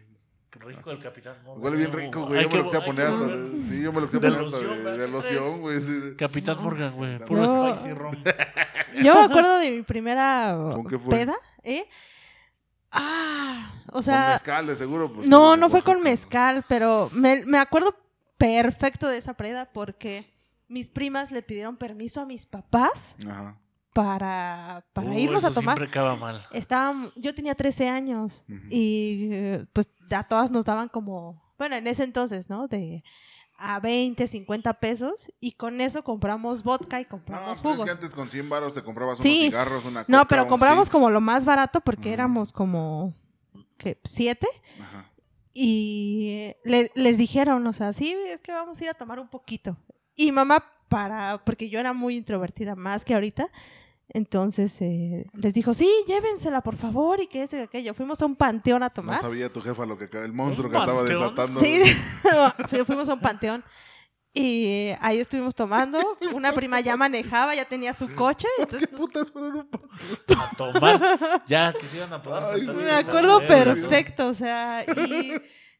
Rico 0.59 0.91
el 0.91 0.99
Capitán 0.99 1.35
Morgan. 1.43 1.63
Huele 1.63 1.77
bien 1.77 1.91
¿no? 1.91 1.97
rico, 1.97 2.25
güey. 2.25 2.39
Hay 2.39 2.45
Yo 2.45 2.49
me 2.51 2.57
lo 2.57 2.63
que- 2.63 2.71
quise 2.71 2.81
poner 2.81 3.05
hasta 3.07 3.25
de, 3.25 3.65
Sí, 3.67 3.81
yo 3.81 3.93
me 3.93 4.01
lo 4.01 4.07
quise 4.07 4.19
poner 4.19 4.33
hasta 4.39 4.51
loción, 4.51 4.69
de, 4.77 4.83
¿verdad? 4.83 4.91
de 4.99 5.05
¿Qué 5.05 5.11
loción, 5.11 5.61
güey. 5.61 5.79
sí. 5.81 6.01
Capitán 6.17 6.63
Morgan, 6.63 6.93
güey. 6.95 7.19
Puro 7.19 7.73
spicy 7.75 7.93
rum. 7.93 8.15
Yo 9.03 9.13
me 9.15 9.21
acuerdo 9.21 9.57
de 9.57 9.71
mi 9.71 9.81
primera 9.83 10.55
¿Con 10.73 10.87
qué 10.87 10.97
fue? 10.97 11.17
peda, 11.17 11.35
¿eh? 11.63 11.85
Ah, 12.91 13.73
o 13.87 13.93
Con 13.93 14.03
sea, 14.03 14.29
mezcal, 14.33 14.67
de 14.67 14.75
seguro. 14.75 15.11
Pues, 15.11 15.27
no, 15.27 15.57
no 15.57 15.69
fue 15.69 15.81
con 15.81 16.01
mezcal, 16.01 16.63
pero 16.67 17.09
me, 17.13 17.43
me 17.45 17.57
acuerdo 17.57 17.95
perfecto 18.37 19.07
de 19.09 19.17
esa 19.17 19.33
peda 19.33 19.69
porque 19.73 20.31
mis 20.67 20.89
primas 20.89 21.31
le 21.31 21.41
pidieron 21.41 21.75
permiso 21.77 22.21
a 22.21 22.25
mis 22.25 22.45
papás 22.45 23.15
Ajá. 23.27 23.57
Para, 23.95 24.85
para 24.91 25.11
Uh, 25.11 25.17
irnos 25.17 25.45
a 25.45 25.51
tomar. 25.51 25.77
siempre 25.77 25.87
acaba 25.87 26.17
mal. 26.17 26.45
Estaban, 26.51 27.13
yo 27.15 27.33
tenía 27.33 27.55
13 27.55 27.87
años 27.87 28.43
y 28.69 29.29
eh, 29.31 29.65
pues 29.71 29.89
a 30.11 30.23
todas 30.25 30.51
nos 30.51 30.65
daban 30.65 30.89
como, 30.89 31.41
bueno, 31.57 31.77
en 31.77 31.87
ese 31.87 32.03
entonces, 32.03 32.49
¿no? 32.49 32.67
De 32.67 33.05
a 33.57 33.79
20, 33.79 34.27
50 34.27 34.73
pesos 34.81 35.31
y 35.39 35.53
con 35.53 35.79
eso 35.79 36.03
compramos 36.03 36.61
vodka 36.61 36.99
y 36.99 37.03
No, 37.03 37.09
compramos 37.09 37.61
pues 37.61 37.75
es 37.75 37.79
jugos. 37.79 37.85
que 37.85 37.91
antes 37.91 38.13
con 38.13 38.29
100 38.29 38.49
baros 38.49 38.73
te 38.73 38.83
comprabas 38.83 39.17
Sí. 39.19 39.29
unos 39.29 39.45
cigarros, 39.45 39.85
una 39.85 40.05
No, 40.09 40.17
coca, 40.19 40.27
pero 40.27 40.43
un 40.43 40.49
compramos 40.49 40.87
Six. 40.87 40.91
como 40.91 41.09
lo 41.09 41.21
más 41.21 41.45
barato 41.45 41.79
porque 41.79 42.11
éramos 42.11 42.51
como, 42.51 43.13
¿qué? 43.77 43.97
¿Siete? 44.03 44.47
Ajá. 44.81 45.09
Y 45.53 46.27
eh, 46.31 46.57
le- 46.65 46.91
les 46.95 47.17
dijeron, 47.17 47.65
o 47.65 47.71
sea, 47.71 47.93
sí, 47.93 48.13
es 48.27 48.41
que 48.41 48.51
vamos 48.51 48.81
a 48.81 48.83
ir 48.83 48.89
a 48.89 48.93
tomar 48.93 49.19
un 49.21 49.29
poquito. 49.29 49.77
Y 50.17 50.33
mamá, 50.33 50.65
para, 50.89 51.41
porque 51.45 51.69
yo 51.69 51.79
era 51.79 51.93
muy 51.93 52.17
introvertida 52.17 52.75
más 52.75 53.05
que 53.05 53.13
ahorita, 53.13 53.47
entonces 54.09 54.77
eh, 54.81 55.25
les 55.33 55.53
dijo, 55.53 55.73
sí, 55.73 55.89
llévensela, 56.07 56.61
por 56.61 56.77
favor, 56.77 57.19
y 57.21 57.27
que 57.27 57.43
eso 57.43 57.57
y 57.57 57.61
aquello. 57.61 57.93
Fuimos 57.93 58.21
a 58.21 58.25
un 58.25 58.35
panteón 58.35 58.83
a 58.83 58.87
No 58.87 58.93
tomar. 58.93 59.19
sabía 59.19 59.51
tu 59.51 59.61
jefa 59.61 59.85
lo 59.85 59.97
que 59.97 60.05
el 60.23 60.31
monstruo 60.33 60.67
¿Un 60.67 60.73
que 60.73 60.79
estaba 60.79 61.03
desatando. 61.03 61.59
Sí, 61.59 61.81
fu- 62.69 62.85
fuimos 62.85 63.09
a 63.09 63.13
un 63.13 63.19
panteón. 63.19 63.63
Y 64.37 64.65
eh, 64.65 64.97
ahí 64.99 65.19
estuvimos 65.19 65.55
tomando. 65.55 66.17
Una 66.33 66.51
prima 66.51 66.81
ya 66.81 66.97
manejaba, 66.97 67.55
ya 67.55 67.63
tenía 67.65 67.93
su 67.93 68.13
coche. 68.15 68.47
Entonces, 68.57 68.89
¿Qué 68.89 68.95
putas 68.97 69.31
fueron 69.31 69.55
un 69.55 69.69
A 70.37 70.49
tomar. 70.57 71.41
Ya, 71.47 71.71
que 71.73 71.87
se 71.87 71.95
iban 71.97 72.11
a 72.11 72.21
poder 72.21 72.43
Ay, 72.53 72.61
me 72.67 72.91
acuerdo 72.91 73.39
¿no? 73.39 73.47
perfecto, 73.47 74.27
o 74.27 74.33
sea, 74.33 74.83
y... 74.83 75.33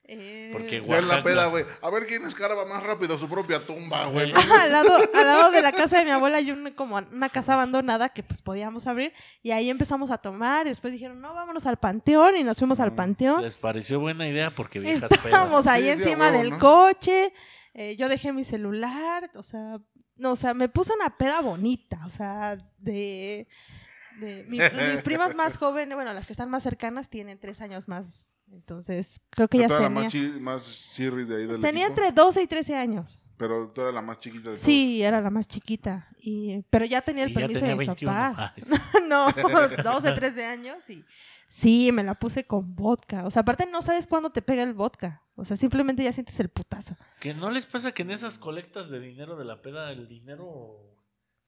eh, 0.08 0.50
Porque 0.54 0.80
Ya 0.88 0.98
en 1.00 1.08
la 1.08 1.16
Oaxaca. 1.16 1.24
peda, 1.24 1.46
güey. 1.48 1.66
A 1.82 1.90
ver 1.90 2.06
quién 2.06 2.24
escarba 2.26 2.66
más 2.66 2.84
rápido 2.84 3.18
su 3.18 3.28
propia 3.28 3.66
tumba, 3.66 4.06
güey. 4.06 4.32
Al 4.62 4.72
lado, 4.72 4.98
al 5.14 5.26
lado 5.28 5.52
de 5.52 5.62
la 5.62 5.72
casa 5.72 5.98
de 6.00 6.06
mi 6.06 6.12
abuela 6.12 6.38
hay 6.38 6.52
un, 6.52 6.72
como 6.74 6.98
una 6.98 7.30
casa 7.30 7.54
abandonada 7.54 8.10
que 8.10 8.22
pues 8.24 8.42
podíamos 8.42 8.86
abrir 8.88 9.14
y 9.42 9.52
ahí 9.52 9.70
empezamos 9.70 10.12
a 10.12 10.18
tomar 10.20 10.68
y 10.68 10.70
después 10.70 10.94
dijeron, 10.94 11.20
no, 11.22 11.34
vámonos 11.34 11.66
al 11.66 11.78
panteón 11.78 12.38
y 12.38 12.44
nos 12.44 12.58
fuimos 12.58 12.80
al 12.80 12.92
Mm, 12.92 12.96
panteón. 12.96 13.42
Les 13.42 13.58
pareció 13.58 14.00
buena 14.00 14.28
idea 14.28 14.52
porque 14.52 14.80
viejas 14.80 15.12
Estábamos 15.12 15.64
pedas. 15.64 15.76
ahí 15.76 15.84
Sí, 15.86 15.90
encima 15.90 16.26
huevo, 16.30 16.38
del 16.38 16.50
¿no? 16.52 16.60
coche, 16.60 17.34
eh, 17.74 17.96
yo 17.98 18.08
dejé 18.08 18.32
mi 18.32 18.44
celular, 18.44 19.30
o 19.36 19.44
sea, 19.44 19.80
no, 20.18 20.32
o 20.32 20.36
sea, 20.36 20.54
me 20.54 20.70
puso 20.70 20.94
una 20.94 21.18
peda 21.18 21.42
bonita, 21.42 22.00
o 22.06 22.10
sea, 22.10 22.58
de... 22.78 23.48
de 24.20 24.44
mi- 24.48 24.60
mis 24.60 25.02
primas 25.04 25.36
más 25.36 25.58
jóvenes, 25.58 25.96
bueno, 25.96 26.14
las 26.14 26.26
que 26.26 26.34
están 26.34 26.50
más 26.50 26.64
cercanas 26.64 27.10
tienen 27.10 27.40
tres 27.40 27.62
años 27.62 27.88
más, 27.88 28.36
entonces 28.52 29.20
creo 29.30 29.48
que 29.48 29.58
ya 29.60 29.68
tú 29.68 29.74
eras 29.76 29.82
la 29.84 29.88
tenía... 29.90 30.04
más, 30.04 30.12
chi- 30.12 30.40
más 30.40 30.94
chirris 30.96 31.28
de 31.28 31.36
ahí 31.38 31.48
del 31.48 31.62
Tenía 31.62 31.88
equipo, 31.88 32.02
entre 32.02 32.12
12 32.16 32.42
y 32.44 32.48
13 32.48 32.76
años. 32.76 33.22
Pero 33.38 33.70
tú 33.72 33.82
eras 33.82 33.94
la 33.94 34.02
más 34.02 34.18
chiquita 34.20 34.44
de 34.44 34.56
todos. 34.56 34.60
Sí, 34.62 35.04
era 35.04 35.20
la 35.20 35.30
más 35.30 35.46
chiquita. 35.46 36.08
Y, 36.20 36.62
pero 36.70 36.86
ya 36.86 37.02
tenía 37.02 37.26
el 37.26 37.32
Y 37.32 37.34
permiso 37.34 37.60
tenía 37.60 37.74
de 37.74 37.80
mis 37.80 37.88
21. 37.88 38.14
papás. 38.14 38.54
No, 39.10 39.28
12, 39.84 40.12
13 40.14 40.46
años 40.46 40.90
y 40.90 41.04
sí, 41.50 41.92
me 41.92 42.02
la 42.04 42.16
puse 42.16 42.46
con 42.46 42.76
vodka. 42.78 43.26
O 43.26 43.32
sea, 43.32 43.42
aparte 43.42 43.66
no 43.66 43.82
sabes 43.82 44.08
cuándo 44.08 44.32
te 44.32 44.42
pega 44.42 44.64
el 44.64 44.74
vodka. 44.74 45.22
O 45.36 45.44
sea, 45.44 45.58
simplemente 45.58 46.02
ya 46.02 46.14
sientes 46.14 46.40
el 46.40 46.48
putazo. 46.48 46.96
¿Que 47.20 47.34
no 47.34 47.52
les 47.52 47.66
pasa 47.66 47.92
que 47.92 48.04
en 48.04 48.12
esas 48.12 48.38
colectas 48.38 48.90
de 48.90 49.02
dinero 49.02 49.36
de 49.36 49.44
la 49.44 49.62
peda 49.62 49.92
el 49.92 50.08
dinero 50.08 50.96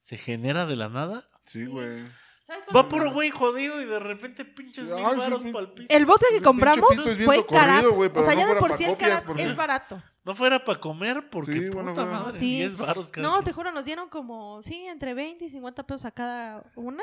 se 0.02 0.18
genera 0.18 0.66
de 0.66 0.76
la 0.76 0.90
nada? 0.90 1.26
Sí, 1.50 1.64
güey. 1.64 2.02
¿Sabes 2.48 2.64
Va 2.74 2.88
puro 2.88 3.12
güey 3.12 3.28
jodido 3.30 3.80
y 3.82 3.84
de 3.84 3.98
repente 3.98 4.44
pinches 4.44 4.88
mil 4.88 5.04
varos 5.04 5.42
sí. 5.42 5.52
pa'l 5.52 5.70
piso. 5.74 5.92
El 5.94 6.06
El 6.06 6.08
que 6.38 6.42
compramos 6.42 7.06
es 7.06 7.24
fue 7.24 7.44
carato. 7.44 7.92
güey, 7.92 8.08
pero 8.08 8.22
o 8.22 8.24
sea, 8.24 8.34
no 8.34 8.40
ya 8.40 8.46
de 8.46 8.52
fuera 8.54 8.60
por 8.60 8.76
sí 8.78 8.84
el 8.84 8.90
porque- 8.90 9.42
es 9.42 9.54
barato. 9.56 10.02
No 10.24 10.34
fuera 10.34 10.62
para 10.64 10.80
comer 10.80 11.28
porque 11.30 11.52
Sí, 11.52 11.70
puta 11.70 11.94
fuera- 11.94 12.10
madre, 12.10 12.38
Sí. 12.38 12.56
10 12.56 12.76
varos 12.76 13.10
cada 13.10 13.26
No, 13.26 13.34
quien. 13.34 13.44
te 13.44 13.52
juro, 13.52 13.70
nos 13.72 13.84
dieron 13.84 14.08
como, 14.08 14.62
sí, 14.62 14.86
entre 14.86 15.12
20 15.14 15.44
y 15.44 15.48
50 15.50 15.82
pesos 15.84 16.04
a 16.06 16.10
cada 16.10 16.64
una, 16.74 17.02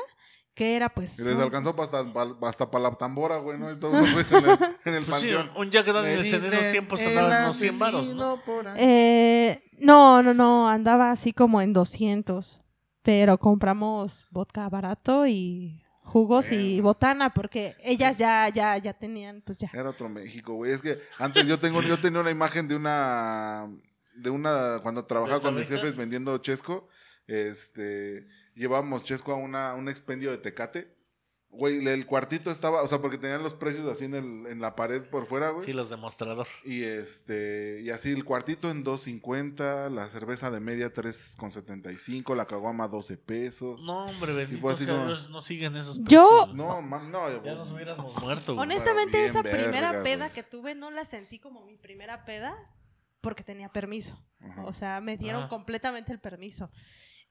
que 0.54 0.74
era 0.76 0.88
pues... 0.88 1.18
Y 1.18 1.24
les 1.24 1.34
un- 1.36 1.42
alcanzó 1.42 1.74
hasta, 1.80 2.04
hasta 2.42 2.70
para 2.70 2.82
la 2.90 2.94
tambora, 2.96 3.38
güey, 3.38 3.58
¿no? 3.58 3.70
Y 3.70 3.78
todos 3.78 3.94
los 4.00 4.02
güeyes 4.12 4.32
en 4.32 4.44
el, 4.50 4.58
en 4.84 4.94
el 4.94 5.04
Pues 5.04 5.20
sí, 5.20 5.30
un 5.56 5.70
Jack 5.70 5.86
Daniels 5.86 6.32
en 6.32 6.44
esos 6.44 6.70
tiempos 6.72 7.00
el 7.02 7.18
andaban 7.18 7.44
unos 7.44 7.56
100 7.56 7.78
varos. 7.78 8.08
Eh, 8.76 9.62
no, 9.78 10.22
no, 10.22 10.34
no, 10.34 10.68
andaba 10.68 11.10
así 11.12 11.32
como 11.32 11.60
en 11.60 11.72
200. 11.72 12.60
Pero 13.06 13.38
compramos 13.38 14.26
vodka 14.32 14.68
barato 14.68 15.28
y 15.28 15.80
jugos 16.02 16.50
y 16.50 16.80
botana 16.80 17.32
porque 17.32 17.76
ellas 17.84 18.18
ya, 18.18 18.48
ya, 18.48 18.76
ya 18.78 18.94
tenían, 18.94 19.42
pues 19.42 19.58
ya. 19.58 19.70
Era 19.72 19.90
otro 19.90 20.08
México, 20.08 20.54
güey. 20.54 20.72
Es 20.72 20.82
que 20.82 20.98
antes 21.20 21.46
yo 21.46 21.60
tengo, 21.60 21.82
yo 21.82 22.00
tenía 22.00 22.18
una 22.18 22.32
imagen 22.32 22.66
de 22.66 22.74
una, 22.74 23.70
de 24.16 24.28
una, 24.28 24.80
cuando 24.82 25.04
trabajaba 25.04 25.38
¿De 25.38 25.44
con 25.44 25.54
mis 25.54 25.68
jefes 25.68 25.96
vendiendo 25.96 26.36
chesco, 26.38 26.88
este, 27.28 28.26
llevábamos 28.56 29.04
chesco 29.04 29.30
a 29.30 29.36
una, 29.36 29.74
un 29.74 29.88
expendio 29.88 30.32
de 30.32 30.38
tecate. 30.38 30.95
Güey, 31.56 31.86
el 31.88 32.06
cuartito 32.06 32.50
estaba, 32.50 32.82
o 32.82 32.88
sea, 32.88 33.00
porque 33.00 33.18
tenían 33.18 33.42
los 33.42 33.54
precios 33.54 33.90
así 33.90 34.04
en, 34.04 34.14
el, 34.14 34.46
en 34.46 34.60
la 34.60 34.76
pared 34.76 35.02
por 35.04 35.26
fuera, 35.26 35.50
güey. 35.50 35.64
Sí, 35.64 35.72
los 35.72 35.88
demostrador. 35.90 36.46
Y 36.64 36.82
este, 36.84 37.80
y 37.82 37.90
así 37.90 38.10
el 38.12 38.24
cuartito 38.24 38.70
en 38.70 38.84
2.50, 38.84 39.90
la 39.90 40.08
cerveza 40.08 40.50
de 40.50 40.60
media 40.60 40.92
3.75, 40.92 42.34
la 42.36 42.46
caguama 42.46 42.88
12 42.88 43.16
pesos. 43.16 43.84
No, 43.84 44.06
hombre, 44.06 44.32
bendito 44.32 44.60
fue 44.60 44.72
así 44.72 44.84
sea 44.84 45.06
Dios, 45.06 45.30
no 45.30 45.42
siguen 45.42 45.76
esos 45.76 45.98
Yo- 46.04 46.28
precios. 46.28 46.54
No, 46.54 46.82
mam, 46.82 47.10
no. 47.10 47.42
Ya 47.44 47.54
nos 47.54 47.70
hubiéramos 47.72 48.14
muerto. 48.22 48.54
güey. 48.54 48.62
Honestamente, 48.62 49.24
esa 49.24 49.42
primera 49.42 50.02
peda 50.02 50.26
güey. 50.26 50.32
que 50.34 50.42
tuve 50.42 50.74
no 50.74 50.90
la 50.90 51.04
sentí 51.04 51.38
como 51.38 51.64
mi 51.64 51.76
primera 51.76 52.24
peda 52.24 52.56
porque 53.20 53.42
tenía 53.42 53.68
permiso. 53.70 54.16
Ajá. 54.40 54.64
O 54.64 54.72
sea, 54.74 55.00
me 55.00 55.16
dieron 55.16 55.44
Ah. 55.44 55.48
completamente 55.48 56.12
el 56.12 56.20
permiso. 56.20 56.70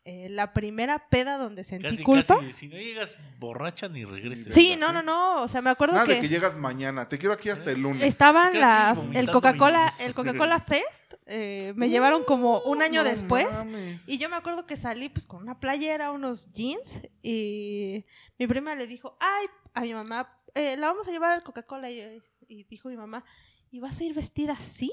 Eh, 0.07 0.29
la 0.29 0.53
primera 0.53 1.09
peda 1.09 1.39
donde 1.39 1.63
sentí 1.63 1.87
Casi, 1.89 2.03
culpa. 2.03 2.35
casi, 2.37 2.53
si 2.53 2.67
no 2.67 2.75
llegas 2.77 3.17
borracha 3.39 3.89
ni 3.89 4.05
regreses. 4.05 4.53
Sí, 4.53 4.75
no, 4.79 4.93
no, 4.93 5.01
no. 5.01 5.41
O 5.41 5.47
sea, 5.47 5.63
me 5.63 5.71
acuerdo 5.71 5.95
Nada 5.95 6.05
de 6.05 6.15
que, 6.17 6.21
que 6.21 6.29
llegas 6.29 6.55
mañana. 6.57 7.09
Te 7.09 7.17
quiero 7.17 7.33
aquí 7.33 7.49
hasta 7.49 7.71
el 7.71 7.81
lunes. 7.81 8.03
estaban 8.03 8.51
que 8.51 8.59
las 8.59 8.99
el 9.15 9.31
Coca-Cola, 9.31 9.91
el 10.01 10.13
Coca-Cola 10.13 10.59
Fest. 10.67 11.15
eh, 11.25 11.73
me 11.75 11.89
llevaron 11.89 12.23
como 12.23 12.59
un 12.61 12.83
año 12.83 13.03
No 13.03 13.09
después. 13.09 13.51
mames. 13.51 14.07
Y 14.07 14.19
yo 14.19 14.29
me 14.29 14.35
acuerdo 14.35 14.67
que 14.67 14.77
salí 14.77 15.09
pues 15.09 15.25
con 15.25 15.41
una 15.41 15.59
playera, 15.59 16.11
unos 16.11 16.53
jeans 16.53 16.99
y 17.23 18.05
mi 18.37 18.45
prima 18.45 18.75
le 18.75 18.85
dijo, 18.85 19.17
ay, 19.19 19.47
a 19.73 19.81
mi 19.81 19.95
mamá, 19.95 20.31
eh, 20.53 20.77
la 20.77 20.85
vamos 20.85 21.07
a 21.07 21.11
llevar 21.11 21.31
al 21.33 21.41
Coca-Cola 21.41 21.89
y, 21.89 22.21
y 22.47 22.63
dijo 22.65 22.89
mi 22.89 22.95
mamá, 22.95 23.25
¿y 23.71 23.79
vas 23.79 23.99
a 23.99 24.03
ir 24.03 24.13
vestida 24.13 24.53
así? 24.53 24.91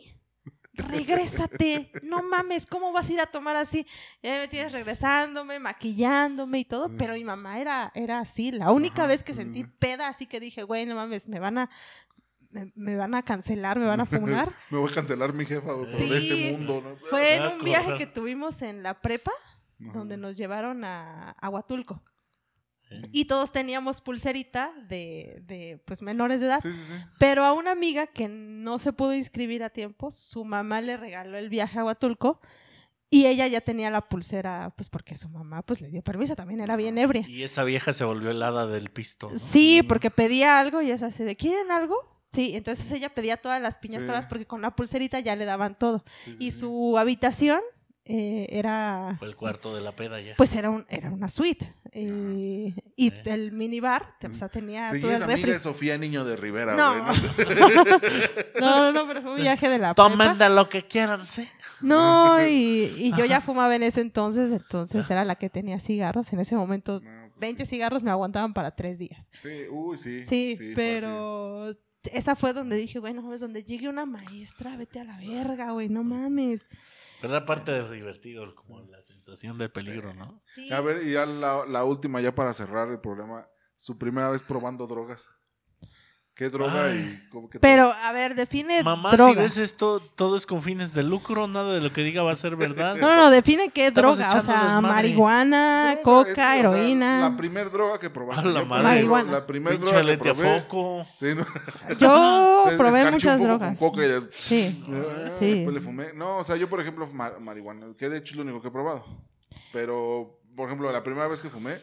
Regrésate, 0.74 1.90
no 2.02 2.22
mames, 2.22 2.66
¿cómo 2.66 2.92
vas 2.92 3.08
a 3.08 3.12
ir 3.12 3.20
a 3.20 3.26
tomar 3.26 3.56
así? 3.56 3.86
Ya 4.22 4.38
me 4.38 4.48
tienes 4.48 4.72
regresándome, 4.72 5.58
maquillándome 5.58 6.60
y 6.60 6.64
todo, 6.64 6.90
pero 6.96 7.14
mi 7.14 7.24
mamá 7.24 7.58
era, 7.60 7.92
era 7.94 8.20
así, 8.20 8.50
la 8.52 8.70
única 8.72 9.02
Ajá, 9.02 9.08
vez 9.08 9.22
que 9.22 9.34
sentí 9.34 9.64
peda, 9.64 10.08
así 10.08 10.26
que 10.26 10.40
dije, 10.40 10.62
güey, 10.62 10.86
no 10.86 10.94
mames, 10.94 11.28
me 11.28 11.40
van 11.40 11.58
a, 11.58 11.70
me, 12.50 12.72
me 12.74 12.96
van 12.96 13.14
a 13.14 13.22
cancelar, 13.22 13.78
me 13.78 13.86
van 13.86 14.00
a 14.00 14.06
fumar. 14.06 14.52
Me 14.70 14.78
voy 14.78 14.90
a 14.90 14.94
cancelar 14.94 15.32
mi 15.32 15.44
jefa 15.44 15.74
por 15.74 15.90
Sí. 15.90 16.08
de 16.08 16.18
este 16.18 16.52
mundo. 16.52 16.82
¿no? 16.82 16.96
Fue 17.08 17.36
en 17.36 17.42
Ah, 17.42 17.48
un 17.50 17.64
viaje 17.64 17.96
que 17.96 18.06
tuvimos 18.06 18.60
en 18.62 18.82
la 18.82 19.00
prepa, 19.00 19.32
Ajá. 19.82 19.92
donde 19.92 20.16
nos 20.16 20.36
llevaron 20.36 20.84
a, 20.84 21.30
a 21.30 21.48
Huatulco. 21.48 22.02
Eh, 22.92 23.08
Y 23.12 23.24
todos 23.26 23.52
teníamos 23.52 24.00
pulserita 24.00 24.72
de, 24.88 25.42
de 25.46 25.82
pues 25.84 26.02
menores 26.02 26.40
de 26.40 26.46
edad. 26.46 26.60
Sí, 26.60 26.72
sí, 26.72 26.84
sí. 26.84 26.94
Pero 27.18 27.44
a 27.44 27.52
una 27.52 27.70
amiga 27.72 28.06
que 28.06 28.28
no 28.28 28.78
se 28.78 28.92
pudo 28.92 29.14
inscribir 29.14 29.62
a 29.62 29.70
tiempo, 29.70 30.10
su 30.10 30.44
mamá 30.44 30.80
le 30.80 30.96
regaló 30.96 31.36
el 31.38 31.48
viaje 31.48 31.78
a 31.78 31.84
Huatulco 31.84 32.40
y 33.10 33.26
ella 33.26 33.46
ya 33.46 33.60
tenía 33.60 33.90
la 33.90 34.00
pulsera, 34.08 34.72
pues 34.76 34.88
porque 34.88 35.16
su 35.16 35.28
mamá 35.28 35.60
pues 35.62 35.82
le 35.82 35.88
dio 35.88 36.00
permiso, 36.02 36.34
también 36.34 36.60
era 36.60 36.76
bien 36.76 36.96
ebria. 36.96 37.26
Y 37.28 37.42
esa 37.42 37.62
vieja 37.62 37.92
se 37.92 38.04
volvió 38.04 38.30
el 38.30 38.42
hada 38.42 38.66
del 38.66 38.88
pisto. 38.88 39.28
¿no? 39.30 39.38
Sí, 39.38 39.82
porque 39.86 40.10
pedía 40.10 40.58
algo 40.58 40.80
y 40.80 40.90
es 40.90 41.02
así 41.02 41.22
de, 41.22 41.36
¿quieren 41.36 41.70
algo? 41.70 41.94
Sí, 42.32 42.52
entonces 42.54 42.90
ella 42.90 43.10
pedía 43.10 43.36
todas 43.36 43.60
las 43.60 43.76
piñas 43.76 44.04
coladas 44.04 44.26
porque 44.26 44.46
con 44.46 44.62
la 44.62 44.74
pulserita 44.74 45.20
ya 45.20 45.36
le 45.36 45.44
daban 45.44 45.76
todo. 45.78 46.02
Y 46.38 46.52
su 46.52 46.96
habitación 46.96 47.60
eh, 48.04 48.46
era, 48.50 49.14
Fue 49.18 49.28
el 49.28 49.36
cuarto 49.36 49.74
de 49.74 49.80
la 49.80 49.92
peda 49.94 50.20
ya. 50.20 50.34
pues 50.36 50.54
era, 50.56 50.70
un, 50.70 50.84
era 50.88 51.10
una 51.10 51.28
suite. 51.28 51.72
eh, 51.92 52.74
y 52.96 53.08
Eh. 53.08 53.22
el 53.26 53.52
minibar, 53.52 54.16
o 54.28 54.34
sea, 54.34 54.48
tenía 54.48 54.90
Sí, 54.90 55.00
todo 55.00 55.10
es 55.10 55.16
el 55.18 55.22
amiga 55.24 55.36
refri. 55.36 55.52
de 55.52 55.58
Sofía 55.58 55.98
Niño 55.98 56.24
de 56.24 56.36
Rivera, 56.36 56.74
No. 56.74 56.92
güey. 57.04 57.16
No, 58.60 58.78
no, 58.80 58.92
no, 58.92 59.06
pero 59.06 59.22
fue 59.22 59.30
un 59.34 59.40
viaje 59.40 59.68
de 59.68 59.78
la 59.78 59.94
prepa. 59.94 60.08
Tomen 60.10 60.54
lo 60.54 60.68
que 60.68 60.82
quieran, 60.86 61.24
sí. 61.24 61.48
No, 61.80 62.44
y, 62.46 62.92
y 62.98 63.12
yo 63.16 63.24
ya 63.24 63.40
fumaba 63.40 63.74
en 63.76 63.82
ese 63.82 64.00
entonces, 64.00 64.50
entonces 64.52 65.08
era 65.10 65.24
la 65.24 65.34
que 65.36 65.50
tenía 65.50 65.78
cigarros. 65.80 66.32
En 66.32 66.40
ese 66.40 66.56
momento, 66.56 66.94
No, 66.94 66.98
pues 67.00 67.32
20 67.38 67.66
cigarros 67.66 68.02
me 68.02 68.10
aguantaban 68.10 68.52
para 68.54 68.70
tres 68.72 68.98
días. 68.98 69.28
Sí, 69.42 69.66
uy, 69.70 69.98
sí. 69.98 70.24
Sí, 70.24 70.54
fue 70.56 70.72
pero 70.74 71.70
esa 72.12 72.34
fue 72.36 72.52
donde 72.52 72.76
dije, 72.76 72.98
bueno, 72.98 73.32
es 73.34 73.40
donde 73.40 73.62
llegue 73.64 73.88
una 73.88 74.06
maestra, 74.06 74.76
vete 74.76 75.00
a 75.00 75.04
la 75.04 75.16
verga, 75.18 75.70
güey, 75.72 75.88
no 75.88 76.02
mames. 76.04 76.66
Pero 77.22 77.36
era 77.36 77.46
parte 77.46 77.70
del 77.70 77.90
divertido, 77.92 78.52
como 78.56 78.80
la 78.80 79.00
sensación 79.02 79.56
del 79.56 79.70
peligro, 79.70 80.12
¿no? 80.14 80.42
Sí. 80.56 80.72
A 80.72 80.80
ver, 80.80 81.06
y 81.06 81.12
ya 81.12 81.24
la, 81.24 81.64
la 81.66 81.84
última, 81.84 82.20
ya 82.20 82.34
para 82.34 82.52
cerrar 82.52 82.88
el 82.88 82.98
programa. 82.98 83.46
Su 83.76 83.96
primera 83.96 84.28
vez 84.28 84.42
probando 84.42 84.88
drogas. 84.88 85.30
¿Qué 86.34 86.48
droga 86.48 86.86
Ay. 86.86 87.20
y 87.26 87.28
cómo 87.28 87.50
que 87.50 87.60
Pero, 87.60 87.92
a 87.92 88.10
ver, 88.10 88.34
define 88.34 88.82
Mamá, 88.82 89.14
si 89.18 89.34
ves 89.34 89.58
esto, 89.58 90.00
todo 90.16 90.36
es 90.38 90.46
con 90.46 90.62
fines 90.62 90.94
de 90.94 91.02
lucro, 91.02 91.46
nada 91.46 91.74
de 91.74 91.82
lo 91.82 91.92
que 91.92 92.02
diga 92.02 92.22
va 92.22 92.32
a 92.32 92.36
ser 92.36 92.56
verdad. 92.56 92.96
No, 93.00 93.14
no, 93.14 93.30
define 93.30 93.68
qué 93.68 93.88
Estamos 93.88 94.16
droga. 94.16 94.28
O 94.38 94.40
sea, 94.40 94.54
desmadre. 94.62 94.80
marihuana, 94.80 95.88
Droga, 96.02 96.02
coca, 96.02 96.28
es 96.30 96.34
que, 96.34 96.40
o 96.40 96.44
sea, 96.44 96.58
heroína. 96.58 97.20
la 97.20 97.36
primer 97.36 97.70
droga 97.70 97.98
que 98.00 98.08
probamos. 98.08 98.44
A 98.44 98.48
la 98.48 98.60
Yo, 98.60 98.66
madre. 98.66 98.82
Marihuana. 98.84 99.30
La 99.32 99.46
primer 99.46 99.74
Pinche 99.74 99.86
droga 99.88 100.00
que 100.00 100.06
lete 100.06 100.30
a 100.30 100.34
probé. 100.34 100.60
foco. 100.60 101.06
Sí, 101.14 101.26
¿no? 101.34 101.44
Yo 101.98 102.64
Se 102.70 102.76
probé 102.78 103.10
muchas 103.10 103.38
un 103.40 103.46
poco 103.46 103.58
drogas. 103.58 103.78
Con 103.78 103.90
coca 103.90 104.06
y 104.06 104.28
Sí, 104.32 104.84
Ah, 104.88 105.30
sí. 105.38 105.52
Después 105.54 105.74
le 105.74 105.80
fumé. 105.82 106.12
No, 106.14 106.38
o 106.38 106.44
sea, 106.44 106.56
yo, 106.56 106.66
por 106.68 106.80
ejemplo, 106.80 107.06
ma- 107.12 107.38
marihuana, 107.40 107.88
que 107.98 108.08
de 108.08 108.16
hecho 108.18 108.32
es 108.32 108.36
lo 108.36 108.42
único 108.42 108.62
que 108.62 108.68
he 108.68 108.72
probado. 108.72 109.04
Pero, 109.72 110.40
por 110.56 110.66
ejemplo, 110.66 110.90
la 110.90 111.02
primera 111.02 111.28
vez 111.28 111.42
que 111.42 111.50
fumé 111.50 111.76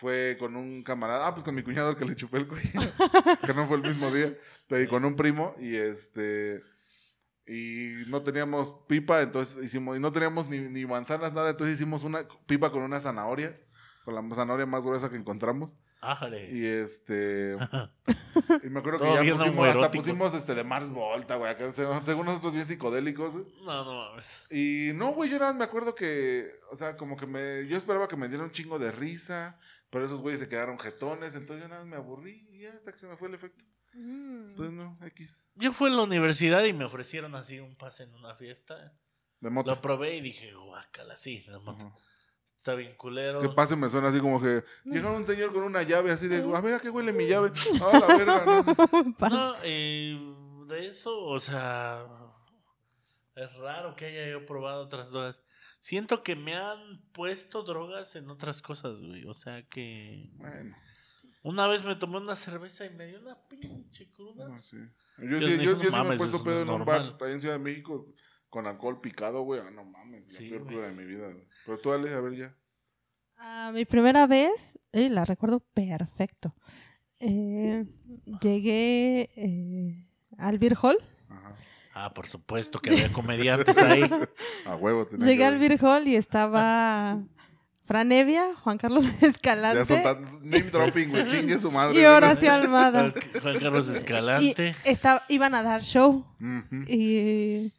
fue 0.00 0.36
con 0.38 0.56
un 0.56 0.82
camarada, 0.82 1.26
ah, 1.26 1.34
pues 1.34 1.44
con 1.44 1.54
mi 1.54 1.62
cuñado 1.62 1.90
al 1.90 1.96
que 1.96 2.06
le 2.06 2.16
chupé 2.16 2.38
el 2.38 2.48
cuello, 2.48 2.70
que 3.46 3.54
no 3.54 3.68
fue 3.68 3.76
el 3.76 3.82
mismo 3.82 4.10
día, 4.10 4.34
pero 4.66 4.88
con 4.88 5.04
un 5.04 5.14
primo 5.14 5.54
y 5.60 5.76
este 5.76 6.62
y 7.46 8.04
no 8.06 8.22
teníamos 8.22 8.72
pipa, 8.88 9.20
entonces 9.20 9.62
hicimos 9.62 9.98
y 9.98 10.00
no 10.00 10.10
teníamos 10.10 10.48
ni, 10.48 10.58
ni 10.58 10.86
manzanas 10.86 11.32
nada, 11.34 11.50
entonces 11.50 11.76
hicimos 11.76 12.02
una 12.04 12.26
pipa 12.46 12.72
con 12.72 12.82
una 12.82 12.98
zanahoria, 12.98 13.60
con 14.04 14.14
la 14.14 14.34
zanahoria 14.34 14.66
más 14.66 14.86
gruesa 14.86 15.10
que 15.10 15.16
encontramos 15.16 15.76
Ájale. 16.00 16.50
y 16.50 16.64
este 16.64 17.56
y 18.64 18.68
me 18.70 18.80
acuerdo 18.80 19.00
que 19.00 19.26
ya 19.26 19.36
pusimos, 19.36 19.68
hasta 19.68 19.90
pusimos 19.90 20.34
este 20.34 20.54
de 20.54 20.64
Mars 20.64 20.90
Volta, 20.90 21.36
güey, 21.36 21.54
según 22.02 22.24
nosotros 22.24 22.54
bien 22.54 22.66
psicodélicos. 22.66 23.34
No, 23.34 23.84
no 23.84 23.94
mames. 23.94 24.26
Y 24.50 24.92
no, 24.94 25.12
güey, 25.12 25.28
yo 25.28 25.38
nada 25.38 25.52
más 25.52 25.58
me 25.58 25.64
acuerdo 25.64 25.94
que, 25.94 26.50
o 26.70 26.76
sea, 26.76 26.96
como 26.96 27.18
que 27.18 27.26
me, 27.26 27.66
yo 27.66 27.76
esperaba 27.76 28.08
que 28.08 28.16
me 28.16 28.28
diera 28.28 28.44
un 28.44 28.50
chingo 28.50 28.78
de 28.78 28.92
risa, 28.92 29.58
pero 29.90 30.04
esos 30.04 30.20
güeyes 30.20 30.40
se 30.40 30.48
quedaron 30.48 30.78
jetones, 30.78 31.34
entonces 31.34 31.64
yo 31.64 31.68
nada 31.68 31.82
más 31.82 31.90
me 31.90 31.96
aburrí 31.96 32.46
y 32.50 32.60
ya 32.60 32.72
hasta 32.72 32.92
que 32.92 32.98
se 32.98 33.08
me 33.08 33.16
fue 33.16 33.28
el 33.28 33.34
efecto. 33.34 33.64
Mm. 33.92 34.50
Entonces 34.50 34.72
no, 34.72 34.98
X. 35.06 35.44
Yo 35.56 35.72
fui 35.72 35.90
a 35.90 35.94
la 35.94 36.02
universidad 36.02 36.64
y 36.64 36.72
me 36.72 36.84
ofrecieron 36.84 37.34
así 37.34 37.58
un 37.58 37.76
pase 37.76 38.04
en 38.04 38.14
una 38.14 38.34
fiesta. 38.36 38.94
De 39.40 39.50
moto. 39.50 39.70
Lo 39.70 39.80
probé 39.80 40.16
y 40.16 40.20
dije, 40.20 40.52
guácala, 40.54 41.16
sí, 41.16 41.44
la 41.48 41.58
moto. 41.58 41.92
Está 42.56 42.74
bien 42.74 42.94
culero. 42.96 43.40
Es 43.40 43.48
que 43.48 43.54
pase 43.54 43.74
me 43.74 43.88
suena 43.88 44.08
así 44.08 44.20
como 44.20 44.40
que 44.40 44.62
llega 44.84 45.10
un 45.10 45.26
señor 45.26 45.52
con 45.52 45.62
una 45.62 45.82
llave 45.82 46.12
así 46.12 46.28
de, 46.28 46.42
a 46.54 46.60
ver 46.60 46.74
a 46.74 46.78
qué 46.78 46.90
huele 46.90 47.12
mi 47.12 47.26
llave. 47.26 47.52
Ah, 47.82 47.98
la 47.98 48.16
verga, 48.18 48.44
no 48.44 48.62
sé. 48.64 48.74
Pasa. 49.18 49.34
No, 49.34 49.56
eh, 49.62 50.34
de 50.66 50.86
eso, 50.86 51.24
o 51.24 51.40
sea, 51.40 52.06
es 53.34 53.52
raro 53.54 53.96
que 53.96 54.04
haya 54.04 54.30
yo 54.30 54.44
probado 54.44 54.84
otras 54.84 55.10
drogas. 55.10 55.42
Siento 55.80 56.22
que 56.22 56.36
me 56.36 56.54
han 56.54 57.00
puesto 57.12 57.62
drogas 57.62 58.14
en 58.14 58.28
otras 58.30 58.62
cosas, 58.62 59.00
güey. 59.00 59.24
O 59.24 59.34
sea 59.34 59.62
que 59.62 60.30
Bueno, 60.34 60.76
una 61.42 61.66
vez 61.66 61.84
me 61.84 61.96
tomé 61.96 62.18
una 62.18 62.36
cerveza 62.36 62.84
y 62.86 62.90
me 62.90 63.06
dio 63.06 63.20
una 63.20 63.36
pinche 63.48 64.10
cruda. 64.12 64.46
no 64.48 64.62
sé. 64.62 64.76
Yo, 65.18 65.38
Dios 65.38 65.44
sí, 65.44 65.58
yo, 65.64 65.76
no 65.76 65.82
yo 65.82 65.90
sí 65.90 65.96
me 65.96 66.00
he 66.00 66.04
mames, 66.04 66.18
puesto 66.18 66.44
pedo 66.44 66.62
en 66.62 66.70
un 66.70 66.84
bar 66.84 67.16
ahí 67.20 67.32
en 67.32 67.40
Ciudad 67.40 67.54
de 67.56 67.60
México 67.64 68.06
con 68.50 68.66
alcohol 68.66 69.00
picado, 69.00 69.42
güey. 69.42 69.60
Ah, 69.60 69.70
no 69.70 69.84
mames, 69.84 70.30
la 70.32 70.38
Sí, 70.38 70.48
peor 70.50 70.66
cruda 70.66 70.88
de 70.88 70.94
mi 70.94 71.04
vida. 71.04 71.26
güey. 71.28 71.46
Pero 71.64 71.78
tú, 71.78 71.92
Ale, 71.92 72.12
a 72.14 72.20
ver 72.20 72.36
ya. 72.36 72.54
Ah, 73.38 73.70
mi 73.72 73.84
primera 73.86 74.26
vez, 74.26 74.78
eh, 74.92 75.08
la 75.08 75.24
recuerdo 75.24 75.60
perfecto. 75.60 76.54
Eh, 77.20 77.86
llegué 78.42 79.30
eh, 79.34 80.06
al 80.36 80.58
Beer 80.58 80.74
Hall. 80.82 80.98
Ajá. 81.28 81.56
Ah, 81.94 82.14
por 82.14 82.26
supuesto 82.26 82.78
que 82.78 82.90
había 82.90 83.08
comediantes 83.12 83.76
ahí. 83.78 84.02
A 84.66 84.76
huevo. 84.76 85.06
tenía 85.06 85.26
Llegué 85.26 85.38
que 85.38 85.44
al. 85.44 85.58
Beer 85.58 85.84
Hall 85.84 86.06
y 86.08 86.14
estaba 86.16 87.18
Fran 87.84 88.12
Evia, 88.12 88.54
Juan 88.62 88.78
Carlos 88.78 89.04
Ya 89.20 89.26
Escalante 89.26 89.84
soltando 89.86 90.28
name 90.42 90.70
dropping, 90.70 91.10
güey. 91.10 91.28
Chingue 91.28 91.58
su 91.58 91.70
madre. 91.72 92.00
y. 92.00 92.04
Horacio 92.04 92.52
Almada. 92.52 93.12
Juan 93.42 93.58
Carlos 93.58 93.88
Y 93.92 93.96
Escalante. 93.96 94.74
estaba, 94.84 95.22
iban 95.28 95.54
a 95.54 95.62
dar 95.64 95.82
show 95.82 96.24
y 96.86 97.72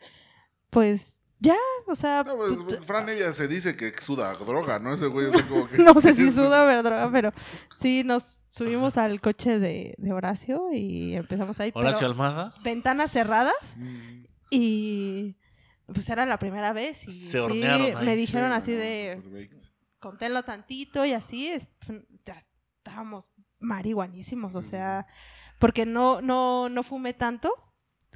pues 0.70 1.21
ya, 1.42 1.58
o 1.88 1.96
sea, 1.96 2.24
No, 2.24 2.38
pues, 2.38 2.58
pues, 2.64 2.86
Fran 2.86 3.10
Evia 3.10 3.34
se 3.34 3.48
dice 3.48 3.76
que 3.76 3.94
suda 4.00 4.34
droga, 4.36 4.80
¿no? 4.80 4.94
Ese 4.94 5.08
güey, 5.08 5.26
o 5.26 5.32
sea, 5.32 5.42
como 5.48 5.68
que... 5.68 5.78
no 5.84 5.94
sé 6.00 6.14
si 6.16 6.32
suda 6.32 6.82
droga, 6.82 7.10
pero 7.12 7.34
sí 7.80 8.04
nos 8.06 8.40
subimos 8.50 8.96
al 8.98 9.20
coche 9.20 9.58
de, 9.60 9.96
de 9.98 10.14
Horacio 10.14 10.72
y 10.72 11.16
empezamos 11.16 11.60
ahí. 11.60 11.72
pero 11.72 11.88
Horacio 11.88 12.06
Almada. 12.08 12.54
ventanas 12.64 13.12
cerradas 13.12 13.76
Mm, 13.76 14.26
y 14.52 15.36
pues 15.94 16.08
era 16.10 16.26
la 16.26 16.38
primera 16.38 16.72
vez 16.74 17.06
y 17.08 17.12
Se 17.12 17.32
sí, 17.32 17.38
hornearon 17.38 17.98
ahí. 17.98 18.06
me 18.06 18.16
dijeron 18.16 18.52
sí, 18.52 18.58
así 18.58 18.72
de 18.74 19.20
perfecto. 19.22 19.58
conténlo 20.00 20.44
tantito 20.44 21.04
y 21.06 21.14
así 21.14 21.48
es, 21.48 21.70
ya 22.26 22.42
estábamos 22.78 23.32
marihuanísimos, 23.60 24.56
o 24.56 24.64
sea, 24.64 25.08
porque 25.60 25.86
no 25.86 26.22
no 26.22 26.70
no 26.70 26.84
fumé 26.84 27.14
tanto 27.14 27.54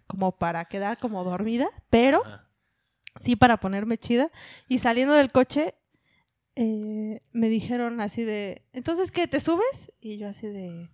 como 0.07 0.37
para 0.37 0.65
quedar 0.65 0.97
como 0.99 1.23
dormida, 1.23 1.67
pero 1.89 2.23
Ajá. 2.25 2.44
Sí 3.19 3.35
para 3.35 3.57
ponerme 3.57 3.97
chida. 3.97 4.31
Y 4.67 4.79
saliendo 4.79 5.13
del 5.13 5.31
coche, 5.31 5.75
eh, 6.55 7.21
me 7.31 7.49
dijeron 7.49 7.99
así 8.01 8.23
de, 8.23 8.65
entonces, 8.73 9.11
¿qué? 9.11 9.27
¿Te 9.27 9.39
subes? 9.39 9.91
Y 9.99 10.17
yo 10.17 10.27
así 10.29 10.47
de, 10.47 10.89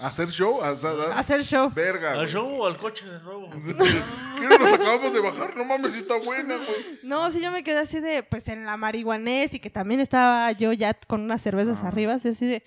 ¿Hacer 0.00 0.28
show? 0.28 0.60
¿Hacer- 0.62 1.12
hacer 1.12 1.44
show. 1.44 1.70
Verga, 1.72 2.12
¿Al 2.14 2.28
show 2.28 2.52
o 2.60 2.66
al 2.66 2.76
coche 2.76 3.06
de 3.06 3.20
nuevo? 3.20 3.48
¿Qué 4.38 4.48
no 4.48 4.58
nos 4.58 4.72
acabamos 4.72 5.12
de 5.14 5.20
bajar? 5.20 5.56
No 5.56 5.64
mames, 5.64 5.94
está 5.94 6.16
buena, 6.18 6.56
güey. 6.56 6.98
No, 7.04 7.30
sí, 7.30 7.40
yo 7.40 7.50
me 7.52 7.62
quedé 7.62 7.78
así 7.78 8.00
de, 8.00 8.22
pues 8.24 8.48
en 8.48 8.66
la 8.66 8.76
marihuanés 8.76 9.54
y 9.54 9.60
que 9.60 9.70
también 9.70 10.00
estaba 10.00 10.50
yo 10.52 10.72
ya 10.72 10.92
con 10.94 11.22
unas 11.22 11.40
cervezas 11.40 11.78
Ah. 11.82 11.88
arriba, 11.88 12.14
así 12.14 12.28
de, 12.44 12.62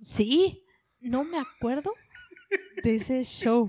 sí, 0.00 0.64
no 1.00 1.24
me 1.24 1.38
acuerdo 1.38 1.92
de 2.82 2.96
ese 2.96 3.24
show. 3.24 3.68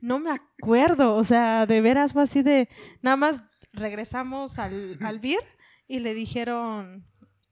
No 0.00 0.18
me 0.18 0.30
acuerdo, 0.30 1.14
o 1.14 1.24
sea, 1.24 1.66
de 1.66 1.80
veras 1.80 2.12
fue 2.12 2.22
así 2.22 2.42
de, 2.42 2.68
nada 3.02 3.16
más 3.16 3.42
regresamos 3.72 4.58
al, 4.58 4.98
al 5.00 5.18
beer 5.18 5.42
y 5.88 6.00
le 6.00 6.14
dijeron 6.14 7.06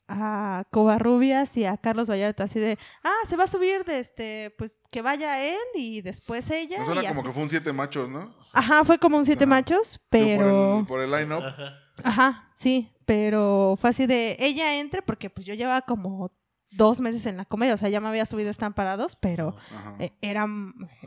a 0.09 0.67
Covarrubias 0.71 1.57
y 1.57 1.65
a 1.65 1.77
Carlos 1.77 2.09
Vallarta 2.09 2.45
así 2.45 2.61
de, 2.61 2.79
ah, 3.03 3.27
se 3.27 3.37
va 3.37 3.45
a 3.45 3.49
subir 3.49 3.85
de 3.85 3.99
este, 3.99 4.55
pues 4.59 4.79
que 4.91 5.03
vaya 5.03 5.43
él 5.43 5.59
y 5.75 6.03
después 6.03 6.51
ella. 6.51 6.85
Suena 6.85 7.03
y 7.03 7.07
como 7.07 7.21
así. 7.21 7.29
que 7.29 7.35
fue 7.35 7.43
un 7.43 7.49
siete 7.49 7.73
machos, 7.73 8.11
¿no? 8.11 8.35
Ajá, 8.53 8.85
fue 8.85 8.99
como 8.99 9.17
un 9.17 9.25
siete 9.25 9.45
Ajá. 9.45 9.51
machos, 9.51 10.01
pero... 10.11 10.85
Por 10.87 11.01
el, 11.01 11.09
por 11.09 11.17
el 11.17 11.27
line-up. 11.29 11.45
Ajá. 11.45 11.73
Ajá, 12.03 12.51
sí, 12.55 12.93
pero 13.05 13.77
fue 13.81 13.91
así 13.91 14.07
de 14.07 14.37
ella 14.41 14.79
entre 14.79 15.03
porque 15.03 15.31
pues 15.31 15.47
yo 15.47 15.55
llevaba 15.55 15.83
como 15.83 16.33
dos 16.77 17.01
meses 17.01 17.27
en 17.27 17.37
la 17.37 17.45
comedia, 17.45 17.75
o 17.75 17.77
sea, 17.77 17.89
ya 17.89 18.01
me 18.01 18.09
había 18.09 18.27
subido 18.27 18.51
Están 18.51 18.75
Parados, 18.75 19.17
pero 19.17 19.57
eh, 19.99 20.13
era, 20.21 20.47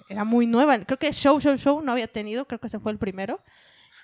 era 0.09 0.23
muy 0.23 0.47
nueva. 0.47 0.77
Creo 0.85 0.97
que 0.99 1.11
show, 1.13 1.39
show, 1.39 1.55
show 1.57 1.81
no 1.81 1.91
había 1.91 2.07
tenido, 2.07 2.45
creo 2.45 2.59
que 2.59 2.67
ese 2.67 2.79
fue 2.79 2.91
el 2.91 2.97
primero. 2.97 3.41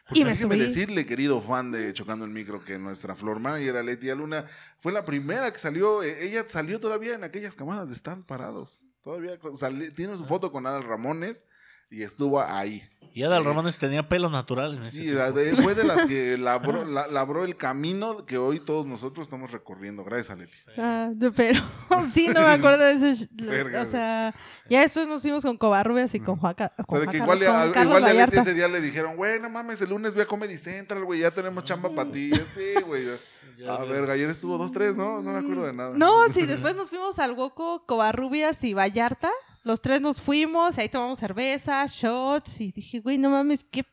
Porque 0.07 0.19
Y 0.19 0.25
me 0.25 0.35
subí. 0.35 0.59
decirle, 0.59 1.05
querido 1.05 1.41
fan 1.41 1.71
de 1.71 1.93
Chocando 1.93 2.25
el 2.25 2.31
Micro, 2.31 2.63
que 2.65 2.77
nuestra 2.77 3.15
Flor 3.15 3.39
era 3.59 3.81
Letia 3.83 4.15
Luna 4.15 4.45
fue 4.81 4.91
la 4.91 5.05
primera 5.05 5.51
que 5.53 5.59
salió. 5.59 6.03
eh, 6.03 6.25
Ella 6.25 6.43
salió 6.47 6.79
todavía 6.81 7.15
en 7.15 7.23
aquellas 7.23 7.55
camadas 7.55 7.87
de 7.87 7.95
stand 7.95 8.25
parados. 8.25 8.85
Todavía 9.01 9.39
tiene 9.95 10.17
su 10.17 10.25
foto 10.25 10.51
con 10.51 10.65
Adal 10.67 10.83
Ramones 10.83 11.45
y 11.93 12.03
estuvo 12.03 12.41
ahí. 12.41 12.83
Y 13.15 13.21
Adal 13.21 13.43
Sí. 13.43 13.47
Ramones 13.47 13.77
tenía 13.77 14.09
pelo 14.09 14.31
natural 14.31 14.73
en 14.73 14.79
ese 14.79 14.89
Sí, 14.89 15.05
de- 15.05 15.55
fue 15.61 15.75
de 15.75 15.83
las 15.83 16.05
que 16.07 16.35
labró, 16.39 16.83
la- 16.83 17.05
labró 17.05 17.45
el 17.45 17.55
camino 17.55 18.25
que 18.25 18.39
hoy 18.39 18.59
todos 18.59 18.87
nosotros 18.87 19.27
estamos 19.27 19.51
recorriendo. 19.51 20.03
Gracias 20.03 20.31
a 20.31 20.35
Leti. 20.35 20.57
Ah, 20.79 21.09
de- 21.13 21.31
pero 21.31 21.61
sí, 22.11 22.27
no 22.29 22.39
me 22.41 22.47
acuerdo 22.47 22.83
de 22.83 22.93
ese. 23.11 23.29
o 23.79 23.85
sea, 23.85 24.33
ya 24.67 24.81
después 24.81 25.07
nos 25.07 25.21
fuimos 25.21 25.43
con 25.43 25.57
Covarrubias 25.59 26.15
y 26.15 26.21
con 26.21 26.37
Juaca. 26.37 26.73
O 26.79 26.83
Con 26.85 27.01
sea, 27.01 27.05
de 27.05 27.11
que 27.11 27.23
Juan 27.23 27.37
igual, 27.39 27.71
Carlos, 27.71 27.77
a, 27.77 27.81
igual 27.83 28.03
a 28.03 28.07
Leti 28.07 28.17
Vallarta. 28.17 28.41
ese 28.41 28.53
día 28.55 28.67
le 28.67 28.81
dijeron, 28.81 29.15
güey, 29.15 29.39
no 29.39 29.47
mames, 29.51 29.79
el 29.83 29.89
lunes 29.91 30.15
ve 30.15 30.23
a 30.23 30.25
Comedy 30.25 30.57
Central, 30.57 31.05
güey, 31.05 31.19
ya 31.19 31.29
tenemos 31.29 31.63
chamba 31.65 31.93
para 31.93 32.09
ti. 32.09 32.31
Sí, 32.49 32.81
güey. 32.87 33.05
Ya 33.59 33.75
A 33.75 33.85
ver, 33.85 34.09
ayer 34.09 34.27
estuvo 34.31 34.57
dos, 34.57 34.71
tres, 34.71 34.97
¿no? 34.97 35.21
No 35.21 35.33
me 35.33 35.37
acuerdo 35.37 35.67
de 35.67 35.73
nada. 35.73 35.93
No, 35.95 36.27
sí, 36.33 36.47
después 36.47 36.75
nos 36.75 36.89
fuimos 36.89 37.19
al 37.19 37.33
Woco, 37.33 37.85
Covarrubias 37.85 38.63
y 38.63 38.73
Vallarta. 38.73 39.29
Los 39.63 39.81
tres 39.81 40.01
nos 40.01 40.21
fuimos, 40.21 40.77
ahí 40.77 40.89
tomamos 40.89 41.19
cerveza, 41.19 41.85
shots, 41.87 42.59
y 42.61 42.71
dije, 42.71 42.99
güey, 42.99 43.17
no 43.17 43.29
mames, 43.29 43.63
qué 43.63 43.85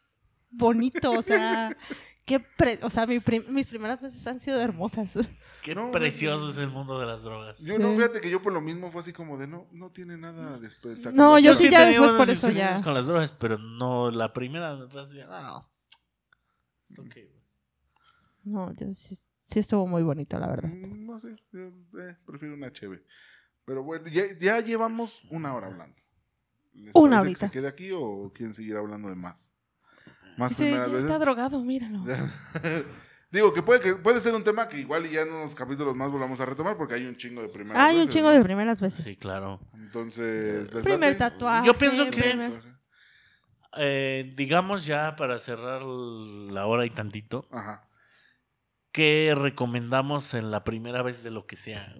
bonito, 0.50 1.12
o 1.12 1.22
sea, 1.22 1.76
qué 2.24 2.40
pre- 2.40 2.80
o 2.82 2.90
sea, 2.90 3.06
mi 3.06 3.20
prim- 3.20 3.44
mis 3.48 3.68
primeras 3.68 4.00
veces 4.02 4.26
han 4.26 4.40
sido 4.40 4.60
hermosas. 4.60 5.16
Qué 5.62 5.74
No, 5.74 5.90
precioso 5.90 6.48
es 6.48 6.56
el 6.56 6.70
mundo 6.70 6.98
de 6.98 7.06
las 7.06 7.22
drogas. 7.22 7.62
Yo 7.64 7.78
no, 7.78 7.94
fíjate 7.94 8.20
que 8.20 8.30
yo 8.30 8.40
por 8.42 8.52
lo 8.52 8.60
mismo 8.60 8.90
fue 8.90 9.00
así 9.02 9.12
como 9.12 9.36
de 9.38 9.46
no, 9.46 9.68
no 9.72 9.90
tiene 9.90 10.16
nada 10.16 10.58
de 10.58 10.66
espectacular. 10.66 11.14
No, 11.14 11.38
yo 11.38 11.54
sí 11.54 11.66
sí 11.66 11.70
ya 11.70 11.86
después 11.86 12.12
por 12.12 12.28
eso 12.30 12.48
ya. 12.50 12.80
con 12.82 12.94
las 12.94 13.06
drogas, 13.06 13.30
pero 13.32 13.58
no 13.58 14.10
la 14.10 14.32
primera. 14.32 14.88
fue 14.88 15.02
así, 15.02 15.20
ah, 15.28 15.68
está 16.88 17.02
ok, 17.02 17.12
güey. 17.14 17.40
No, 18.44 18.72
yo 18.74 18.88
sí, 18.94 19.14
sí 19.46 19.58
estuvo 19.58 19.86
muy 19.86 20.02
bonito, 20.02 20.38
la 20.38 20.48
verdad. 20.48 20.70
Mm, 20.70 21.04
No 21.06 21.20
sé, 21.20 21.36
yo 21.52 21.60
eh, 22.00 22.16
prefiero 22.26 22.54
una 22.54 22.72
cheve. 22.72 23.04
Pero 23.70 23.84
bueno, 23.84 24.08
ya, 24.08 24.24
ya 24.36 24.58
llevamos 24.58 25.22
una 25.30 25.54
hora 25.54 25.68
hablando. 25.68 25.94
¿Les 26.72 26.92
Una 26.92 27.20
horita. 27.20 27.38
que 27.38 27.46
se 27.46 27.52
quede 27.52 27.68
aquí 27.68 27.90
o 27.94 28.32
quieren 28.34 28.52
seguir 28.52 28.76
hablando 28.76 29.08
de 29.08 29.14
más? 29.14 29.52
Más 30.36 30.48
Dice, 30.48 30.64
primeras 30.64 30.88
ya 30.88 30.92
veces. 30.92 31.08
está 31.08 31.18
drogado, 31.20 31.62
míralo. 31.62 32.02
Digo 33.30 33.52
que 33.54 33.62
puede, 33.62 33.78
que 33.78 33.94
puede 33.94 34.20
ser 34.20 34.34
un 34.34 34.42
tema 34.42 34.68
que 34.68 34.78
igual 34.80 35.06
y 35.06 35.10
ya 35.10 35.20
en 35.22 35.32
unos 35.32 35.54
capítulos 35.54 35.94
más 35.94 36.10
volvamos 36.10 36.40
a 36.40 36.46
retomar 36.46 36.76
porque 36.76 36.94
hay 36.94 37.06
un 37.06 37.16
chingo 37.16 37.42
de 37.42 37.48
primeras 37.48 37.80
Hay 37.80 37.94
un 37.94 38.00
veces, 38.06 38.14
chingo 38.14 38.28
¿no? 38.30 38.34
de 38.34 38.42
primeras 38.42 38.80
veces. 38.80 39.04
Sí, 39.04 39.14
claro. 39.16 39.60
Entonces, 39.74 40.74
¿les 40.74 40.82
Primer 40.82 41.16
tatuaje. 41.16 41.64
Yo 41.64 41.74
pienso 41.78 42.10
que- 42.10 42.22
primer- 42.22 42.60
Eh, 43.76 44.32
digamos 44.36 44.84
ya 44.84 45.14
para 45.14 45.38
cerrar 45.38 45.82
la 45.82 46.66
hora 46.66 46.84
y 46.86 46.90
tantito, 46.90 47.46
Ajá. 47.52 47.88
¿qué 48.90 49.32
recomendamos 49.38 50.34
en 50.34 50.50
la 50.50 50.64
primera 50.64 51.02
vez 51.02 51.22
de 51.22 51.30
lo 51.30 51.46
que 51.46 51.54
sea? 51.54 51.94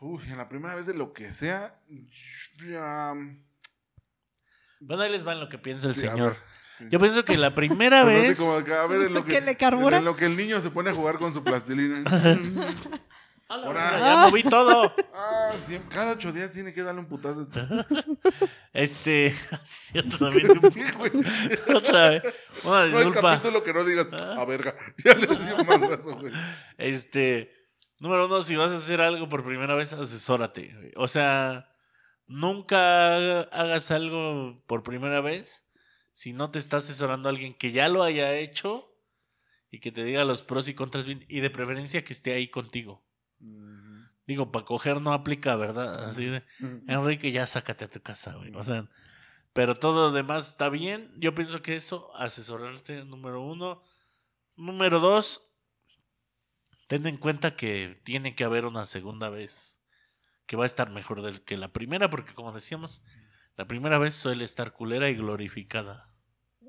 Uy, 0.00 0.22
en 0.28 0.36
la 0.36 0.48
primera 0.48 0.74
vez 0.74 0.86
de 0.86 0.94
lo 0.94 1.12
que 1.12 1.32
sea. 1.32 1.74
ya, 2.68 3.14
Bueno, 4.80 5.02
ahí 5.02 5.10
les 5.10 5.26
va 5.26 5.32
en 5.32 5.40
lo 5.40 5.48
que 5.48 5.58
piensa 5.58 5.88
el 5.88 5.94
sí, 5.94 6.00
señor. 6.00 6.36
sí. 6.76 6.84
Yo 6.90 6.98
pienso 7.00 7.24
que 7.24 7.36
la 7.38 7.54
primera 7.54 8.04
vez... 8.04 8.38
como 8.38 8.62
que, 8.62 8.74
a 8.74 8.86
ver, 8.86 9.02
en 9.02 9.14
lo 9.14 9.24
que, 9.24 9.32
Que 9.34 9.40
le 9.40 9.56
carbura. 9.56 9.96
En 9.98 10.04
lo 10.04 10.16
que 10.16 10.26
el 10.26 10.36
niño 10.36 10.60
se 10.60 10.70
pone 10.70 10.90
a 10.90 10.94
jugar 10.94 11.18
con 11.18 11.32
su 11.32 11.42
plastilina. 11.42 12.02
Ahora. 13.48 13.98
Ya 14.00 14.16
moví 14.26 14.42
todo. 14.42 14.92
ah, 15.14 15.52
siempre- 15.62 15.94
cada 15.96 16.12
ocho 16.14 16.32
días 16.32 16.50
tiene 16.50 16.72
que 16.74 16.82
darle 16.82 17.00
un 17.00 17.06
putazo. 17.06 17.46
Este... 18.72 19.32
sí, 19.62 20.02
también 20.18 20.50
un 20.50 20.72
Sí, 20.72 20.80
poco. 20.92 20.98
güey. 20.98 21.12
Otra 21.76 22.10
vez. 22.10 22.22
Una 22.64 22.86
No 22.86 22.98
hay 22.98 23.04
disculpa. 23.04 23.20
capítulo 23.36 23.62
que 23.62 23.72
no 23.72 23.84
digas, 23.84 24.08
a 24.12 24.44
verga, 24.46 24.74
ya 25.04 25.14
le 25.14 25.26
dio 25.28 25.56
un 25.58 25.66
madrazo, 25.66 26.16
güey. 26.16 26.32
Este, 26.76 27.52
número 27.98 28.26
uno, 28.26 28.42
si 28.42 28.56
vas 28.56 28.72
a 28.72 28.76
hacer 28.76 29.00
algo 29.00 29.28
por 29.28 29.44
primera 29.44 29.74
vez, 29.74 29.92
asesórate. 29.92 30.72
güey. 30.74 30.92
O 30.96 31.08
sea, 31.08 31.74
nunca 32.26 33.40
hagas 33.40 33.90
algo 33.90 34.62
por 34.66 34.82
primera 34.82 35.20
vez 35.20 35.66
si 36.12 36.32
no 36.32 36.50
te 36.50 36.58
está 36.58 36.78
asesorando 36.78 37.28
alguien 37.28 37.54
que 37.54 37.72
ya 37.72 37.88
lo 37.88 38.02
haya 38.02 38.34
hecho 38.36 38.90
y 39.70 39.80
que 39.80 39.92
te 39.92 40.04
diga 40.04 40.24
los 40.24 40.42
pros 40.42 40.68
y 40.68 40.74
contras 40.74 41.04
bien, 41.04 41.24
y 41.28 41.40
de 41.40 41.50
preferencia 41.50 42.04
que 42.04 42.12
esté 42.12 42.32
ahí 42.32 42.48
contigo. 42.48 43.04
Digo, 44.26 44.50
para 44.50 44.64
coger 44.64 45.00
no 45.00 45.12
aplica, 45.12 45.54
¿verdad? 45.56 46.08
Así 46.08 46.24
de, 46.24 46.42
Enrique, 46.88 47.30
ya 47.30 47.46
sácate 47.46 47.84
a 47.84 47.90
tu 47.90 48.00
casa, 48.00 48.34
güey. 48.34 48.50
O 48.56 48.64
sea, 48.64 48.88
pero 49.52 49.74
todo 49.74 50.08
lo 50.08 50.12
demás 50.14 50.48
está 50.48 50.68
bien. 50.68 51.12
Yo 51.16 51.34
pienso 51.34 51.62
que 51.62 51.76
eso, 51.76 52.10
asesorarte, 52.16 53.04
número 53.04 53.42
uno. 53.42 53.82
Número 54.56 55.00
dos, 55.00 55.45
ten 56.86 57.06
en 57.06 57.16
cuenta 57.16 57.56
que 57.56 58.00
tiene 58.04 58.34
que 58.34 58.44
haber 58.44 58.64
una 58.64 58.86
segunda 58.86 59.28
vez 59.30 59.80
que 60.46 60.56
va 60.56 60.64
a 60.64 60.66
estar 60.66 60.90
mejor 60.90 61.22
del 61.22 61.42
que 61.42 61.56
la 61.56 61.72
primera, 61.72 62.08
porque 62.10 62.34
como 62.34 62.52
decíamos, 62.52 63.02
la 63.56 63.66
primera 63.66 63.98
vez 63.98 64.14
suele 64.14 64.44
estar 64.44 64.72
culera 64.72 65.08
y 65.10 65.14
glorificada. 65.16 66.08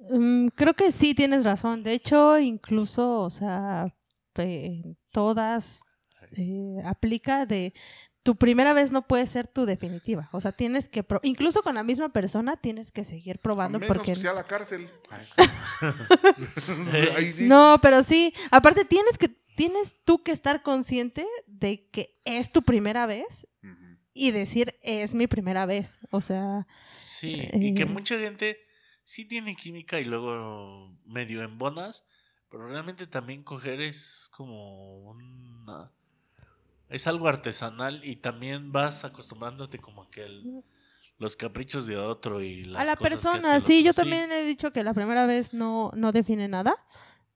Mm, 0.09 0.47
creo 0.55 0.73
que 0.73 0.91
sí 0.91 1.13
tienes 1.13 1.43
razón. 1.43 1.83
De 1.83 1.93
hecho, 1.93 2.39
incluso, 2.39 3.21
o 3.21 3.29
sea, 3.29 3.93
eh, 4.35 4.83
todas 5.11 5.81
eh, 6.37 6.77
aplica 6.85 7.45
de 7.45 7.73
tu 8.23 8.35
primera 8.35 8.73
vez 8.73 8.91
no 8.91 9.07
puede 9.07 9.25
ser 9.27 9.47
tu 9.47 9.65
definitiva. 9.65 10.29
O 10.33 10.41
sea, 10.41 10.51
tienes 10.51 10.89
que, 10.89 11.03
pro- 11.03 11.19
incluso 11.23 11.61
con 11.61 11.75
la 11.75 11.83
misma 11.83 12.09
persona, 12.09 12.57
tienes 12.57 12.91
que 12.91 13.05
seguir 13.05 13.37
A 13.37 13.41
probando 13.41 13.79
menos 13.79 13.95
porque 13.95 14.13
que 14.13 14.19
sea 14.19 14.33
la 14.33 14.43
cárcel. 14.43 14.89
Sí. 17.33 17.47
no, 17.47 17.79
pero 17.81 18.03
sí. 18.03 18.33
Aparte 18.51 18.85
tienes 18.85 19.17
que 19.17 19.29
tienes 19.57 19.95
tú 20.05 20.23
que 20.23 20.31
estar 20.31 20.63
consciente 20.63 21.27
de 21.47 21.89
que 21.89 22.21
es 22.23 22.51
tu 22.51 22.61
primera 22.61 23.05
vez 23.07 23.45
y 24.13 24.31
decir 24.31 24.75
es 24.81 25.13
mi 25.13 25.27
primera 25.27 25.65
vez. 25.65 25.99
O 26.11 26.21
sea, 26.21 26.65
Sí, 26.97 27.47
y 27.53 27.73
que 27.73 27.83
Eh. 27.83 27.85
mucha 27.85 28.17
gente 28.17 28.57
sí 29.03 29.25
tiene 29.25 29.55
química 29.55 29.99
y 29.99 30.05
luego 30.05 30.95
medio 31.05 31.43
en 31.43 31.57
bonas, 31.57 32.05
pero 32.49 32.67
realmente 32.67 33.07
también 33.07 33.43
coger 33.43 33.81
es 33.81 34.29
como 34.31 34.99
una... 35.01 35.91
Es 36.89 37.05
algo 37.07 37.27
artesanal 37.27 38.01
y 38.05 38.15
también 38.15 38.71
vas 38.71 39.03
acostumbrándote 39.03 39.77
como 39.79 40.03
a 40.03 40.09
que 40.11 40.23
el- 40.23 40.63
los 41.17 41.35
caprichos 41.35 41.85
de 41.87 41.97
otro 41.97 42.41
y 42.41 42.63
las 42.63 42.81
a 42.81 42.85
la 42.85 42.95
cosas 42.95 42.99
que 43.19 43.25
persona, 43.31 43.55
el 43.57 43.61
sí, 43.61 43.83
yo 43.83 43.93
también 43.93 44.31
he 44.31 44.43
dicho 44.43 44.71
que 44.71 44.83
la 44.83 44.93
primera 44.93 45.25
vez 45.25 45.53
no, 45.53 45.91
no 45.95 46.11
define 46.11 46.47
nada, 46.47 46.75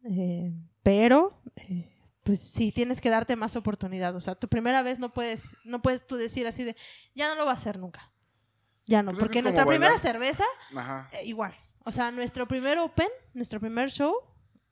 eh, 0.10 0.54
pero 0.84 1.42
eh, 1.56 1.90
pues 2.24 2.40
sí 2.40 2.72
tienes 2.72 3.02
que 3.02 3.10
darte 3.10 3.36
más 3.36 3.56
oportunidad. 3.56 4.16
O 4.16 4.22
sea, 4.22 4.36
tu 4.36 4.48
primera 4.48 4.84
vez 4.84 5.00
no 5.00 5.10
puedes, 5.10 5.44
no 5.66 5.82
puedes 5.82 6.06
tú 6.06 6.16
decir 6.16 6.46
así 6.48 6.64
de, 6.64 6.76
ya 7.16 7.30
no 7.30 7.36
lo 7.36 7.46
va 7.46 7.52
a 7.52 7.56
hacer 7.56 7.80
nunca. 7.80 8.12
Ya 8.86 9.02
no, 9.04 9.12
Pues 9.12 9.18
es 9.18 9.20
que 9.20 9.26
porque 9.26 9.38
es 9.40 9.44
nuestra 9.44 9.66
primera 9.66 9.94
bailar. 9.94 10.02
cerveza, 10.12 10.44
Ajá. 10.76 11.10
eh, 11.14 11.26
igual. 11.26 11.56
O 11.86 11.92
sea, 11.92 12.12
nuestro 12.12 12.48
primer 12.48 12.78
open, 12.80 13.08
nuestro 13.34 13.60
primer 13.60 13.90
show, 13.92 14.14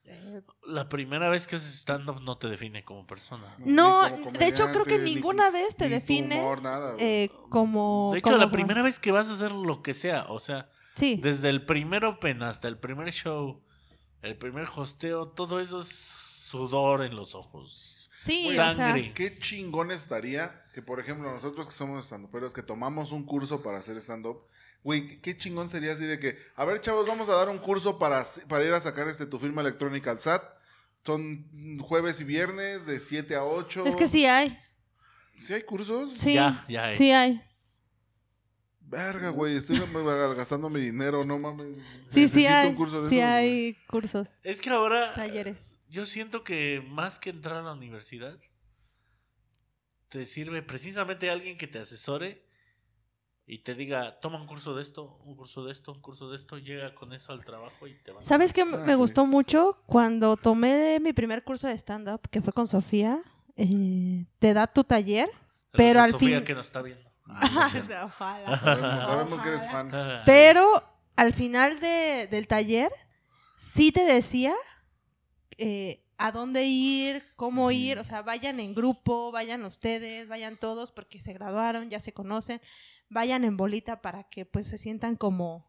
eh, 0.04 0.42
La 0.64 0.88
primera 0.88 1.28
vez 1.28 1.46
que 1.46 1.56
haces 1.56 1.74
stand-up 1.74 2.20
no 2.22 2.36
te 2.38 2.48
define 2.48 2.84
como 2.84 3.06
persona. 3.06 3.54
no, 3.58 4.08
de 4.08 4.46
hecho 4.46 4.66
creo 4.68 4.84
que 4.84 4.98
ninguna 4.98 5.50
vez 5.50 5.76
te 5.76 5.88
define 5.88 6.40
humor, 6.40 6.62
nada, 6.62 6.94
eh, 6.98 7.30
como... 7.48 8.10
De 8.12 8.18
hecho, 8.18 8.30
como- 8.32 8.38
la 8.38 8.50
primera 8.50 8.82
vez 8.82 8.98
que 8.98 9.12
vas 9.12 9.28
a 9.28 9.34
hacer 9.34 9.52
lo 9.52 9.82
que 9.82 9.94
sea, 9.94 10.26
o 10.28 10.38
sea, 10.40 10.68
Sí, 10.96 11.16
desde 11.22 11.48
el 11.48 11.64
primer 11.64 12.04
open 12.04 12.42
hasta 12.42 12.66
el 12.68 12.78
primer 12.78 13.12
show, 13.12 13.62
el 14.22 14.36
primer 14.36 14.66
hosteo, 14.74 15.28
todo 15.28 15.60
eso 15.60 15.80
es 15.80 16.12
sudor 16.50 17.02
en 17.04 17.14
los 17.16 17.34
ojos. 17.34 18.10
sí, 18.18 18.42
Güey, 18.44 18.52
o 18.52 18.54
sea, 18.54 18.74
sangre. 18.74 19.12
Qué 19.14 19.38
chingón 19.38 19.90
estaría 19.90 20.64
que, 20.74 20.82
por 20.82 21.00
ejemplo, 21.00 21.30
nosotros 21.32 21.66
que 21.66 21.72
somos 21.72 22.04
estandoperos, 22.04 22.52
que 22.52 22.62
tomamos 22.62 23.12
un 23.12 23.24
curso 23.24 23.62
para 23.62 23.78
hacer 23.78 23.96
stand-up, 23.98 24.42
güey, 24.82 25.20
qué 25.20 25.36
chingón 25.36 25.68
sería 25.68 25.92
así 25.92 26.04
de 26.04 26.18
que, 26.18 26.38
a 26.56 26.64
ver, 26.64 26.80
chavos, 26.80 27.06
vamos 27.06 27.28
a 27.28 27.34
dar 27.34 27.48
un 27.48 27.58
curso 27.58 27.98
para, 27.98 28.24
para 28.48 28.64
ir 28.64 28.72
a 28.72 28.80
sacar 28.80 29.08
este 29.08 29.26
tu 29.26 29.38
firma 29.38 29.60
electrónica 29.62 30.10
al 30.10 30.20
SAT. 30.20 30.42
Son 31.04 31.78
jueves 31.80 32.20
y 32.20 32.24
viernes 32.24 32.84
de 32.86 33.00
7 33.00 33.34
a 33.36 33.44
8. 33.44 33.86
es 33.86 33.96
que 33.96 34.06
sí 34.08 34.26
hay, 34.26 34.58
¿Sí 35.38 35.54
hay 35.54 35.62
cursos? 35.62 36.12
sí, 36.12 36.34
Ya, 36.34 36.64
ya 36.68 36.86
hay. 36.86 36.96
sí 36.98 37.10
hay. 37.10 37.42
Verga, 38.80 39.28
güey, 39.30 39.56
estoy 39.56 39.80
gastando 40.36 40.68
mi 40.68 40.80
dinero, 40.80 41.24
no 41.24 41.38
mames. 41.38 41.68
Sí, 42.10 42.28
sí 42.28 42.44
Necesito 42.44 42.54
hay, 42.54 42.68
un 42.68 42.74
curso 42.74 43.02
de 43.02 43.08
sí 43.08 43.18
esos, 43.20 43.30
güey. 43.30 43.44
hay 43.46 43.74
cursos, 43.86 44.28
Es 44.42 44.60
que 44.60 44.68
ahora 44.70 45.14
talleres. 45.14 45.74
Yo 45.90 46.06
siento 46.06 46.44
que 46.44 46.82
más 46.88 47.18
que 47.18 47.30
entrar 47.30 47.56
a 47.56 47.62
la 47.62 47.72
universidad, 47.72 48.38
te 50.08 50.26
sirve 50.26 50.62
precisamente 50.62 51.30
alguien 51.30 51.56
que 51.56 51.66
te 51.66 51.78
asesore 51.78 52.44
y 53.46 53.58
te 53.58 53.74
diga, 53.74 54.20
toma 54.20 54.40
un 54.40 54.46
curso 54.46 54.74
de 54.74 54.82
esto, 54.82 55.18
un 55.24 55.36
curso 55.36 55.64
de 55.64 55.72
esto, 55.72 55.92
un 55.92 56.00
curso 56.00 56.30
de 56.30 56.36
esto, 56.36 56.58
llega 56.58 56.94
con 56.94 57.12
eso 57.12 57.32
al 57.32 57.44
trabajo 57.44 57.86
y 57.86 57.94
te 57.94 58.12
va 58.12 58.22
¿Sabes 58.22 58.52
qué 58.52 58.62
Ah, 58.62 58.64
me 58.64 58.92
sí. 58.92 58.98
gustó 58.98 59.26
mucho? 59.26 59.78
Cuando 59.86 60.36
tomé 60.36 60.98
mi 61.00 61.12
primer 61.12 61.42
curso 61.44 61.66
de 61.68 61.74
stand-up, 61.74 62.20
que 62.30 62.40
fue 62.42 62.52
con 62.52 62.66
Sofía, 62.66 63.22
eh, 63.56 64.24
te 64.38 64.54
da 64.54 64.66
tu 64.68 64.84
taller, 64.84 65.28
pero 65.72 66.00
al 66.00 66.12
Sofía 66.12 66.36
fin- 66.38 66.44
que 66.44 66.54
nos 66.54 66.66
está 66.66 66.82
viendo. 66.82 67.08
Ah, 67.26 67.68
no. 67.72 68.04
Ojalá. 68.06 69.04
Sabemos, 69.06 69.40
que 69.40 69.48
eres 69.48 69.66
fan. 69.70 69.90
Pero 70.26 70.84
al 71.16 71.32
final 71.32 71.78
de- 71.80 72.26
del 72.30 72.46
taller 72.48 72.90
sí 73.58 73.92
te 73.92 74.04
decía 74.04 74.54
eh, 75.60 76.02
a 76.18 76.32
dónde 76.32 76.64
ir, 76.64 77.22
cómo 77.36 77.70
ir, 77.70 77.98
o 77.98 78.04
sea, 78.04 78.22
vayan 78.22 78.58
en 78.60 78.74
grupo, 78.74 79.30
vayan 79.30 79.64
ustedes, 79.64 80.26
vayan 80.28 80.56
todos 80.56 80.90
porque 80.90 81.20
se 81.20 81.32
graduaron, 81.32 81.88
ya 81.90 82.00
se 82.00 82.12
conocen, 82.12 82.60
vayan 83.08 83.44
en 83.44 83.56
bolita 83.56 84.02
para 84.02 84.24
que 84.24 84.44
pues 84.44 84.66
se 84.66 84.76
sientan 84.78 85.16
como 85.16 85.68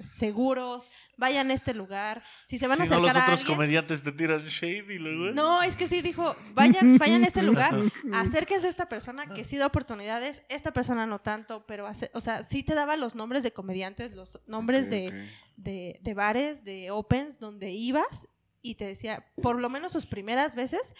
seguros, 0.00 0.88
vayan 1.16 1.50
a 1.50 1.54
este 1.54 1.74
lugar, 1.74 2.22
si 2.46 2.56
se 2.56 2.68
van 2.68 2.76
si 2.76 2.82
a 2.84 2.86
no, 2.86 2.92
acercar 2.94 3.06
los 3.08 3.16
a 3.16 3.24
otros 3.24 3.40
alguien, 3.40 3.56
comediantes 3.56 4.02
te 4.02 4.12
tiran 4.12 4.44
shade 4.46 4.94
y 4.94 4.98
luego. 4.98 5.34
no, 5.34 5.60
es 5.62 5.74
que 5.74 5.88
sí 5.88 6.02
dijo, 6.02 6.36
vayan, 6.54 6.98
vayan 6.98 7.24
a 7.24 7.26
este 7.26 7.42
lugar, 7.42 7.74
acérquense 8.12 8.68
a 8.68 8.70
esta 8.70 8.88
persona 8.88 9.26
que 9.34 9.42
sí 9.42 9.56
da 9.56 9.66
oportunidades, 9.66 10.44
esta 10.48 10.72
persona 10.72 11.06
no 11.06 11.18
tanto, 11.20 11.66
pero 11.66 11.86
hace- 11.88 12.10
o 12.14 12.20
sea, 12.20 12.44
sí 12.44 12.62
te 12.62 12.74
daba 12.74 12.96
los 12.96 13.16
nombres 13.16 13.42
de 13.42 13.52
comediantes, 13.52 14.12
los 14.14 14.40
nombres 14.46 14.88
de, 14.88 15.26
de 15.56 16.14
bares, 16.14 16.62
de 16.62 16.90
opens, 16.92 17.40
donde 17.40 17.70
ibas 17.72 18.28
y 18.70 18.74
te 18.74 18.86
decía, 18.86 19.26
por 19.42 19.58
lo 19.58 19.68
menos 19.68 19.92
sus 19.92 20.06
primeras 20.06 20.54
veces, 20.54 20.94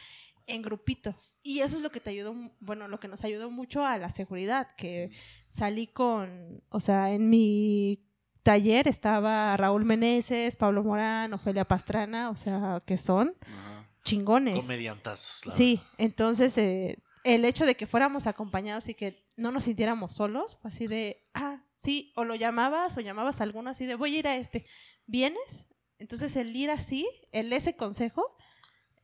en 0.47 0.63
grupito. 0.63 1.15
Y 1.43 1.61
eso 1.61 1.77
es 1.77 1.83
lo 1.83 1.91
que 1.91 2.01
te 2.01 2.11
ayudó, 2.11 2.35
bueno, 2.61 2.89
lo 2.89 2.99
que 2.99 3.09
nos 3.09 3.25
ayudó 3.25 3.51
mucho 3.51 3.85
a 3.85 3.99
la 3.99 4.11
seguridad, 4.11 4.69
que 4.77 5.11
salí 5.47 5.87
con, 5.87 6.63
o 6.71 6.81
sea, 6.81 7.13
en 7.13 7.31
mi 7.31 8.05
taller 8.43 8.89
estaba 8.89 9.57
Raúl 9.57 9.85
Meneses, 9.85 10.57
Pablo 10.57 10.85
Morán, 10.85 11.33
Ofelia 11.33 11.65
Pastrana, 11.65 12.31
o 12.31 12.37
sea, 12.37 12.83
que 12.87 12.99
son 12.99 13.35
Ajá. 13.41 13.89
chingones. 14.05 14.57
Comediantas. 14.57 15.43
Sí, 15.51 15.81
entonces 15.99 16.57
eh, 16.59 16.99
el 17.25 17.45
hecho 17.45 17.67
de 17.67 17.75
que 17.75 17.87
fuéramos 17.87 18.27
acompañados 18.27 18.89
y 18.89 18.95
que 18.95 19.25
no 19.37 19.51
nos 19.51 19.65
sintiéramos 19.65 20.15
solos, 20.15 20.59
así 20.63 20.87
de, 20.87 21.29
ah, 21.35 21.65
sí, 21.77 22.13
o 22.17 22.25
lo 22.25 22.35
llamabas 22.37 22.97
o 22.97 23.01
llamabas 23.01 23.41
a 23.41 23.45
alguno 23.45 23.71
así 23.71 23.87
de, 23.87 23.97
voy 23.97 24.15
a 24.15 24.19
ir 24.19 24.29
a 24.29 24.37
este, 24.37 24.67
¿vienes? 25.07 25.67
Entonces 25.99 26.35
el 26.37 26.55
ir 26.55 26.71
así, 26.71 27.09
el 27.33 27.53
ese 27.53 27.77
consejo, 27.77 28.37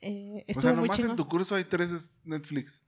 eh, 0.00 0.38
O 0.40 0.44
estuvo 0.46 0.62
sea, 0.62 0.72
muy 0.72 0.88
nomás 0.88 1.00
en 1.00 1.16
tu 1.16 1.26
curso 1.28 1.54
hay 1.54 1.64
tres 1.64 1.90
es- 1.92 2.10
Netflix. 2.24 2.84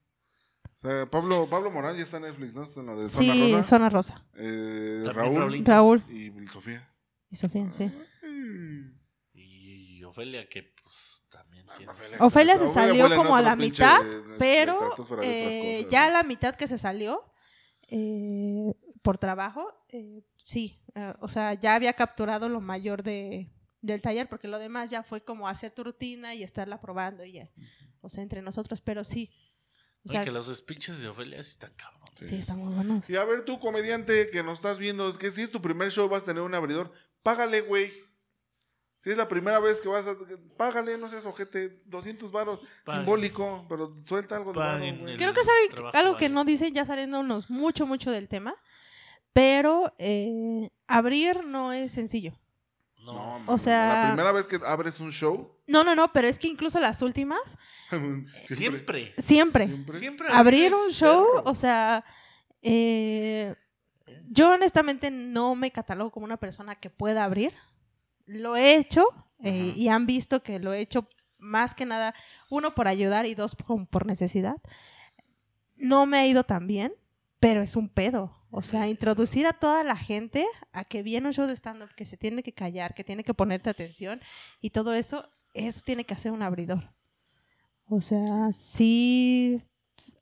O 0.77 0.79
sea, 0.79 1.07
Pablo, 1.11 1.47
Pablo 1.49 1.71
Morán 1.71 1.97
ya 1.97 2.03
está 2.03 2.17
en 2.19 2.25
Netflix, 2.25 2.53
¿no? 2.55 2.65
Está 2.65 2.81
en 2.81 2.87
lo 2.87 2.99
de 3.01 3.09
Zona 3.09 3.33
Sí, 3.33 3.53
Rosa. 3.53 3.63
Zona 3.63 3.89
Rosa. 3.89 4.27
Eh, 4.35 5.03
También 5.05 5.15
Raúl. 5.37 5.65
Raúl 5.65 6.05
y 6.11 6.47
Sofía. 6.49 6.89
y 7.31 7.37
Sofía, 7.37 7.73
sí. 7.73 7.91
Y 9.33 10.03
Ofelia, 10.05 10.49
que 10.49 10.75
pues 10.83 11.25
también 11.31 11.67
tiene. 11.77 11.93
Ofelia 12.21 12.59
se 12.59 12.65
Ofelia 12.65 12.73
salió 12.73 13.03
vuela 13.03 13.15
en 13.17 13.23
como 13.23 13.35
a 13.37 13.39
otro 13.41 13.51
la 13.51 13.57
pinche 13.57 13.83
mitad, 13.83 14.03
de- 14.03 14.09
de- 14.23 14.29
de 14.29 14.39
pero 14.39 14.73
de 14.81 14.87
otras 14.87 15.09
eh, 15.23 15.77
cosas, 15.79 15.91
ya 15.93 16.05
a 16.05 16.11
la 16.11 16.23
mitad 16.23 16.55
que 16.55 16.69
se 16.69 16.79
salió, 16.79 17.25
eh, 17.89 18.73
por 19.03 19.19
trabajo, 19.19 19.67
eh, 19.89 20.23
sí, 20.43 20.81
eh, 20.95 21.15
o 21.21 21.29
sea, 21.29 21.55
ya 21.55 21.75
había 21.75 21.95
capturado 21.95 22.49
lo 22.49 22.61
mayor 22.61 23.03
de, 23.03 23.51
del 23.85 24.01
taller, 24.01 24.29
porque 24.29 24.49
lo 24.49 24.59
demás 24.59 24.91
ya 24.91 25.03
fue 25.03 25.23
como 25.23 25.47
hacer 25.47 25.71
tu 25.71 25.85
rutina 25.85 26.35
y 26.35 26.43
estarla 26.43 26.81
probando 26.81 27.25
y 27.25 27.33
ya, 27.33 27.51
o 28.01 28.09
sea, 28.09 28.23
entre 28.23 28.41
nosotros, 28.41 28.81
pero 28.81 29.05
sí. 29.05 29.31
O 30.07 30.11
Oye, 30.11 30.19
sea, 30.19 30.25
que 30.25 30.31
los 30.31 30.55
speeches 30.55 31.01
de 31.01 31.09
Ofelia 31.09 31.43
sí 31.43 31.51
están 31.51 31.73
cabrones. 31.75 32.29
sí, 32.29 32.37
están 32.37 32.59
muy 32.59 32.75
buenos. 32.75 33.09
Y 33.09 33.17
a 33.17 33.25
ver, 33.25 33.45
tú, 33.45 33.59
comediante 33.59 34.31
que 34.31 34.43
nos 34.43 34.59
estás 34.59 34.79
viendo, 34.79 35.09
es 35.09 35.19
que 35.19 35.31
si 35.31 35.43
es 35.43 35.51
tu 35.51 35.61
primer 35.61 35.91
show, 35.91 36.09
vas 36.09 36.23
a 36.23 36.27
tener 36.27 36.43
un 36.43 36.55
abridor, 36.55 36.93
págale, 37.23 37.61
güey. 37.61 37.93
Si 38.99 39.11
es 39.11 39.19
la 39.19 39.29
primera 39.29 39.59
vez 39.59 39.83
que 39.83 39.89
vas 39.89 40.07
a. 40.07 40.17
Págale, 40.57 40.97
no 40.97 41.11
seas 41.11 41.27
ojete, 41.27 41.83
200 41.85 42.33
varos, 42.33 42.63
simbólico, 42.87 43.67
pero 43.69 43.95
suelta 43.99 44.37
algo 44.37 44.55
de 44.55 44.59
varo, 44.59 44.79
güey. 44.79 45.17
Creo 45.19 45.35
que 45.35 45.41
es 45.43 45.49
algo, 45.93 46.17
que 46.17 46.31
no 46.31 46.47
dicen 46.47 46.73
ya 46.73 46.87
saliéndonos 46.87 47.51
mucho, 47.51 47.87
mucho 47.87 48.11
del 48.11 48.29
tema, 48.29 48.55
pero 49.35 49.95
eh, 49.99 50.71
abrir 50.87 51.45
no 51.45 51.75
es 51.75 51.93
sencillo. 51.93 52.39
No, 53.05 53.13
No, 53.13 53.39
mames, 53.41 53.63
sea- 53.63 54.03
La 54.03 54.09
primera 54.09 54.33
vez 54.33 54.47
que 54.47 54.59
abres 54.67 54.99
un 55.01 55.13
show, 55.13 55.57
No, 55.67 55.85
no, 55.85 55.95
no, 55.95 56.13
pero 56.13 56.27
es 56.29 56.39
que 56.39 56.49
incluso 56.49 56.81
las 56.81 57.03
últimas, 57.03 57.59
siempre. 58.45 59.15
siempre. 59.19 59.69
siempre. 59.93 60.29
abrir 60.31 60.73
un 60.73 60.93
show, 60.93 61.27
perro. 61.37 61.51
o 61.51 61.55
sea, 61.55 62.05
eh, 62.63 63.55
yo 64.31 64.53
honestamente 64.53 65.11
no 65.11 65.55
me 65.55 65.71
catalogo 65.71 66.11
como 66.11 66.25
una 66.25 66.37
persona 66.39 66.75
que 66.77 66.91
pueda 66.91 67.25
abrir. 67.25 67.53
Lo 68.27 68.57
he 68.57 68.77
hecho 68.77 69.07
eh, 69.43 69.73
y 69.77 69.89
han 69.89 70.07
visto 70.07 70.43
que 70.43 70.59
lo 70.59 70.73
he 70.73 70.81
hecho 70.81 71.07
más 71.39 71.75
que 71.75 71.85
nada, 71.85 72.15
uno 72.49 72.75
por 72.75 72.89
ayudar 72.89 73.27
y 73.27 73.35
dos 73.35 73.55
por, 73.55 73.87
por 73.89 74.07
necesidad. 74.07 74.57
No 75.77 76.07
me 76.07 76.19
ha 76.19 76.27
ido 76.27 76.45
tan 76.45 76.67
bien, 76.67 76.95
pero 77.45 77.61
es 77.61 77.77
un 77.77 77.91
pedo. 77.91 78.35
O 78.51 78.63
sea, 78.63 78.89
introducir 78.89 79.47
a 79.47 79.53
toda 79.53 79.85
la 79.85 79.97
gente 79.97 80.47
a 80.73 80.85
que 80.85 81.03
viene 81.03 81.27
un 81.27 81.35
show 81.35 81.47
de 81.47 81.53
stand-up, 81.53 81.95
que 81.95 82.07
se 82.07 82.17
tiene 82.17 82.43
que 82.43 82.55
callar, 82.55 82.95
que 82.95 83.05
tiene 83.05 83.23
que 83.23 83.35
ponerte 83.35 83.69
atención 83.69 84.23
y 84.63 84.71
todo 84.71 84.95
eso, 84.95 85.29
eso 85.53 85.83
tiene 85.85 86.07
que 86.07 86.15
hacer 86.15 86.33
un 86.33 86.43
abridor. 86.43 86.91
O 87.87 88.01
sea, 88.01 88.51
sí 88.53 89.63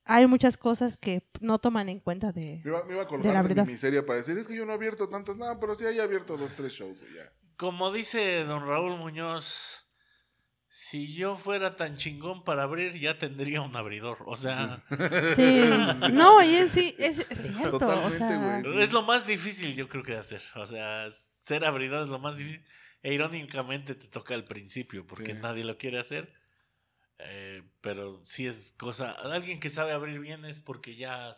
hay 0.04 0.26
muchas 0.26 0.56
cosas 0.56 0.96
que 0.96 1.22
no 1.40 1.60
toman 1.60 1.88
en 1.90 2.00
cuenta 2.00 2.32
de... 2.32 2.60
Me 2.64 2.70
iba, 2.70 2.84
me 2.86 2.94
iba 2.94 3.02
a 3.02 3.06
colgar 3.06 3.26
de 3.26 3.32
mi 3.32 3.38
abridor. 3.38 3.66
miseria 3.68 4.04
para 4.04 4.16
decir, 4.16 4.36
es 4.36 4.48
que 4.48 4.56
yo 4.56 4.66
no 4.66 4.72
he 4.72 4.74
abierto 4.74 5.08
tantos, 5.08 5.36
no, 5.36 5.60
pero 5.60 5.76
sí 5.76 5.84
he 5.84 6.02
abierto 6.02 6.36
dos, 6.36 6.52
tres 6.54 6.72
shows, 6.72 6.98
ya. 6.98 7.32
Como 7.56 7.92
dice 7.92 8.42
don 8.42 8.66
Raúl 8.66 8.98
Muñoz, 8.98 9.86
si 10.74 11.14
yo 11.14 11.36
fuera 11.36 11.76
tan 11.76 11.98
chingón 11.98 12.44
para 12.44 12.62
abrir, 12.62 12.98
ya 12.98 13.18
tendría 13.18 13.60
un 13.60 13.76
abridor. 13.76 14.18
O 14.24 14.36
sea, 14.38 14.82
Sí, 15.36 15.60
no, 16.12 16.42
y 16.42 16.54
es, 16.56 16.72
sí, 16.72 16.96
es, 16.98 17.18
es 17.30 17.42
cierto. 17.42 17.76
o 17.76 17.78
Totalmente, 17.78 18.16
sea, 18.16 18.60
güey. 18.62 18.82
es 18.82 18.92
lo 18.94 19.02
más 19.02 19.26
difícil, 19.26 19.76
yo 19.76 19.86
creo 19.88 20.02
que 20.02 20.12
de 20.12 20.18
hacer. 20.18 20.40
O 20.54 20.64
sea, 20.64 21.08
ser 21.10 21.64
abridor 21.66 22.02
es 22.04 22.08
lo 22.10 22.18
más 22.18 22.38
difícil. 22.38 22.64
E 23.02 23.12
irónicamente 23.12 23.94
te 23.94 24.06
toca 24.06 24.32
al 24.34 24.44
principio, 24.44 25.06
porque 25.06 25.34
Sí. 25.34 25.38
nadie 25.42 25.64
lo 25.64 25.76
quiere 25.76 25.98
hacer. 25.98 26.32
Eh, 27.18 27.62
pero 27.82 28.22
sí 28.26 28.46
es 28.46 28.72
cosa. 28.78 29.10
Alguien 29.10 29.60
que 29.60 29.68
sabe 29.70 29.92
abrir 29.92 30.18
bien 30.20 30.44
es 30.46 30.60
porque 30.60 30.96
ya 30.96 31.34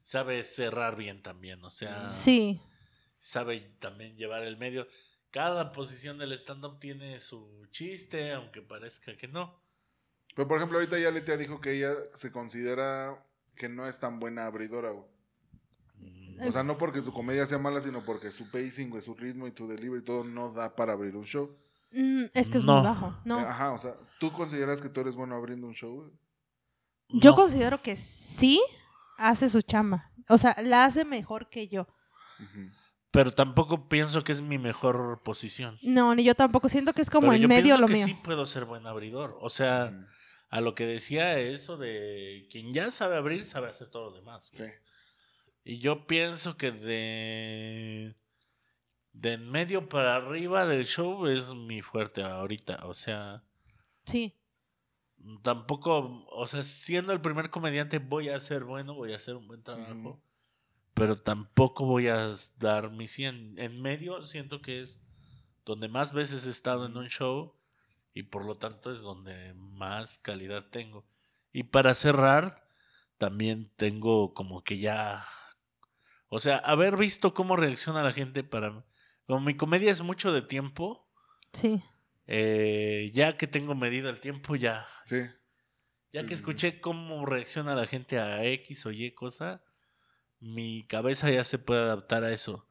sabe 0.00 0.42
cerrar 0.44 0.96
bien 0.96 1.20
también. 1.22 1.62
O 1.62 1.70
sea, 1.70 2.08
sí, 2.08 2.60
sabe 3.20 3.60
también 3.80 4.16
llevar 4.16 4.44
el 4.44 4.56
medio. 4.56 4.88
Cada 5.32 5.72
posición 5.72 6.18
del 6.18 6.32
stand-up 6.32 6.78
tiene 6.78 7.18
su 7.18 7.66
chiste, 7.70 8.32
aunque 8.32 8.62
parezca 8.62 9.16
que 9.16 9.26
no. 9.28 9.60
Pero 10.36 10.46
por 10.46 10.56
ejemplo, 10.58 10.78
ahorita 10.78 10.98
ya 10.98 11.10
Letia 11.10 11.36
dijo 11.36 11.60
que 11.60 11.72
ella 11.72 11.92
se 12.14 12.30
considera 12.30 13.24
que 13.56 13.68
no 13.68 13.86
es 13.86 13.98
tan 13.98 14.18
buena 14.20 14.46
abridora, 14.46 14.90
güey. 14.90 15.06
Mm, 15.98 16.48
O 16.48 16.52
sea, 16.52 16.62
no 16.62 16.76
porque 16.78 17.02
su 17.02 17.12
comedia 17.12 17.46
sea 17.46 17.58
mala, 17.58 17.80
sino 17.80 18.04
porque 18.04 18.30
su 18.30 18.50
pacing, 18.50 18.90
güey, 18.90 19.02
su 19.02 19.14
ritmo 19.14 19.46
y 19.46 19.52
tu 19.52 19.66
delivery, 19.68 20.04
todo 20.04 20.22
no 20.24 20.52
da 20.52 20.74
para 20.74 20.92
abrir 20.92 21.16
un 21.16 21.24
show. 21.24 21.56
Mm, 21.92 22.24
es 22.34 22.48
que 22.50 22.58
es 22.58 22.64
No. 22.64 22.76
muy 22.76 22.84
bajo. 22.84 23.18
No, 23.24 23.40
Eh, 23.40 23.44
Ajá, 23.46 23.72
o 23.72 23.78
sea, 23.78 23.94
¿tú 24.18 24.32
consideras 24.32 24.80
que 24.80 24.88
tú 24.88 25.00
eres 25.00 25.14
bueno 25.14 25.34
abriendo 25.36 25.66
un 25.66 25.74
show, 25.74 25.94
güey? 25.96 26.10
yo 27.20 27.30
no. 27.30 27.36
considero 27.36 27.82
que 27.82 27.96
sí 27.96 28.62
hace 29.18 29.48
su 29.50 29.60
chamba. 29.62 30.10
O 30.28 30.38
sea, 30.38 30.56
la 30.62 30.84
hace 30.86 31.04
mejor 31.04 31.48
que 31.50 31.68
yo. 31.68 31.86
Pero 33.12 33.30
tampoco 33.30 33.88
pienso 33.88 34.24
que 34.24 34.32
es 34.32 34.40
mi 34.40 34.58
mejor 34.58 35.20
posición. 35.22 35.78
No, 35.82 36.14
ni 36.14 36.24
yo 36.24 36.34
tampoco. 36.34 36.68
Siento 36.68 36.94
que 36.94 37.02
es 37.02 37.10
como 37.10 37.28
Pero 37.28 37.34
en 37.34 37.42
yo 37.42 37.48
medio 37.48 37.62
pienso 37.62 37.80
lo 37.82 37.86
que 37.86 37.92
mío. 37.92 38.06
sí 38.06 38.14
puedo 38.24 38.46
ser 38.46 38.64
buen 38.64 38.86
abridor. 38.86 39.36
O 39.40 39.50
sea, 39.50 39.92
Ujú. 39.94 40.06
a 40.48 40.60
lo 40.62 40.74
que 40.74 40.86
decía 40.86 41.38
eso 41.38 41.76
de 41.76 42.46
quien 42.50 42.72
ya 42.72 42.90
sabe 42.90 43.16
abrir, 43.16 43.44
sabe 43.44 43.68
hacer 43.68 43.88
todo 43.90 44.10
lo 44.10 44.16
demás. 44.16 44.50
Sí. 44.54 44.64
Y 45.64 45.78
yo 45.78 46.06
pienso 46.06 46.56
que 46.56 46.72
de 46.72 48.16
de 49.12 49.34
en 49.34 49.50
medio 49.50 49.90
para 49.90 50.16
arriba 50.16 50.66
del 50.66 50.86
show 50.86 51.26
es 51.26 51.52
mi 51.54 51.82
fuerte 51.82 52.22
ahorita. 52.22 52.80
O 52.86 52.94
sea, 52.94 53.44
Sí, 54.06 54.34
tampoco, 55.42 56.24
o 56.30 56.46
sea, 56.48 56.62
siendo 56.64 57.12
el 57.12 57.20
primer 57.20 57.50
comediante 57.50 57.98
voy 57.98 58.30
a 58.30 58.40
ser 58.40 58.64
bueno, 58.64 58.94
voy 58.94 59.12
a 59.12 59.16
hacer 59.16 59.36
un 59.36 59.46
buen 59.46 59.62
trabajo. 59.62 59.92
Ujú. 59.92 60.22
Pero 60.94 61.16
tampoco 61.16 61.86
voy 61.86 62.08
a 62.08 62.34
dar 62.58 62.90
mi 62.90 63.08
100. 63.08 63.58
En 63.58 63.80
medio 63.80 64.22
siento 64.24 64.60
que 64.60 64.82
es 64.82 65.00
donde 65.64 65.88
más 65.88 66.12
veces 66.12 66.46
he 66.46 66.50
estado 66.50 66.86
en 66.86 66.96
un 66.96 67.08
show 67.08 67.54
y 68.14 68.24
por 68.24 68.44
lo 68.44 68.56
tanto 68.56 68.92
es 68.92 69.00
donde 69.00 69.54
más 69.54 70.18
calidad 70.18 70.66
tengo. 70.70 71.06
Y 71.52 71.64
para 71.64 71.94
cerrar, 71.94 72.68
también 73.18 73.70
tengo 73.76 74.34
como 74.34 74.64
que 74.64 74.78
ya... 74.78 75.26
O 76.28 76.40
sea, 76.40 76.56
haber 76.56 76.96
visto 76.96 77.34
cómo 77.34 77.56
reacciona 77.56 78.02
la 78.02 78.12
gente 78.12 78.42
para... 78.42 78.84
Como 79.26 79.40
mi 79.40 79.54
comedia 79.54 79.90
es 79.90 80.02
mucho 80.02 80.32
de 80.32 80.42
tiempo, 80.42 81.08
sí. 81.52 81.82
eh, 82.26 83.10
ya 83.14 83.36
que 83.36 83.46
tengo 83.46 83.74
medido 83.74 84.10
el 84.10 84.20
tiempo, 84.20 84.56
ya... 84.56 84.86
Sí. 85.06 85.20
Ya 86.12 86.22
Sí, 86.22 86.26
que 86.26 86.34
escuché 86.34 86.80
cómo 86.80 87.24
reacciona 87.24 87.74
la 87.74 87.86
gente 87.86 88.18
a 88.18 88.44
X 88.44 88.84
o 88.84 88.90
Y 88.90 89.12
cosa, 89.12 89.62
mi 90.42 90.82
cabeza 90.88 91.30
ya 91.30 91.44
se 91.44 91.58
puede 91.58 91.80
adaptar 91.82 92.24
a 92.24 92.32
eso. 92.32 92.66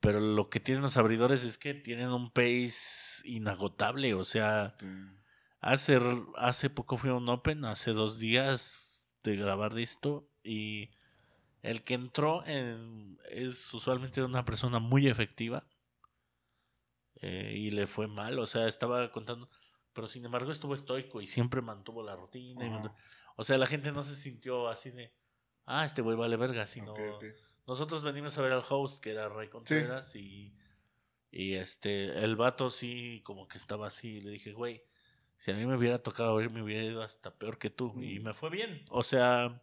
Pero 0.00 0.20
lo 0.20 0.50
que 0.50 0.60
tienen 0.60 0.82
los 0.82 0.98
abridores 0.98 1.42
es 1.44 1.56
que 1.56 1.72
tienen 1.72 2.10
un 2.10 2.30
pace 2.30 3.22
inagotable. 3.24 4.12
O 4.14 4.24
sea, 4.24 4.76
sí. 4.78 4.86
hace, 5.60 5.98
hace 6.36 6.68
poco 6.68 6.98
fui 6.98 7.08
a 7.10 7.14
un 7.14 7.28
Open, 7.28 7.64
hace 7.64 7.92
dos 7.92 8.18
días 8.18 9.06
de 9.22 9.36
grabar 9.36 9.72
de 9.72 9.82
esto. 9.82 10.28
Y 10.42 10.90
el 11.62 11.82
que 11.84 11.94
entró 11.94 12.44
en- 12.46 13.18
es 13.30 13.72
usualmente 13.72 14.22
una 14.22 14.44
persona 14.44 14.78
muy 14.78 15.08
efectiva. 15.08 15.66
eh, 17.22 17.54
y 17.56 17.70
le 17.70 17.86
fue 17.86 18.06
mal, 18.06 18.38
o 18.38 18.44
sea, 18.46 18.68
estaba 18.68 19.10
contando, 19.10 19.48
pero 19.94 20.06
sin 20.08 20.24
embargo 20.26 20.50
estuvo 20.52 20.74
estoico 20.74 21.22
y 21.22 21.26
siempre 21.26 21.62
mantuvo 21.62 22.02
la 22.02 22.16
rutina. 22.16 22.64
y 22.66 22.68
Ajá. 22.68 22.76
mantuvo- 22.80 22.96
o 23.36 23.44
sea, 23.44 23.56
la 23.56 23.66
gente 23.66 23.92
no 23.92 24.02
se 24.04 24.14
sintió 24.14 24.68
así 24.68 24.90
de, 24.90 25.14
ah, 25.66 25.84
este 25.84 26.02
güey 26.02 26.16
vale 26.16 26.36
verga, 26.36 26.66
sino 26.66 26.94
nosotros 27.66 28.02
venimos 28.02 28.36
a 28.38 28.42
ver 28.42 28.52
al 28.52 28.64
host, 28.68 29.02
que 29.02 29.10
era 29.12 29.28
Ray 29.28 29.48
Contreras, 29.48 30.14
y, 30.16 30.54
y 31.30 31.54
este, 31.54 32.24
el 32.24 32.36
vato 32.36 32.70
sí, 32.70 33.22
como 33.24 33.48
que 33.48 33.58
estaba 33.58 33.86
así, 33.88 34.20
le 34.20 34.30
dije, 34.30 34.52
güey, 34.52 34.82
si 35.38 35.50
a 35.50 35.54
mí 35.54 35.66
me 35.66 35.76
hubiera 35.76 35.98
tocado 36.02 36.36
ver, 36.36 36.50
me 36.50 36.62
hubiera 36.62 36.84
ido 36.84 37.02
hasta 37.02 37.34
peor 37.34 37.58
que 37.58 37.70
tú, 37.70 37.94
y 38.02 38.20
Mm. 38.20 38.22
me 38.22 38.34
fue 38.34 38.50
bien, 38.50 38.84
o 38.90 39.02
sea, 39.02 39.62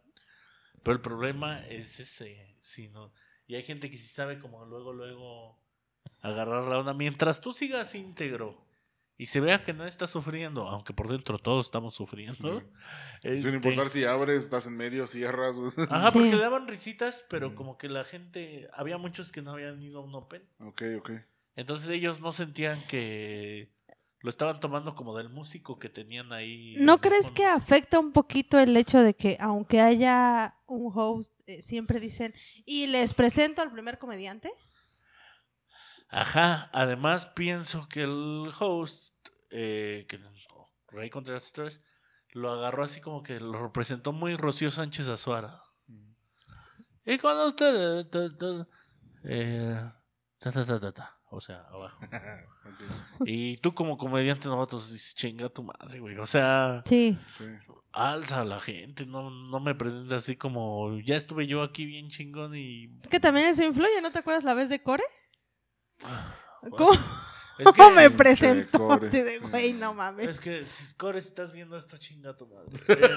pero 0.82 0.94
el 0.94 1.00
problema 1.00 1.64
es 1.68 2.00
ese, 2.00 2.56
si 2.60 2.88
no, 2.88 3.12
y 3.46 3.54
hay 3.54 3.62
gente 3.62 3.90
que 3.90 3.96
sí 3.96 4.06
sabe 4.08 4.38
como 4.38 4.64
luego, 4.66 4.92
luego 4.92 5.58
agarrar 6.20 6.64
la 6.68 6.78
onda, 6.78 6.94
mientras 6.94 7.40
tú 7.40 7.52
sigas 7.52 7.94
íntegro. 7.94 8.64
Y 9.18 9.26
se 9.26 9.40
vea 9.40 9.62
que 9.62 9.72
no 9.72 9.86
estás 9.86 10.10
sufriendo, 10.10 10.66
aunque 10.66 10.92
por 10.94 11.08
dentro 11.08 11.38
todos 11.38 11.66
estamos 11.66 11.94
sufriendo. 11.94 12.60
Sin 13.22 13.30
este, 13.32 13.50
importar 13.50 13.88
si 13.88 14.04
abres, 14.04 14.44
estás 14.44 14.66
en 14.66 14.76
medio, 14.76 15.06
cierras. 15.06 15.56
Ajá, 15.90 16.10
Sí. 16.10 16.18
porque 16.18 16.34
le 16.34 16.42
daban 16.42 16.66
risitas, 16.66 17.24
pero 17.28 17.50
Mm. 17.50 17.54
como 17.54 17.78
que 17.78 17.88
la 17.88 18.04
gente, 18.04 18.68
había 18.72 18.98
muchos 18.98 19.30
que 19.30 19.42
no 19.42 19.52
habían 19.52 19.80
ido 19.82 20.00
a 20.00 20.02
un 20.04 20.14
Open. 20.14 20.42
ok, 20.60 20.82
ok. 20.98 21.10
Entonces 21.54 21.88
ellos 21.90 22.20
no 22.20 22.32
sentían 22.32 22.80
que 22.88 23.70
lo 24.20 24.30
estaban 24.30 24.58
tomando 24.60 24.94
como 24.94 25.16
del 25.16 25.28
músico 25.28 25.78
que 25.78 25.88
tenían 25.90 26.32
ahí. 26.32 26.76
¿No 26.78 27.00
crees 27.00 27.26
fondo. 27.26 27.34
que 27.34 27.44
afecta 27.44 27.98
un 27.98 28.12
poquito 28.12 28.58
el 28.58 28.76
hecho 28.76 29.00
de 29.02 29.14
que 29.14 29.36
aunque 29.40 29.80
haya 29.80 30.56
un 30.66 30.90
host, 30.94 31.32
eh, 31.46 31.60
siempre 31.62 32.00
dicen, 32.00 32.32
y 32.64 32.86
les 32.86 33.12
presento 33.14 33.60
al 33.62 33.70
primer 33.72 33.98
comediante? 33.98 34.50
Ajá, 36.12 36.68
además 36.74 37.24
pienso 37.24 37.88
que 37.88 38.02
el 38.02 38.52
host, 38.60 39.16
eh, 39.50 40.04
que 40.08 40.18
no, 40.18 40.28
Rey 40.88 41.08
Contreras 41.08 41.48
otra 41.50 41.64
vez, 41.64 41.82
lo 42.32 42.52
agarró 42.52 42.84
así 42.84 43.00
como 43.00 43.22
que 43.22 43.40
lo 43.40 43.54
representó 43.54 44.12
muy 44.12 44.36
Rocío 44.36 44.70
Sánchez 44.70 45.08
Azuara. 45.08 45.62
Y 47.06 47.16
cuando 47.16 47.48
usted... 47.48 48.06
ta, 48.08 48.36
ta, 48.36 48.68
eh, 49.24 49.90
ta, 50.38 50.52
ta, 50.52 50.80
ta, 50.80 50.92
ta, 50.92 51.18
o 51.30 51.40
sea, 51.40 51.62
abajo. 51.62 51.98
Y 53.24 53.56
tú 53.56 53.74
como 53.74 53.96
comediante 53.96 54.48
novato 54.48 54.80
dices, 54.80 55.14
chinga 55.14 55.48
tu 55.48 55.62
madre, 55.64 55.98
güey. 55.98 56.16
O 56.18 56.26
sea, 56.26 56.82
Sí. 56.86 57.18
Alza 57.90 58.42
a 58.42 58.44
la 58.44 58.60
gente, 58.60 59.06
no, 59.06 59.30
no 59.30 59.60
me 59.60 59.74
presentes 59.74 60.12
así 60.12 60.36
como, 60.36 60.98
ya 61.00 61.16
estuve 61.16 61.46
yo 61.46 61.62
aquí 61.62 61.86
bien 61.86 62.08
chingón 62.08 62.54
y... 62.54 62.88
Que 63.10 63.18
también 63.18 63.46
eso 63.46 63.64
influye, 63.64 64.00
¿no 64.02 64.12
te 64.12 64.18
acuerdas 64.18 64.44
la 64.44 64.54
vez 64.54 64.68
de 64.68 64.82
Core? 64.82 65.04
¿Cómo, 66.76 66.92
Es 67.58 67.64
cómo 67.64 67.88
que, 67.90 67.94
me 67.94 68.10
presentó? 68.10 68.92
Así 68.92 69.20
de, 69.22 69.38
güey, 69.38 69.72
no 69.72 69.94
mames. 69.94 70.28
es 70.28 70.40
que, 70.40 70.64
si 70.66 70.94
Core, 70.94 71.20
si 71.20 71.28
estás 71.28 71.52
viendo 71.52 71.76
esto, 71.76 71.96
chinga 71.98 72.34
tu 72.36 72.46
madre. 72.46 72.70
Eh, 72.88 73.16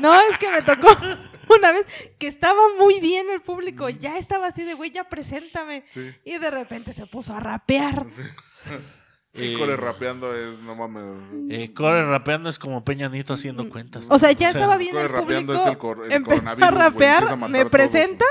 No, 0.00 0.14
es 0.20 0.38
que 0.38 0.50
me 0.50 0.62
tocó 0.62 0.88
una 1.54 1.72
vez 1.72 1.86
que 2.18 2.26
estaba 2.28 2.60
muy 2.78 3.00
bien 3.00 3.26
el 3.30 3.42
público, 3.42 3.88
ya 3.88 4.18
estaba 4.18 4.46
así 4.48 4.62
de, 4.62 4.74
güey, 4.74 4.90
ya 4.92 5.08
preséntame. 5.08 5.84
Sí. 5.88 6.14
Y 6.24 6.38
de 6.38 6.50
repente 6.50 6.92
se 6.92 7.06
puso 7.06 7.34
a 7.34 7.40
rapear. 7.40 8.06
sí. 8.08 8.22
eh, 8.22 8.80
Y 9.38 9.58
Core 9.58 9.76
rapeando 9.76 10.34
es, 10.34 10.60
no 10.62 10.74
mames. 10.74 11.18
eh, 11.50 11.74
Core 11.74 12.06
rapeando 12.06 12.48
es 12.48 12.58
como 12.58 12.82
Peña 12.86 13.10
Nieto 13.10 13.34
haciendo 13.34 13.68
cuentas. 13.68 14.08
Mm, 14.08 14.12
O 14.12 14.18
sea, 14.18 14.32
ya 14.32 14.48
estaba 14.48 14.78
bien 14.78 14.92
Core 14.94 15.04
el 15.06 15.12
rapeando 15.12 15.52
público. 15.52 15.62
es 15.68 15.72
el 15.72 15.78
cor- 15.78 16.06
el 16.06 16.12
empezó 16.12 16.36
coronavirus, 16.40 16.66
a 16.66 16.70
rapear, 16.70 17.22
me 17.50 17.58
a 17.60 17.64
todos. 17.64 18.22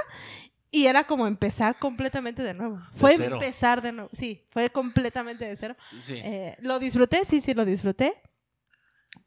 Y 0.76 0.88
era 0.88 1.06
como 1.06 1.28
empezar 1.28 1.78
completamente 1.80 2.44
de 2.44 2.54
nuevo. 2.54 2.80
Fue 2.98 3.16
cero. 3.18 3.36
empezar 3.36 3.82
de 3.82 3.92
nuevo. 3.92 4.10
Sí, 4.14 4.44
fue 4.52 4.70
completamente 4.70 5.46
de 5.46 5.56
cero. 5.56 5.76
Sí. 6.02 6.16
Eh, 6.24 6.56
lo 6.62 6.80
disfruté, 6.80 7.24
sí, 7.26 7.42
sí, 7.42 7.54
lo 7.54 7.66
disfruté. 7.66 8.14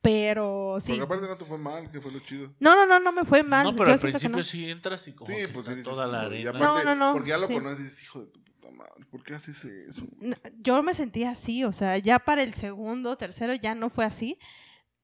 Pero 0.01 0.79
sí. 0.81 0.89
Porque 0.93 1.03
aparte 1.05 1.27
no 1.27 1.37
te 1.37 1.45
fue 1.45 1.59
mal, 1.59 1.91
que 1.91 2.01
fue 2.01 2.13
lo 2.13 2.21
chido. 2.21 2.55
No, 2.61 2.77
no, 2.77 2.87
no, 2.87 3.01
no 3.01 3.11
me 3.13 3.25
fue 3.25 3.43
mal. 3.43 3.65
no, 3.65 3.75
pero 3.75 3.87
Yo 3.89 3.93
al 3.95 4.01
principio 4.01 4.37
no. 4.37 4.43
sí 4.45 4.71
entras 4.71 5.07
y 5.09 5.13
como 5.13 5.27
Sí, 5.27 5.37
que 5.41 5.49
pues 5.49 5.59
está 5.61 5.71
dices, 5.75 5.85
toda 5.91 6.07
la 6.07 6.23
arena. 6.23 6.51
aparte, 6.51 6.65
No, 6.67 6.85
no, 6.85 6.95
no, 6.95 7.13
Porque 7.15 7.31
ya 7.31 7.39
lo 7.39 7.47
sí. 7.49 7.55
conoces 7.55 7.81
y 7.81 7.83
dices, 7.85 8.03
hijo 8.03 8.21
de 8.21 8.27
tu 8.27 8.43
puta 8.45 8.71
madre, 8.71 9.05
¿por 9.11 9.25
qué 9.25 9.35
haces 9.35 9.65
eso? 9.65 10.03
No, 10.21 10.37
Yo 10.61 10.83
me 10.83 10.95
sentía 10.95 11.31
así, 11.31 11.65
o 11.65 11.73
sea, 11.73 11.99
ya 11.99 12.19
para 12.21 12.43
el 12.43 12.55
segundo, 12.55 13.17
tercero 13.17 13.55
ya 13.55 13.75
no 13.75 13.91
fue 13.91 14.05
así, 14.05 14.39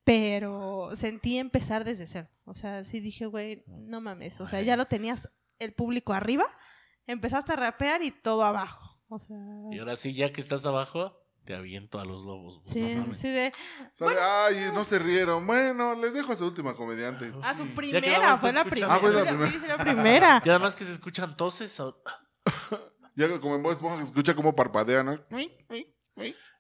pero 0.05 0.91
sentí 0.95 1.39
empezar 1.39 1.85
desde 1.85 2.07
cero. 2.07 2.29
O 2.45 2.55
sea, 2.55 2.85
sí 2.85 3.01
dije, 3.01 3.27
güey, 3.27 3.65
no 3.67 4.01
mames, 4.01 4.41
o 4.41 4.47
sea, 4.47 4.61
ya 4.63 4.77
lo 4.77 4.85
tenías 4.85 5.29
el 5.59 5.73
público 5.73 6.13
arriba, 6.13 6.45
empezaste 7.07 7.53
a 7.53 7.57
rapear 7.57 8.03
y 8.03 8.11
todo 8.11 8.45
abajo. 8.45 9.01
O 9.09 9.19
sea, 9.19 9.37
Y 9.73 9.79
ahora 9.79 9.97
sí, 9.97 10.15
ya 10.15 10.33
que 10.33 10.41
estás 10.41 10.65
abajo, 10.67 11.21
te 11.45 11.55
aviento 11.55 12.01
a 12.01 12.05
los 12.05 12.25
lobos. 12.25 12.61
güey, 12.63 12.73
sí, 12.73 12.95
no 12.95 13.15
sí 13.15 13.29
de, 13.29 13.53
ay, 14.21 14.71
no 14.73 14.85
se 14.85 14.99
rieron. 14.99 15.47
Bueno, 15.47 15.95
les 15.95 16.15
dejo 16.15 16.33
a 16.33 16.37
su 16.37 16.47
última 16.47 16.75
comediante. 16.75 17.33
a 17.43 17.55
su 17.55 17.67
primera, 17.69 18.37
fue 18.39 18.53
la 18.53 18.65
primera. 18.65 18.95
Ah, 18.95 18.99
fue 18.99 19.13
la 19.13 19.25
primera. 19.25 19.51
sí, 19.53 19.59
sí, 19.59 19.67
la 19.69 19.77
primera. 19.79 20.43
Y 20.45 20.49
además 20.51 20.75
que 20.75 20.85
se 20.85 20.93
escuchan 20.93 21.37
toses. 21.37 21.79
o- 21.81 22.03
Ya 23.17 23.29
como 23.41 23.55
en 23.55 23.63
Bob 23.63 23.73
Esponja 23.73 23.99
que 23.99 24.05
se 24.05 24.11
escucha 24.11 24.35
como 24.35 24.57
parpadea, 24.57 25.03
¿no? 25.05 25.21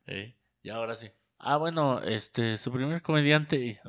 Eh, 0.06 0.36
y 0.62 0.70
ahora 0.70 0.94
sí. 0.94 1.10
Ah, 1.38 1.56
bueno, 1.56 2.00
este, 2.02 2.58
su 2.58 2.70
primer 2.72 3.02
comediante. 3.02 3.80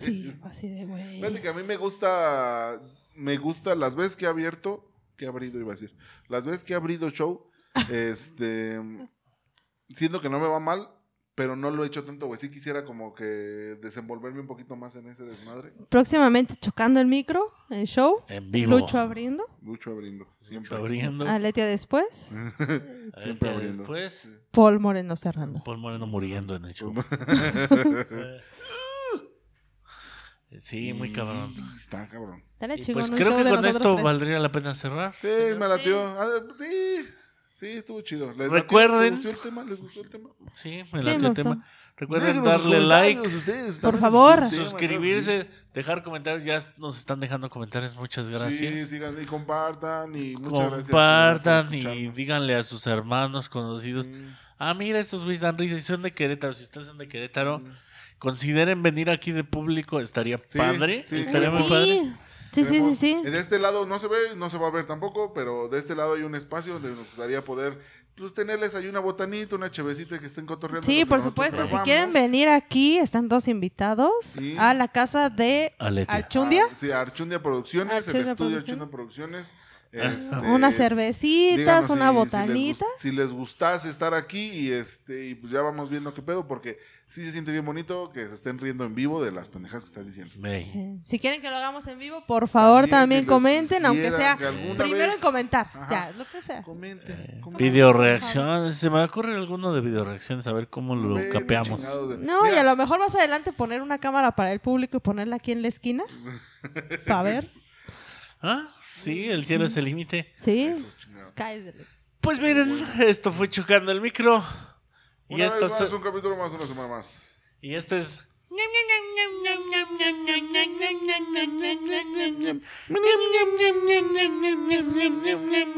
Sí, 0.00 0.32
así 0.44 0.68
de, 0.68 0.84
güey. 0.84 1.20
Fíjate 1.20 1.40
que 1.42 1.48
a 1.48 1.52
mí 1.52 1.62
me 1.62 1.76
gusta, 1.76 2.80
me 3.20 3.36
gusta 3.36 3.74
las 3.74 3.94
veces 3.96 4.16
que 4.16 4.24
he 4.24 4.28
abierto, 4.28 4.90
que 5.16 5.26
he 5.26 5.28
abrido 5.28 5.58
iba 5.60 5.68
a 5.72 5.74
decir, 5.76 5.94
las 6.28 6.44
veces 6.44 6.64
que 6.64 6.72
he 6.72 6.76
abrido 6.76 7.10
show, 7.10 7.46
este, 7.90 8.80
siento 9.90 10.20
que 10.20 10.28
no 10.30 10.40
me 10.40 10.48
va 10.48 10.58
mal, 10.60 10.88
pero 11.34 11.56
no 11.56 11.70
lo 11.70 11.84
he 11.84 11.86
hecho 11.86 12.04
tanto, 12.04 12.26
güey. 12.26 12.38
Sí 12.38 12.50
quisiera 12.50 12.84
como 12.84 13.14
que 13.14 13.24
desenvolverme 13.24 14.40
un 14.40 14.46
poquito 14.46 14.76
más 14.76 14.94
en 14.96 15.08
ese 15.08 15.24
desmadre. 15.24 15.72
Próximamente 15.88 16.54
chocando 16.56 17.00
el 17.00 17.06
micro, 17.06 17.52
el 17.70 17.86
show, 17.86 18.24
En 18.28 18.50
vivo. 18.50 18.72
Lucho 18.78 18.98
abriendo, 18.98 19.44
Mucho 19.62 19.90
abriendo, 19.92 20.26
siempre. 20.40 20.76
abriendo. 20.76 21.26
Aletia 21.26 21.64
después, 21.66 22.30
siempre 23.16 23.48
Eh, 23.48 23.54
abriendo. 23.54 23.82
Después. 23.84 24.28
Paul 24.50 24.80
Moreno 24.80 25.16
cerrando. 25.16 25.62
Paul 25.64 25.78
Moreno 25.78 26.06
muriendo 26.06 26.54
en 26.56 26.64
el 26.66 26.72
show. 26.74 26.92
Sí, 30.58 30.92
muy 30.92 31.12
cabrón. 31.12 31.54
Está 31.78 32.08
cabrón. 32.08 32.42
Dale, 32.58 32.74
Y 32.76 32.92
pues 32.92 33.10
creo 33.10 33.36
que 33.36 33.48
con 33.48 33.64
esto 33.64 33.92
tres. 33.92 34.04
valdría 34.04 34.38
la 34.40 34.50
pena 34.50 34.74
cerrar. 34.74 35.14
Sí, 35.20 35.28
me 35.58 35.68
latió. 35.68 36.02
Ah, 36.20 36.26
sí, 36.58 37.06
sí, 37.54 37.66
estuvo 37.68 38.00
chido. 38.02 38.28
¿Les 38.28 38.38
latió? 38.38 38.52
Recuerden- 38.52 39.14
¿Les 39.14 39.22
gustó 39.24 39.30
el 39.30 39.38
tema? 39.38 39.64
¿Les 39.64 39.80
gustó 39.80 40.00
el 40.02 40.10
tema? 40.10 40.28
Sí, 40.56 40.82
me 40.92 40.98
Sí, 41.00 41.06
latió 41.06 41.20
me 41.20 41.28
el 41.28 41.34
tema. 41.34 41.64
Recuerden 41.96 42.42
darle 42.42 42.80
like, 42.80 43.20
ustedes 43.28 43.78
Por 43.80 43.98
favor. 44.00 44.46
suscribirse, 44.46 45.48
dejar 45.74 46.02
comentarios. 46.02 46.44
Ya 46.44 46.58
nos 46.78 46.96
están 46.96 47.20
dejando 47.20 47.48
comentarios. 47.50 47.94
Muchas 47.94 48.28
gracias. 48.30 48.72
Sí, 48.80 48.86
sigan 48.86 49.22
y 49.22 49.26
compartan 49.26 50.16
y 50.16 50.34
muchas 50.36 50.66
gracias. 50.70 50.86
Compartan 50.90 51.74
y 51.74 52.08
díganle 52.08 52.54
a 52.56 52.64
sus 52.64 52.86
hermanos 52.86 53.48
conocidos. 53.48 54.06
Sí. 54.06 54.12
Ah, 54.58 54.74
mira, 54.74 54.98
estos 54.98 55.24
güeyes 55.24 55.42
dan 55.42 55.56
risa 55.56 55.74
y 55.76 55.80
son 55.80 56.02
de 56.02 56.12
Querétaro. 56.12 56.54
Si 56.54 56.64
ustedes 56.64 56.86
son 56.86 56.98
de 56.98 57.06
Querétaro, 57.08 57.60
Mm. 57.60 57.72
Consideren 58.20 58.84
venir 58.84 59.10
aquí 59.10 59.32
de 59.32 59.42
público. 59.42 59.98
Estaría 59.98 60.38
Sí, 60.46 60.56
padre. 60.58 61.02
sí. 61.04 61.16
Estaría 61.20 61.50
muy 61.50 61.64
sí. 61.64 61.68
padre. 61.68 62.00
Sí, 62.52 62.64
sí, 62.64 62.82
sí, 62.82 62.96
sí. 62.96 63.22
De 63.30 63.38
este 63.38 63.58
lado 63.58 63.86
no 63.86 63.98
se 63.98 64.06
ve, 64.08 64.16
no 64.36 64.50
se 64.50 64.58
va 64.58 64.68
a 64.68 64.70
ver 64.70 64.86
tampoco, 64.86 65.32
pero 65.32 65.68
de 65.68 65.78
este 65.78 65.94
lado 65.94 66.14
hay 66.14 66.22
un 66.22 66.34
espacio 66.34 66.74
donde 66.74 66.88
nos 66.90 66.98
gustaría 66.98 67.44
poder 67.44 67.78
pues, 68.16 68.34
tenerles 68.34 68.74
ahí 68.74 68.86
una 68.88 68.98
botanita, 68.98 69.54
una 69.56 69.70
chevecita 69.70 70.18
que 70.18 70.26
estén 70.26 70.46
cotorreando. 70.46 70.84
Sí, 70.84 71.04
por 71.04 71.22
supuesto. 71.22 71.64
Si 71.66 71.76
quieren 71.78 72.12
venir 72.12 72.48
aquí, 72.48 72.98
están 72.98 73.28
todos 73.28 73.46
invitados 73.48 74.10
Sí. 74.22 74.56
a 74.58 74.74
la 74.74 74.88
casa 74.88 75.30
de 75.30 75.74
Aletia. 75.78 76.14
Archundia. 76.16 76.64
Ah, 76.70 76.74
sí, 76.74 76.90
Archundia 76.90 77.40
Producciones, 77.40 78.08
el 78.08 78.16
estudio 78.16 78.36
Producciones. 78.36 78.62
Archundia 78.64 78.90
Producciones. 78.90 79.54
Ah. 79.92 80.12
Este, 80.14 80.36
Unas 80.36 80.76
cervecitas, 80.76 81.56
díganos 81.58 81.90
una 81.90 82.10
si- 82.10 82.14
botanita. 82.16 82.84
Si 82.96 83.08
les, 83.08 83.12
si 83.12 83.12
les 83.12 83.32
gustase 83.32 83.88
estar 83.88 84.14
aquí 84.14 84.38
y 84.50 84.70
este 84.70 85.26
y 85.26 85.34
pues 85.34 85.50
ya 85.50 85.62
vamos 85.62 85.90
viendo 85.90 86.14
qué 86.14 86.22
pedo, 86.22 86.46
porque 86.46 86.78
sí 87.08 87.24
se 87.24 87.32
siente 87.32 87.50
bien 87.50 87.64
bonito 87.64 88.12
que 88.12 88.28
se 88.28 88.34
estén 88.34 88.60
riendo 88.60 88.84
en 88.84 88.94
vivo 88.94 89.20
de 89.20 89.32
las 89.32 89.48
pendejas 89.48 89.82
que 89.82 89.88
estás 89.88 90.06
diciendo. 90.06 90.32
May. 90.38 90.70
Eh, 90.72 90.98
Si 91.02 91.18
quieren 91.18 91.40
que 91.42 91.50
lo 91.50 91.56
hagamos 91.56 91.88
en 91.88 91.98
vivo, 91.98 92.22
por 92.24 92.46
favor, 92.46 92.86
También, 92.86 93.26
también, 93.26 93.66
si 93.68 93.74
les 93.74 93.78
comenten, 93.80 93.86
aunque 93.86 94.12
sea 94.12 94.36
primero 94.36 95.06
vez- 95.08 95.14
en 95.16 95.20
comentar. 95.20 95.70
Ajá. 95.74 95.90
Ya, 95.90 96.12
lo 96.16 96.24
que 96.24 96.40
sea. 96.40 96.62
Comenten. 96.62 97.40
comenten. 97.40 97.56
Video 97.72 97.92
reacciones. 97.92 98.78
Se 98.78 98.90
me 98.90 99.02
ocurre 99.02 99.34
alguno 99.34 99.72
de 99.72 99.80
video 99.80 100.04
reacciones. 100.04 100.46
A 100.46 100.52
ver 100.52 100.68
cómo 100.68 100.94
lo 100.94 101.28
capeamos. 101.30 101.82
de- 102.08 102.18
No, 102.18 102.44
Mira, 102.44 102.54
y 102.54 102.58
a 102.58 102.62
lo 102.62 102.76
mejor 102.76 103.00
más 103.00 103.12
adelante 103.16 103.52
poner 103.52 103.82
una 103.82 103.98
cámara 103.98 104.30
para 104.36 104.52
el 104.52 104.60
público 104.60 104.98
y 104.98 105.00
ponerla 105.00 105.34
aquí 105.34 105.50
en 105.50 105.62
la 105.62 105.68
esquina. 105.68 106.04
Para 107.08 107.22
ver. 107.24 107.50
Ah, 108.42 108.68
sí, 109.02 109.28
el 109.30 109.44
cielo 109.44 109.64
es 109.66 109.76
el 109.76 109.84
límite. 109.86 110.32
Sí. 110.36 110.72
chingado. 111.00 111.28
Sky's 111.28 111.64
the 111.64 111.72
limit. 111.72 111.86
Pues 112.20 112.38
miren, 112.40 112.84
esto 113.00 113.32
fue 113.32 113.48
Chocando 113.48 113.90
el 113.92 114.00
Micro. 114.00 114.42
Y 115.28 115.34
Una 115.36 115.46
esto, 115.46 115.60
vez 115.66 115.70
más, 115.72 115.80
es- 115.82 115.92
un 115.92 116.02
capítulo 116.02 116.36
más, 116.36 116.52
una 116.52 116.66
semana 116.66 116.88
más. 116.88 117.30
y 117.60 117.74
esto 117.74 117.96
es... 117.96 118.20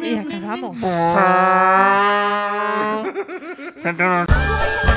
Y 0.02 0.14
acabamos. 0.16 0.76